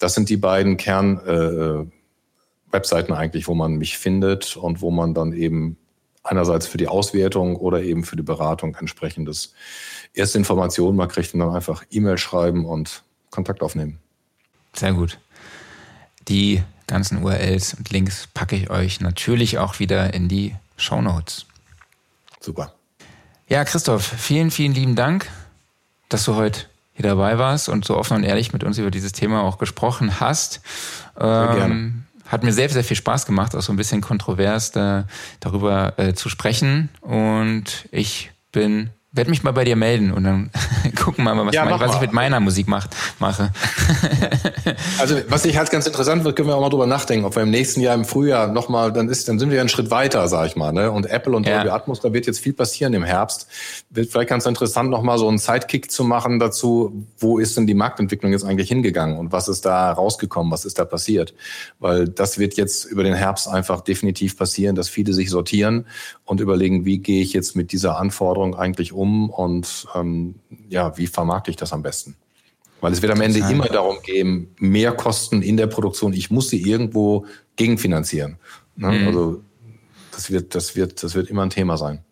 Das 0.00 0.14
sind 0.14 0.28
die 0.28 0.36
beiden 0.36 0.76
Kern-Webseiten 0.76 3.12
äh, 3.12 3.14
eigentlich, 3.14 3.46
wo 3.46 3.54
man 3.54 3.76
mich 3.76 3.96
findet 3.96 4.56
und 4.56 4.80
wo 4.80 4.90
man 4.90 5.14
dann 5.14 5.32
eben 5.32 5.76
einerseits 6.24 6.66
für 6.66 6.78
die 6.78 6.88
Auswertung 6.88 7.54
oder 7.54 7.80
eben 7.80 8.02
für 8.02 8.16
die 8.16 8.24
Beratung 8.24 8.74
entsprechendes 8.74 9.54
erste 10.14 10.38
Informationen 10.38 10.96
mal 10.96 11.06
kriegt 11.06 11.32
und 11.32 11.38
dann 11.38 11.54
einfach 11.54 11.84
E-Mail 11.92 12.18
schreiben 12.18 12.64
und 12.64 13.04
Kontakt 13.30 13.62
aufnehmen. 13.62 14.00
Sehr 14.72 14.94
gut. 14.94 15.20
Die 16.26 16.60
ganzen 16.88 17.22
URLs 17.22 17.74
und 17.74 17.88
Links 17.90 18.26
packe 18.34 18.56
ich 18.56 18.68
euch 18.68 19.00
natürlich 19.00 19.58
auch 19.58 19.78
wieder 19.78 20.12
in 20.12 20.26
die 20.26 20.56
Show 20.82 21.00
Notes. 21.00 21.46
Super. 22.40 22.74
Ja, 23.48 23.64
Christoph, 23.64 24.04
vielen, 24.04 24.50
vielen 24.50 24.72
lieben 24.72 24.96
Dank, 24.96 25.30
dass 26.08 26.24
du 26.24 26.34
heute 26.34 26.66
hier 26.94 27.04
dabei 27.04 27.38
warst 27.38 27.68
und 27.68 27.84
so 27.84 27.96
offen 27.96 28.16
und 28.16 28.24
ehrlich 28.24 28.52
mit 28.52 28.64
uns 28.64 28.78
über 28.78 28.90
dieses 28.90 29.12
Thema 29.12 29.42
auch 29.42 29.58
gesprochen 29.58 30.20
hast. 30.20 30.60
Sehr 31.16 31.48
ähm, 31.50 31.56
gerne. 31.56 31.92
Hat 32.26 32.44
mir 32.44 32.52
sehr, 32.52 32.68
sehr 32.68 32.84
viel 32.84 32.96
Spaß 32.96 33.26
gemacht, 33.26 33.54
auch 33.54 33.60
so 33.62 33.72
ein 33.72 33.76
bisschen 33.76 34.00
kontrovers 34.00 34.72
da, 34.72 35.06
darüber 35.40 35.98
äh, 35.98 36.14
zu 36.14 36.28
sprechen. 36.28 36.88
Und 37.00 37.88
ich 37.90 38.30
bin 38.52 38.90
werde 39.12 39.28
mich 39.28 39.42
mal 39.42 39.52
bei 39.52 39.64
dir 39.64 39.76
melden 39.76 40.10
und 40.10 40.24
dann 40.24 40.50
gucken 40.96 41.24
wir 41.24 41.34
mal, 41.34 41.46
was, 41.46 41.54
ja, 41.54 41.66
mein, 41.66 41.78
was 41.78 41.94
ich 41.96 42.00
mit 42.00 42.14
meiner 42.14 42.40
Musik 42.40 42.66
macht, 42.66 42.96
mache. 43.18 43.52
also 44.98 45.16
was 45.28 45.44
ich 45.44 45.58
halt 45.58 45.70
ganz 45.70 45.86
interessant 45.86 46.24
wird, 46.24 46.34
können 46.34 46.48
wir 46.48 46.56
auch 46.56 46.62
mal 46.62 46.70
drüber 46.70 46.86
nachdenken, 46.86 47.26
ob 47.26 47.36
wir 47.36 47.42
im 47.42 47.50
nächsten 47.50 47.82
Jahr 47.82 47.94
im 47.94 48.06
Frühjahr 48.06 48.46
nochmal, 48.48 48.90
dann 48.90 49.10
ist, 49.10 49.28
dann 49.28 49.38
sind 49.38 49.50
wir 49.50 49.56
ja 49.56 49.62
einen 49.62 49.68
Schritt 49.68 49.90
weiter, 49.90 50.26
sag 50.28 50.46
ich 50.46 50.56
mal. 50.56 50.72
Ne? 50.72 50.90
Und 50.90 51.06
Apple 51.06 51.36
und 51.36 51.46
Dolby 51.46 51.66
ja. 51.66 51.74
Atmos, 51.74 52.00
da 52.00 52.14
wird 52.14 52.26
jetzt 52.26 52.40
viel 52.40 52.54
passieren 52.54 52.94
im 52.94 53.04
Herbst. 53.04 53.48
Wird 53.90 54.10
vielleicht 54.10 54.30
ganz 54.30 54.46
interessant, 54.46 54.88
nochmal 54.88 55.18
so 55.18 55.28
einen 55.28 55.38
Sidekick 55.38 55.90
zu 55.90 56.04
machen 56.04 56.38
dazu, 56.38 57.04
wo 57.18 57.38
ist 57.38 57.54
denn 57.58 57.66
die 57.66 57.74
Marktentwicklung 57.74 58.32
jetzt 58.32 58.44
eigentlich 58.44 58.68
hingegangen 58.68 59.18
und 59.18 59.30
was 59.30 59.46
ist 59.48 59.66
da 59.66 59.92
rausgekommen, 59.92 60.50
was 60.50 60.64
ist 60.64 60.78
da 60.78 60.86
passiert? 60.86 61.34
Weil 61.80 62.08
das 62.08 62.38
wird 62.38 62.54
jetzt 62.56 62.86
über 62.86 63.04
den 63.04 63.14
Herbst 63.14 63.46
einfach 63.46 63.82
definitiv 63.82 64.38
passieren, 64.38 64.74
dass 64.74 64.88
viele 64.88 65.12
sich 65.12 65.28
sortieren 65.28 65.86
und 66.24 66.40
überlegen, 66.40 66.86
wie 66.86 66.96
gehe 66.98 67.22
ich 67.22 67.34
jetzt 67.34 67.56
mit 67.56 67.72
dieser 67.72 67.98
Anforderung 67.98 68.54
eigentlich 68.54 68.94
um 68.94 69.01
und 69.30 69.86
ähm, 69.94 70.36
ja, 70.68 70.96
wie 70.96 71.06
vermarkte 71.06 71.50
ich 71.50 71.56
das 71.56 71.72
am 71.72 71.82
besten? 71.82 72.16
Weil 72.80 72.92
es 72.92 73.00
wird 73.00 73.12
am 73.12 73.20
Ende 73.20 73.38
immer 73.38 73.66
darum 73.66 73.98
gehen, 74.02 74.48
mehr 74.58 74.92
Kosten 74.92 75.40
in 75.40 75.56
der 75.56 75.68
Produktion. 75.68 76.12
Ich 76.12 76.30
muss 76.30 76.48
sie 76.48 76.60
irgendwo 76.60 77.26
gegenfinanzieren. 77.54 78.38
Ne? 78.74 78.90
Mhm. 78.90 79.06
Also 79.06 79.44
das 80.10 80.30
wird, 80.30 80.54
das 80.54 80.74
wird, 80.74 81.02
das 81.02 81.14
wird 81.14 81.30
immer 81.30 81.42
ein 81.42 81.50
Thema 81.50 81.76
sein. 81.76 82.02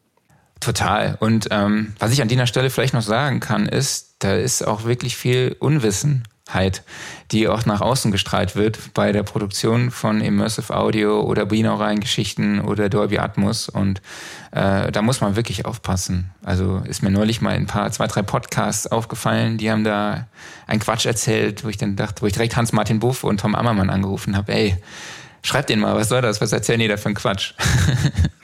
Total. 0.61 1.17
Und 1.21 1.49
ähm, 1.51 1.95
was 1.99 2.13
ich 2.13 2.23
an 2.23 2.29
dieser 2.29 2.47
Stelle 2.47 2.71
vielleicht 2.71 2.95
noch 2.95 3.03
sagen 3.03 3.41
kann, 3.41 3.67
ist, 3.67 4.17
da 4.21 4.35
ist 4.35 4.67
auch 4.67 4.85
wirklich 4.85 5.17
viel 5.17 5.57
Unwissen 5.59 6.25
die 7.31 7.49
auch 7.49 7.65
nach 7.67 7.81
außen 7.81 8.11
gestrahlt 8.11 8.57
wird 8.57 8.93
bei 8.95 9.13
der 9.13 9.23
Produktion 9.23 9.91
von 9.91 10.21
Immersive 10.21 10.77
Audio 10.77 11.21
oder 11.21 11.47
binauralen 11.47 12.01
Geschichten 12.01 12.61
oder 12.61 12.89
Dolby 12.89 13.19
Atmos. 13.19 13.69
Und 13.69 14.01
äh, 14.53 14.91
da 14.91 15.03
muss 15.03 15.21
man 15.21 15.37
wirklich 15.37 15.65
aufpassen. 15.67 16.31
Also 16.45 16.83
ist 16.85 17.03
mir 17.03 17.11
neulich 17.11 17.41
mal 17.41 17.55
ein 17.55 17.67
paar, 17.67 17.91
zwei, 17.93 18.07
drei 18.07 18.23
Podcasts 18.23 18.87
aufgefallen, 18.87 19.59
die 19.59 19.71
haben 19.71 19.85
da 19.85 20.27
einen 20.67 20.81
Quatsch 20.81 21.07
erzählt, 21.07 21.65
wo 21.65 21.69
ich 21.69 21.77
dann 21.77 21.97
dachte, 21.97 22.23
wo 22.23 22.27
ich 22.27 22.33
direkt 22.33 22.57
Hans-Martin 22.57 23.01
Buff 23.01 23.25
und 23.25 23.41
Tom 23.41 23.55
Ammermann 23.55 23.91
angerufen 23.91 24.37
habe, 24.37 24.53
ey, 24.53 24.77
schreibt 25.43 25.71
denen 25.71 25.83
mal, 25.83 25.95
was 25.95 26.09
soll 26.09 26.23
das? 26.23 26.41
Was 26.41 26.53
erzählen 26.53 26.81
die 26.81 26.89
da 26.89 26.97
für 26.97 27.07
einen 27.07 27.15
Quatsch? 27.15 27.55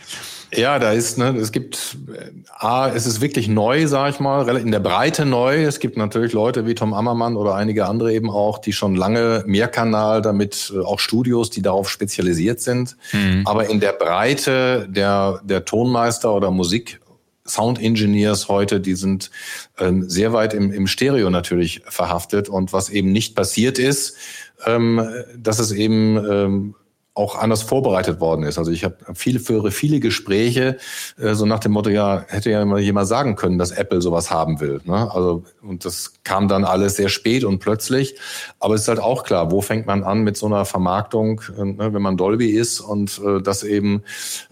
Ja, 0.52 0.78
da 0.78 0.92
ist, 0.92 1.18
ne, 1.18 1.36
es 1.36 1.50
gibt, 1.50 1.96
äh, 2.08 2.30
A, 2.58 2.88
es 2.88 3.06
ist 3.06 3.20
wirklich 3.20 3.48
neu, 3.48 3.86
sag 3.86 4.14
ich 4.14 4.20
mal, 4.20 4.48
in 4.56 4.70
der 4.70 4.80
Breite 4.80 5.26
neu. 5.26 5.64
Es 5.64 5.80
gibt 5.80 5.96
natürlich 5.96 6.32
Leute 6.32 6.66
wie 6.66 6.74
Tom 6.74 6.94
Ammermann 6.94 7.36
oder 7.36 7.54
einige 7.54 7.86
andere 7.86 8.12
eben 8.12 8.30
auch, 8.30 8.58
die 8.58 8.72
schon 8.72 8.94
lange 8.94 9.42
Mehrkanal, 9.46 10.22
damit 10.22 10.72
äh, 10.74 10.80
auch 10.80 11.00
Studios, 11.00 11.50
die 11.50 11.62
darauf 11.62 11.90
spezialisiert 11.90 12.60
sind. 12.60 12.96
Mhm. 13.12 13.42
Aber 13.44 13.68
in 13.68 13.80
der 13.80 13.92
Breite 13.92 14.86
der, 14.88 15.40
der 15.44 15.64
Tonmeister 15.64 16.32
oder 16.32 16.50
Musik 16.50 17.00
Sound 17.44 17.80
Engineers 17.80 18.48
heute, 18.48 18.80
die 18.80 18.94
sind 18.94 19.30
ähm, 19.78 20.08
sehr 20.08 20.32
weit 20.32 20.54
im, 20.54 20.72
im 20.72 20.86
Stereo 20.86 21.30
natürlich 21.30 21.82
verhaftet. 21.86 22.48
Und 22.48 22.72
was 22.72 22.88
eben 22.88 23.12
nicht 23.12 23.34
passiert 23.34 23.78
ist, 23.78 24.16
ähm, 24.64 25.06
dass 25.36 25.58
es 25.58 25.72
eben 25.72 26.16
ähm, 26.16 26.74
auch 27.16 27.34
anders 27.34 27.62
vorbereitet 27.62 28.20
worden 28.20 28.42
ist. 28.44 28.58
Also 28.58 28.70
ich 28.70 28.84
habe 28.84 28.96
viele 29.14 29.40
führe 29.40 29.70
viele 29.70 30.00
Gespräche 30.00 30.76
äh, 31.18 31.32
so 31.34 31.46
nach 31.46 31.60
dem 31.60 31.72
Motto, 31.72 31.88
ja 31.88 32.26
hätte 32.28 32.50
ja 32.50 32.62
mal 32.66 32.78
jemand 32.78 33.08
sagen 33.08 33.36
können, 33.36 33.56
dass 33.56 33.70
Apple 33.70 34.02
sowas 34.02 34.30
haben 34.30 34.60
will. 34.60 34.82
Ne? 34.84 35.10
Also 35.10 35.42
und 35.62 35.86
das 35.86 36.12
kam 36.24 36.46
dann 36.46 36.64
alles 36.64 36.96
sehr 36.96 37.08
spät 37.08 37.42
und 37.44 37.58
plötzlich. 37.58 38.16
Aber 38.60 38.74
es 38.74 38.82
ist 38.82 38.88
halt 38.88 39.00
auch 39.00 39.24
klar, 39.24 39.50
wo 39.50 39.62
fängt 39.62 39.86
man 39.86 40.04
an 40.04 40.24
mit 40.24 40.36
so 40.36 40.44
einer 40.44 40.66
Vermarktung, 40.66 41.40
äh, 41.58 41.64
ne, 41.64 41.94
wenn 41.94 42.02
man 42.02 42.18
Dolby 42.18 42.50
ist 42.50 42.80
und 42.80 43.18
äh, 43.24 43.40
das 43.40 43.62
eben 43.62 44.02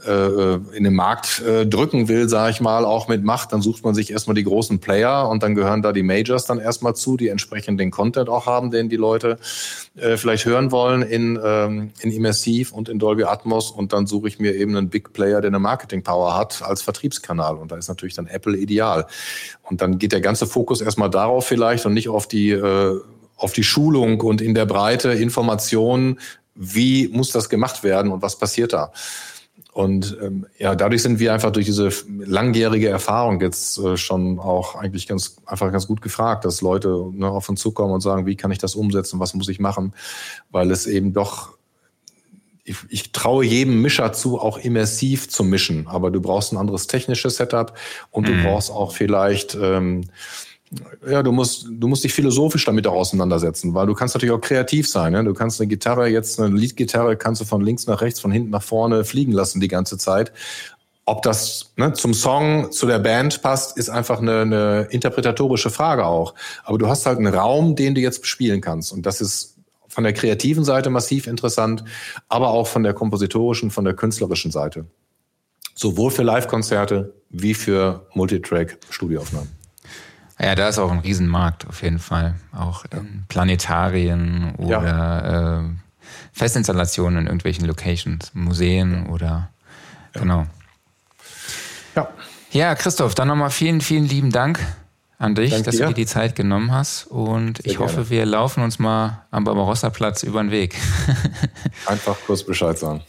äh, 0.07 0.55
in 0.55 0.85
den 0.85 0.95
Markt 0.95 1.43
äh, 1.43 1.67
drücken 1.67 2.09
will, 2.09 2.31
sage 2.31 2.51
ich 2.53 2.61
mal, 2.63 2.87
auch 2.87 3.09
mit 3.09 3.25
Macht, 3.25 3.53
dann 3.53 3.61
sucht 3.61 3.85
man 3.85 3.95
sich 3.95 4.11
erstmal 4.11 4.37
die 4.37 4.45
großen 4.45 4.81
Player 4.81 5.29
und 5.29 5.43
dann 5.43 5.55
gehören 5.55 5.83
da 5.83 5.93
die 5.93 6.03
Majors 6.03 6.47
dann 6.47 6.61
erstmal 6.61 6.97
zu, 6.97 7.19
die 7.19 7.29
entsprechend 7.29 7.79
den 7.79 7.91
Content 7.91 8.31
auch 8.31 8.47
haben, 8.47 8.71
den 8.71 8.89
die 8.89 8.97
Leute 8.97 9.39
äh, 9.97 10.17
vielleicht 10.17 10.45
hören 10.45 10.73
wollen 10.73 11.03
in, 11.03 11.39
ähm, 11.43 11.93
in 12.01 12.11
Immersiv 12.11 12.73
und 12.73 12.89
in 12.89 12.99
Dolby 12.99 13.25
Atmos 13.25 13.71
und 13.71 13.93
dann 13.93 14.07
suche 14.07 14.27
ich 14.27 14.41
mir 14.41 14.55
eben 14.55 14.77
einen 14.77 14.89
Big 14.89 15.13
Player, 15.13 15.41
der 15.41 15.51
eine 15.51 15.61
Marketing 15.61 16.03
Power 16.03 16.37
hat 16.37 16.63
als 16.63 16.83
Vertriebskanal 16.83 17.57
und 17.57 17.71
da 17.71 17.77
ist 17.77 17.89
natürlich 17.89 18.15
dann 18.15 18.27
Apple 18.27 18.57
ideal. 18.57 19.07
Und 19.63 19.81
dann 19.81 19.99
geht 19.99 20.13
der 20.13 20.21
ganze 20.21 20.47
Fokus 20.47 20.81
erstmal 20.81 21.11
darauf 21.11 21.47
vielleicht 21.47 21.87
und 21.87 21.95
nicht 21.95 22.09
auf 22.09 22.27
die, 22.27 22.51
äh, 22.51 23.01
auf 23.37 23.53
die 23.53 23.63
Schulung 23.63 24.21
und 24.21 24.41
in 24.41 24.55
der 24.55 24.67
Breite 24.67 25.13
Informationen, 25.13 26.19
wie 26.57 27.09
muss 27.09 27.31
das 27.31 27.49
gemacht 27.49 27.85
werden 27.85 28.11
und 28.11 28.21
was 28.21 28.37
passiert 28.37 28.73
da. 28.73 28.93
Und 29.75 30.17
ähm, 30.23 30.47
ja, 30.57 30.77
dadurch 30.77 31.03
sind 31.03 31.19
wir 31.19 31.35
einfach 31.35 31.51
durch 31.51 31.67
diese 31.67 31.91
langjährige 32.07 32.89
Erfahrung 32.89 33.41
jetzt 33.41 33.77
äh, 33.79 33.97
schon 33.97 34.39
auch 34.39 34.77
eigentlich 34.77 35.09
ganz 35.09 35.37
einfach 35.47 35.73
ganz 35.73 35.89
gut 35.89 36.01
gefragt, 36.01 36.45
dass 36.45 36.61
Leute 36.61 37.11
ne, 37.13 37.29
auf 37.29 37.49
uns 37.49 37.61
zukommen 37.61 37.93
und 37.93 38.01
sagen, 38.01 38.25
wie 38.25 38.37
kann 38.37 38.53
ich 38.53 38.59
das 38.59 38.77
umsetzen, 38.77 39.19
was 39.19 39.35
muss 39.35 39.49
ich 39.49 39.59
machen, 39.59 39.93
weil 40.53 40.71
es 40.71 40.87
eben 40.87 41.13
doch 41.13 41.55
ich, 42.63 42.77
ich 42.89 43.13
traue 43.13 43.45
jedem 43.45 43.83
Mischer 43.83 44.13
zu, 44.13 44.39
auch 44.39 44.59
immersiv 44.59 45.29
zu 45.29 45.43
mischen, 45.43 45.89
aber 45.89 46.13
du 46.13 46.21
brauchst 46.21 46.53
ein 46.53 46.57
anderes 46.57 46.87
technisches 46.87 47.37
Setup 47.37 47.77
und 48.13 48.29
du 48.29 48.33
mhm. 48.33 48.45
brauchst 48.45 48.71
auch 48.71 48.93
vielleicht 48.93 49.59
ähm, 49.61 50.05
ja, 51.09 51.23
du 51.23 51.33
musst, 51.33 51.67
du 51.71 51.89
musst 51.89 52.05
dich 52.05 52.13
philosophisch 52.13 52.65
damit 52.65 52.87
auch 52.87 52.95
auseinandersetzen, 52.95 53.75
weil 53.75 53.87
du 53.87 53.95
kannst 53.95 54.15
natürlich 54.15 54.35
auch 54.35 54.41
kreativ 54.41 54.89
sein. 54.89 55.13
Ne? 55.13 55.25
Du 55.25 55.35
kannst 55.35 55.61
eine 55.61 55.69
Gitarre, 55.69 56.09
jetzt 56.09 56.41
eine 56.41 56.55
Leadgitarre, 56.55 57.17
kannst 57.17 57.41
du 57.41 57.45
von 57.45 57.61
links 57.61 57.87
nach 57.87 58.01
rechts, 58.01 58.21
von 58.21 58.33
hinten 58.33 58.51
nach 58.51 58.63
vorne 58.63 59.05
fliegen 59.05 59.33
lassen 59.33 59.61
die 59.61 59.69
ganze 59.69 59.99
Zeit. 59.99 60.33
Ob 61.07 61.23
das 61.23 61.73
ne, 61.77 61.93
zum 61.93 62.15
Song, 62.15 62.73
zu 62.73 62.87
der 62.87 62.99
Band 62.99 63.43
passt, 63.43 63.77
ist 63.77 63.91
einfach 63.91 64.21
eine, 64.21 64.41
eine 64.41 64.89
interpretatorische 64.91 65.71
Frage 65.71 66.07
auch. 66.07 66.35
Aber 66.65 66.79
du 66.79 66.89
hast 66.89 67.05
halt 67.05 67.19
einen 67.19 67.35
Raum, 67.35 67.77
den 67.77 67.95
du 67.95 68.01
jetzt 68.01 68.23
bespielen 68.23 68.61
kannst. 68.61 68.93
Und 68.93 69.05
das 69.05 69.21
ist 69.21 69.57
von 69.89 70.05
der 70.05 70.13
kreativen 70.13 70.65
Seite 70.65 70.91
massiv 70.91 71.27
interessant, 71.27 71.85
aber 72.29 72.49
auch 72.49 72.67
von 72.67 72.83
der 72.83 72.95
kompositorischen, 72.95 73.71
von 73.71 73.85
der 73.85 73.95
künstlerischen 73.95 74.51
Seite. 74.51 74.87
Sowohl 75.75 76.11
für 76.11 76.23
Live-Konzerte 76.23 77.15
wie 77.31 77.55
für 77.55 78.07
Multitrack-Studioaufnahmen. 78.15 79.49
Ja, 80.39 80.55
da 80.55 80.69
ist 80.69 80.79
auch 80.79 80.91
ein 80.91 80.99
Riesenmarkt 80.99 81.67
auf 81.69 81.83
jeden 81.83 81.99
Fall. 81.99 82.35
Auch 82.53 82.85
in 82.91 83.25
Planetarien 83.29 84.55
oder 84.57 84.83
ja. 84.83 85.61
äh, 85.61 85.63
Festinstallationen 86.33 87.21
in 87.21 87.27
irgendwelchen 87.27 87.67
Locations, 87.67 88.33
Museen 88.35 89.07
oder 89.07 89.51
ja. 90.15 90.21
genau. 90.21 90.47
Ja. 91.95 92.09
Ja, 92.51 92.75
Christoph, 92.75 93.15
dann 93.15 93.29
nochmal 93.29 93.51
vielen, 93.51 93.81
vielen 93.81 94.05
lieben 94.05 94.31
Dank 94.31 94.61
an 95.19 95.35
dich, 95.35 95.51
Dank 95.51 95.65
dass 95.65 95.77
dir. 95.77 95.83
du 95.83 95.89
dir 95.89 95.95
die 95.95 96.07
Zeit 96.07 96.37
genommen 96.37 96.73
hast. 96.73 97.07
Und 97.07 97.59
Sehr 97.59 97.73
ich 97.73 97.79
hoffe, 97.79 97.95
gerne. 97.95 98.11
wir 98.11 98.27
laufen 98.27 98.63
uns 98.63 98.79
mal 98.79 99.25
am 99.31 99.45
Barbarossa-Platz 99.45 100.23
über 100.23 100.43
den 100.43 100.51
Weg. 100.51 100.77
Einfach 101.87 102.17
kurz 102.27 102.43
Bescheid 102.43 102.79
sagen. 102.79 103.03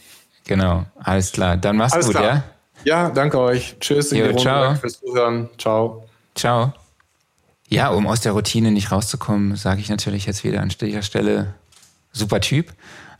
Genau, 0.46 0.86
alles 0.96 1.32
klar. 1.32 1.56
Dann 1.56 1.76
mach's 1.76 1.92
alles 1.92 2.06
gut, 2.06 2.16
klar. 2.16 2.26
ja? 2.26 2.42
Ja, 2.84 3.10
danke 3.10 3.38
euch. 3.38 3.76
Tschüss. 3.80 4.10
Jo, 4.12 4.32
ciao. 4.36 4.74
fürs 4.76 5.00
Zuhören. 5.00 5.48
Ciao. 5.58 6.06
Ciao. 6.34 6.72
Ja, 7.68 7.88
um 7.88 8.06
aus 8.06 8.20
der 8.20 8.32
Routine 8.32 8.70
nicht 8.70 8.92
rauszukommen, 8.92 9.56
sage 9.56 9.80
ich 9.80 9.88
natürlich 9.88 10.26
jetzt 10.26 10.44
wieder 10.44 10.62
an 10.62 10.68
dieser 10.68 11.02
Stelle, 11.02 11.54
super 12.12 12.40
Typ. 12.40 12.72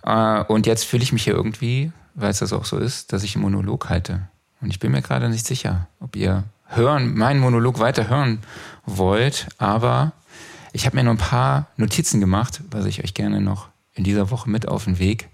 Äh, 0.02 0.42
und 0.44 0.66
jetzt 0.66 0.84
fühle 0.84 1.02
ich 1.02 1.12
mich 1.12 1.24
hier 1.24 1.34
irgendwie, 1.34 1.92
weil 2.14 2.30
es 2.30 2.38
das 2.38 2.52
auch 2.52 2.64
so 2.64 2.78
ist, 2.78 3.12
dass 3.12 3.22
ich 3.22 3.34
einen 3.34 3.42
Monolog 3.42 3.88
halte. 3.88 4.28
Und 4.60 4.70
ich 4.70 4.78
bin 4.78 4.92
mir 4.92 5.02
gerade 5.02 5.28
nicht 5.28 5.46
sicher, 5.46 5.88
ob 6.00 6.16
ihr 6.16 6.44
hören, 6.66 7.16
meinen 7.16 7.40
Monolog 7.40 7.78
weiter 7.78 8.08
hören 8.08 8.40
wollt, 8.84 9.48
aber 9.58 10.12
ich 10.72 10.86
habe 10.86 10.96
mir 10.96 11.04
nur 11.04 11.14
ein 11.14 11.18
paar 11.18 11.68
Notizen 11.76 12.20
gemacht, 12.20 12.62
was 12.70 12.86
ich 12.86 13.02
euch 13.02 13.14
gerne 13.14 13.40
noch 13.40 13.68
in 13.94 14.04
dieser 14.04 14.30
Woche 14.30 14.50
mit 14.50 14.68
auf 14.68 14.84
den 14.84 14.98
Weg 14.98 15.28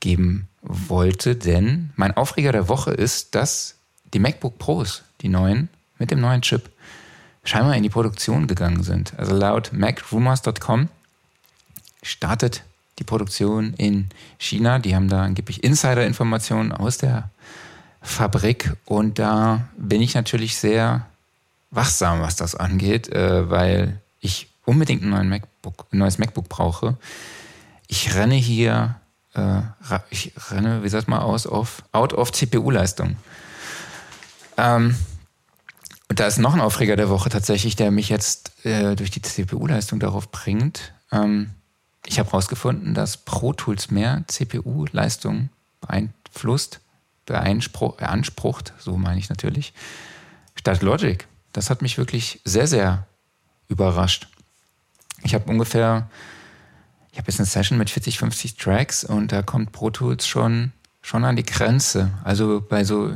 geben 0.00 0.48
wollte, 0.62 1.36
denn 1.36 1.90
mein 1.96 2.16
Aufreger 2.16 2.52
der 2.52 2.68
Woche 2.68 2.92
ist, 2.92 3.34
dass 3.34 3.76
die 4.14 4.18
MacBook 4.18 4.58
Pros, 4.58 5.02
die 5.20 5.28
neuen, 5.28 5.68
mit 5.98 6.10
dem 6.10 6.20
neuen 6.20 6.42
Chip, 6.42 6.70
scheinbar 7.48 7.74
in 7.76 7.82
die 7.82 7.88
Produktion 7.88 8.46
gegangen 8.46 8.82
sind. 8.82 9.14
Also 9.16 9.34
laut 9.34 9.72
MacRumors.com 9.72 10.88
startet 12.02 12.62
die 12.98 13.04
Produktion 13.04 13.72
in 13.74 14.10
China. 14.38 14.78
Die 14.78 14.94
haben 14.94 15.08
da 15.08 15.22
angeblich 15.22 15.64
Insider-Informationen 15.64 16.72
aus 16.72 16.98
der 16.98 17.30
Fabrik 18.02 18.74
und 18.84 19.18
da 19.18 19.68
bin 19.78 20.02
ich 20.02 20.14
natürlich 20.14 20.56
sehr 20.56 21.06
wachsam, 21.70 22.20
was 22.20 22.36
das 22.36 22.54
angeht, 22.54 23.08
äh, 23.08 23.48
weil 23.48 24.00
ich 24.20 24.48
unbedingt 24.66 25.02
ein, 25.02 25.28
MacBook, 25.28 25.86
ein 25.90 25.98
neues 25.98 26.18
MacBook 26.18 26.48
brauche. 26.48 26.96
Ich 27.86 28.14
renne 28.14 28.34
hier, 28.34 28.96
äh, 29.34 29.60
ich 30.10 30.32
renne, 30.50 30.82
wie 30.82 30.88
sagt 30.90 31.08
man, 31.08 31.20
aus 31.20 31.46
auf, 31.46 31.82
out 31.92 32.12
of 32.12 32.30
CPU-Leistung. 32.32 33.16
Ähm, 34.58 34.94
und 36.08 36.20
da 36.20 36.26
ist 36.26 36.38
noch 36.38 36.54
ein 36.54 36.60
Aufreger 36.60 36.96
der 36.96 37.10
Woche 37.10 37.28
tatsächlich, 37.28 37.76
der 37.76 37.90
mich 37.90 38.08
jetzt 38.08 38.64
äh, 38.64 38.96
durch 38.96 39.10
die 39.10 39.22
CPU-Leistung 39.22 40.00
darauf 40.00 40.30
bringt. 40.30 40.92
Ähm, 41.12 41.50
ich 42.06 42.18
habe 42.18 42.30
herausgefunden, 42.30 42.94
dass 42.94 43.18
Pro 43.18 43.52
Tools 43.52 43.90
mehr 43.90 44.24
CPU-Leistung 44.26 45.50
beeinflusst, 45.80 46.80
beansprucht, 47.26 48.72
so 48.78 48.96
meine 48.96 49.18
ich 49.18 49.28
natürlich, 49.28 49.74
statt 50.54 50.80
Logic. 50.80 51.26
Das 51.52 51.68
hat 51.68 51.82
mich 51.82 51.98
wirklich 51.98 52.40
sehr, 52.44 52.66
sehr 52.66 53.06
überrascht. 53.68 54.28
Ich 55.22 55.34
habe 55.34 55.50
ungefähr, 55.50 56.08
ich 57.12 57.18
habe 57.18 57.28
jetzt 57.30 57.38
eine 57.38 57.46
Session 57.46 57.76
mit 57.76 57.90
40, 57.90 58.18
50 58.18 58.56
Tracks 58.56 59.04
und 59.04 59.30
da 59.32 59.42
kommt 59.42 59.72
Pro 59.72 59.90
Tools 59.90 60.26
schon, 60.26 60.72
schon 61.02 61.24
an 61.24 61.36
die 61.36 61.44
Grenze. 61.44 62.12
Also 62.24 62.64
bei 62.66 62.84
so 62.84 63.14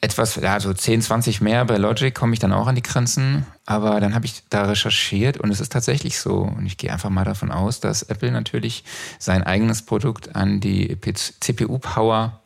etwas, 0.00 0.36
ja, 0.36 0.58
so 0.60 0.72
10, 0.72 1.02
20 1.02 1.40
mehr 1.40 1.64
bei 1.64 1.76
Logic 1.76 2.14
komme 2.14 2.32
ich 2.32 2.38
dann 2.38 2.52
auch 2.52 2.66
an 2.66 2.74
die 2.74 2.82
Grenzen. 2.82 3.46
Aber 3.66 4.00
dann 4.00 4.14
habe 4.14 4.26
ich 4.26 4.42
da 4.48 4.64
recherchiert 4.64 5.38
und 5.38 5.50
es 5.50 5.60
ist 5.60 5.72
tatsächlich 5.72 6.18
so. 6.18 6.38
Und 6.38 6.66
ich 6.66 6.76
gehe 6.76 6.92
einfach 6.92 7.10
mal 7.10 7.24
davon 7.24 7.50
aus, 7.50 7.80
dass 7.80 8.02
Apple 8.02 8.30
natürlich 8.30 8.84
sein 9.18 9.42
eigenes 9.42 9.82
Produkt 9.82 10.36
an 10.36 10.60
die 10.60 10.96
CPU-Power 11.40 12.40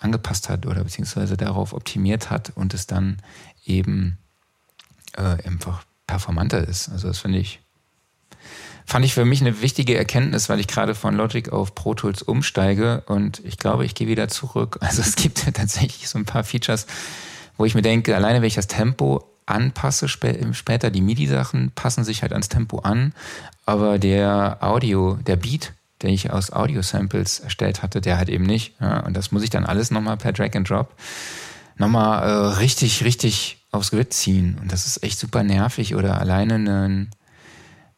angepasst 0.00 0.48
hat 0.48 0.66
oder 0.66 0.84
beziehungsweise 0.84 1.36
darauf 1.36 1.72
optimiert 1.72 2.30
hat 2.30 2.52
und 2.54 2.74
es 2.74 2.86
dann 2.86 3.16
eben 3.64 4.18
äh, 5.16 5.42
einfach 5.44 5.84
performanter 6.06 6.66
ist. 6.66 6.88
Also 6.88 7.08
das 7.08 7.18
finde 7.18 7.38
ich 7.38 7.60
fand 8.88 9.04
ich 9.04 9.12
für 9.12 9.26
mich 9.26 9.42
eine 9.42 9.60
wichtige 9.60 9.98
Erkenntnis, 9.98 10.48
weil 10.48 10.60
ich 10.60 10.66
gerade 10.66 10.94
von 10.94 11.14
Logic 11.14 11.50
auf 11.50 11.74
Pro 11.74 11.92
Tools 11.92 12.22
umsteige 12.22 13.02
und 13.06 13.42
ich 13.44 13.58
glaube, 13.58 13.84
ich 13.84 13.94
gehe 13.94 14.08
wieder 14.08 14.28
zurück. 14.28 14.78
Also 14.88 15.02
es 15.02 15.16
gibt 15.16 15.44
tatsächlich 15.54 16.08
so 16.08 16.18
ein 16.18 16.24
paar 16.24 16.42
Features, 16.42 16.86
wo 17.58 17.66
ich 17.66 17.74
mir 17.74 17.82
denke, 17.82 18.16
alleine 18.16 18.40
wenn 18.40 18.48
ich 18.48 18.54
das 18.54 18.66
Tempo 18.66 19.22
anpasse 19.44 20.08
später, 20.08 20.90
die 20.90 21.02
MIDI-Sachen 21.02 21.72
passen 21.74 22.02
sich 22.02 22.22
halt 22.22 22.32
ans 22.32 22.48
Tempo 22.48 22.78
an, 22.78 23.12
aber 23.66 23.98
der 23.98 24.56
Audio, 24.60 25.18
der 25.26 25.36
Beat, 25.36 25.74
den 26.02 26.10
ich 26.10 26.30
aus 26.30 26.50
Audio-Samples 26.50 27.40
erstellt 27.40 27.82
hatte, 27.82 28.00
der 28.00 28.16
halt 28.16 28.30
eben 28.30 28.44
nicht. 28.44 28.72
Ja, 28.80 29.00
und 29.00 29.14
das 29.14 29.32
muss 29.32 29.42
ich 29.42 29.50
dann 29.50 29.66
alles 29.66 29.90
nochmal 29.90 30.16
per 30.16 30.32
Drag 30.32 30.54
and 30.54 30.68
Drop 30.68 30.94
nochmal 31.76 32.26
äh, 32.26 32.58
richtig, 32.58 33.04
richtig 33.04 33.58
aufs 33.70 33.90
Grid 33.90 34.14
ziehen. 34.14 34.58
Und 34.60 34.72
das 34.72 34.86
ist 34.86 35.02
echt 35.02 35.18
super 35.18 35.42
nervig. 35.42 35.94
Oder 35.94 36.18
alleine 36.18 36.54
einen 36.54 37.10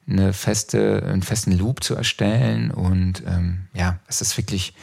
eine 0.08 0.32
feste, 0.32 1.02
einen 1.04 1.22
festen 1.22 1.52
Loop 1.52 1.84
zu 1.84 1.94
erstellen. 1.94 2.70
Und 2.70 3.22
ähm, 3.26 3.68
ja, 3.74 3.98
es 4.08 4.20
ist 4.20 4.36
wirklich, 4.36 4.74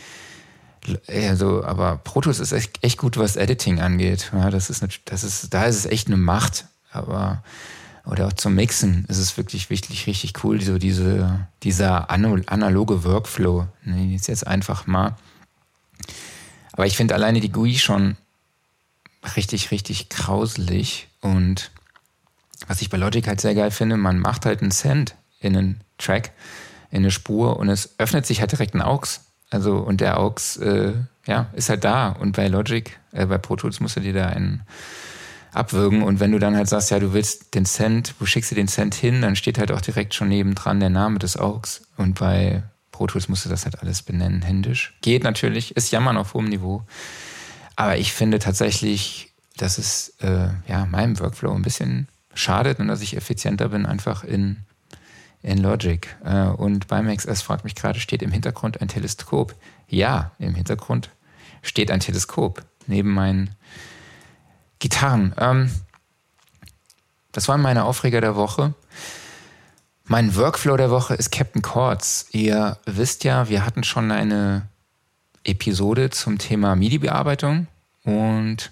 also, 1.08 1.64
aber 1.64 1.98
Pro 1.98 2.22
Tools 2.22 2.40
ist 2.40 2.52
echt, 2.52 2.84
echt 2.84 2.98
gut, 2.98 3.18
was 3.18 3.36
Editing 3.36 3.80
angeht. 3.80 4.32
Ja, 4.34 4.50
das 4.50 4.70
ist, 4.70 4.84
eine, 4.84 4.92
das 5.06 5.24
ist, 5.24 5.54
da 5.54 5.66
ist 5.66 5.76
es 5.76 5.86
echt 5.86 6.08
eine 6.08 6.18
Macht. 6.18 6.66
Aber 6.92 7.44
oder 8.10 8.28
auch 8.28 8.34
zum 8.34 8.56
Mixen 8.56 9.06
ist 9.10 9.18
es 9.18 9.36
wirklich 9.38 9.70
wichtig, 9.70 10.08
richtig 10.08 10.44
cool, 10.44 10.62
so 10.62 10.78
diese, 10.78 11.48
dieser 11.64 12.10
analoge 12.10 13.04
Workflow. 13.04 13.68
Ne, 13.84 14.14
jetzt 14.14 14.28
jetzt 14.28 14.48
einfach 14.48 14.88
mal. 14.88 15.16
Aber 16.72 16.86
ich 16.86 16.96
finde 16.96 17.16
alleine 17.16 17.42
die 17.42 17.52
GUI 17.52 17.76
schon 17.76 18.16
richtig, 19.36 19.72
richtig 19.72 20.10
grauselig 20.10 21.10
und 21.22 21.72
was 22.68 22.82
ich 22.82 22.90
bei 22.90 22.98
Logic 22.98 23.28
halt 23.28 23.42
sehr 23.42 23.56
geil 23.56 23.72
finde, 23.72 23.98
man 23.98 24.20
macht 24.20 24.46
halt 24.46 24.62
einen 24.62 24.72
Cent 24.72 25.16
in 25.40 25.56
einen 25.56 25.82
Track, 25.98 26.32
in 26.90 27.00
eine 27.00 27.12
Spur 27.12 27.58
und 27.58 27.70
es 27.70 27.96
öffnet 28.00 28.26
sich 28.26 28.40
halt 28.40 28.52
direkt 28.52 28.74
ein 28.74 28.82
AUX. 28.82 29.26
Also, 29.50 29.78
und 29.78 30.02
der 30.02 30.20
AUX, 30.20 30.58
äh, 30.58 30.94
ja, 31.26 31.48
ist 31.54 31.70
halt 31.70 31.84
da. 31.84 32.10
Und 32.10 32.36
bei 32.36 32.48
Logic, 32.48 32.98
äh, 33.12 33.26
bei 33.26 33.38
Pro 33.38 33.56
Tools 33.56 33.80
musst 33.80 33.96
du 33.96 34.02
dir 34.02 34.14
da 34.14 34.28
einen 34.28 34.64
abwürgen. 35.54 36.04
Und 36.04 36.20
wenn 36.20 36.32
du 36.32 36.40
dann 36.40 36.56
halt 36.56 36.68
sagst, 36.68 36.92
ja, 36.92 37.00
du 37.00 37.14
willst 37.14 37.54
den 37.56 37.66
Cent, 37.66 38.16
wo 38.20 38.26
schickst 38.26 38.52
du 38.52 38.56
den 38.56 38.68
Cent 38.68 38.96
hin, 38.96 39.22
dann 39.22 39.36
steht 39.36 39.58
halt 39.58 39.72
auch 39.72 39.82
direkt 39.82 40.14
schon 40.14 40.30
nebendran 40.30 40.80
der 40.80 40.90
Name 40.90 41.20
des 41.20 41.38
AUX. 41.38 41.84
Und 41.96 42.20
bei 42.20 42.64
Pro 42.92 43.08
Tools 43.08 43.30
musst 43.30 43.46
du 43.46 43.50
das 43.50 43.66
halt 43.66 43.80
alles 43.82 44.02
benennen, 44.02 44.42
händisch. 44.42 44.98
Geht 45.02 45.24
natürlich, 45.24 45.76
ist 45.76 45.92
Jammern 45.92 46.18
auf 46.18 46.34
hohem 46.34 46.46
Niveau. 46.46 46.84
Aber 47.76 47.98
ich 47.98 48.12
finde 48.12 48.40
tatsächlich, 48.40 49.34
dass 49.56 49.78
es 49.78 50.16
äh, 50.20 50.50
ja 50.68 50.86
meinem 50.86 51.20
Workflow 51.20 51.54
ein 51.54 51.62
bisschen 51.62 52.08
schadet 52.38 52.80
und 52.80 52.88
dass 52.88 53.02
ich 53.02 53.18
effizienter 53.18 53.70
bin, 53.70 53.86
einfach 53.86 54.24
in, 54.24 54.58
in 55.42 55.58
Logic. 55.58 56.08
Äh, 56.24 56.48
und 56.48 56.88
beim 56.88 57.14
XS 57.14 57.42
fragt 57.42 57.64
mich 57.64 57.76
gerade, 57.76 58.00
steht 58.00 58.22
im 58.22 58.32
Hintergrund 58.32 58.82
ein 58.82 58.88
Teleskop? 58.88 59.56
Ja, 59.88 60.32
im 60.40 60.56
Hintergrund 60.56 61.10
steht 61.62 61.92
ein 61.92 62.00
Teleskop 62.00 62.64
neben 62.86 63.14
meinen 63.14 63.50
Gitarren. 64.80 65.34
Ähm, 65.38 65.72
das 67.32 67.48
waren 67.48 67.62
meine 67.62 67.84
Aufreger 67.84 68.22
der 68.22 68.36
Woche. 68.36 68.74
Mein 70.06 70.36
Workflow 70.36 70.78
der 70.78 70.90
Woche 70.90 71.16
ist 71.16 71.32
Captain 71.32 71.62
Chords. 71.62 72.28
Ihr 72.32 72.78
wisst 72.86 73.24
ja, 73.24 73.50
wir 73.50 73.66
hatten 73.66 73.84
schon 73.84 74.12
eine 74.12 74.68
Episode 75.44 76.10
zum 76.10 76.38
Thema 76.38 76.76
MIDI-Bearbeitung 76.76 77.68
und 78.04 78.72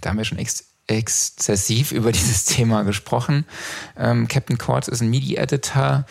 da 0.00 0.10
haben 0.10 0.18
wir 0.18 0.24
schon 0.24 0.38
ex 0.38 0.73
exzessiv 0.86 1.92
über 1.92 2.12
dieses 2.12 2.44
Thema 2.44 2.82
gesprochen. 2.82 3.44
Ähm, 3.96 4.28
Captain 4.28 4.58
Chords 4.58 4.88
ist 4.88 5.00
ein 5.00 5.10
MIDI-Editor, 5.10 6.04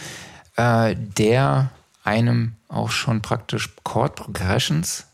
äh, 0.56 0.95
der 0.95 1.72
einem 2.04 2.54
auch 2.68 2.91
schon 2.91 3.22
praktisch 3.22 3.70
Chord 3.84 4.16
Progressions, 4.16 5.06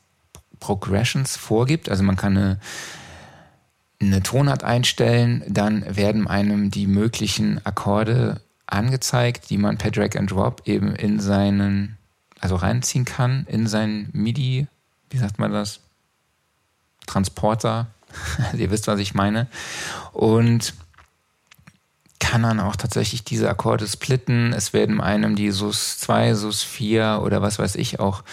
Progressions 0.59 1.37
vorgibt. 1.37 1.89
Also 1.89 2.03
man 2.03 2.15
kann 2.15 2.37
eine, 2.37 2.59
eine 4.01 4.23
Tonart 4.23 4.63
einstellen, 4.63 5.43
dann 5.47 5.95
werden 5.95 6.27
einem 6.27 6.71
die 6.71 6.87
möglichen 6.87 7.63
Akkorde 7.65 8.41
angezeigt, 8.65 9.49
die 9.49 9.57
man 9.57 9.77
per 9.77 9.91
Drag 9.91 10.15
and 10.17 10.31
Drop 10.31 10.63
eben 10.65 10.95
in 10.95 11.19
seinen, 11.19 11.97
also 12.39 12.55
reinziehen 12.55 13.05
kann, 13.05 13.45
in 13.49 13.67
seinen 13.67 14.09
MIDI, 14.13 14.67
wie 15.09 15.17
sagt 15.17 15.39
man 15.39 15.51
das? 15.51 15.79
Transporter, 17.07 17.87
ihr 18.53 18.71
wisst, 18.71 18.87
was 18.87 18.99
ich 18.99 19.13
meine. 19.13 19.47
Und 20.13 20.73
kann 22.19 22.43
dann 22.43 22.59
auch 22.59 22.75
tatsächlich 22.75 23.23
diese 23.23 23.49
Akkorde 23.49 23.87
splitten. 23.87 24.53
Es 24.53 24.73
werden 24.73 25.01
einem 25.01 25.35
die 25.35 25.51
SUS 25.51 25.97
2, 25.99 26.35
SUS 26.35 26.63
4 26.63 27.21
oder 27.23 27.41
was 27.41 27.59
weiß 27.59 27.75
ich 27.75 27.99
auch 27.99 28.23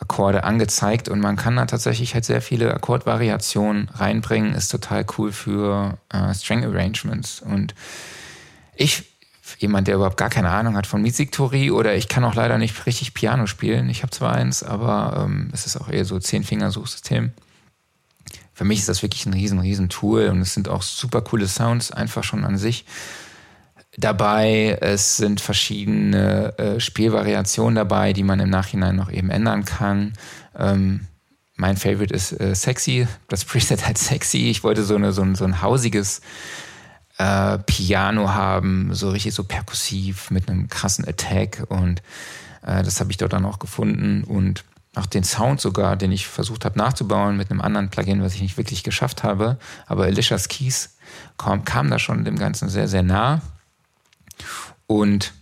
Akkorde 0.00 0.44
angezeigt 0.44 1.08
und 1.08 1.18
man 1.20 1.34
kann 1.34 1.56
da 1.56 1.66
tatsächlich 1.66 2.14
halt 2.14 2.24
sehr 2.24 2.40
viele 2.40 2.72
Akkordvariationen 2.72 3.88
reinbringen. 3.88 4.54
Ist 4.54 4.68
total 4.68 5.04
cool 5.18 5.32
für 5.32 5.98
äh, 6.10 6.32
String 6.34 6.64
Arrangements. 6.64 7.42
Und 7.42 7.74
ich, 8.76 9.04
jemand, 9.58 9.88
der 9.88 9.96
überhaupt 9.96 10.16
gar 10.16 10.30
keine 10.30 10.50
Ahnung 10.50 10.76
hat 10.76 10.86
von 10.86 11.02
Musiktheorie 11.02 11.72
oder 11.72 11.96
ich 11.96 12.06
kann 12.06 12.24
auch 12.24 12.36
leider 12.36 12.58
nicht 12.58 12.86
richtig 12.86 13.12
Piano 13.12 13.46
spielen. 13.46 13.88
Ich 13.88 14.02
habe 14.02 14.10
zwar 14.10 14.32
eins, 14.32 14.62
aber 14.62 15.24
ähm, 15.24 15.50
es 15.52 15.66
ist 15.66 15.76
auch 15.76 15.88
eher 15.88 16.04
so 16.04 16.20
Zehn-Finger-Suchsystem 16.20 17.32
für 18.58 18.64
mich 18.64 18.80
ist 18.80 18.88
das 18.88 19.02
wirklich 19.02 19.24
ein 19.24 19.34
riesen, 19.34 19.60
riesen 19.60 19.88
Tool 19.88 20.26
und 20.26 20.40
es 20.40 20.52
sind 20.52 20.68
auch 20.68 20.82
super 20.82 21.20
coole 21.20 21.46
Sounds 21.46 21.92
einfach 21.92 22.24
schon 22.24 22.44
an 22.44 22.58
sich 22.58 22.84
dabei. 23.96 24.76
Es 24.80 25.16
sind 25.16 25.40
verschiedene 25.40 26.58
äh, 26.58 26.80
Spielvariationen 26.80 27.76
dabei, 27.76 28.12
die 28.12 28.24
man 28.24 28.40
im 28.40 28.50
Nachhinein 28.50 28.96
noch 28.96 29.12
eben 29.12 29.30
ändern 29.30 29.64
kann. 29.64 30.14
Ähm, 30.58 31.06
mein 31.54 31.76
Favorite 31.76 32.12
ist 32.12 32.32
äh, 32.32 32.52
sexy. 32.56 33.06
Das 33.28 33.44
Preset 33.44 33.86
halt 33.86 33.96
sexy. 33.96 34.50
Ich 34.50 34.64
wollte 34.64 34.82
so, 34.82 34.96
eine, 34.96 35.12
so, 35.12 35.22
ein, 35.22 35.36
so 35.36 35.44
ein 35.44 35.62
hausiges 35.62 36.20
äh, 37.16 37.58
Piano 37.58 38.30
haben, 38.30 38.92
so 38.92 39.10
richtig 39.10 39.34
so 39.34 39.44
perkussiv 39.44 40.32
mit 40.32 40.50
einem 40.50 40.66
krassen 40.66 41.06
Attack 41.06 41.64
und 41.68 42.02
äh, 42.66 42.82
das 42.82 42.98
habe 42.98 43.12
ich 43.12 43.18
dort 43.18 43.34
dann 43.34 43.44
auch 43.44 43.60
gefunden 43.60 44.24
und 44.24 44.64
auch 44.94 45.06
den 45.06 45.24
Sound 45.24 45.60
sogar, 45.60 45.96
den 45.96 46.12
ich 46.12 46.26
versucht 46.26 46.64
habe 46.64 46.78
nachzubauen 46.78 47.36
mit 47.36 47.50
einem 47.50 47.60
anderen 47.60 47.90
Plugin, 47.90 48.22
was 48.22 48.34
ich 48.34 48.42
nicht 48.42 48.56
wirklich 48.56 48.82
geschafft 48.82 49.22
habe. 49.22 49.58
Aber 49.86 50.04
Alicia's 50.04 50.48
Keys 50.48 50.96
kam, 51.36 51.64
kam 51.64 51.90
da 51.90 51.98
schon 51.98 52.24
dem 52.24 52.38
Ganzen 52.38 52.68
sehr, 52.68 52.88
sehr 52.88 53.02
nah. 53.02 53.40
Und 54.86 55.32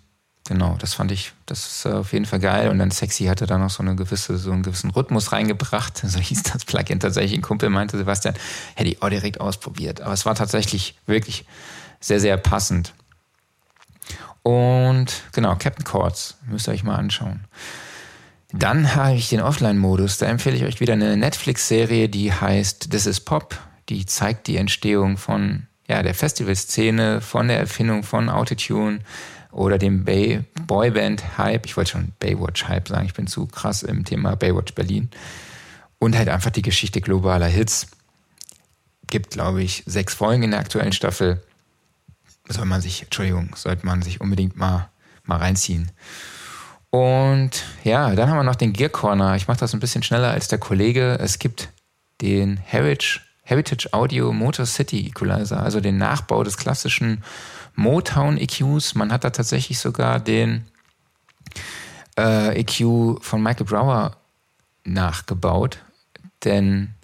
genau, 0.48 0.76
das 0.78 0.94
fand 0.94 1.12
ich, 1.12 1.32
das 1.46 1.66
ist 1.66 1.86
auf 1.86 2.12
jeden 2.12 2.26
Fall 2.26 2.40
geil. 2.40 2.70
Und 2.70 2.78
dann 2.78 2.90
Sexy 2.90 3.24
hatte 3.26 3.46
da 3.46 3.58
noch 3.58 3.70
so 3.70 3.82
eine 3.82 3.96
gewisse, 3.96 4.36
so 4.36 4.52
einen 4.52 4.62
gewissen 4.62 4.90
Rhythmus 4.90 5.32
reingebracht. 5.32 6.02
So 6.06 6.18
hieß 6.18 6.42
das 6.44 6.64
Plugin 6.64 7.00
tatsächlich. 7.00 7.38
Ein 7.38 7.42
Kumpel 7.42 7.70
meinte, 7.70 7.96
Sebastian, 7.96 8.34
hätte 8.74 8.90
ich 8.90 9.02
auch 9.02 9.08
direkt 9.08 9.40
ausprobiert. 9.40 10.00
Aber 10.00 10.12
es 10.12 10.26
war 10.26 10.34
tatsächlich 10.34 10.98
wirklich 11.06 11.46
sehr, 12.00 12.20
sehr 12.20 12.36
passend. 12.36 12.92
Und 14.42 15.22
genau, 15.32 15.56
Captain 15.56 15.84
Chords, 15.84 16.36
müsst 16.46 16.68
ihr 16.68 16.72
euch 16.72 16.84
mal 16.84 16.94
anschauen. 16.94 17.44
Dann 18.52 18.94
habe 18.94 19.16
ich 19.16 19.28
den 19.28 19.40
Offline-Modus. 19.40 20.18
Da 20.18 20.26
empfehle 20.26 20.56
ich 20.56 20.64
euch 20.64 20.80
wieder 20.80 20.92
eine 20.92 21.16
Netflix-Serie, 21.16 22.08
die 22.08 22.32
heißt 22.32 22.90
This 22.90 23.06
is 23.06 23.20
Pop. 23.20 23.58
Die 23.88 24.06
zeigt 24.06 24.46
die 24.46 24.56
Entstehung 24.56 25.16
von 25.16 25.66
ja, 25.88 26.02
der 26.02 26.14
Festivalszene, 26.14 27.20
von 27.20 27.48
der 27.48 27.58
Erfindung 27.58 28.02
von 28.02 28.28
Autotune 28.28 29.00
oder 29.52 29.78
dem 29.78 30.04
Bay 30.04 30.44
Boyband-Hype. 30.66 31.66
Ich 31.66 31.76
wollte 31.76 31.92
schon 31.92 32.12
Baywatch-Hype 32.18 32.88
sagen, 32.88 33.06
ich 33.06 33.14
bin 33.14 33.26
zu 33.26 33.46
krass 33.46 33.82
im 33.82 34.04
Thema 34.04 34.36
Baywatch 34.36 34.74
Berlin. 34.74 35.10
Und 35.98 36.16
halt 36.16 36.28
einfach 36.28 36.50
die 36.50 36.62
Geschichte 36.62 37.00
globaler 37.00 37.46
Hits. 37.46 37.86
Gibt, 39.08 39.30
glaube 39.30 39.62
ich, 39.62 39.82
sechs 39.86 40.14
Folgen 40.14 40.42
in 40.42 40.50
der 40.50 40.60
aktuellen 40.60 40.92
Staffel. 40.92 41.42
Soll 42.48 42.66
man 42.66 42.80
sich, 42.80 43.04
Entschuldigung, 43.04 43.54
sollte 43.56 43.86
man 43.86 44.02
sich 44.02 44.20
unbedingt 44.20 44.56
mal, 44.56 44.90
mal 45.24 45.38
reinziehen. 45.38 45.90
Und 46.96 47.50
ja, 47.84 48.14
dann 48.14 48.30
haben 48.30 48.38
wir 48.38 48.42
noch 48.42 48.56
den 48.56 48.72
Gear 48.72 48.88
Corner. 48.88 49.36
Ich 49.36 49.48
mache 49.48 49.58
das 49.58 49.74
ein 49.74 49.80
bisschen 49.80 50.02
schneller 50.02 50.30
als 50.30 50.48
der 50.48 50.58
Kollege. 50.58 51.18
Es 51.20 51.38
gibt 51.38 51.68
den 52.22 52.56
Heritage, 52.56 53.20
Heritage 53.42 53.92
Audio 53.92 54.32
Motor 54.32 54.64
City 54.64 55.06
Equalizer, 55.06 55.62
also 55.62 55.80
den 55.80 55.98
Nachbau 55.98 56.42
des 56.42 56.56
klassischen 56.56 57.22
Motown 57.74 58.38
EQs. 58.38 58.94
Man 58.94 59.12
hat 59.12 59.24
da 59.24 59.30
tatsächlich 59.30 59.78
sogar 59.78 60.20
den 60.20 60.64
äh, 62.18 62.58
EQ 62.58 63.22
von 63.22 63.42
Michael 63.42 63.66
Brower 63.66 64.16
nachgebaut, 64.84 65.80
denn 66.44 66.94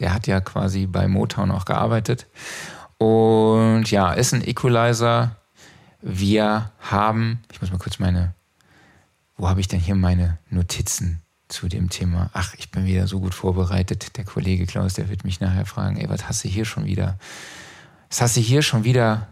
der 0.00 0.12
hat 0.12 0.26
ja 0.26 0.40
quasi 0.40 0.86
bei 0.86 1.06
Motown 1.06 1.52
auch 1.52 1.66
gearbeitet. 1.66 2.26
Und 2.98 3.92
ja, 3.92 4.12
ist 4.12 4.34
ein 4.34 4.42
Equalizer. 4.42 5.36
Wir 6.02 6.72
haben, 6.80 7.44
ich 7.52 7.60
muss 7.60 7.70
mal 7.70 7.78
kurz 7.78 8.00
meine 8.00 8.34
wo 9.36 9.48
habe 9.48 9.60
ich 9.60 9.68
denn 9.68 9.80
hier 9.80 9.94
meine 9.94 10.38
Notizen 10.50 11.22
zu 11.48 11.68
dem 11.68 11.90
Thema? 11.90 12.30
Ach, 12.32 12.54
ich 12.54 12.70
bin 12.70 12.86
wieder 12.86 13.06
so 13.06 13.20
gut 13.20 13.34
vorbereitet. 13.34 14.16
Der 14.16 14.24
Kollege 14.24 14.66
Klaus, 14.66 14.94
der 14.94 15.08
wird 15.08 15.24
mich 15.24 15.40
nachher 15.40 15.66
fragen, 15.66 15.96
ey, 15.96 16.08
was 16.08 16.28
hast 16.28 16.44
du 16.44 16.48
hier 16.48 16.64
schon 16.64 16.86
wieder? 16.86 17.18
Was 18.08 18.20
hast 18.20 18.36
du 18.36 18.40
hier 18.40 18.62
schon 18.62 18.84
wieder 18.84 19.28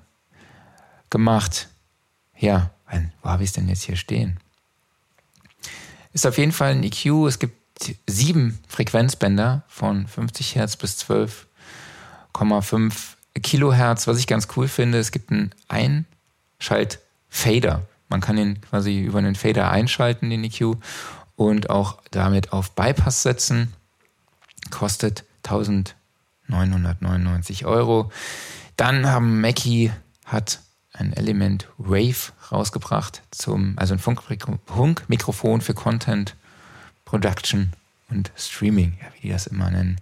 gemacht? 1.11 1.69
Ja, 2.39 2.71
wo 3.23 3.31
habe 3.31 3.43
ich 3.43 3.51
es 3.51 3.55
denn 3.55 3.69
jetzt 3.69 3.83
hier 3.83 3.97
stehen? 3.97 4.39
Ist 6.13 6.27
auf 6.27 6.39
jeden 6.39 6.53
Fall 6.53 6.73
ein 6.73 6.85
EQ. 6.85 7.27
Es 7.27 7.39
gibt 7.39 7.95
sieben 8.07 8.59
Frequenzbänder 8.69 9.65
von 9.67 10.07
50 10.07 10.55
Hertz 10.55 10.77
bis 10.77 11.03
12,5 11.03 12.93
Kilohertz. 13.43 14.07
Was 14.07 14.19
ich 14.19 14.27
ganz 14.27 14.49
cool 14.57 14.69
finde, 14.69 14.99
es 14.99 15.11
gibt 15.11 15.33
einen 15.33 15.53
Einschaltfader. 15.69 17.83
Man 18.09 18.21
kann 18.21 18.39
ihn 18.39 18.61
quasi 18.61 19.01
über 19.01 19.19
einen 19.19 19.35
Fader 19.35 19.71
einschalten, 19.71 20.31
den 20.31 20.45
EQ, 20.45 20.77
und 21.37 21.71
auch 21.71 21.99
damit 22.11 22.53
auf 22.53 22.73
Bypass 22.73 23.23
setzen. 23.23 23.73
Kostet 24.71 25.25
1999 25.45 27.67
Euro. 27.67 28.11
Dann 28.77 29.07
haben 29.07 29.41
Mackie 29.41 29.93
hat 30.25 30.61
ein 30.93 31.13
Element 31.13 31.69
Wave 31.77 32.33
rausgebracht 32.53 33.23
zum, 33.31 33.75
also 33.77 33.95
ein 33.95 33.99
Funkmikrofon 33.99 35.61
für 35.61 35.75
Content 35.75 36.37
Production 37.05 37.73
und 38.11 38.31
Streaming, 38.37 38.97
ja, 39.01 39.07
wie 39.15 39.23
die 39.23 39.33
das 39.33 39.47
immer 39.47 39.71
nennen. 39.71 39.99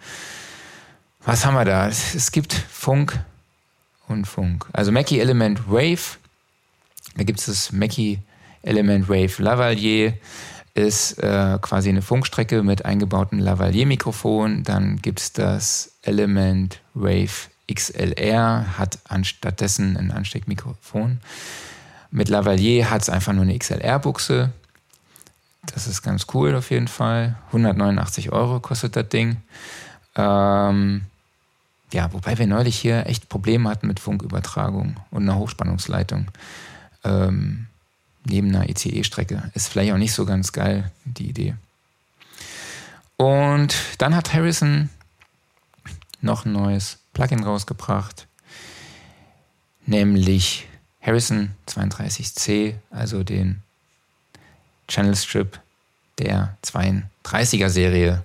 Was 1.25 1.47
haben 1.47 1.55
wir 1.55 1.65
da? 1.65 1.89
Es 1.89 2.33
gibt 2.33 2.53
Funk 2.53 3.19
und 4.09 4.27
Funk. 4.27 4.67
Also 4.73 4.91
Mackie 4.93 5.21
Element 5.21 5.71
Wave 5.71 6.19
da 7.17 7.25
gibt 7.25 7.41
es 7.41 7.47
das 7.47 7.73
Mackie 7.73 8.19
Element 8.63 9.09
Wave 9.09 9.43
Lavalier, 9.43 10.15
ist 10.75 11.19
äh, 11.19 11.59
quasi 11.61 11.91
eine 11.91 12.03
Funkstrecke 12.03 12.63
mit 12.63 12.85
eingebautem 12.85 13.39
Lavalier-Mikrofon. 13.39 14.63
Dann 14.63 15.03
gibt 15.03 15.21
es 15.21 15.33
das 15.33 15.93
Element 16.03 16.81
Wave 16.95 17.51
XLR, 17.73 18.79
hat 18.79 18.99
anstattdessen 19.09 19.97
ein 19.97 20.11
Ansteckmikrofon. 20.11 21.21
Mit 22.11 22.29
Lavalier 22.29 22.91
hat 22.91 23.03
es 23.03 23.11
einfach 23.11 23.33
nur 23.33 23.43
eine 23.43 23.59
XLR-Buchse. 23.59 24.51
Das 25.67 25.87
ist 25.87 26.03
ganz 26.03 26.27
cool 26.35 26.55
auf 26.55 26.71
jeden 26.71 26.89
Fall. 26.89 27.37
189 27.49 28.33
Euro 28.33 28.61
kostet 28.61 28.97
das 28.97 29.09
Ding. 29.09 29.37
Ähm, 30.17 31.03
ja, 31.93 32.13
wobei 32.13 32.39
wir 32.39 32.47
neulich 32.47 32.79
hier 32.79 33.07
echt 33.07 33.29
Probleme 33.29 33.69
hatten 33.69 33.87
mit 33.87 34.01
Funkübertragung 34.01 34.97
und 35.11 35.23
einer 35.23 35.37
Hochspannungsleitung 35.37 36.29
ähm, 37.05 37.67
neben 38.25 38.55
einer 38.55 38.69
ECE-Strecke. 38.69 39.51
Ist 39.55 39.69
vielleicht 39.69 39.93
auch 39.93 39.99
nicht 39.99 40.15
so 40.15 40.25
ganz 40.25 40.53
geil, 40.53 40.91
die 41.05 41.29
Idee. 41.29 41.55
Und 43.17 43.75
dann 43.99 44.17
hat 44.17 44.33
Harrison 44.33 44.91
noch 46.21 46.45
ein 46.45 46.53
neues 46.53 46.99
Plugin 47.13 47.45
rausgebracht, 47.45 48.27
nämlich 49.87 50.69
Harrison 51.01 51.51
32C, 51.69 52.75
also 52.91 53.23
den 53.25 53.63
Channel 54.89 55.17
Strip 55.17 55.61
der 56.19 56.57
32er 56.65 57.69
Serie 57.69 58.25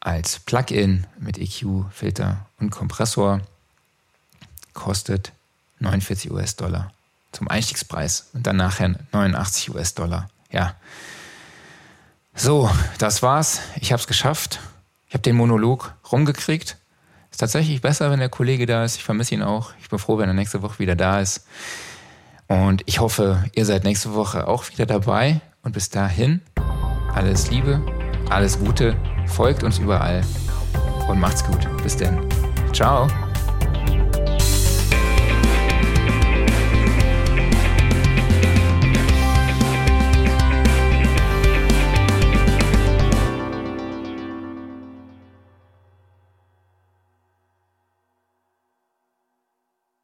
als 0.00 0.40
Plugin 0.40 1.06
mit 1.18 1.38
EQ, 1.38 1.86
Filter 1.92 2.46
und 2.58 2.70
Kompressor 2.70 3.40
kostet 4.74 5.32
49 5.82 6.30
US-Dollar 6.30 6.92
zum 7.32 7.48
Einstiegspreis 7.48 8.28
und 8.34 8.46
dann 8.46 8.56
nachher 8.56 8.94
89 9.12 9.74
US-Dollar. 9.74 10.28
Ja. 10.50 10.74
So, 12.34 12.70
das 12.98 13.22
war's. 13.22 13.60
Ich 13.80 13.92
habe 13.92 14.00
es 14.00 14.06
geschafft. 14.06 14.60
Ich 15.08 15.14
habe 15.14 15.22
den 15.22 15.36
Monolog 15.36 15.94
rumgekriegt. 16.10 16.76
Ist 17.30 17.38
tatsächlich 17.38 17.80
besser, 17.80 18.10
wenn 18.10 18.18
der 18.18 18.28
Kollege 18.28 18.66
da 18.66 18.84
ist. 18.84 18.96
Ich 18.96 19.04
vermisse 19.04 19.34
ihn 19.34 19.42
auch. 19.42 19.72
Ich 19.80 19.88
bin 19.88 19.98
froh, 19.98 20.18
wenn 20.18 20.28
er 20.28 20.34
nächste 20.34 20.62
Woche 20.62 20.78
wieder 20.78 20.96
da 20.96 21.20
ist. 21.20 21.46
Und 22.48 22.82
ich 22.86 23.00
hoffe, 23.00 23.44
ihr 23.54 23.64
seid 23.64 23.84
nächste 23.84 24.14
Woche 24.14 24.46
auch 24.46 24.68
wieder 24.68 24.86
dabei. 24.86 25.40
Und 25.62 25.72
bis 25.72 25.88
dahin, 25.88 26.42
alles 27.14 27.50
Liebe, 27.50 27.80
alles 28.28 28.58
Gute, 28.58 28.96
folgt 29.26 29.62
uns 29.62 29.78
überall 29.78 30.22
und 31.08 31.20
macht's 31.20 31.44
gut. 31.44 31.66
Bis 31.82 31.96
denn. 31.96 32.20
Ciao. 32.72 33.08